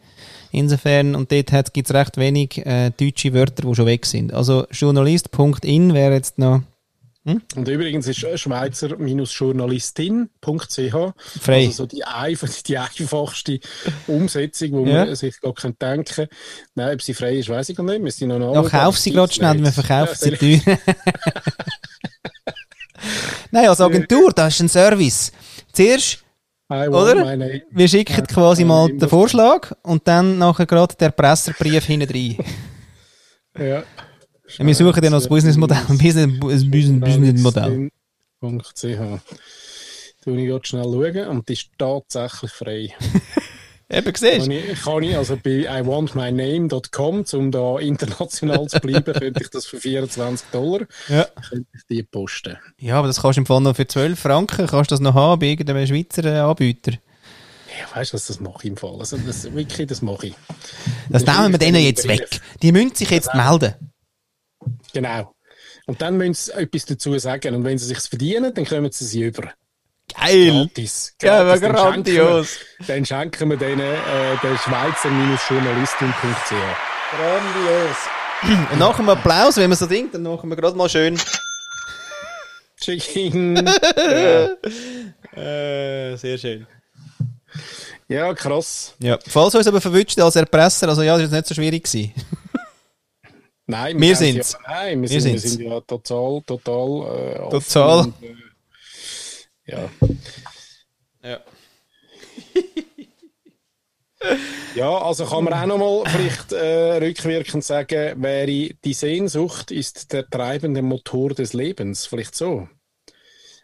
Insofern, 0.52 1.16
und 1.16 1.31
dort 1.32 1.74
gibt 1.74 1.90
es 1.90 1.94
recht 1.94 2.16
wenig 2.16 2.64
äh, 2.64 2.90
deutsche 2.90 3.35
Wörter, 3.35 3.68
die 3.68 3.74
schon 3.74 3.86
weg 3.86 4.06
sind. 4.06 4.32
Also 4.32 4.66
Journalist.in 4.70 5.93
wäre 5.94 6.14
jetzt 6.14 6.39
noch 6.39 6.62
Und 7.27 7.69
übrigens 7.69 8.07
ist 8.07 8.19
schweizer-journalistin.ch 8.39 10.95
also 11.47 11.71
so 11.71 11.87
die, 11.87 12.05
einf 12.05 12.63
die 12.65 12.77
einfachste 12.77 13.61
Umsetzung, 14.07 14.73
wo 14.73 14.85
Ja. 14.87 15.07
man 15.07 15.17
sich 15.17 15.41
gar 15.41 15.55
kann 15.55 15.75
denken 15.81 16.27
Nein, 16.75 16.95
ob 16.95 17.01
sie 17.03 17.15
frei 17.15 17.37
ist, 17.37 17.49
weiß 17.49 17.71
ich 17.71 17.77
gar 17.77 17.85
nicht. 17.85 18.05
Wir 18.05 18.13
sind 18.13 18.29
noch 18.29 18.39
nachschauen, 18.39 18.69
kauf 18.71 18.99
sie 18.99 19.13
gerade 19.13 19.33
schnell, 19.33 19.63
wir 19.63 19.73
verkaufen 19.73 20.17
sie 20.19 20.33
teuer. 20.33 20.79
Nein, 23.51 23.69
als 23.69 23.81
Agentur, 23.81 24.33
das 24.33 24.55
ist 24.55 24.61
ein 24.61 24.69
Service. 24.69 25.33
Zuerst 25.73 26.25
Oder? 26.69 27.63
Wir 27.71 27.89
schicken 27.89 28.27
quasi 28.27 28.65
mal 28.65 28.89
den 28.89 29.09
Vorschlag 29.09 29.73
und 29.83 30.07
dann 30.09 30.39
nachher 30.39 30.67
gerade 30.67 30.95
der 30.97 31.11
Presserbrief 31.11 31.85
hinten 31.85 32.11
rein. 32.13 32.37
Ja. 33.59 33.83
Wir 34.59 34.74
suchen 34.74 35.01
dann 35.02 35.12
noch 35.12 35.18
das 35.20 35.28
Businessmodell. 35.28 35.78
Business, 35.89 36.39
Businessmodell. 36.70 37.90
Journalistin.ch. 38.40 39.20
Tue 40.22 40.40
ich 40.40 40.48
gerade 40.48 40.66
schnell 40.66 40.85
schauen 40.85 41.28
und 41.28 41.48
die 41.48 41.52
ist 41.55 41.68
tatsächlich 41.78 42.51
frei. 42.51 42.94
Eben, 43.90 44.14
siehst 44.14 44.39
Kann 44.40 44.51
ich, 44.51 44.82
kann 44.82 45.02
ich 45.02 45.14
also 45.16 45.36
bei 45.36 45.66
iwantmyname.com, 45.81 47.24
um 47.35 47.51
da 47.51 47.78
international 47.78 48.66
zu 48.66 48.81
bleiben, 48.81 49.12
könnte 49.20 49.43
ich 49.43 49.51
das 49.51 49.66
für 49.66 49.78
24 49.78 50.47
Dollar 50.51 50.86
Ja. 51.09 51.26
könnte 51.48 51.68
ich 51.74 51.82
die 51.90 52.02
posten. 52.02 52.56
ja, 52.78 52.97
aber 52.98 53.09
das 53.09 53.20
kannst 53.20 53.36
du 53.36 53.43
im 53.43 53.47
Fall 53.47 53.60
noch 53.60 53.76
für 53.76 53.86
12 53.86 54.18
Franken 54.18 54.66
kannst 54.66 54.90
du 54.90 54.94
das 54.94 55.01
noch 55.01 55.14
haben 55.14 55.39
bei 55.39 55.47
irgendeinem 55.48 55.86
Schweizer 55.86 56.24
äh, 56.24 56.39
Anbieter. 56.39 56.93
Ja, 56.93 57.94
weißt 57.97 58.12
du, 58.12 58.14
was 58.14 58.26
das 58.26 58.40
mache 58.40 58.60
ich 58.62 58.70
im 58.70 58.76
Fall? 58.78 58.97
Also 58.98 59.18
das, 59.18 59.52
wirklich, 59.52 59.86
das 59.89 60.01
mache 60.01 60.28
ich. 60.28 60.35
Das 61.10 61.24
Das 61.24 61.36
nehmen 61.36 61.52
wir 61.52 61.59
denen 61.59 61.82
jetzt 61.82 62.09
weg. 62.09 62.40
Die 62.62 62.72
müssen 62.72 62.94
sich 62.94 63.10
jetzt 63.10 63.35
melden. 63.35 63.74
Genau. 64.95 65.35
Und 65.87 66.01
dann 66.01 66.16
müssen 66.16 66.35
sie 66.35 66.53
etwas 66.55 66.87
dazu 66.87 67.19
sagen. 67.19 67.55
Und 67.55 67.65
wenn 67.65 67.77
sie 67.77 67.87
sich 67.87 67.99
verdienen, 67.99 68.55
dann 68.55 68.65
kommen 68.65 68.91
sie 68.91 69.05
sie 69.05 69.25
über. 69.25 69.53
Geil! 70.19 70.69
Gratis. 70.69 71.15
Ja, 71.21 71.43
Gratis. 71.43 71.61
Dann 71.61 71.73
grandios. 71.73 72.49
Schenken 72.49 72.79
wir, 72.79 72.87
dann 72.95 73.05
schenken 73.07 73.51
wir 73.51 73.57
denen 73.57 73.81
äh, 73.81 74.37
den 74.43 74.57
Schweizer-Journalistin.ch. 74.59 76.53
Grandios! 77.11 77.97
Und 78.73 78.79
nach 78.79 78.97
dem 78.97 79.09
Applaus, 79.09 79.57
wenn 79.57 79.71
man 79.71 79.79
so 79.79 79.87
denkt, 79.87 80.15
dann 80.15 80.23
machen 80.23 80.49
wir 80.49 80.57
gerade 80.57 80.77
mal 80.77 80.89
schön. 80.89 81.19
Chicken. 82.81 83.71
Äh, 85.37 86.15
sehr 86.16 86.39
schön. 86.39 86.65
ja, 88.07 88.33
krass. 88.35 88.95
Ja. 89.01 89.19
Falls 89.27 89.57
uns 89.57 89.66
aber 89.66 89.81
verwünscht 89.81 90.16
als 90.21 90.37
Erpresser, 90.37 90.89
also 90.89 91.03
ja, 91.03 91.15
das 91.15 91.25
ist 91.25 91.33
jetzt 91.33 91.39
nicht 91.41 91.49
so 91.49 91.55
schwierig 91.57 91.83
gewesen. 91.83 92.15
Nein, 93.66 93.99
Wir 94.01 94.09
haben 94.15 94.16
sind's. 94.16 94.53
Ja, 94.53 94.59
nein, 94.69 95.03
wir, 95.03 95.09
Wir 95.11 95.20
sind, 95.20 95.32
wir 95.32 95.41
sind 95.41 95.61
ja 95.62 95.81
total, 95.81 96.43
total. 96.43 97.16
Äh, 97.19 97.51
Total. 97.51 97.99
Und, 98.01 98.23
äh, 98.23 98.35
ja. 99.66 99.91
Ja. 101.23 101.41
ja, 104.74 104.99
also 104.99 105.24
kann 105.27 105.45
man 105.45 105.53
auch 105.55 105.66
nochmal 105.66 106.03
vielleicht 106.11 106.53
äh, 106.53 106.97
rückwirkend 106.97 107.65
sagen, 107.65 108.23
wäre 108.23 108.47
die 108.85 108.93
Sehnsucht 108.95 109.70
ist 109.70 110.12
der 110.12 110.28
treibende 110.28 110.82
Motor 110.82 111.31
des 111.31 111.53
Lebens. 111.53 112.07
Vielleicht 112.07 112.35
so. 112.35 112.69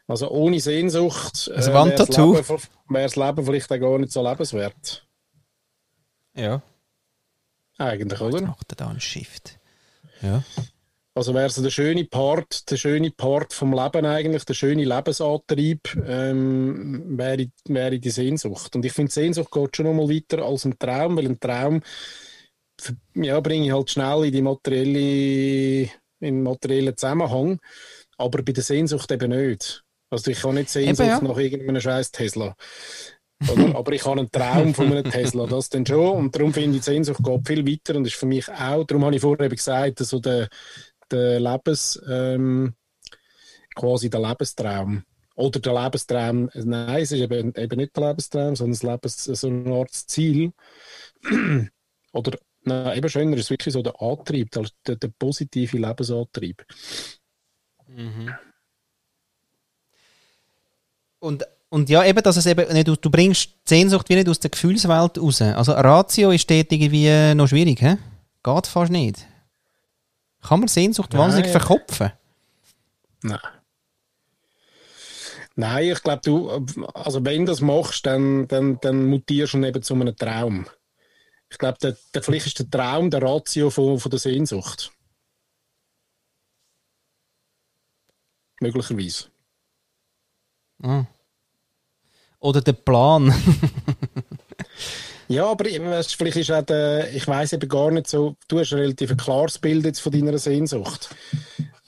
Also 0.06 0.30
ohne 0.30 0.58
Sehnsucht 0.60 1.50
Also 1.54 1.70
äh, 1.70 1.74
Wandtattoo. 1.74 2.34
wäre 2.34 3.04
das 3.04 3.16
Leben- 3.16 3.26
Leben 3.36 3.46
vielleicht 3.46 3.72
auch 3.72 3.78
gar 3.78 3.98
nicht 3.98 4.12
so 4.12 4.26
lebenswert. 4.28 5.06
Ja. 6.34 6.62
Eigentlich, 7.78 8.18
Jetzt 8.20 8.34
oder? 8.34 8.42
macht 8.46 8.72
er 8.72 8.76
da 8.76 8.88
einen 8.88 9.00
Shift. 9.00 9.58
Ja. 10.22 10.42
Also 11.14 11.34
wäre 11.34 11.50
so 11.50 11.62
der 11.62 11.70
schöne 11.70 12.04
Part, 12.04 12.70
der 12.70 12.76
schöne 12.76 13.10
Part 13.10 13.52
vom 13.52 13.72
Leben 13.72 14.06
eigentlich, 14.06 14.44
der 14.44 14.54
schöne 14.54 14.84
Lebensantrieb, 14.84 15.96
ähm, 16.06 17.18
wäre, 17.18 17.48
wäre 17.66 17.98
die 17.98 18.10
Sehnsucht. 18.10 18.76
Und 18.76 18.84
ich 18.84 18.92
finde, 18.92 19.10
Sehnsucht 19.10 19.50
geht 19.50 19.76
schon 19.76 19.86
nochmal 19.86 20.08
weiter 20.08 20.42
als 20.44 20.64
ein 20.64 20.78
Traum, 20.78 21.16
weil 21.16 21.26
ein 21.26 21.40
Traum 21.40 21.82
ja, 23.14 23.40
bringe 23.40 23.66
ich 23.66 23.72
halt 23.72 23.90
schnell 23.90 24.24
in 24.24 24.32
die 24.32 24.42
materielle, 24.42 25.82
in 25.82 25.90
den 26.20 26.42
materiellen 26.42 26.96
Zusammenhang, 26.96 27.58
aber 28.16 28.42
bei 28.42 28.52
der 28.52 28.62
Sehnsucht 28.62 29.10
eben 29.10 29.30
nicht. 29.30 29.82
Also 30.10 30.30
ich 30.30 30.40
kann 30.40 30.54
nicht 30.54 30.70
Sehnsucht 30.70 31.08
ja. 31.08 31.20
nach 31.20 31.36
irgendeinem 31.36 31.80
scheiß 31.80 32.10
Tesla. 32.10 32.56
Aber 33.48 33.92
ich 33.92 34.04
habe 34.04 34.20
einen 34.20 34.30
Traum 34.30 34.74
von 34.74 34.92
einem 34.92 35.10
Tesla, 35.10 35.46
das 35.46 35.70
dann 35.70 35.86
schon. 35.86 36.16
Und 36.16 36.34
darum 36.36 36.52
finde 36.52 36.76
ich, 36.76 36.84
die 36.84 36.90
Sehnsucht 36.90 37.22
geht 37.22 37.46
viel 37.46 37.66
weiter 37.66 37.96
und 37.96 38.06
ist 38.06 38.16
für 38.16 38.26
mich 38.26 38.48
auch, 38.50 38.84
darum 38.84 39.04
habe 39.04 39.14
ich 39.14 39.22
vorher 39.22 39.46
eben 39.46 39.56
gesagt, 39.56 39.98
so 40.00 40.18
der, 40.18 40.48
der 41.10 41.40
Lebens, 41.40 42.00
ähm, 42.08 42.74
quasi 43.74 44.10
der 44.10 44.20
Lebenstraum. 44.20 45.04
Oder 45.36 45.60
der 45.60 45.72
Lebenstraum, 45.72 46.50
nein, 46.52 47.02
es 47.02 47.12
ist 47.12 47.20
eben, 47.20 47.54
eben 47.54 47.76
nicht 47.78 47.96
der 47.96 48.08
Lebenstraum, 48.08 48.56
sondern 48.56 48.72
das 48.72 48.82
Lebens, 48.82 49.24
so 49.24 49.46
eine 49.46 49.74
Art 49.74 49.92
Ziel. 49.92 50.52
Oder, 52.12 52.38
nein, 52.64 52.98
eben 52.98 53.08
schöner 53.08 53.36
ist 53.38 53.48
wirklich 53.48 53.72
so 53.72 53.82
der 53.82 54.00
Antrieb, 54.02 54.50
der, 54.50 54.66
der, 54.86 54.96
der 54.96 55.08
positive 55.18 55.78
Lebensantrieb. 55.78 56.66
Und, 61.20 61.46
und 61.70 61.88
ja, 61.88 62.04
eben, 62.04 62.20
dass 62.22 62.36
es 62.36 62.46
eben 62.46 62.72
nicht, 62.72 62.88
du, 62.88 62.96
du 62.96 63.10
bringst 63.10 63.46
die 63.46 63.54
Sehnsucht 63.64 64.08
wie 64.08 64.16
nicht 64.16 64.28
aus 64.28 64.40
der 64.40 64.50
Gefühlswelt 64.50 65.18
raus. 65.18 65.40
Also 65.40 65.72
Ratio 65.72 66.32
ist 66.32 66.50
dort 66.50 66.72
irgendwie 66.72 67.34
noch 67.34 67.46
schwierig, 67.46 67.80
hä? 67.80 67.96
Geht 68.42 68.66
fast 68.66 68.90
nicht. 68.90 69.24
Kann 70.42 70.60
man 70.60 70.68
Sehnsucht 70.68 71.12
Nein. 71.12 71.22
wahnsinnig 71.22 71.50
verkopfen? 71.52 72.12
Nein. 73.22 73.38
Nein, 75.54 75.92
ich 75.92 76.02
glaube, 76.02 76.22
du, 76.24 76.50
also 76.94 77.24
wenn 77.24 77.44
du 77.44 77.52
das 77.52 77.60
machst, 77.60 78.04
dann, 78.04 78.48
dann, 78.48 78.80
dann 78.80 79.06
mutierst 79.06 79.54
du 79.54 79.64
eben 79.64 79.82
zu 79.82 79.94
einem 79.94 80.16
Traum. 80.16 80.66
Ich 81.50 81.58
glaube, 81.58 81.78
der, 81.82 81.96
der, 82.14 82.22
vielleicht 82.22 82.46
ist 82.46 82.58
der 82.58 82.70
Traum 82.70 83.10
der 83.10 83.22
Ratio 83.22 83.70
von, 83.70 84.00
von 84.00 84.10
der 84.10 84.18
Sehnsucht. 84.18 84.90
Möglicherweise. 88.60 89.26
Ah. 90.82 91.04
Oder 92.40 92.60
der 92.60 92.72
Plan. 92.72 93.32
Ja, 95.30 95.46
aber 95.46 95.66
weißt, 95.66 96.16
vielleicht 96.16 96.38
ist 96.38 96.50
auch 96.50 96.62
der, 96.62 97.14
ich 97.14 97.28
weiß 97.28 97.52
eben 97.52 97.68
gar 97.68 97.92
nicht 97.92 98.08
so, 98.08 98.34
du 98.48 98.58
hast 98.58 98.72
ein 98.72 98.80
relativ 98.80 99.16
klares 99.16 99.60
Bild 99.60 99.84
jetzt 99.84 100.00
von 100.00 100.10
deiner 100.10 100.36
Sehnsucht. 100.38 101.14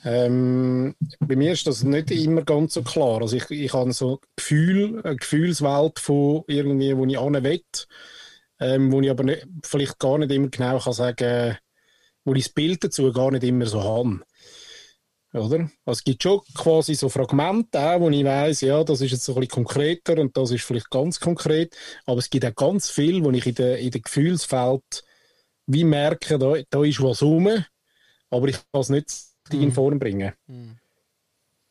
Ähm, 0.05 0.95
bei 1.19 1.35
mir 1.35 1.51
ist 1.51 1.67
das 1.67 1.83
nicht 1.83 2.09
immer 2.11 2.43
ganz 2.43 2.73
so 2.75 2.83
klar. 2.83 3.21
Also 3.21 3.35
ich, 3.35 3.51
ich 3.51 3.73
habe 3.73 3.91
so 3.91 4.21
Gefühl, 4.37 5.01
eine 5.03 5.17
Gefühlswelt 5.17 5.99
von 5.99 6.43
irgendwie, 6.47 6.95
wo 6.95 7.05
ich 7.05 7.19
hin 7.19 7.43
will, 7.43 7.61
ähm, 8.61 8.93
wo 8.93 9.01
ich 9.01 9.09
aber 9.09 9.25
nicht, 9.25 9.45
vielleicht 9.65 9.99
gar 9.99 10.17
nicht 10.19 10.31
immer 10.31 10.47
genau 10.47 10.79
kann 10.79 10.93
sagen, 10.93 11.57
wo 12.23 12.33
ich 12.35 12.45
das 12.45 12.53
Bild 12.53 12.81
dazu 12.81 13.11
gar 13.11 13.31
nicht 13.31 13.43
immer 13.43 13.65
so 13.65 13.83
habe. 13.83 14.21
Oder? 15.33 15.69
Also 15.85 15.97
es 15.99 16.03
gibt 16.03 16.21
schon 16.21 16.41
quasi 16.53 16.93
so 16.93 17.09
Fragmente, 17.09 17.79
auch, 17.79 17.99
wo 17.99 18.09
ich 18.09 18.23
weiß, 18.23 18.61
ja, 18.61 18.83
das 18.83 19.01
ist 19.01 19.11
jetzt 19.11 19.25
so 19.25 19.33
ein 19.33 19.39
bisschen 19.41 19.63
konkreter 19.63 20.19
und 20.19 20.37
das 20.37 20.51
ist 20.51 20.63
vielleicht 20.63 20.91
ganz 20.91 21.19
konkret. 21.19 21.75
Aber 22.05 22.19
es 22.19 22.29
gibt 22.29 22.45
auch 22.45 22.55
ganz 22.55 22.91
viel, 22.91 23.23
wo 23.23 23.31
ich 23.31 23.47
in 23.47 23.55
der, 23.55 23.79
in 23.79 23.89
der 23.89 24.01
Gefühlsfeld 24.01 25.03
wie 25.65 25.83
merke, 25.83 26.37
da, 26.37 26.55
da 26.69 26.83
ist 26.83 27.01
was 27.01 27.23
rum, 27.23 27.49
aber 28.29 28.47
ich 28.47 28.57
kann 28.71 28.81
es 28.81 28.89
nicht 28.89 29.11
in 29.51 29.71
Form 29.71 29.97
bringen. 29.97 30.33
Mhm. 30.47 30.77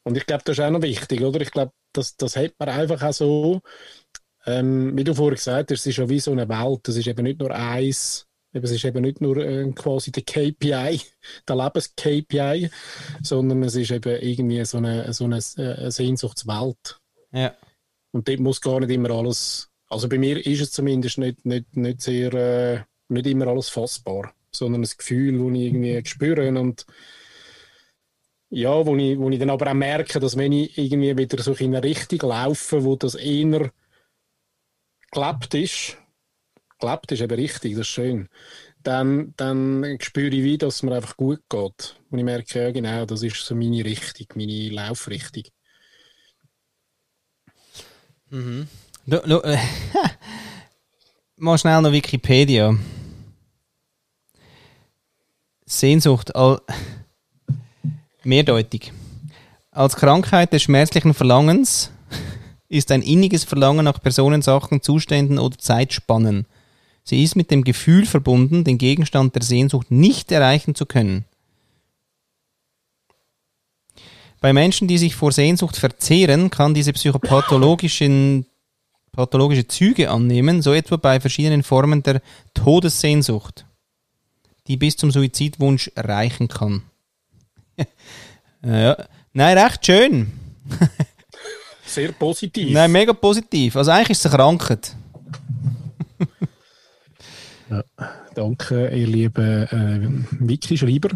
Und 0.05 0.17
ich 0.17 0.27
glaube, 0.27 0.43
das 0.45 0.59
ist 0.59 0.65
auch 0.65 0.71
noch 0.71 0.83
wichtig, 0.83 1.21
oder? 1.23 1.41
Ich 1.41 1.53
glaube, 1.53 1.73
das, 1.93 2.17
das 2.17 2.37
hat 2.37 2.55
man 2.59 2.69
einfach 2.69 3.03
auch 3.03 3.13
so, 3.13 3.61
ähm, 4.47 4.97
wie 4.97 5.05
du 5.05 5.15
vorhin 5.15 5.37
gesagt 5.37 5.71
hast, 5.71 5.81
es 5.81 5.87
ist 5.87 5.99
ja 5.99 6.09
wie 6.09 6.19
so 6.19 6.33
eine 6.33 6.49
Welt, 6.49 6.89
es 6.89 6.97
ist 6.97 7.07
eben 7.07 7.23
nicht 7.23 7.39
nur 7.39 7.53
eins, 7.53 8.27
eben, 8.55 8.65
es 8.65 8.71
ist 8.71 8.85
eben 8.85 9.03
nicht 9.03 9.21
nur 9.21 9.37
äh, 9.39 9.71
quasi 9.73 10.13
der 10.13 10.23
KPI, 10.23 11.01
der 11.49 11.57
Lebens-KPI, 11.57 12.71
sondern 13.23 13.63
es 13.63 13.75
ist 13.75 13.91
eben 13.91 14.21
irgendwie 14.21 14.65
so 14.65 14.79
eine, 14.79 15.13
so 15.13 15.25
eine, 15.25 15.39
äh, 15.57 15.81
eine 15.81 15.91
Sehnsuchtswelt. 15.91 17.01
Ja. 17.33 17.55
Und 18.13 18.29
dort 18.29 18.41
muss 18.41 18.61
gar 18.61 18.81
nicht 18.81 18.91
immer 18.91 19.11
alles, 19.11 19.71
also 19.89 20.09
bei 20.09 20.19
mir 20.19 20.45
ist 20.45 20.61
es 20.61 20.73
zumindest 20.73 21.19
nicht, 21.19 21.45
nicht, 21.47 21.77
nicht 21.77 22.03
sehr, 22.03 22.33
äh, 22.35 22.81
nicht 23.09 23.27
immer 23.27 23.47
alles 23.47 23.69
fassbar, 23.69 24.35
sondern 24.51 24.83
ein 24.83 24.91
Gefühl, 24.97 25.39
das 25.39 25.57
ich 25.57 25.67
irgendwie 25.67 26.03
spüre 26.05 26.49
und 26.49 26.87
ja, 28.55 28.85
wo 28.85 28.95
ich, 28.97 29.19
wo 29.19 29.31
ich 29.31 29.39
dann 29.39 29.49
aber 29.49 29.71
auch 29.71 29.75
merke, 29.75 30.21
dass 30.21 30.37
wenn 30.37 30.53
ich 30.53 30.77
irgendwie 30.77 31.17
wieder 31.17 31.43
so 31.43 31.55
in 31.55 31.75
eine 31.75 31.83
Richtung 31.83 32.29
laufe, 32.29 32.85
wo 32.85 32.97
das 32.97 33.15
eher 33.15 33.71
gelebt 35.11 35.55
ist, 35.55 35.97
gelebt 36.83 37.13
ist 37.13 37.23
eben 37.23 37.35
richtig, 37.35 37.73
das 37.73 37.81
ist 37.81 37.89
schön, 37.89 38.29
dann, 38.83 39.33
dann 39.37 39.99
spüre 40.01 40.35
ich 40.35 40.43
wie, 40.43 40.59
dass 40.59 40.77
es 40.77 40.83
mir 40.83 40.95
einfach 40.95 41.17
gut 41.17 41.41
geht. 41.49 41.97
Und 42.11 42.19
ich 42.19 42.25
merke, 42.25 42.59
ja 42.59 42.71
genau, 42.71 43.07
das 43.07 43.23
ist 43.23 43.45
so 43.45 43.55
meine 43.55 43.85
Richtung, 43.85 44.27
meine 44.35 44.69
Laufrichtung. 44.71 45.45
Du, 49.07 49.19
du, 49.19 49.41
äh, 49.41 49.59
mal 51.37 51.59
schnell 51.59 51.83
noch 51.83 51.93
Wikipedia. 51.93 52.77
Sehnsucht, 55.67 56.35
all, 56.35 56.61
mehrdeutig. 58.25 58.93
Als 59.71 59.97
Krankheit 59.97 60.53
des 60.53 60.63
schmerzlichen 60.63 61.15
Verlangens 61.15 61.91
ist 62.69 62.91
ein 62.91 63.03
inniges 63.03 63.45
Verlangen 63.45 63.85
nach 63.85 64.01
Personen, 64.01 64.43
Sachen, 64.43 64.83
Zuständen 64.83 65.39
oder 65.39 65.59
Zeitspannen. 65.59 66.47
Sie 67.05 67.23
ist 67.23 67.35
mit 67.35 67.51
dem 67.51 67.65
Gefühl 67.65 68.07
verbunden, 68.07 68.65
den 68.65 68.79
Gegenstand 68.79 69.35
der 69.35 69.43
Sehnsucht 69.43 69.91
nicht 69.91 70.31
erreichen 70.31 70.75
zu 70.75 70.87
können. 70.87 71.25
Bei 74.41 74.53
Menschen, 74.53 74.89
die 74.89 74.99
sich 74.99 75.15
vor 75.15 75.33
Sehnsucht 75.33 75.77
verzehren, 75.77 76.51
kann 76.51 76.75
diese 76.75 76.93
psychopathologischen 76.93 78.47
pathologische 79.13 79.69
Züge 79.69 80.11
annehmen, 80.11 80.63
so 80.63 80.73
etwa 80.73 80.97
bei 80.97 81.21
verschiedenen 81.21 81.63
Formen 81.63 82.03
der 82.03 82.23
Todessehnsucht, 82.55 83.67
die 84.67 84.77
bis 84.77 84.97
zum 84.97 85.11
Suizidwunsch 85.11 85.93
reichen 85.97 86.49
kann. 86.49 86.83
ja. 88.65 88.97
Nein, 89.33 89.59
recht 89.59 89.87
schön. 89.87 90.33
Sehr 91.87 92.13
positiv. 92.13 92.73
Nein, 92.73 92.91
mega 92.91 93.13
positiv. 93.13 93.77
Also 93.77 93.91
eigentlich 93.91 94.11
ist 94.11 94.25
es 94.25 94.27
eine 94.27 94.37
Krankheit. 94.37 94.97
Danke, 98.35 98.89
ihr 98.89 99.07
lieben 99.07 99.63
äh, 99.69 100.47
Wiki-Schreiber. 100.49 101.11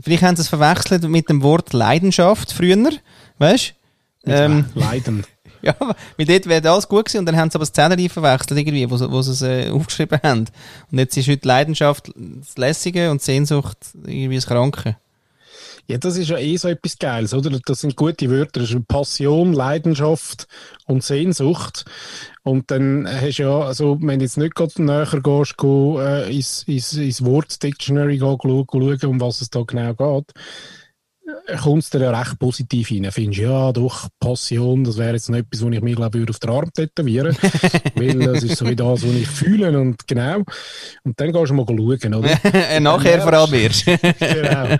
Vielleicht 0.00 0.22
haben 0.22 0.36
sie 0.36 0.42
es 0.42 0.48
verwechselt 0.48 1.04
mit 1.08 1.28
dem 1.28 1.42
Wort 1.42 1.72
Leidenschaft 1.72 2.52
früher, 2.52 2.90
weißt 3.38 3.74
du? 4.24 4.30
Ähm, 4.32 4.64
Leiden. 4.74 5.24
ja, 5.62 5.74
mit 6.18 6.28
dort 6.28 6.46
wäre 6.46 6.70
alles 6.70 6.88
gut 6.88 7.04
gewesen 7.06 7.18
und 7.20 7.26
dann 7.26 7.36
haben 7.36 7.50
sie 7.50 7.54
aber 7.56 7.62
das 7.64 7.72
Zählerchen 7.72 8.08
verwechselt 8.08 8.58
irgendwie, 8.58 8.90
wo, 8.90 8.96
sie- 8.96 9.10
wo 9.10 9.22
sie 9.22 9.30
es 9.32 9.42
äh, 9.42 9.70
aufgeschrieben 9.70 10.18
haben. 10.22 10.44
Und 10.90 10.98
jetzt 10.98 11.16
ist 11.16 11.28
heute 11.28 11.46
Leidenschaft 11.46 12.12
das 12.16 12.56
Lässige 12.58 13.10
und 13.10 13.22
Sehnsucht 13.22 13.78
irgendwie 14.06 14.34
das 14.36 14.46
Kranke. 14.46 14.96
Ja, 15.88 15.98
das 15.98 16.16
ist 16.16 16.30
ja 16.30 16.38
eh 16.38 16.56
so 16.56 16.68
etwas 16.68 16.98
Geiles, 16.98 17.32
oder? 17.32 17.58
Das 17.64 17.80
sind 17.80 17.94
gute 17.94 18.28
Wörter. 18.28 18.60
Das 18.60 18.70
ist 18.70 18.88
Passion, 18.88 19.52
Leidenschaft 19.52 20.48
und 20.86 21.04
Sehnsucht. 21.04 21.84
Und 22.42 22.70
dann 22.70 23.08
hast 23.08 23.38
du 23.38 23.44
ja, 23.44 23.60
also, 23.60 23.98
wenn 24.00 24.18
du 24.18 24.24
jetzt 24.24 24.36
nicht 24.36 24.54
gerade 24.54 24.82
näher 24.82 25.20
gehst, 25.22 25.56
go, 25.56 26.00
äh, 26.00 26.34
ins, 26.34 26.64
ins, 26.64 26.92
ins 26.94 27.24
Wort-Dictionary 27.24 28.18
schauen, 28.18 28.98
um 29.04 29.20
was 29.20 29.40
es 29.40 29.50
da 29.50 29.62
genau 29.62 29.94
geht, 29.94 30.32
äh, 31.46 31.56
kommst 31.56 31.94
du 31.94 31.98
dir 31.98 32.06
ja 32.06 32.18
recht 32.18 32.38
positiv 32.38 32.90
rein. 32.90 33.08
Findest 33.10 33.40
ja, 33.40 33.72
doch, 33.72 34.08
Passion, 34.18 34.82
das 34.82 34.96
wäre 34.96 35.14
jetzt 35.14 35.28
noch 35.28 35.38
etwas, 35.38 35.64
was 35.64 35.72
ich 35.72 35.82
mir, 35.82 35.94
glaube 35.94 36.18
ich, 36.18 36.28
auf 36.28 36.38
den 36.38 36.50
Arm 36.50 36.72
tätowieren 36.72 37.36
Weil 37.94 38.18
das 38.18 38.42
ist 38.42 38.56
so 38.56 38.66
wie 38.66 38.76
das, 38.76 39.02
was 39.02 39.14
ich 39.14 39.28
fühle 39.28 39.78
und 39.78 40.06
genau. 40.06 40.42
Und 41.04 41.20
dann 41.20 41.32
gehst 41.32 41.50
du 41.50 41.54
mal 41.54 41.66
schauen, 41.66 42.14
oder? 42.14 42.80
Nachher 42.80 43.20
vor 43.22 43.32
allem 43.32 43.52
wirst. 43.52 43.86
genau. 43.86 44.76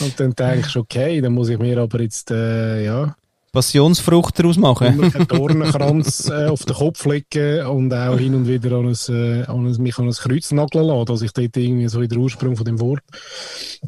Und 0.00 0.18
dann 0.18 0.34
denkst 0.34 0.72
du, 0.72 0.80
okay, 0.80 1.20
dann 1.20 1.32
muss 1.32 1.48
ich 1.48 1.58
mir 1.58 1.78
aber 1.78 2.00
jetzt, 2.00 2.30
äh, 2.30 2.84
ja, 2.84 3.14
Passionsfrucht 3.54 4.36
daraus 4.40 4.56
machen. 4.56 4.88
immer 4.88 5.14
einen 5.14 5.28
Dornenkranz 5.28 6.28
äh, 6.28 6.46
auf 6.46 6.64
den 6.64 6.74
Kopf 6.74 7.06
legen 7.06 7.64
und 7.66 7.94
auch 7.94 8.18
hin 8.18 8.34
und 8.34 8.48
wieder 8.48 8.72
an 8.76 8.88
ein, 8.88 9.14
äh, 9.14 9.44
an 9.44 9.66
ein, 9.66 9.80
mich 9.80 9.96
an 9.96 10.08
ein 10.08 10.12
Kreuz 10.12 10.50
nageln 10.50 10.86
lassen, 10.86 11.06
dass 11.06 11.22
ich 11.22 11.32
dort 11.32 11.56
irgendwie 11.56 11.86
so 11.86 12.02
in 12.02 12.08
den 12.08 12.18
Ursprung 12.18 12.56
von 12.56 12.66
dem 12.66 12.80
Wort 12.80 13.04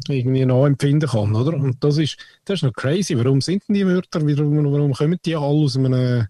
irgendwie 0.07 0.45
nachempfinden 0.45 1.09
kann, 1.09 1.35
oder? 1.35 1.53
Und 1.53 1.83
das 1.83 1.97
ist, 1.97 2.17
das 2.45 2.59
ist 2.59 2.63
noch 2.63 2.73
crazy. 2.73 3.17
Warum 3.17 3.41
sind 3.41 3.63
denn 3.67 3.75
die 3.75 3.85
Wörter, 3.85 4.21
warum, 4.21 4.71
warum 4.71 4.93
kommen 4.93 5.19
die 5.23 5.35
alle 5.35 5.45
aus 5.45 5.75
einem, 5.75 6.27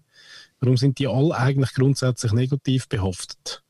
warum 0.60 0.76
sind 0.76 0.98
die 0.98 1.06
alle 1.06 1.34
eigentlich 1.36 1.72
grundsätzlich 1.74 2.32
negativ 2.32 2.88
behaftet? 2.88 3.62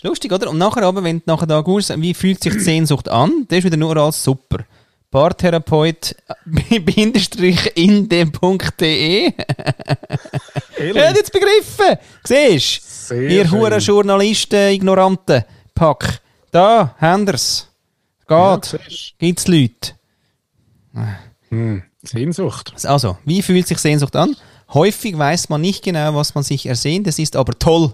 Lustig, 0.00 0.32
oder? 0.32 0.48
Und 0.48 0.58
nachher 0.58 0.84
aber, 0.84 1.04
wenn 1.04 1.18
du 1.18 1.24
nachher 1.26 1.46
da 1.46 1.60
gehst, 1.60 1.94
wie 2.00 2.14
fühlt 2.14 2.42
sich 2.42 2.54
die 2.54 2.60
Sehnsucht 2.60 3.10
an? 3.10 3.44
Das 3.48 3.58
ist 3.58 3.64
wieder 3.64 3.76
nur 3.76 3.94
alles 3.96 4.24
super. 4.24 4.64
Paartherapeut 5.12 6.16
äh, 6.26 6.80
bindestrich 6.80 7.70
in 7.76 8.08
dem.de. 8.08 9.32
Er 10.78 11.08
hat 11.10 11.16
jetzt 11.16 11.32
begriffen. 11.32 11.96
Siehst 12.24 13.08
Sehr 13.08 13.30
Ihr 13.30 13.50
huren 13.50 13.78
Journalisten, 13.78 14.72
Ignoranten. 14.72 15.44
Pack. 15.74 16.20
Da. 16.50 16.96
Ja, 17.00 18.56
Geht. 18.56 18.80
siehst 18.88 19.14
Gibt's 19.18 19.46
Leute. 19.46 19.92
du. 20.92 21.00
hm. 21.50 21.82
Sehnsucht. 22.02 22.72
Also, 22.84 23.16
wie 23.24 23.42
fühlt 23.42 23.68
sich 23.68 23.78
Sehnsucht 23.78 24.16
an? 24.16 24.34
Häufig 24.74 25.16
weiß 25.16 25.50
man 25.50 25.60
nicht 25.60 25.84
genau, 25.84 26.16
was 26.16 26.34
man 26.34 26.42
sich 26.42 26.66
ersehnt. 26.66 27.06
Es 27.06 27.20
ist 27.20 27.36
aber 27.36 27.56
toll 27.58 27.92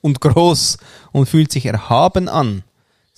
und 0.00 0.20
groß 0.20 0.78
und 1.10 1.28
fühlt 1.28 1.50
sich 1.50 1.66
erhaben 1.66 2.28
an. 2.28 2.62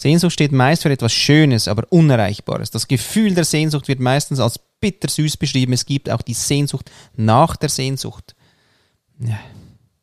Sehnsucht 0.01 0.32
steht 0.32 0.51
meist 0.51 0.82
für 0.82 0.90
etwas 0.90 1.12
Schönes, 1.12 1.68
aber 1.68 1.86
Unerreichbares. 1.90 2.70
Das 2.70 2.89
Gefühl 2.89 3.35
der 3.35 3.44
Sehnsucht 3.44 3.86
wird 3.86 4.01
meistens 4.01 4.40
als 4.40 4.59
bittersüß 4.81 5.36
beschrieben. 5.36 5.74
Es 5.74 5.85
gibt 5.85 6.09
auch 6.09 6.22
die 6.22 6.32
Sehnsucht 6.32 6.90
nach 7.16 7.55
der 7.56 7.68
Sehnsucht. 7.68 8.35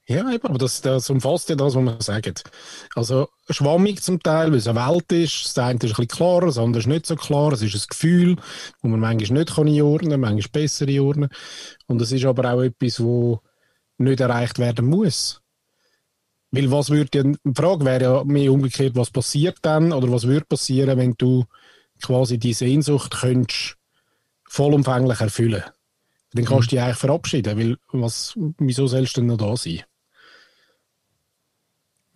Ja, 0.07 0.31
eben, 0.31 0.45
aber 0.45 0.59
das, 0.59 0.81
das 0.81 1.09
umfasst 1.09 1.49
ja 1.49 1.55
das, 1.55 1.73
was 1.73 1.83
man 1.83 1.99
sagt. 1.99 2.43
Also 2.93 3.27
schwammig 3.49 4.03
zum 4.03 4.21
Teil, 4.21 4.51
weil 4.51 4.59
es 4.59 4.67
eine 4.67 4.79
Welt 4.79 5.11
ist. 5.11 5.45
Das 5.45 5.57
eine 5.57 5.73
ist 5.73 5.83
ein 5.83 5.89
bisschen 5.89 6.07
klarer, 6.07 6.45
das 6.45 6.59
andere 6.59 6.79
ist 6.79 6.87
nicht 6.87 7.07
so 7.07 7.15
klar. 7.15 7.51
Es 7.51 7.63
ist 7.63 7.75
ein 7.75 7.87
Gefühl, 7.89 8.35
das 8.35 8.43
man 8.83 8.99
manchmal 8.99 9.39
nicht 9.39 9.55
kann 9.55 9.67
einordnen 9.67 10.11
kann, 10.11 10.19
manchmal 10.19 10.61
besser 10.61 10.87
einordnen. 10.87 11.29
Und 11.87 12.01
es 12.03 12.11
ist 12.11 12.23
aber 12.23 12.53
auch 12.53 12.61
etwas, 12.61 12.97
das 12.97 13.37
nicht 13.97 14.19
erreicht 14.19 14.59
werden 14.59 14.85
muss. 14.85 15.41
Weil 16.51 16.71
was 16.71 16.89
würde 16.89 17.23
die 17.23 17.53
Frage 17.53 17.85
wäre 17.85 18.03
ja 18.03 18.23
mehr 18.23 18.51
umgekehrt, 18.51 18.95
was 18.95 19.11
passiert 19.11 19.57
dann 19.61 19.91
oder 19.91 20.11
was 20.11 20.27
würde 20.27 20.45
passieren, 20.45 20.97
wenn 20.97 21.13
du 21.17 21.45
quasi 22.01 22.37
die 22.37 22.53
Sehnsucht 22.53 23.11
könntest 23.19 23.77
vollumfänglich 24.47 25.19
erfüllen. 25.19 25.63
Dann 26.33 26.45
kannst 26.45 26.71
du 26.71 26.75
dich 26.75 26.81
eigentlich 26.81 26.97
verabschieden, 26.97 27.57
weil 27.57 27.77
was, 27.91 28.33
wieso 28.57 28.87
sollst 28.87 29.17
du 29.17 29.21
denn 29.21 29.27
noch 29.27 29.37
da 29.37 29.55
sein? 29.57 29.83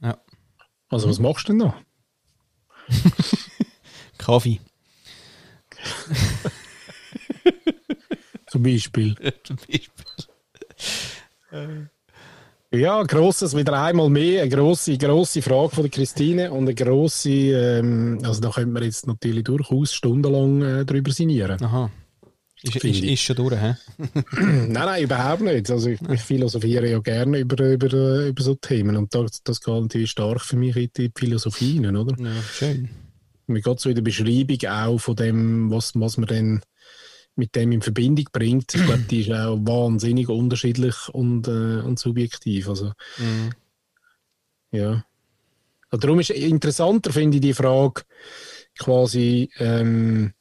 Ja. 0.01 0.17
Also 0.89 1.09
was 1.09 1.19
machst 1.19 1.47
du 1.47 1.53
denn 1.53 1.57
noch? 1.57 1.75
Kaffee. 4.17 4.59
Zum 8.47 8.63
Beispiel. 8.63 9.15
Zum 9.43 9.57
Beispiel. 9.57 9.89
Ja, 12.73 13.03
grosses, 13.03 13.55
wieder 13.55 13.81
einmal 13.83 14.09
mehr, 14.09 14.43
eine 14.43 14.49
grosse, 14.49 14.97
grosse 14.97 15.41
Frage 15.41 15.75
von 15.75 15.83
der 15.83 15.91
Christine 15.91 16.51
und 16.51 16.63
eine 16.63 16.73
grosse, 16.73 17.29
ähm, 17.29 18.19
also 18.23 18.39
da 18.39 18.49
könnte 18.49 18.71
man 18.71 18.83
jetzt 18.83 19.07
natürlich 19.07 19.43
durchaus 19.43 19.93
stundenlang 19.93 20.61
äh, 20.61 20.85
drüber 20.85 21.11
sinnieren. 21.11 21.61
Aha. 21.61 21.91
Ist, 22.63 22.75
ist, 22.77 23.03
ist 23.03 23.21
schon 23.21 23.35
durch, 23.35 23.59
hä? 23.59 23.75
nein, 24.37 24.71
nein, 24.71 25.03
überhaupt 25.03 25.41
nicht. 25.41 25.69
Also 25.69 25.89
ich, 25.89 25.99
ich 26.01 26.21
philosophiere 26.21 26.89
ja 26.89 26.99
gerne 26.99 27.39
über, 27.39 27.73
über, 27.73 27.91
äh, 27.91 28.29
über 28.29 28.41
so 28.41 28.55
Themen 28.55 28.95
und 28.95 29.13
das, 29.13 29.43
das 29.43 29.59
geht 29.59 29.81
natürlich 29.81 30.11
stark 30.11 30.39
für 30.39 30.55
mich 30.55 30.77
in 30.77 30.89
die 30.95 31.11
Philosophie 31.13 31.73
hinein, 31.73 31.97
oder? 31.97 32.15
Ja, 32.23 32.41
schön. 32.53 32.89
Mir 33.47 33.61
geht 33.61 33.79
so 33.81 33.89
in 33.89 33.95
der 33.95 34.01
Beschreibung 34.01 34.69
auch 34.69 34.97
von 34.97 35.17
dem, 35.17 35.71
was, 35.71 35.91
was 35.95 36.15
man 36.15 36.27
dann 36.27 36.61
mit 37.35 37.55
dem 37.55 37.71
in 37.71 37.81
Verbindung 37.81 38.25
bringt, 38.31 38.75
ich 38.75 38.83
glaube, 38.85 39.03
die 39.09 39.21
ist 39.21 39.31
auch 39.31 39.57
wahnsinnig 39.57 40.29
unterschiedlich 40.29 41.09
und, 41.09 41.47
äh, 41.47 41.81
und 41.81 41.99
subjektiv. 41.99 42.69
Also, 42.69 42.91
Mhm. 43.17 43.51
ja. 44.71 45.05
Also 45.89 46.01
darum 46.01 46.19
ist 46.19 46.29
interessanter, 46.29 47.11
finde 47.11 47.37
ich, 47.37 47.41
die 47.41 47.53
Frage 47.53 48.03
quasi, 48.79 49.49
ähm, 49.57 50.33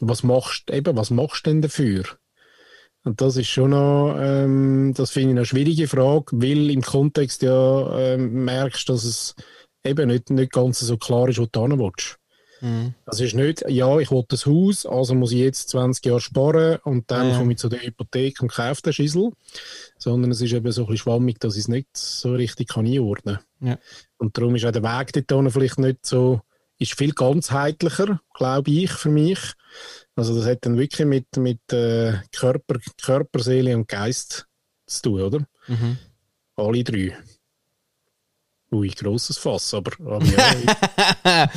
was 0.00 0.22
machst 0.22 0.70
eben, 0.70 0.96
was 0.96 1.10
machst 1.10 1.46
du 1.46 1.50
denn 1.50 1.62
dafür? 1.62 2.04
Und 3.02 3.20
das 3.22 3.36
ist 3.36 3.48
schon 3.48 3.70
noch, 3.70 4.14
ähm, 4.18 4.92
das 4.94 5.10
finde 5.10 5.30
ich 5.30 5.36
eine 5.38 5.46
schwierige 5.46 5.88
Frage, 5.88 6.26
weil 6.32 6.70
im 6.70 6.82
Kontext 6.82 7.40
ja 7.42 7.98
ähm, 7.98 8.44
merkst, 8.44 8.88
dass 8.90 9.04
es 9.04 9.34
eben 9.84 10.08
nicht, 10.08 10.28
nicht 10.28 10.52
ganz 10.52 10.80
so 10.80 10.98
klar 10.98 11.28
ist, 11.30 11.38
wo 11.38 11.46
du 11.46 11.62
hin 11.62 11.78
willst. 11.78 12.19
Mhm. 12.60 12.94
Es 13.06 13.20
ist 13.20 13.34
nicht, 13.34 13.64
ja, 13.68 13.98
ich 13.98 14.10
will 14.10 14.24
das 14.28 14.46
Haus, 14.46 14.84
also 14.86 15.14
muss 15.14 15.32
ich 15.32 15.38
jetzt 15.38 15.70
20 15.70 16.04
Jahre 16.06 16.20
sparen 16.20 16.78
und 16.84 17.10
dann 17.10 17.30
Ja. 17.30 17.38
komme 17.38 17.52
ich 17.52 17.58
zu 17.58 17.68
der 17.68 17.80
Hypothek 17.80 18.40
und 18.42 18.52
kaufe 18.52 18.82
den 18.82 18.92
Schissel. 18.92 19.30
Sondern 19.98 20.30
es 20.30 20.40
ist 20.40 20.52
eben 20.52 20.70
so 20.72 20.82
ein 20.82 20.86
bisschen 20.86 20.96
schwammig, 20.98 21.40
dass 21.40 21.54
ich 21.54 21.60
es 21.62 21.68
nicht 21.68 21.88
so 21.96 22.32
richtig 22.34 22.68
kann 22.68 22.86
einordnen 22.86 23.38
kann. 23.60 23.68
Ja. 23.68 23.78
Und 24.18 24.36
darum 24.36 24.54
ist 24.54 24.64
auch 24.64 24.72
der 24.72 24.82
Weg 24.82 25.26
dort 25.26 25.52
vielleicht 25.52 25.78
nicht 25.78 26.04
so, 26.04 26.40
ist 26.78 26.96
viel 26.96 27.12
ganzheitlicher, 27.12 28.20
glaube 28.34 28.70
ich, 28.70 28.90
für 28.90 29.10
mich. 29.10 29.38
Also 30.16 30.34
das 30.34 30.46
hat 30.46 30.64
dann 30.64 30.78
wirklich 30.78 31.06
mit, 31.06 31.36
mit 31.36 31.60
äh, 31.72 32.14
Körper, 32.34 32.76
Körper, 33.02 33.40
Seele 33.40 33.76
und 33.76 33.88
Geist 33.88 34.46
zu 34.86 35.02
tun, 35.02 35.20
oder? 35.20 35.38
Mhm. 35.68 35.98
Alle 36.56 36.84
drei. 36.84 37.16
Ui, 38.72 38.88
grosses 38.90 39.36
Fass, 39.36 39.74
aber, 39.74 39.90
ja, 41.24 41.50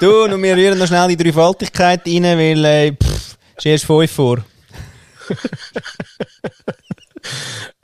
du, 0.00 0.24
und 0.24 0.42
wir 0.42 0.56
rühren 0.56 0.78
noch 0.78 0.86
schnell 0.86 1.14
die 1.14 1.22
Dreifaltigkeit 1.22 2.00
rein, 2.06 2.22
weil 2.24 2.64
äh, 2.64 2.92
pff, 2.92 3.36
ist 3.58 3.66
erst 3.66 3.84
fünf 3.84 4.10
vor. 4.10 4.42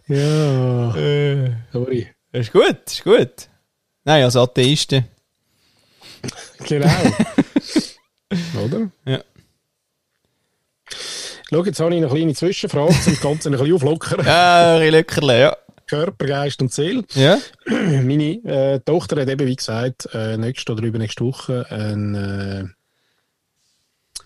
ja, 0.08 0.94
Äh, 0.96 1.52
sorry. 1.72 2.08
ist 2.32 2.52
gut, 2.52 2.78
ist 2.86 3.04
gut. 3.04 3.48
Nein, 4.04 4.24
als 4.24 4.36
Atheisten. 4.36 5.04
Genau. 6.66 6.86
Oder? 8.64 8.90
Ja. 9.04 9.20
Schau, 11.50 11.64
jetzt 11.64 11.80
habe 11.80 11.90
ich 11.94 11.98
eine 11.98 12.08
kleine 12.08 12.34
Zwischenfrage, 12.34 12.88
um 12.92 12.96
das 13.04 13.20
Ganze 13.20 13.50
ein 13.50 13.52
bisschen 13.52 13.74
auflockern. 13.74 14.24
Ja, 14.24 14.74
ein 14.76 14.80
bisschen 14.80 14.94
Lückerle, 14.94 15.40
ja. 15.40 15.56
Körper, 15.92 16.26
Geist 16.26 16.62
und 16.62 16.72
Seele. 16.72 17.04
Ja? 17.12 17.38
Meine 17.66 18.42
äh, 18.44 18.80
Tochter 18.80 19.20
hat 19.20 19.28
eben, 19.28 19.46
wie 19.46 19.56
gesagt, 19.56 20.08
äh, 20.14 20.38
nächste 20.38 20.72
oder 20.72 20.84
übernächste 20.84 21.22
Woche 21.22 21.66
eine 21.68 22.72
äh, 24.18 24.24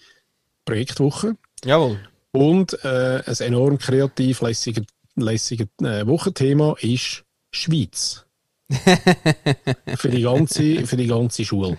Projektwoche 0.65 1.37
Jawohl. 1.65 1.99
und 2.31 2.73
äh, 2.85 3.21
ein 3.27 3.41
enorm 3.41 3.79
kreativ 3.79 4.43
lässiges 4.43 4.85
lässige, 5.17 5.69
äh, 5.83 6.07
Wochenthema 6.07 6.77
ist 6.81 7.25
Schweiz. 7.51 8.25
für, 9.97 10.09
die 10.09 10.23
ganze, 10.23 10.87
für 10.87 10.97
die 10.97 11.07
ganze 11.07 11.45
Schule. 11.45 11.79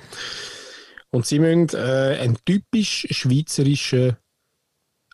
Und 1.12 1.26
sie 1.26 1.40
müssen 1.40 1.70
äh, 1.78 2.18
einen 2.20 2.38
typisch 2.44 3.08
schweizerischen 3.12 4.18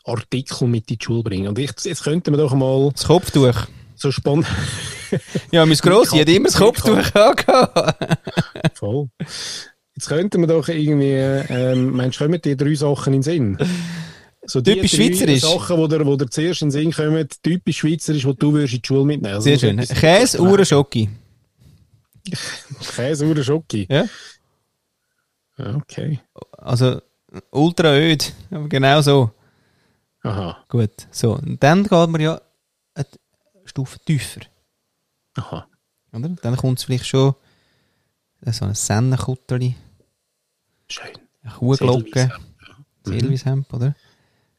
Artikel 0.04 0.68
mit 0.68 0.90
in 0.90 0.98
die 0.98 1.04
Schule 1.04 1.24
bringen. 1.24 1.48
Und 1.48 1.60
ich, 1.60 1.72
jetzt 1.84 2.04
könnten 2.04 2.34
wir 2.34 2.38
doch 2.38 2.54
mal 2.54 2.92
Das 2.92 3.06
Kopftuch. 3.06 3.68
So 4.04 4.12
spannend. 4.12 4.46
Ja, 5.52 5.64
mein 5.64 5.78
Grossi 5.78 6.18
hat 6.18 6.28
immer 6.30 6.46
das 6.48 6.58
Kopftuch 6.58 6.98
angehabt. 7.14 8.18
Voll. 8.74 9.10
Jetzt 9.96 10.08
könnten 10.08 10.42
wir 10.42 10.48
doch 10.48 10.68
irgendwie, 10.68 11.12
ähm, 11.12 11.92
meinst 11.92 12.20
du, 12.20 12.24
kommen 12.26 12.42
dir 12.42 12.58
drei 12.58 12.74
Sachen 12.74 13.14
in 13.14 13.22
den 13.22 13.24
Sinn? 13.24 13.58
So 14.48 14.60
Typisch 14.60 14.96
schweizerisch. 14.96 15.42
Sachen, 15.42 15.78
die 15.84 15.88
dir, 15.98 16.06
wo 16.08 16.16
dir 16.16 16.28
zuerst 16.32 16.64
in 16.64 16.70
den 16.70 16.72
Sinn 16.72 16.92
kommen, 16.92 17.28
typisch 17.44 17.78
schweizerisch, 17.78 18.24
die 18.24 18.36
du 18.36 18.54
würdest 18.54 18.74
in 18.74 18.82
die 18.82 18.88
Schule 18.88 19.06
mitnehmen 19.06 19.36
also 19.36 19.44
Sehr 19.44 19.60
schön. 19.60 19.78
etwas- 19.78 19.96
Käse, 20.02 20.42
Uhren, 20.42 20.66
Schoki. 20.66 21.10
Käse 22.96 23.28
oder 23.28 23.44
Schoki. 23.44 23.86
Ja? 23.90 24.06
Ja, 25.60 25.76
Okay. 25.76 26.20
Also, 26.58 27.02
ultra 27.52 27.94
öd. 27.96 28.34
Aber 28.50 28.68
genau 28.68 29.02
so. 29.02 29.30
Aha. 30.24 30.64
Gut. 30.70 30.92
So, 31.12 31.34
und 31.36 31.62
dann 31.62 31.84
geht 31.84 31.92
man 32.10 32.20
ja 32.22 32.42
Stufe 33.74 33.98
tiefer. 34.06 34.42
Aha. 35.36 35.68
Oder? 36.12 36.30
Dann 36.30 36.56
kommt 36.58 36.78
es 36.78 36.86
vielleicht 36.86 37.08
schon 37.08 37.34
äh, 38.46 38.52
so 38.52 38.66
ein 38.66 38.76
Sennenkutteli, 38.76 39.76
Schön. 40.88 41.10
eine 41.42 41.54
Kuhglocke, 41.54 42.32
Silvishemd, 43.04 43.74
oder? 43.74 43.96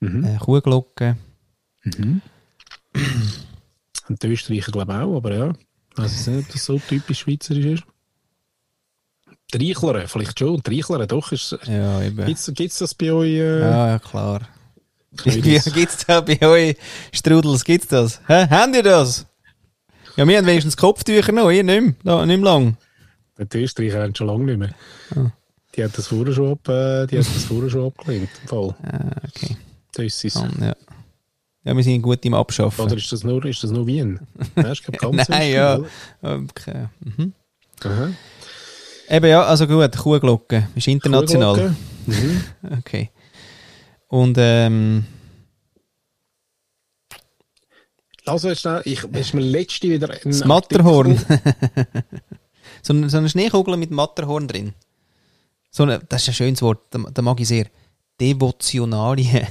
Mhm. 0.01 0.25
Eine 0.25 0.39
Kuhglocke. 0.39 1.17
Mhm. 1.85 2.23
Und 4.09 4.21
die 4.23 4.27
Österreicher 4.27 4.73
glaube 4.73 4.93
ich 4.93 4.99
auch, 4.99 5.17
aber 5.17 5.33
ja. 5.35 5.53
Also 5.97 6.31
nicht, 6.33 6.47
ob 6.49 6.53
das 6.53 6.65
so 6.65 6.79
typisch 6.81 7.21
schweizerisch 7.21 7.67
ist. 7.67 7.85
Die 9.55 9.69
Reichlere, 9.69 10.09
vielleicht 10.09 10.37
schon. 10.41 10.61
Die 10.61 10.75
Reichlere, 10.77 11.07
doch. 11.07 11.31
Ist, 11.31 11.57
Ja, 11.67 12.03
eben. 12.03 12.27
gibt's, 12.27 12.51
gibt's 12.53 12.79
das 12.79 12.95
bei 12.97 13.13
euch? 13.13 13.31
Äh, 13.31 13.61
Ja, 13.61 13.89
ja, 13.91 13.99
klar. 14.01 14.41
Gibt 15.23 15.77
es 15.77 16.07
da 16.07 16.21
bei 16.21 16.41
euch 16.43 16.77
Strudels? 17.13 17.65
Gibt's 17.65 17.89
das? 17.89 18.21
Hä? 18.27 18.47
Habt 18.49 18.75
ihr 18.75 18.83
das? 18.83 19.27
Ja, 20.17 20.27
wir 20.27 20.39
haben 20.39 20.47
wenigstens 20.47 20.77
Kopftücher 20.77 21.33
noch, 21.33 21.51
ihr 21.51 21.65
nicht 21.65 22.05
mehr, 22.05 22.27
nicht 22.27 22.41
mehr 22.41 22.45
lang. 22.45 22.77
Die 23.39 23.59
Österreicher 23.59 24.03
haben 24.03 24.15
schon 24.15 24.29
lange 24.29 24.45
nicht 24.45 24.59
mehr. 24.59 24.75
Ah. 25.17 25.33
Die 25.75 25.83
hat 25.83 25.97
das 25.99 26.07
vorher 26.07 26.33
schon, 26.33 26.53
ab, 26.53 26.69
äh, 26.69 27.07
die 27.07 27.19
hat 27.19 27.27
das 27.27 27.45
vorher 27.45 27.69
schon 27.69 27.87
abgelehnt. 27.87 28.29
Im 28.43 28.49
Fall. 28.49 28.75
Ah, 28.85 29.11
okay. 29.27 29.57
Das 29.93 30.05
ist 30.05 30.25
es. 30.25 30.37
Ah, 30.37 30.49
ja. 30.61 30.75
ja, 31.65 31.77
wir 31.77 31.83
sind 31.83 32.03
gut 32.03 32.25
im 32.25 32.35
Abschaffen. 32.35 32.85
Oder 32.85 32.97
ist 32.97 33.11
das 33.11 33.25
nur, 33.25 33.45
ist 33.45 33.65
das 33.65 33.73
nur 33.73 33.87
Wien? 33.87 34.21
Nein, 34.55 34.73
Österreich, 34.73 35.53
ja. 35.53 35.81
Okay. 36.23 36.89
Mhm. 37.01 37.33
Aha. 37.83 38.11
Eben 39.09 39.27
ja, 39.27 39.43
also 39.43 39.67
gut, 39.67 39.97
Kuhglocke 39.97 40.69
ist 40.77 40.87
international. 40.87 41.55
Kuhglocke. 41.55 41.77
Mhm. 42.07 42.45
Okay. 42.79 43.11
Und 44.15 44.37
ähm, 44.39 45.05
Also, 48.27 48.49
jetzt 48.49 48.61
schnell, 48.61 48.81
ich, 48.85 49.03
ist 49.03 49.35
mir 49.35 49.41
letzte 49.41 49.89
wieder 49.89 50.09
ein 50.09 50.21
das 50.23 50.45
Matterhorn. 50.45 51.19
So, 52.83 52.93
eine, 52.93 53.09
so 53.09 53.17
eine 53.17 53.31
Schneekugel 53.31 53.79
mit 53.79 53.91
Matterhorn 53.91 54.47
drin. 54.47 54.75
So 55.71 55.85
eine, 55.85 56.01
das 56.01 56.23
ist 56.23 56.29
ein 56.29 56.35
schönes 56.35 56.61
Wort, 56.61 56.83
da, 56.91 57.23
mag 57.23 57.41
ich 57.41 57.49
sehr. 57.49 57.67
Devotionalien. 58.21 59.47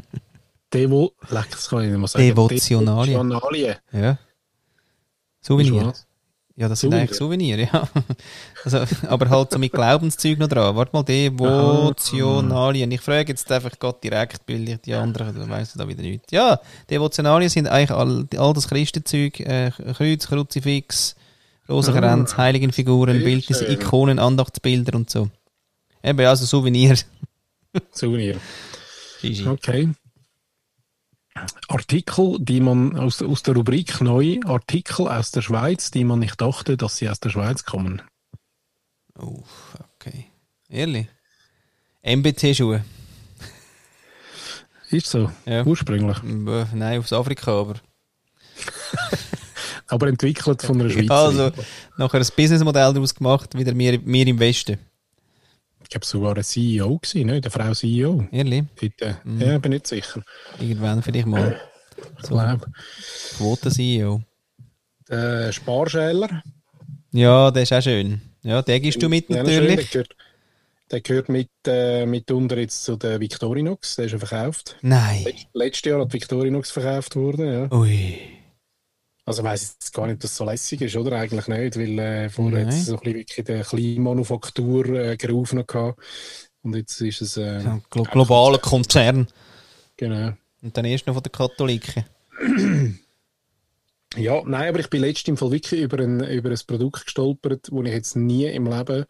Devo, 0.72 1.14
leck, 1.30 1.50
das 1.50 1.70
kann 1.70 1.84
ich 1.84 1.90
nicht 1.90 1.98
mehr 1.98 2.08
sagen. 2.08 2.26
Devotionalien. 2.26 3.28
Devotionalien. 3.30 3.76
ja. 3.92 4.18
Souvenir. 5.40 5.94
Ja, 6.58 6.68
das 6.68 6.80
sind 6.80 6.90
Souvenir. 6.90 7.02
eigentlich 7.02 7.18
Souvenir, 7.18 7.58
ja. 7.60 7.88
Also, 8.64 8.84
aber 9.06 9.30
halt 9.30 9.52
so 9.52 9.60
mit 9.60 9.70
Glaubenszeug 9.70 10.40
noch 10.40 10.48
dran. 10.48 10.74
Warte 10.74 10.90
mal, 10.92 11.04
Devotionalien. 11.04 12.90
Ich 12.90 13.00
frage 13.00 13.28
jetzt 13.28 13.50
einfach 13.52 13.78
Gott 13.78 14.02
direkt, 14.02 14.40
weil 14.48 14.68
ich 14.68 14.78
die 14.78 14.92
anderen, 14.92 15.36
du 15.36 15.48
weißt 15.48 15.78
da 15.78 15.86
wieder 15.86 16.02
nicht. 16.02 16.32
Ja, 16.32 16.58
Devotionalien 16.90 17.48
sind 17.48 17.68
eigentlich 17.68 17.92
all, 17.92 18.26
all 18.36 18.52
das 18.54 18.66
Christenzeug, 18.66 19.38
äh, 19.38 19.70
Kreuz, 19.70 20.26
Kruzifix, 20.26 21.14
Rosenkranz, 21.68 22.36
Heiligenfiguren, 22.36 23.18
sehr 23.18 23.24
Bildnisse. 23.24 23.72
Ikonen, 23.72 24.18
Andachtsbilder 24.18 24.96
und 24.96 25.08
so. 25.08 25.28
Eben, 26.02 26.26
also 26.26 26.44
Souvenir. 26.44 26.96
Souvenir. 27.92 28.36
Okay. 29.46 29.90
Artikel, 31.68 32.36
die 32.40 32.60
man 32.60 32.96
aus, 32.96 33.22
aus 33.22 33.42
der 33.42 33.54
Rubrik 33.54 34.00
neu, 34.00 34.38
Artikel 34.44 35.08
aus 35.08 35.30
der 35.30 35.42
Schweiz, 35.42 35.90
die 35.90 36.04
man 36.04 36.18
nicht 36.20 36.40
dachte, 36.40 36.76
dass 36.76 36.96
sie 36.96 37.08
aus 37.08 37.20
der 37.20 37.30
Schweiz 37.30 37.64
kommen. 37.64 38.02
Oh, 39.18 39.42
okay. 39.94 40.26
Ehrlich? 40.68 41.08
MBT-Schuhe. 42.02 42.84
Ist 44.90 45.06
so, 45.06 45.30
Ja. 45.44 45.64
ursprünglich. 45.64 46.18
Nein, 46.22 47.00
aus 47.00 47.12
Afrika, 47.12 47.52
aber. 47.60 47.74
Aber 49.90 50.06
entwickelt 50.08 50.60
von 50.62 50.78
einer 50.80 50.90
Schweizer. 50.90 51.06
Ja, 51.06 51.24
also 51.24 51.52
nachher 51.96 52.20
ein 52.20 52.26
Businessmodell 52.36 52.92
daraus 52.92 53.14
gemacht, 53.14 53.56
wieder 53.56 53.74
wir 53.74 53.94
im 53.94 54.38
Westen. 54.38 54.78
Ich 55.88 55.92
glaube 55.92 56.04
sogar 56.06 56.34
eine 56.34 56.44
CEO 56.44 56.98
gewesen, 56.98 57.26
ne? 57.26 57.32
Eine 57.42 57.50
Frau 57.50 57.72
CEO. 57.72 58.26
Ehrlich? 58.30 58.64
Dort, 58.78 59.00
äh, 59.02 59.14
Mhm. 59.24 59.40
Ja, 59.40 59.58
bin 59.58 59.72
nicht 59.72 59.86
sicher. 59.86 60.22
Irgendwann 60.60 61.02
vielleicht 61.02 61.26
mal. 61.26 61.58
Ich 62.22 62.28
glaube. 62.28 62.66
Quoten-CEO. 63.38 64.20
Der 65.08 65.50
Sparschäler. 65.50 66.42
Ja, 67.12 67.50
der 67.50 67.62
ist 67.62 67.72
auch 67.72 67.80
schön. 67.82 68.20
Ja, 68.42 68.60
den 68.60 68.82
gibst 68.82 69.02
du 69.02 69.08
mit 69.08 69.30
Ja, 69.30 69.42
natürlich. 69.42 69.90
gehört, 69.90 70.14
der 70.90 71.00
gehört 71.00 71.30
mit, 71.30 71.48
äh, 71.66 72.04
mitunter 72.04 72.58
jetzt 72.58 72.84
zu 72.84 72.96
der 72.96 73.18
Victorinox. 73.18 73.96
Der 73.96 74.04
ist 74.04 74.10
schon 74.10 74.20
verkauft. 74.20 74.76
Nein. 74.82 75.24
Letzt- 75.24 75.46
Letztes 75.54 75.90
Jahr 75.90 76.00
hat 76.02 76.12
Victorinox 76.12 76.70
verkauft 76.70 77.16
worden, 77.16 77.50
ja. 77.50 77.72
Ui. 77.76 78.18
Also 79.28 79.42
ich 79.42 79.48
weiss 79.48 79.76
jetzt 79.78 79.92
gar 79.92 80.06
nicht, 80.06 80.14
ob 80.14 80.20
das 80.20 80.34
so 80.34 80.46
lässig 80.46 80.80
ist, 80.80 80.96
oder? 80.96 81.18
Eigentlich 81.18 81.48
nicht, 81.48 81.76
weil 81.76 81.98
äh, 81.98 82.30
vorher 82.30 82.62
hat 82.64 82.72
es 82.72 82.86
so 82.86 82.94
ein 82.94 83.00
bisschen 83.00 83.16
wirklich 83.18 83.44
den 83.44 83.62
Kleinmanufaktur 83.62 84.86
äh, 84.88 85.16
gerufen 85.18 85.66
gehabt. 85.66 86.00
Und 86.62 86.74
jetzt 86.74 86.98
ist 87.02 87.20
es... 87.20 87.36
Äh, 87.36 87.58
Ein 87.58 87.82
glo 87.90 88.04
globaler 88.04 88.56
Konzern. 88.56 89.28
Genau. 89.98 90.32
Und 90.62 90.76
dann 90.76 90.86
erst 90.86 91.06
noch 91.06 91.12
von 91.12 91.22
den 91.22 91.32
Katholiken. 91.32 92.04
Ja, 94.16 94.42
nein, 94.46 94.70
aber 94.70 94.80
ich 94.80 94.88
bin 94.88 95.02
letztens 95.02 95.28
im 95.28 95.36
Fall 95.36 95.50
wirklich 95.50 95.82
über 95.82 95.98
ein, 95.98 96.20
über 96.24 96.48
ein 96.48 96.58
Produkt 96.66 97.04
gestolpert, 97.04 97.68
wo 97.70 97.82
ich 97.82 97.92
jetzt 97.92 98.16
nie 98.16 98.46
im 98.46 98.66
Leben 98.66 99.04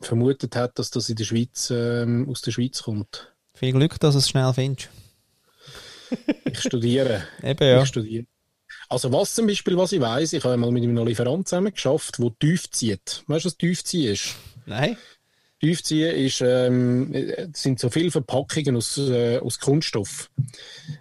vermutet 0.00 0.56
hätte, 0.56 0.72
dass 0.76 0.90
das 0.90 1.10
in 1.10 1.16
der 1.16 1.24
Schweiz, 1.24 1.70
ähm, 1.70 2.26
aus 2.30 2.40
der 2.40 2.50
Schweiz 2.50 2.82
kommt. 2.82 3.30
Viel 3.52 3.72
Glück, 3.72 4.00
dass 4.00 4.14
du 4.14 4.20
es 4.20 4.30
schnell 4.30 4.50
findest. 4.54 4.88
Ich 6.46 6.60
studiere. 6.60 7.24
Eben, 7.42 7.68
ja. 7.68 7.82
Ich 7.82 7.88
studiere. 7.88 8.24
Also 8.92 9.10
was 9.10 9.34
zum 9.34 9.46
Beispiel, 9.46 9.74
was 9.78 9.92
ich 9.92 10.00
weiß, 10.02 10.34
ich 10.34 10.44
habe 10.44 10.58
mal 10.58 10.70
mit 10.70 10.82
einem 10.82 11.06
Lieferant 11.06 11.48
zusammen 11.48 11.72
geschafft, 11.72 12.18
der 12.18 12.30
tief 12.38 12.70
zieht. 12.70 13.24
Weißt 13.26 13.46
du, 13.46 13.48
was 13.48 13.56
tiefziehen 13.56 14.12
ist? 14.12 14.34
Nein? 14.66 14.98
Tiefziehen 15.60 16.14
ist, 16.14 16.42
ähm, 16.42 17.14
sind 17.54 17.80
so 17.80 17.88
viele 17.88 18.10
Verpackungen 18.10 18.76
aus, 18.76 18.98
äh, 18.98 19.38
aus 19.38 19.58
Kunststoff. 19.60 20.30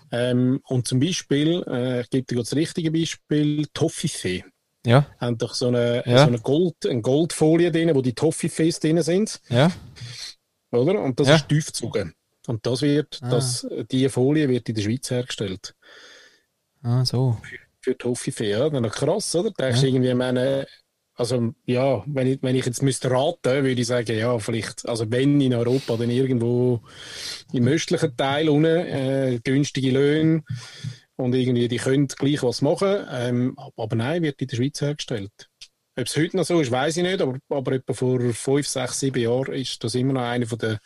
Ähm, 0.10 0.62
und 0.70 0.88
zum 0.88 1.02
Beispiel, 1.02 1.64
äh, 1.68 2.02
ich 2.02 2.10
gebe 2.10 2.26
dir 2.28 2.38
das 2.40 2.56
richtige 2.56 2.92
Beispiel, 2.92 3.68
Toffifee. 3.74 4.46
Ja, 4.86 5.06
Haben 5.20 5.38
doch 5.38 5.54
so 5.54 5.68
eine, 5.68 6.02
Ja. 6.06 6.20
so 6.20 6.28
eine, 6.28 6.40
Gold, 6.40 6.86
eine 6.86 7.02
Goldfolie 7.02 7.72
drin, 7.74 7.94
wo 7.94 8.02
die 8.02 8.14
Toffifees 8.14 8.80
drin 8.80 9.02
sind, 9.04 9.42
ja. 9.50 9.70
oder? 10.72 11.02
Und 11.02 11.20
das 11.20 11.28
Ja. 11.28 11.36
ist 11.36 11.50
tiefgezogen. 11.50 12.14
Und 12.48 12.66
das 12.66 12.82
wird, 12.84 13.20
Ah. 13.22 13.32
das, 13.32 13.68
die 13.92 14.08
Folie 14.08 14.48
wird 14.48 14.70
in 14.70 14.76
der 14.76 14.82
Schweiz 14.82 15.12
hergestellt. 15.12 15.76
Ah, 16.84 17.06
so. 17.06 17.38
Für 17.44 17.58
Toffifee, 17.98 18.52
ja. 18.52 18.70
Dann 18.70 18.84
noch 18.84 18.92
krass, 18.92 19.36
oder? 19.36 19.52
Denkst 19.52 19.82
du 19.82 19.88
irgendwie, 19.88 20.14
meine, 20.14 20.68
also, 21.16 21.54
ja, 21.66 22.04
wenn 22.08 22.28
ich, 22.28 22.40
wenn 22.42 22.56
ich 22.56 22.66
jetzt 22.66 22.82
müsste 22.82 23.12
raten, 23.12 23.64
würde 23.64 23.82
ich 23.82 23.88
sagen, 23.88 24.18
ja, 24.18 24.40
vielleicht, 24.40 24.88
also 24.88 25.06
wenn 25.12 25.40
in 25.42 25.54
Europa, 25.54 25.98
dann 25.98 26.10
irgendwo 26.10 26.82
im 27.54 27.68
östlichen 27.68 28.16
Teil 28.16 28.50
unten, 28.50 28.66
äh, 28.66 29.40
günstige 29.44 29.92
Löhne 29.92 30.44
und 31.18 31.36
irgendwie, 31.36 31.68
die 31.68 31.78
können 31.78 32.08
gleich 32.08 32.42
was 32.44 32.62
machen, 32.62 33.06
ähm, 33.12 33.56
aber 33.76 33.96
nein, 33.96 34.24
wird 34.24 34.42
in 34.42 34.48
der 34.48 34.56
Schweiz 34.56 34.82
hergestellt. 34.82 35.50
Ob 35.98 36.08
es 36.08 36.16
heute 36.16 36.38
noch 36.38 36.46
so 36.46 36.62
ist, 36.62 36.72
weiß 36.72 36.98
ich 36.98 37.04
nicht, 37.04 37.22
aber, 37.22 37.38
aber 37.50 37.74
etwa 37.74 37.94
vor 37.94 38.20
fünf, 38.34 38.68
sechs, 38.68 39.00
sieben 39.02 39.22
Jahren 39.22 39.54
ist 39.54 39.84
das 39.84 39.94
immer 39.94 40.14
noch 40.14 40.22
einer 40.22 40.48
von 40.48 40.58
der, 40.58 40.80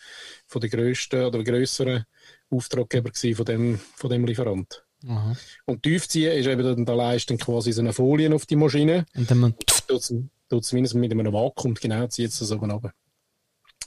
von 0.47 0.59
der 0.59 0.69
grössten 0.69 1.23
oder 1.23 1.43
grösseren 1.43 2.05
Auftraggeber 2.49 3.11
von 3.13 3.45
dem, 3.45 3.79
von 3.95 4.09
dem 4.09 4.25
Lieferant. 4.25 4.84
Aha. 5.07 5.35
Und 5.65 5.83
tiefziehen 5.83 6.37
ist 6.37 6.47
eben 6.47 6.63
dann, 6.63 6.85
da 6.85 6.93
leist 6.93 7.29
dann 7.29 7.37
quasi 7.37 7.71
so 7.71 7.81
eine 7.81 7.93
Folie 7.93 8.33
auf 8.33 8.45
die 8.45 8.55
Maschine, 8.55 9.05
Und 9.15 9.29
dann 9.29 9.55
tut 9.87 10.63
es 10.63 10.71
mindestens 10.71 10.99
mit 10.99 11.11
einem 11.11 11.31
Vakuum, 11.31 11.75
genau, 11.75 12.07
zieht 12.07 12.29
es 12.29 12.39
das 12.39 12.51
oben 12.51 12.71
runter. 12.71 12.91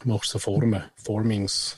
Machst 0.04 0.30
so 0.30 0.38
Formen, 0.38 0.84
Formings. 0.96 1.76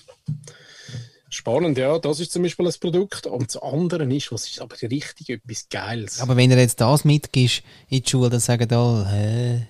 Spannend, 1.33 1.79
ja, 1.79 1.99
das 1.99 2.19
ist 2.19 2.33
zum 2.33 2.43
Beispiel 2.43 2.67
ein 2.67 2.75
Produkt. 2.81 3.27
Und 3.27 3.55
das 3.55 3.62
andere 3.62 4.05
ist, 4.12 4.33
was 4.33 4.49
ist 4.49 4.61
aber 4.61 4.77
richtig 4.83 5.31
etwas 5.31 5.69
Geiles. 5.69 6.21
Aber 6.21 6.37
wenn 6.37 6.51
du 6.51 6.57
jetzt 6.59 6.81
das 6.81 7.05
mitgibst 7.05 7.62
in 7.89 8.03
die 8.03 8.11
Schule, 8.11 8.31
dann 8.31 8.41
sagen 8.41 8.71
alle, 8.73 9.09
hä? 9.09 9.67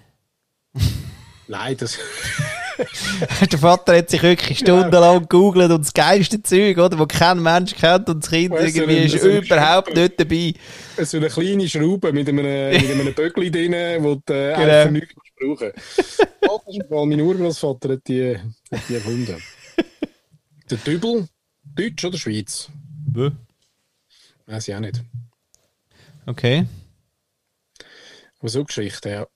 Nein, 1.49 1.77
das, 1.77 1.99
Der 3.51 3.59
Vater 3.59 3.97
hat 3.97 4.11
sich 4.11 4.23
wirklich 4.23 4.59
stundenlang 4.59 5.21
gegoogelt 5.23 5.71
und 5.71 5.85
das 5.85 5.93
geilste 5.93 6.43
Zeug, 6.43 6.79
oder, 6.79 6.99
wo 6.99 7.07
kein 7.07 7.43
Mensch 7.43 7.75
kennt 7.75 8.09
und 8.09 8.23
das 8.23 8.31
Kind 8.31 8.51
Weißt 8.53 8.77
irgendwie 8.77 8.99
ist 9.05 9.25
überhaupt 9.25 9.95
nicht 9.95 10.19
dabei. 10.19 10.55
so 11.05 11.17
eine 11.17 11.29
kleine 11.29 11.69
Schraube 11.69 12.13
mit 12.13 12.29
einem, 12.29 12.45
mit 12.73 12.91
einem 12.91 13.15
Böckli 13.15 13.51
drin, 13.51 13.73
wo 14.03 14.15
du 14.17 14.33
äh, 14.33 14.55
Genau. 14.55 14.63
einfach 14.63 14.91
nichts 14.91 15.15
brauchen 15.39 15.73
kannst. 16.41 16.91
Mein 16.91 17.21
Urgroßvater 17.21 17.89
hat 17.95 18.09
die, 18.09 18.37
hat 18.37 18.81
die 18.89 18.95
erfunden. 18.95 19.37
Der 20.71 20.79
Dübel, 20.79 21.29
Deutsch 21.65 22.05
oder 22.05 22.19
Schweiz? 22.19 22.69
Weiß 24.47 24.69
ich 24.69 24.75
auch 24.75 24.81
nicht. 24.81 25.03
Okay. 26.27 26.67
Aber 28.39 28.49
so 28.49 28.65
Geschichte, 28.65 29.11
ja. 29.11 29.27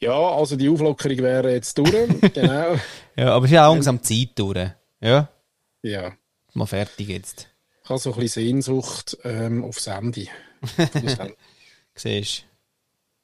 Ja, 0.00 0.12
also 0.12 0.56
die 0.56 0.68
Auflockerung 0.68 1.18
wäre 1.18 1.52
jetzt 1.52 1.76
durch. 1.76 1.92
genau. 2.34 2.76
Ja, 3.16 3.32
aber 3.34 3.44
es 3.44 3.50
ist 3.50 3.54
ja 3.54 3.66
auch 3.66 3.74
langsam 3.74 4.02
Zeit 4.02 4.30
durch. 4.36 4.70
Ja, 5.00 5.28
Ja. 5.82 6.12
mal 6.54 6.66
fertig 6.66 7.08
jetzt. 7.08 7.48
Ich 7.84 7.90
habe 7.90 7.98
so 7.98 8.12
ein 8.12 8.20
bisschen 8.20 8.44
Sehnsucht 8.44 9.16
ähm, 9.24 9.64
aufs 9.64 9.86
Handy. 9.86 10.28
Aufs 10.62 10.78
Handy. 11.18 11.34
Siehst 11.94 12.44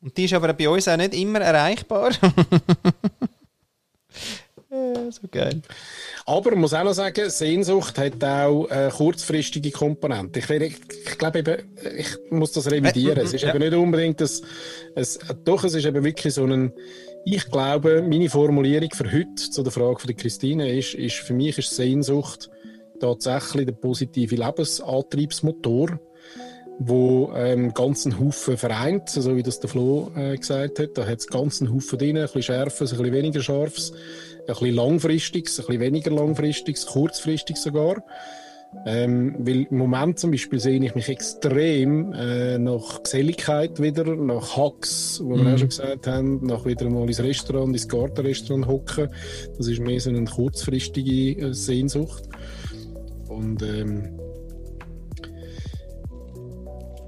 Und 0.01 0.17
die 0.17 0.25
ist 0.25 0.33
aber 0.35 0.53
bei 0.53 0.69
uns 0.69 0.89
auch 0.89 0.97
nicht 0.97 1.15
immer 1.15 1.41
erreichbar. 1.41 2.11
ja, 4.95 5.11
so 5.11 5.23
geil. 5.31 5.61
Aber 6.27 6.51
man 6.53 6.61
muss 6.61 6.75
auch 6.75 6.85
noch 6.85 6.93
sagen, 6.95 7.29
Sehnsucht 7.31 7.99
hat 7.99 8.23
auch 8.25 8.67
äh, 8.71 8.91
kurzfristige 8.91 9.71
Komponenten. 9.71 10.43
Ich, 10.43 10.49
werde- 10.49 10.67
ich 10.67 11.19
glaube 11.19 11.39
eben, 11.41 11.57
ich 11.97 12.09
muss 12.31 12.53
das 12.53 12.71
revidieren. 12.71 13.19
Es 13.19 13.33
ist 13.33 13.43
ja. 13.43 13.51
eben 13.51 13.59
nicht 13.61 13.75
unbedingt 13.75 14.21
das, 14.21 14.43
es, 14.95 15.19
doch, 15.45 15.65
es 15.65 15.75
ist 15.75 15.85
eben 15.87 16.03
wirklich 16.05 16.35
so 16.35 16.45
ein, 16.45 16.73
ich 17.25 17.51
glaube, 17.51 18.03
meine 18.03 18.29
Formulierung 18.29 18.91
für 18.93 19.11
heute 19.11 19.35
zu 19.35 19.63
der 19.63 19.73
Frage 19.73 19.99
von 19.99 20.09
der 20.09 20.17
Christine 20.17 20.71
ist, 20.77 20.95
ist 20.95 21.17
für 21.17 21.33
mich 21.35 21.57
ist 21.59 21.75
Sehnsucht 21.75 22.51
tatsächlich 23.01 23.67
der 23.67 23.73
positive 23.73 24.37
Lebensantriebsmotor, 24.37 25.99
wo 26.79 27.33
ähm, 27.37 27.73
ganzen 27.73 28.19
Haufen 28.19 28.57
vereint, 28.57 29.09
so 29.09 29.37
wie 29.37 29.43
das 29.43 29.61
der 29.61 29.71
Flo 29.71 30.11
äh, 30.17 30.37
gesagt 30.37 30.79
hat. 30.81 30.91
Da 30.99 31.07
hat 31.07 31.19
es 31.21 31.27
ganzen 31.27 31.73
Haufen 31.73 31.99
drin, 31.99 32.17
ein 32.17 32.25
bisschen 32.25 32.43
Schärfes, 32.43 32.93
ein 32.93 32.99
bisschen 32.99 33.13
weniger 33.15 33.41
Scharfes, 33.43 33.93
ein 34.47 34.55
bisschen 34.55 34.75
langfristiges, 34.75 35.61
ein 35.61 35.67
bisschen 35.67 35.81
weniger 35.81 36.11
langfristiges, 36.11 36.87
kurzfristig 36.87 37.57
sogar. 37.57 38.03
Ähm, 38.87 39.37
weil 39.39 39.67
im 39.71 39.79
Moment 39.79 40.19
zum 40.19 40.33
Beispiel 40.33 40.59
sehe 40.59 40.83
ich 40.83 40.95
mich 40.97 41.09
extrem 41.09 42.13
äh, 42.13 42.59
nach 42.59 43.03
Geselligkeit 43.03 43.81
wieder, 43.81 44.17
nach 44.17 44.57
Hacks, 44.57 45.21
wo 45.23 45.37
wir 45.37 45.55
auch 45.55 45.59
schon 45.59 45.69
gesagt 45.69 46.07
haben, 46.09 46.45
nach 46.45 46.65
wieder 46.65 46.91
mal 46.91 47.07
ins 47.07 47.23
Restaurant, 47.23 47.73
ins 47.73 47.89
Gartenrestaurant 47.89 48.67
hocken. 48.67 49.11
Das 49.57 49.69
ist 49.69 49.81
mehr 49.81 50.01
so 50.01 50.11
eine 50.11 50.25
kurzfristige 50.25 51.41
äh, 51.41 51.55
Sehnsucht. 51.55 52.25
Und 53.29 53.63
ähm, 53.63 54.19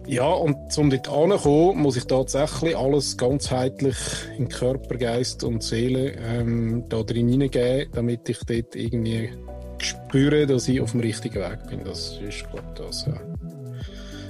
ja, 0.06 0.28
und 0.28 0.56
um 0.78 0.90
dort 0.90 1.08
anzukommen, 1.08 1.82
muss 1.82 1.96
ich 1.96 2.04
tatsächlich 2.04 2.76
alles 2.76 3.16
ganzheitlich 3.16 3.96
in 4.38 4.48
Körper, 4.48 4.96
Geist 4.96 5.44
und 5.44 5.62
Seele 5.62 6.12
ähm, 6.12 6.84
da 6.88 7.02
drin 7.02 7.28
hineingeben, 7.28 7.92
damit 7.92 8.28
ich 8.28 8.38
dort 8.46 8.76
irgendwie 8.76 9.30
spüre, 9.78 10.46
dass 10.46 10.68
ich 10.68 10.80
auf 10.80 10.92
dem 10.92 11.00
richtigen 11.00 11.40
Weg 11.40 11.66
bin. 11.68 11.84
Das 11.84 12.18
ist, 12.26 12.48
glaube 12.50 12.64
ich, 12.74 12.84
das, 12.84 13.06
ja. 13.06 13.14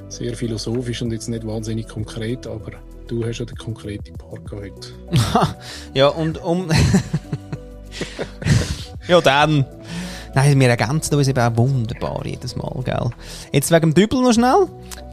Sehr 0.08 0.34
philosophisch 0.34 1.02
und 1.02 1.12
jetzt 1.12 1.28
nicht 1.28 1.46
wahnsinnig 1.46 1.88
konkret, 1.88 2.46
aber 2.46 2.72
du 3.08 3.24
hast 3.24 3.38
ja 3.38 3.44
den 3.44 3.56
konkreten 3.56 4.16
gehabt 4.16 4.52
heute. 4.52 5.54
Ja, 5.94 6.08
und 6.08 6.42
um. 6.42 6.68
ja, 9.08 9.20
dann. 9.20 9.64
Nein, 10.34 10.60
wir 10.60 10.68
ergänzen 10.68 11.14
uns 11.14 11.28
eben 11.28 11.38
auch 11.38 11.56
wunderbar 11.56 12.26
jedes 12.26 12.56
Mal, 12.56 12.82
gell? 12.84 13.10
Jetzt 13.52 13.70
wegen 13.70 13.92
dem 13.92 13.94
Dübel 13.94 14.20
noch 14.20 14.34
schnell. 14.34 14.66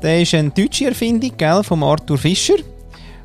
Der 0.03 0.21
ist 0.21 0.33
eine 0.33 0.49
deutsche 0.49 0.85
Erfindung, 0.87 1.31
gell, 1.37 1.63
von 1.63 1.81
Arthur 1.81 2.17
Fischer. 2.17 2.55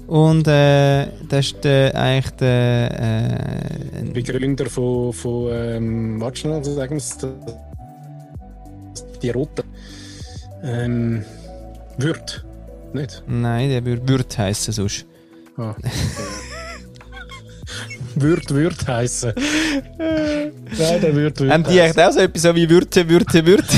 Und 0.06 0.46
äh, 0.48 1.06
das 1.28 1.46
ist 1.46 1.64
der, 1.64 1.94
eigentlich 1.94 2.30
der. 2.36 2.90
Äh, 2.92 3.98
ein- 3.98 4.12
Begründer 4.14 4.66
von, 4.70 5.12
von 5.12 5.50
ähm, 5.52 6.20
warte 6.20 6.38
schnell, 6.38 6.64
sagen 6.64 6.90
wir 6.92 6.96
es, 6.96 7.18
die 9.20 9.30
Rote. 9.30 9.64
Ähm, 10.62 11.24
Würth, 11.98 12.44
nicht? 12.94 13.22
nein, 13.26 13.68
der 13.68 13.84
würde 13.84 14.09
Würth 14.09 14.38
heissen 14.38 14.72
sonst. 14.72 15.05
Ah. 15.56 15.74
Würth, 18.14 18.50
Würth 18.50 18.86
heißen. 18.88 19.32
Nein, 19.98 21.00
der 21.00 21.14
Würth, 21.14 21.40
Würth 21.40 21.52
Haben 21.52 21.64
die 21.64 21.78
echt 21.78 21.98
auch 22.00 22.10
so 22.12 22.20
etwas 22.20 22.55
wie 22.55 22.68
Würze, 22.70 23.09
Würze, 23.09 23.44
Würze? 23.46 23.76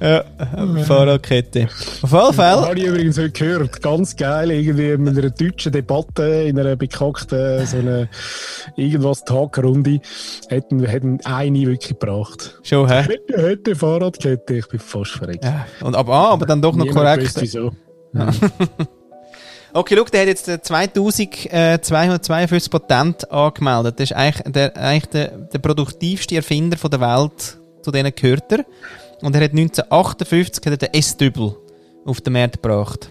Ja, 0.00 0.24
Fahrradkette. 0.84 1.68
Auf 2.02 2.12
jeden 2.12 2.32
Fall. 2.34 2.60
Habe 2.62 2.78
ich 2.78 2.84
übrigens 2.84 3.18
heute 3.18 3.30
gehört. 3.30 3.82
Ganz 3.82 4.16
geil, 4.16 4.50
irgendwie 4.50 4.90
in 4.90 5.08
einer 5.08 5.30
deutschen 5.30 5.72
Debatte, 5.72 6.22
in 6.22 6.58
einer 6.58 6.76
bekackten, 6.76 7.66
so 7.66 7.78
eine, 7.78 8.08
irgendwas 8.76 9.24
Tagrunde, 9.24 10.00
hätten, 10.48 10.84
hätten 10.84 11.20
eine 11.24 11.58
wirklich 11.60 11.98
gebracht. 11.98 12.58
Schon, 12.62 12.88
hä? 12.88 13.02
Hätte, 13.02 13.48
hätte 13.48 13.76
Fahrradkette, 13.76 14.58
ich 14.58 14.68
bin 14.68 14.80
fast 14.80 15.12
verreckt. 15.12 15.44
Ja, 15.44 15.66
und, 15.80 15.96
aber, 15.96 16.14
ah, 16.14 16.28
aber 16.30 16.46
dann 16.46 16.62
doch 16.62 16.76
noch 16.76 16.84
Niemand 16.84 17.04
korrekt. 17.04 17.24
wusste, 17.24 17.42
wieso. 17.42 17.72
Okay, 19.74 19.96
schau, 19.96 20.04
der 20.04 20.22
hat 20.22 20.28
jetzt 20.28 20.48
äh, 20.48 20.62
2252 20.62 22.70
Patent 22.70 23.30
angemeldet. 23.30 24.00
Das 24.00 24.10
ist 24.10 24.16
eigentlich 24.16 24.52
der, 24.52 24.76
eigentlich 24.76 25.06
der, 25.06 25.28
der 25.28 25.58
produktivste 25.58 26.36
Erfinder 26.36 26.78
von 26.78 26.90
der 26.90 27.00
Welt. 27.00 27.58
Zu 27.82 27.90
denen 27.90 28.12
gehört 28.14 28.50
er. 28.50 28.64
Und 29.20 29.34
er 29.34 29.44
hat 29.44 29.50
1958 29.50 30.64
hat 30.64 30.72
er 30.72 30.88
den 30.88 30.94
S-Dübel 30.94 31.56
auf 32.04 32.20
den 32.20 32.32
Markt 32.34 32.62
gebracht. 32.62 33.10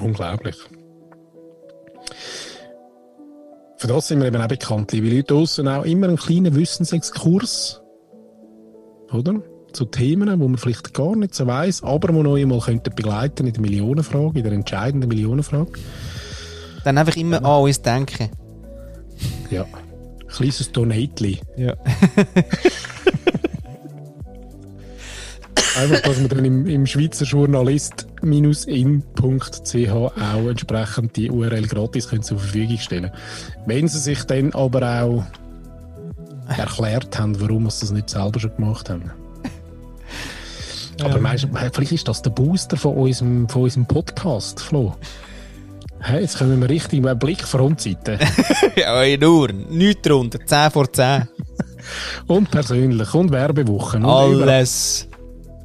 Unglaublich. 0.00 0.56
Für 3.78 3.88
das 3.88 4.08
sind 4.08 4.20
wir 4.20 4.28
eben 4.28 4.40
auch 4.40 4.48
bekannt, 4.48 4.92
liebe 4.92 5.08
Leute 5.08 5.34
draussen, 5.34 5.68
auch 5.68 5.84
immer 5.84 6.08
einen 6.08 6.16
kleinen 6.16 6.54
Wissensexkurs, 6.54 7.82
oder? 9.12 9.42
Zu 9.72 9.84
Themen, 9.84 10.40
wo 10.40 10.48
man 10.48 10.56
vielleicht 10.56 10.94
gar 10.94 11.14
nicht 11.14 11.34
so 11.34 11.46
weiss, 11.46 11.82
aber 11.82 12.14
wo 12.14 12.22
noch 12.22 12.36
einmal 12.36 12.60
könnte 12.60 12.90
begleiten 12.90 13.46
in 13.46 13.52
der 13.52 13.60
Millionenfrage, 13.60 14.38
in 14.38 14.44
der 14.44 14.52
entscheidenden 14.52 15.08
Millionenfrage. 15.08 15.72
Dann 16.84 16.96
einfach 16.96 17.16
immer 17.16 17.44
an 17.44 17.62
uns 17.62 17.82
denken. 17.82 18.30
Ja. 19.50 19.66
Ein 20.36 20.42
kleines 20.42 20.72
Donatli. 20.72 21.40
Ja. 21.56 21.74
Einfach, 25.78 26.00
dass 26.00 26.18
man 26.18 26.28
dann 26.28 26.44
im, 26.44 26.66
im 26.66 26.86
Schweizer 26.86 27.24
Journalist-in.ch 27.24 29.90
auch 29.90 30.48
entsprechend 30.48 31.16
die 31.16 31.30
URL 31.30 31.66
gratis 31.66 32.08
können 32.08 32.22
zur 32.22 32.38
Verfügung 32.38 32.78
stellen 32.78 33.10
Wenn 33.66 33.88
sie 33.88 33.98
sich 33.98 34.24
dann 34.24 34.54
aber 34.54 35.02
auch 35.02 35.24
erklärt 36.48 37.18
haben, 37.18 37.40
warum 37.40 37.68
sie 37.70 37.80
das 37.80 37.90
nicht 37.90 38.10
selber 38.10 38.40
schon 38.40 38.54
gemacht 38.56 38.90
haben. 38.90 39.10
Aber 41.02 41.20
meinst, 41.20 41.44
du, 41.44 41.48
vielleicht 41.72 41.92
ist 41.92 42.08
das 42.08 42.22
der 42.22 42.30
Booster 42.30 42.76
von 42.76 42.94
unserem, 42.94 43.48
von 43.48 43.62
unserem 43.62 43.86
Podcast, 43.86 44.60
Flo. 44.60 44.96
Hey, 46.00 46.20
jetzt 46.20 46.38
können 46.38 46.60
wir 46.60 46.68
richtig 46.68 47.04
einen 47.04 47.18
Blick 47.18 47.42
Frontseite. 47.42 48.18
ja, 48.76 49.16
nur. 49.16 49.52
Nichts 49.52 50.02
drunter. 50.02 50.38
10 50.44 50.70
vor 50.70 50.92
10. 50.92 51.28
und 52.26 52.50
persönlich 52.50 53.14
und 53.14 53.30
Werbewochen. 53.30 54.04
Und 54.04 54.10
Alles. 54.10 55.08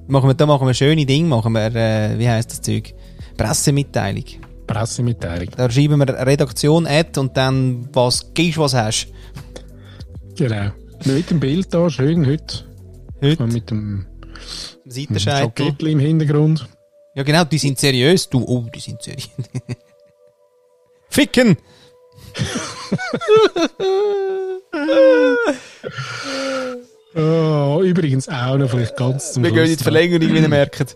Machen 0.08 0.30
wir, 0.30 0.34
da 0.34 0.46
machen 0.46 0.68
wir 0.68 0.74
schöne 0.74 1.06
Dinge. 1.06 1.28
Machen 1.28 1.54
wir, 1.54 1.76
äh, 1.76 2.18
wie 2.18 2.28
heisst 2.28 2.52
das 2.52 2.62
Zeug? 2.62 2.94
Pressemitteilung. 3.38 4.26
Pressemitteilung. 4.68 5.50
Da 5.56 5.70
schreiben 5.70 6.00
wir 6.00 6.08
Redaktion 6.26 6.88
Ad 6.88 7.20
und 7.20 7.36
dann 7.36 7.90
was 7.94 8.34
gibst, 8.34 8.58
was 8.58 8.74
hast. 8.74 9.08
Genau. 10.36 10.72
Mit 11.06 11.30
dem 11.30 11.40
Bild 11.40 11.74
da, 11.74 11.90
schön 11.90 12.26
heute. 12.26 12.64
Heute. 13.22 13.48
Mit 13.48 13.70
dem 13.70 14.06
Seitenscheitel. 14.86 15.66
Jackett 15.66 15.84
im 15.84 16.00
Hintergrund. 16.00 16.68
Ja, 17.16 17.24
genau, 17.24 17.44
die 17.44 17.58
sind 17.58 17.78
seriös. 17.78 18.30
Du, 18.30 18.44
oh, 18.44 18.66
die 18.74 18.80
sind 18.80 19.02
seriös. 19.02 19.30
Ficken! 21.12 21.58
Oh, 27.14 27.82
übrigens 27.84 28.30
auch 28.30 28.58
noch 28.58 28.70
vielleicht 28.70 28.96
ganz 28.96 29.34
zum 29.34 29.44
Wir 29.44 29.52
gehen 29.52 29.66
in 29.66 29.78
die 29.78 29.84
Verlängerung, 29.84 30.34
wie 30.34 30.40
ihr 30.40 30.48
merkt. 30.48 30.96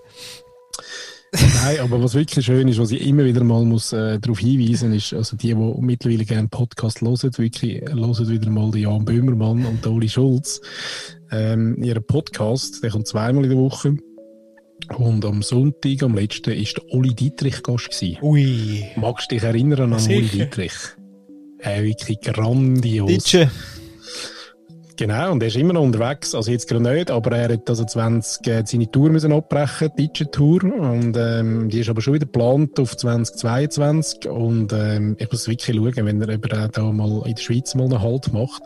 Nein, 1.34 1.80
aber 1.82 2.02
was 2.02 2.14
wirklich 2.14 2.46
schön 2.46 2.70
ist, 2.70 2.80
was 2.80 2.92
ich 2.92 3.06
immer 3.06 3.26
wieder 3.26 3.44
mal 3.44 3.66
muss, 3.66 3.92
äh, 3.92 4.18
darauf 4.20 4.40
hinweisen 4.40 4.94
ist, 4.94 5.14
also 5.14 5.36
die, 5.36 5.54
die 5.54 5.56
mittlerweile 5.82 6.24
gerne 6.24 6.48
Podcast 6.48 7.02
hören, 7.02 7.38
wirklich 7.38 7.82
hören 7.82 8.30
wieder 8.30 8.50
mal 8.50 8.72
den 8.72 8.84
Jan 8.84 9.04
Böhmermann 9.04 9.66
und 9.66 9.84
den 9.84 9.92
Uli 9.92 10.08
Schulz. 10.08 10.62
Ähm, 11.30 11.84
ihren 11.84 12.06
Podcast, 12.06 12.82
der 12.82 12.92
kommt 12.92 13.08
zweimal 13.08 13.44
in 13.44 13.50
der 13.50 13.60
Woche. 13.60 13.98
Und 14.98 15.26
am 15.26 15.42
Sonntag, 15.42 16.04
am 16.04 16.16
letzten, 16.16 16.52
ist 16.52 16.78
der 16.78 16.94
Uli 16.94 17.14
Dietrich 17.14 17.64
Gast 17.64 17.90
gewesen. 17.90 18.18
Ui. 18.22 18.86
Magst 18.96 19.32
du 19.32 19.36
dich 19.36 19.44
erinnern 19.44 19.94
an 19.94 20.00
Sicher. 20.00 20.18
Uli 20.18 20.28
Dietrich? 20.28 20.74
Äh, 21.60 21.84
wirklich 21.84 22.22
grandios. 22.22 23.10
Ditsche. 23.10 23.50
Genau, 24.98 25.34
und 25.34 25.44
er 25.44 25.48
ist 25.48 25.58
immer 25.58 25.74
noch 25.74 25.82
unterwegs, 25.82 26.34
also 26.34 26.52
jetzt 26.52 26.70
gerade 26.70 26.96
nicht, 26.96 27.12
aber 27.12 27.38
er 27.38 27.54
hat 27.54 27.70
also 27.70 27.84
20 27.84 28.48
äh, 28.48 28.64
seine 28.66 28.90
Tour 28.90 29.10
müssen 29.10 29.34
abbrechen, 29.34 29.92
die 29.98 30.08
Deutsche 30.08 30.32
Tour, 30.32 30.64
und 30.64 31.18
ähm, 31.18 31.68
die 31.68 31.82
ist 31.82 31.90
aber 31.90 32.02
schon 32.02 32.14
wieder 32.14 32.26
geplant 32.26 32.80
auf 32.80 32.96
2022 32.96 34.30
und 34.30 34.72
ähm, 34.72 35.18
ich 35.20 35.30
muss 35.30 35.50
wirklich 35.50 35.76
schauen, 35.76 36.06
wenn 36.06 36.22
er 36.22 36.30
eben 36.30 36.52
auch 36.52 36.68
da 36.70 36.84
mal 36.84 37.24
in 37.26 37.36
der 37.36 37.42
Schweiz 37.42 37.76
mal 37.76 37.86
einen 37.86 38.02
Halt 38.02 38.32
macht 38.32 38.64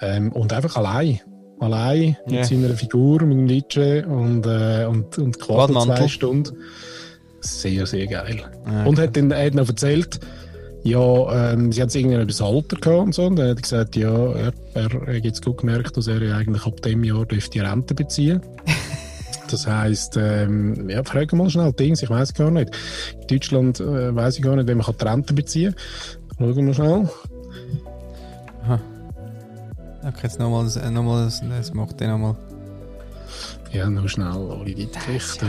ähm, 0.00 0.32
und 0.32 0.50
einfach 0.54 0.76
allein, 0.76 1.20
allein 1.60 2.16
mit 2.26 2.34
Ja. 2.34 2.44
seiner 2.44 2.70
Figur, 2.74 3.22
mit 3.22 3.38
dem 3.38 3.48
Deutschen 3.48 4.04
und, 4.06 4.46
äh, 4.46 4.84
und, 4.86 5.16
und 5.18 5.38
quasi 5.38 5.72
Badmantel. 5.72 5.96
zwei 5.96 6.08
Stunden. 6.08 6.56
Sehr, 7.40 7.86
sehr 7.86 8.06
geil. 8.06 8.42
Ja. 8.66 8.84
Und 8.84 8.98
hat 8.98 9.16
dann 9.16 9.30
er 9.30 9.46
hat 9.46 9.54
noch 9.54 9.68
erzählt, 9.68 10.18
ja, 10.82 11.52
ähm, 11.52 11.72
sie 11.72 11.82
hat 11.82 11.94
irgendwie 11.94 12.26
das 12.26 12.40
Alter 12.42 12.76
gehabt 12.76 13.04
und 13.06 13.14
so. 13.14 13.24
Und 13.26 13.38
er 13.38 13.50
hat 13.50 13.62
gesagt, 13.62 13.96
ja, 13.96 14.32
er, 14.32 14.52
er 14.74 14.84
hat 14.84 15.24
jetzt 15.24 15.44
gut 15.44 15.58
gemerkt, 15.58 15.96
dass 15.96 16.06
er 16.08 16.22
ja 16.22 16.36
eigentlich 16.36 16.66
ab 16.66 16.80
dem 16.82 17.04
Jahr 17.04 17.24
die 17.26 17.58
Rente 17.60 17.94
beziehen. 17.94 18.40
Das 19.50 19.66
heisst, 19.66 20.16
ähm, 20.16 20.88
ja, 20.88 21.04
frage 21.04 21.36
mal 21.36 21.50
schnell 21.50 21.70
Dings, 21.74 22.02
ich 22.02 22.08
weiß 22.08 22.32
gar 22.32 22.50
nicht. 22.50 22.70
In 23.20 23.26
Deutschland 23.28 23.78
äh, 23.78 24.12
weiß 24.14 24.38
ich 24.38 24.42
gar 24.42 24.56
nicht, 24.56 24.66
wie 24.68 24.74
man 24.74 24.86
die 24.98 25.04
Rente 25.04 25.34
beziehen 25.34 25.74
kann. 26.38 26.54
Schauen 26.54 26.66
wir 26.66 26.74
schnell. 26.74 27.08
Okay, 30.06 30.20
jetzt 30.24 30.38
nochmal, 30.38 30.64
das, 30.64 30.76
nochmal, 30.90 31.24
das, 31.24 31.42
das 31.48 31.72
macht 31.74 31.98
den 32.00 32.10
nochmal. 32.10 32.34
Ja, 33.72 33.88
nur 33.88 34.08
schnell, 34.08 34.48
Dietrich. 34.66 35.24
da. 35.40 35.46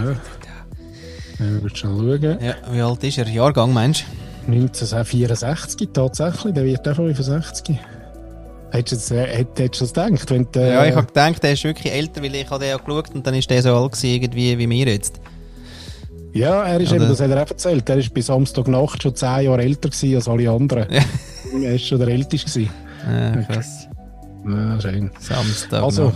Ja, 1.38 1.61
wir 1.61 1.69
schnell 1.76 2.19
schauen. 2.22 2.38
Ja, 2.41 2.56
wie 2.72 2.82
alt 2.82 3.03
ist 3.03 3.18
er? 3.18 3.27
Jahrgang, 3.27 3.73
Mensch? 3.73 4.06
1964 4.48 5.90
tatsächlich, 5.94 6.53
der 6.53 6.64
wird 6.65 6.88
auch 6.88 6.95
65. 6.95 7.77
Hättest 8.72 9.11
du, 9.11 9.15
jetzt, 9.15 9.30
äh, 9.30 9.38
hätt- 9.38 9.60
hättest 9.60 9.82
du 9.82 9.86
das 10.02 10.10
gedacht? 10.10 10.30
Wenn 10.32 10.48
äh, 10.56 10.73
Ja, 10.73 10.86
ich 10.86 10.95
habe 10.95 11.07
gedacht, 11.07 11.44
der 11.44 11.53
ist 11.53 11.64
wirklich 11.64 11.94
älter, 11.94 12.22
weil 12.23 12.36
ich 12.36 12.49
habe 12.49 12.60
den 12.60 12.69
ja 12.69 12.77
geschaut 12.77 13.14
und 13.14 13.26
dann 13.26 13.34
ist 13.36 13.49
der 13.49 13.61
so 13.61 13.76
alt 13.76 13.91
gewesen, 13.94 14.07
irgendwie 14.15 14.57
wie 14.57 14.69
wir 14.69 14.86
jetzt. 14.88 15.19
Ja, 16.34 16.64
er 16.64 16.80
ist 16.82 16.91
Oder- 16.91 17.02
eben, 17.02 17.10
das 17.10 17.19
hat 17.22 17.30
er 17.32 17.44
auch 17.44 17.49
erzählt, 17.49 17.88
er 17.90 17.98
ist 17.98 18.14
bis 18.14 18.26
Samstagnacht 18.26 19.02
schon 19.03 19.15
zehn 19.15 19.45
Jahre 19.45 19.61
älter 19.61 19.90
gewesen 19.90 20.15
als 20.15 20.27
alle 20.27 20.49
anderen. 20.49 20.88
Ja. 20.91 21.02
er 21.64 21.76
ist 21.76 21.86
schon 21.88 21.99
der 21.99 22.07
Älteste 22.10 22.48
gewesen. 22.49 22.69
Ja, 23.10 23.41
krass. 23.44 23.88
Ja, 24.48 24.82
schön. 24.82 25.12
Samstag 25.20 25.84
Also. 25.84 26.14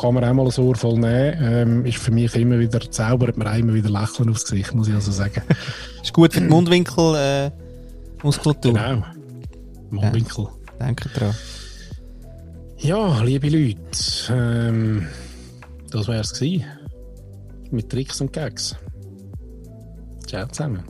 Kann 0.00 0.14
man 0.14 0.24
auch 0.24 0.32
mal 0.32 0.46
ein 0.46 0.64
Ohr 0.64 0.76
voll 0.76 0.98
nehmen. 0.98 1.38
Ähm, 1.42 1.84
ist 1.84 1.98
für 1.98 2.12
mich 2.12 2.34
immer 2.36 2.58
wieder, 2.58 2.80
zaubert 2.90 3.36
mir 3.36 3.58
immer 3.58 3.74
wieder 3.74 3.90
Lächeln 3.90 4.30
aufs 4.30 4.44
Gesicht, 4.44 4.72
muss 4.72 4.86
ich 4.86 4.94
also 4.94 5.10
sagen. 5.10 5.42
Ist 6.02 6.12
gut 6.12 6.32
für 6.32 6.40
die 6.40 6.46
Mundwinkel, 6.46 7.14
äh, 7.16 7.50
Muskulatur. 8.22 8.72
genau. 8.72 9.04
Mundwinkel. 9.90 10.46
Denke 10.78 11.08
dran. 11.08 11.34
Ja, 12.78 13.20
liebe 13.22 13.48
Leute, 13.48 13.78
ähm, 14.30 15.06
das 15.90 16.08
wär's 16.08 16.32
gewesen. 16.32 16.64
Mit 17.70 17.90
Tricks 17.90 18.20
und 18.20 18.32
Gags. 18.32 18.76
Ciao 20.26 20.46
zusammen. 20.46 20.84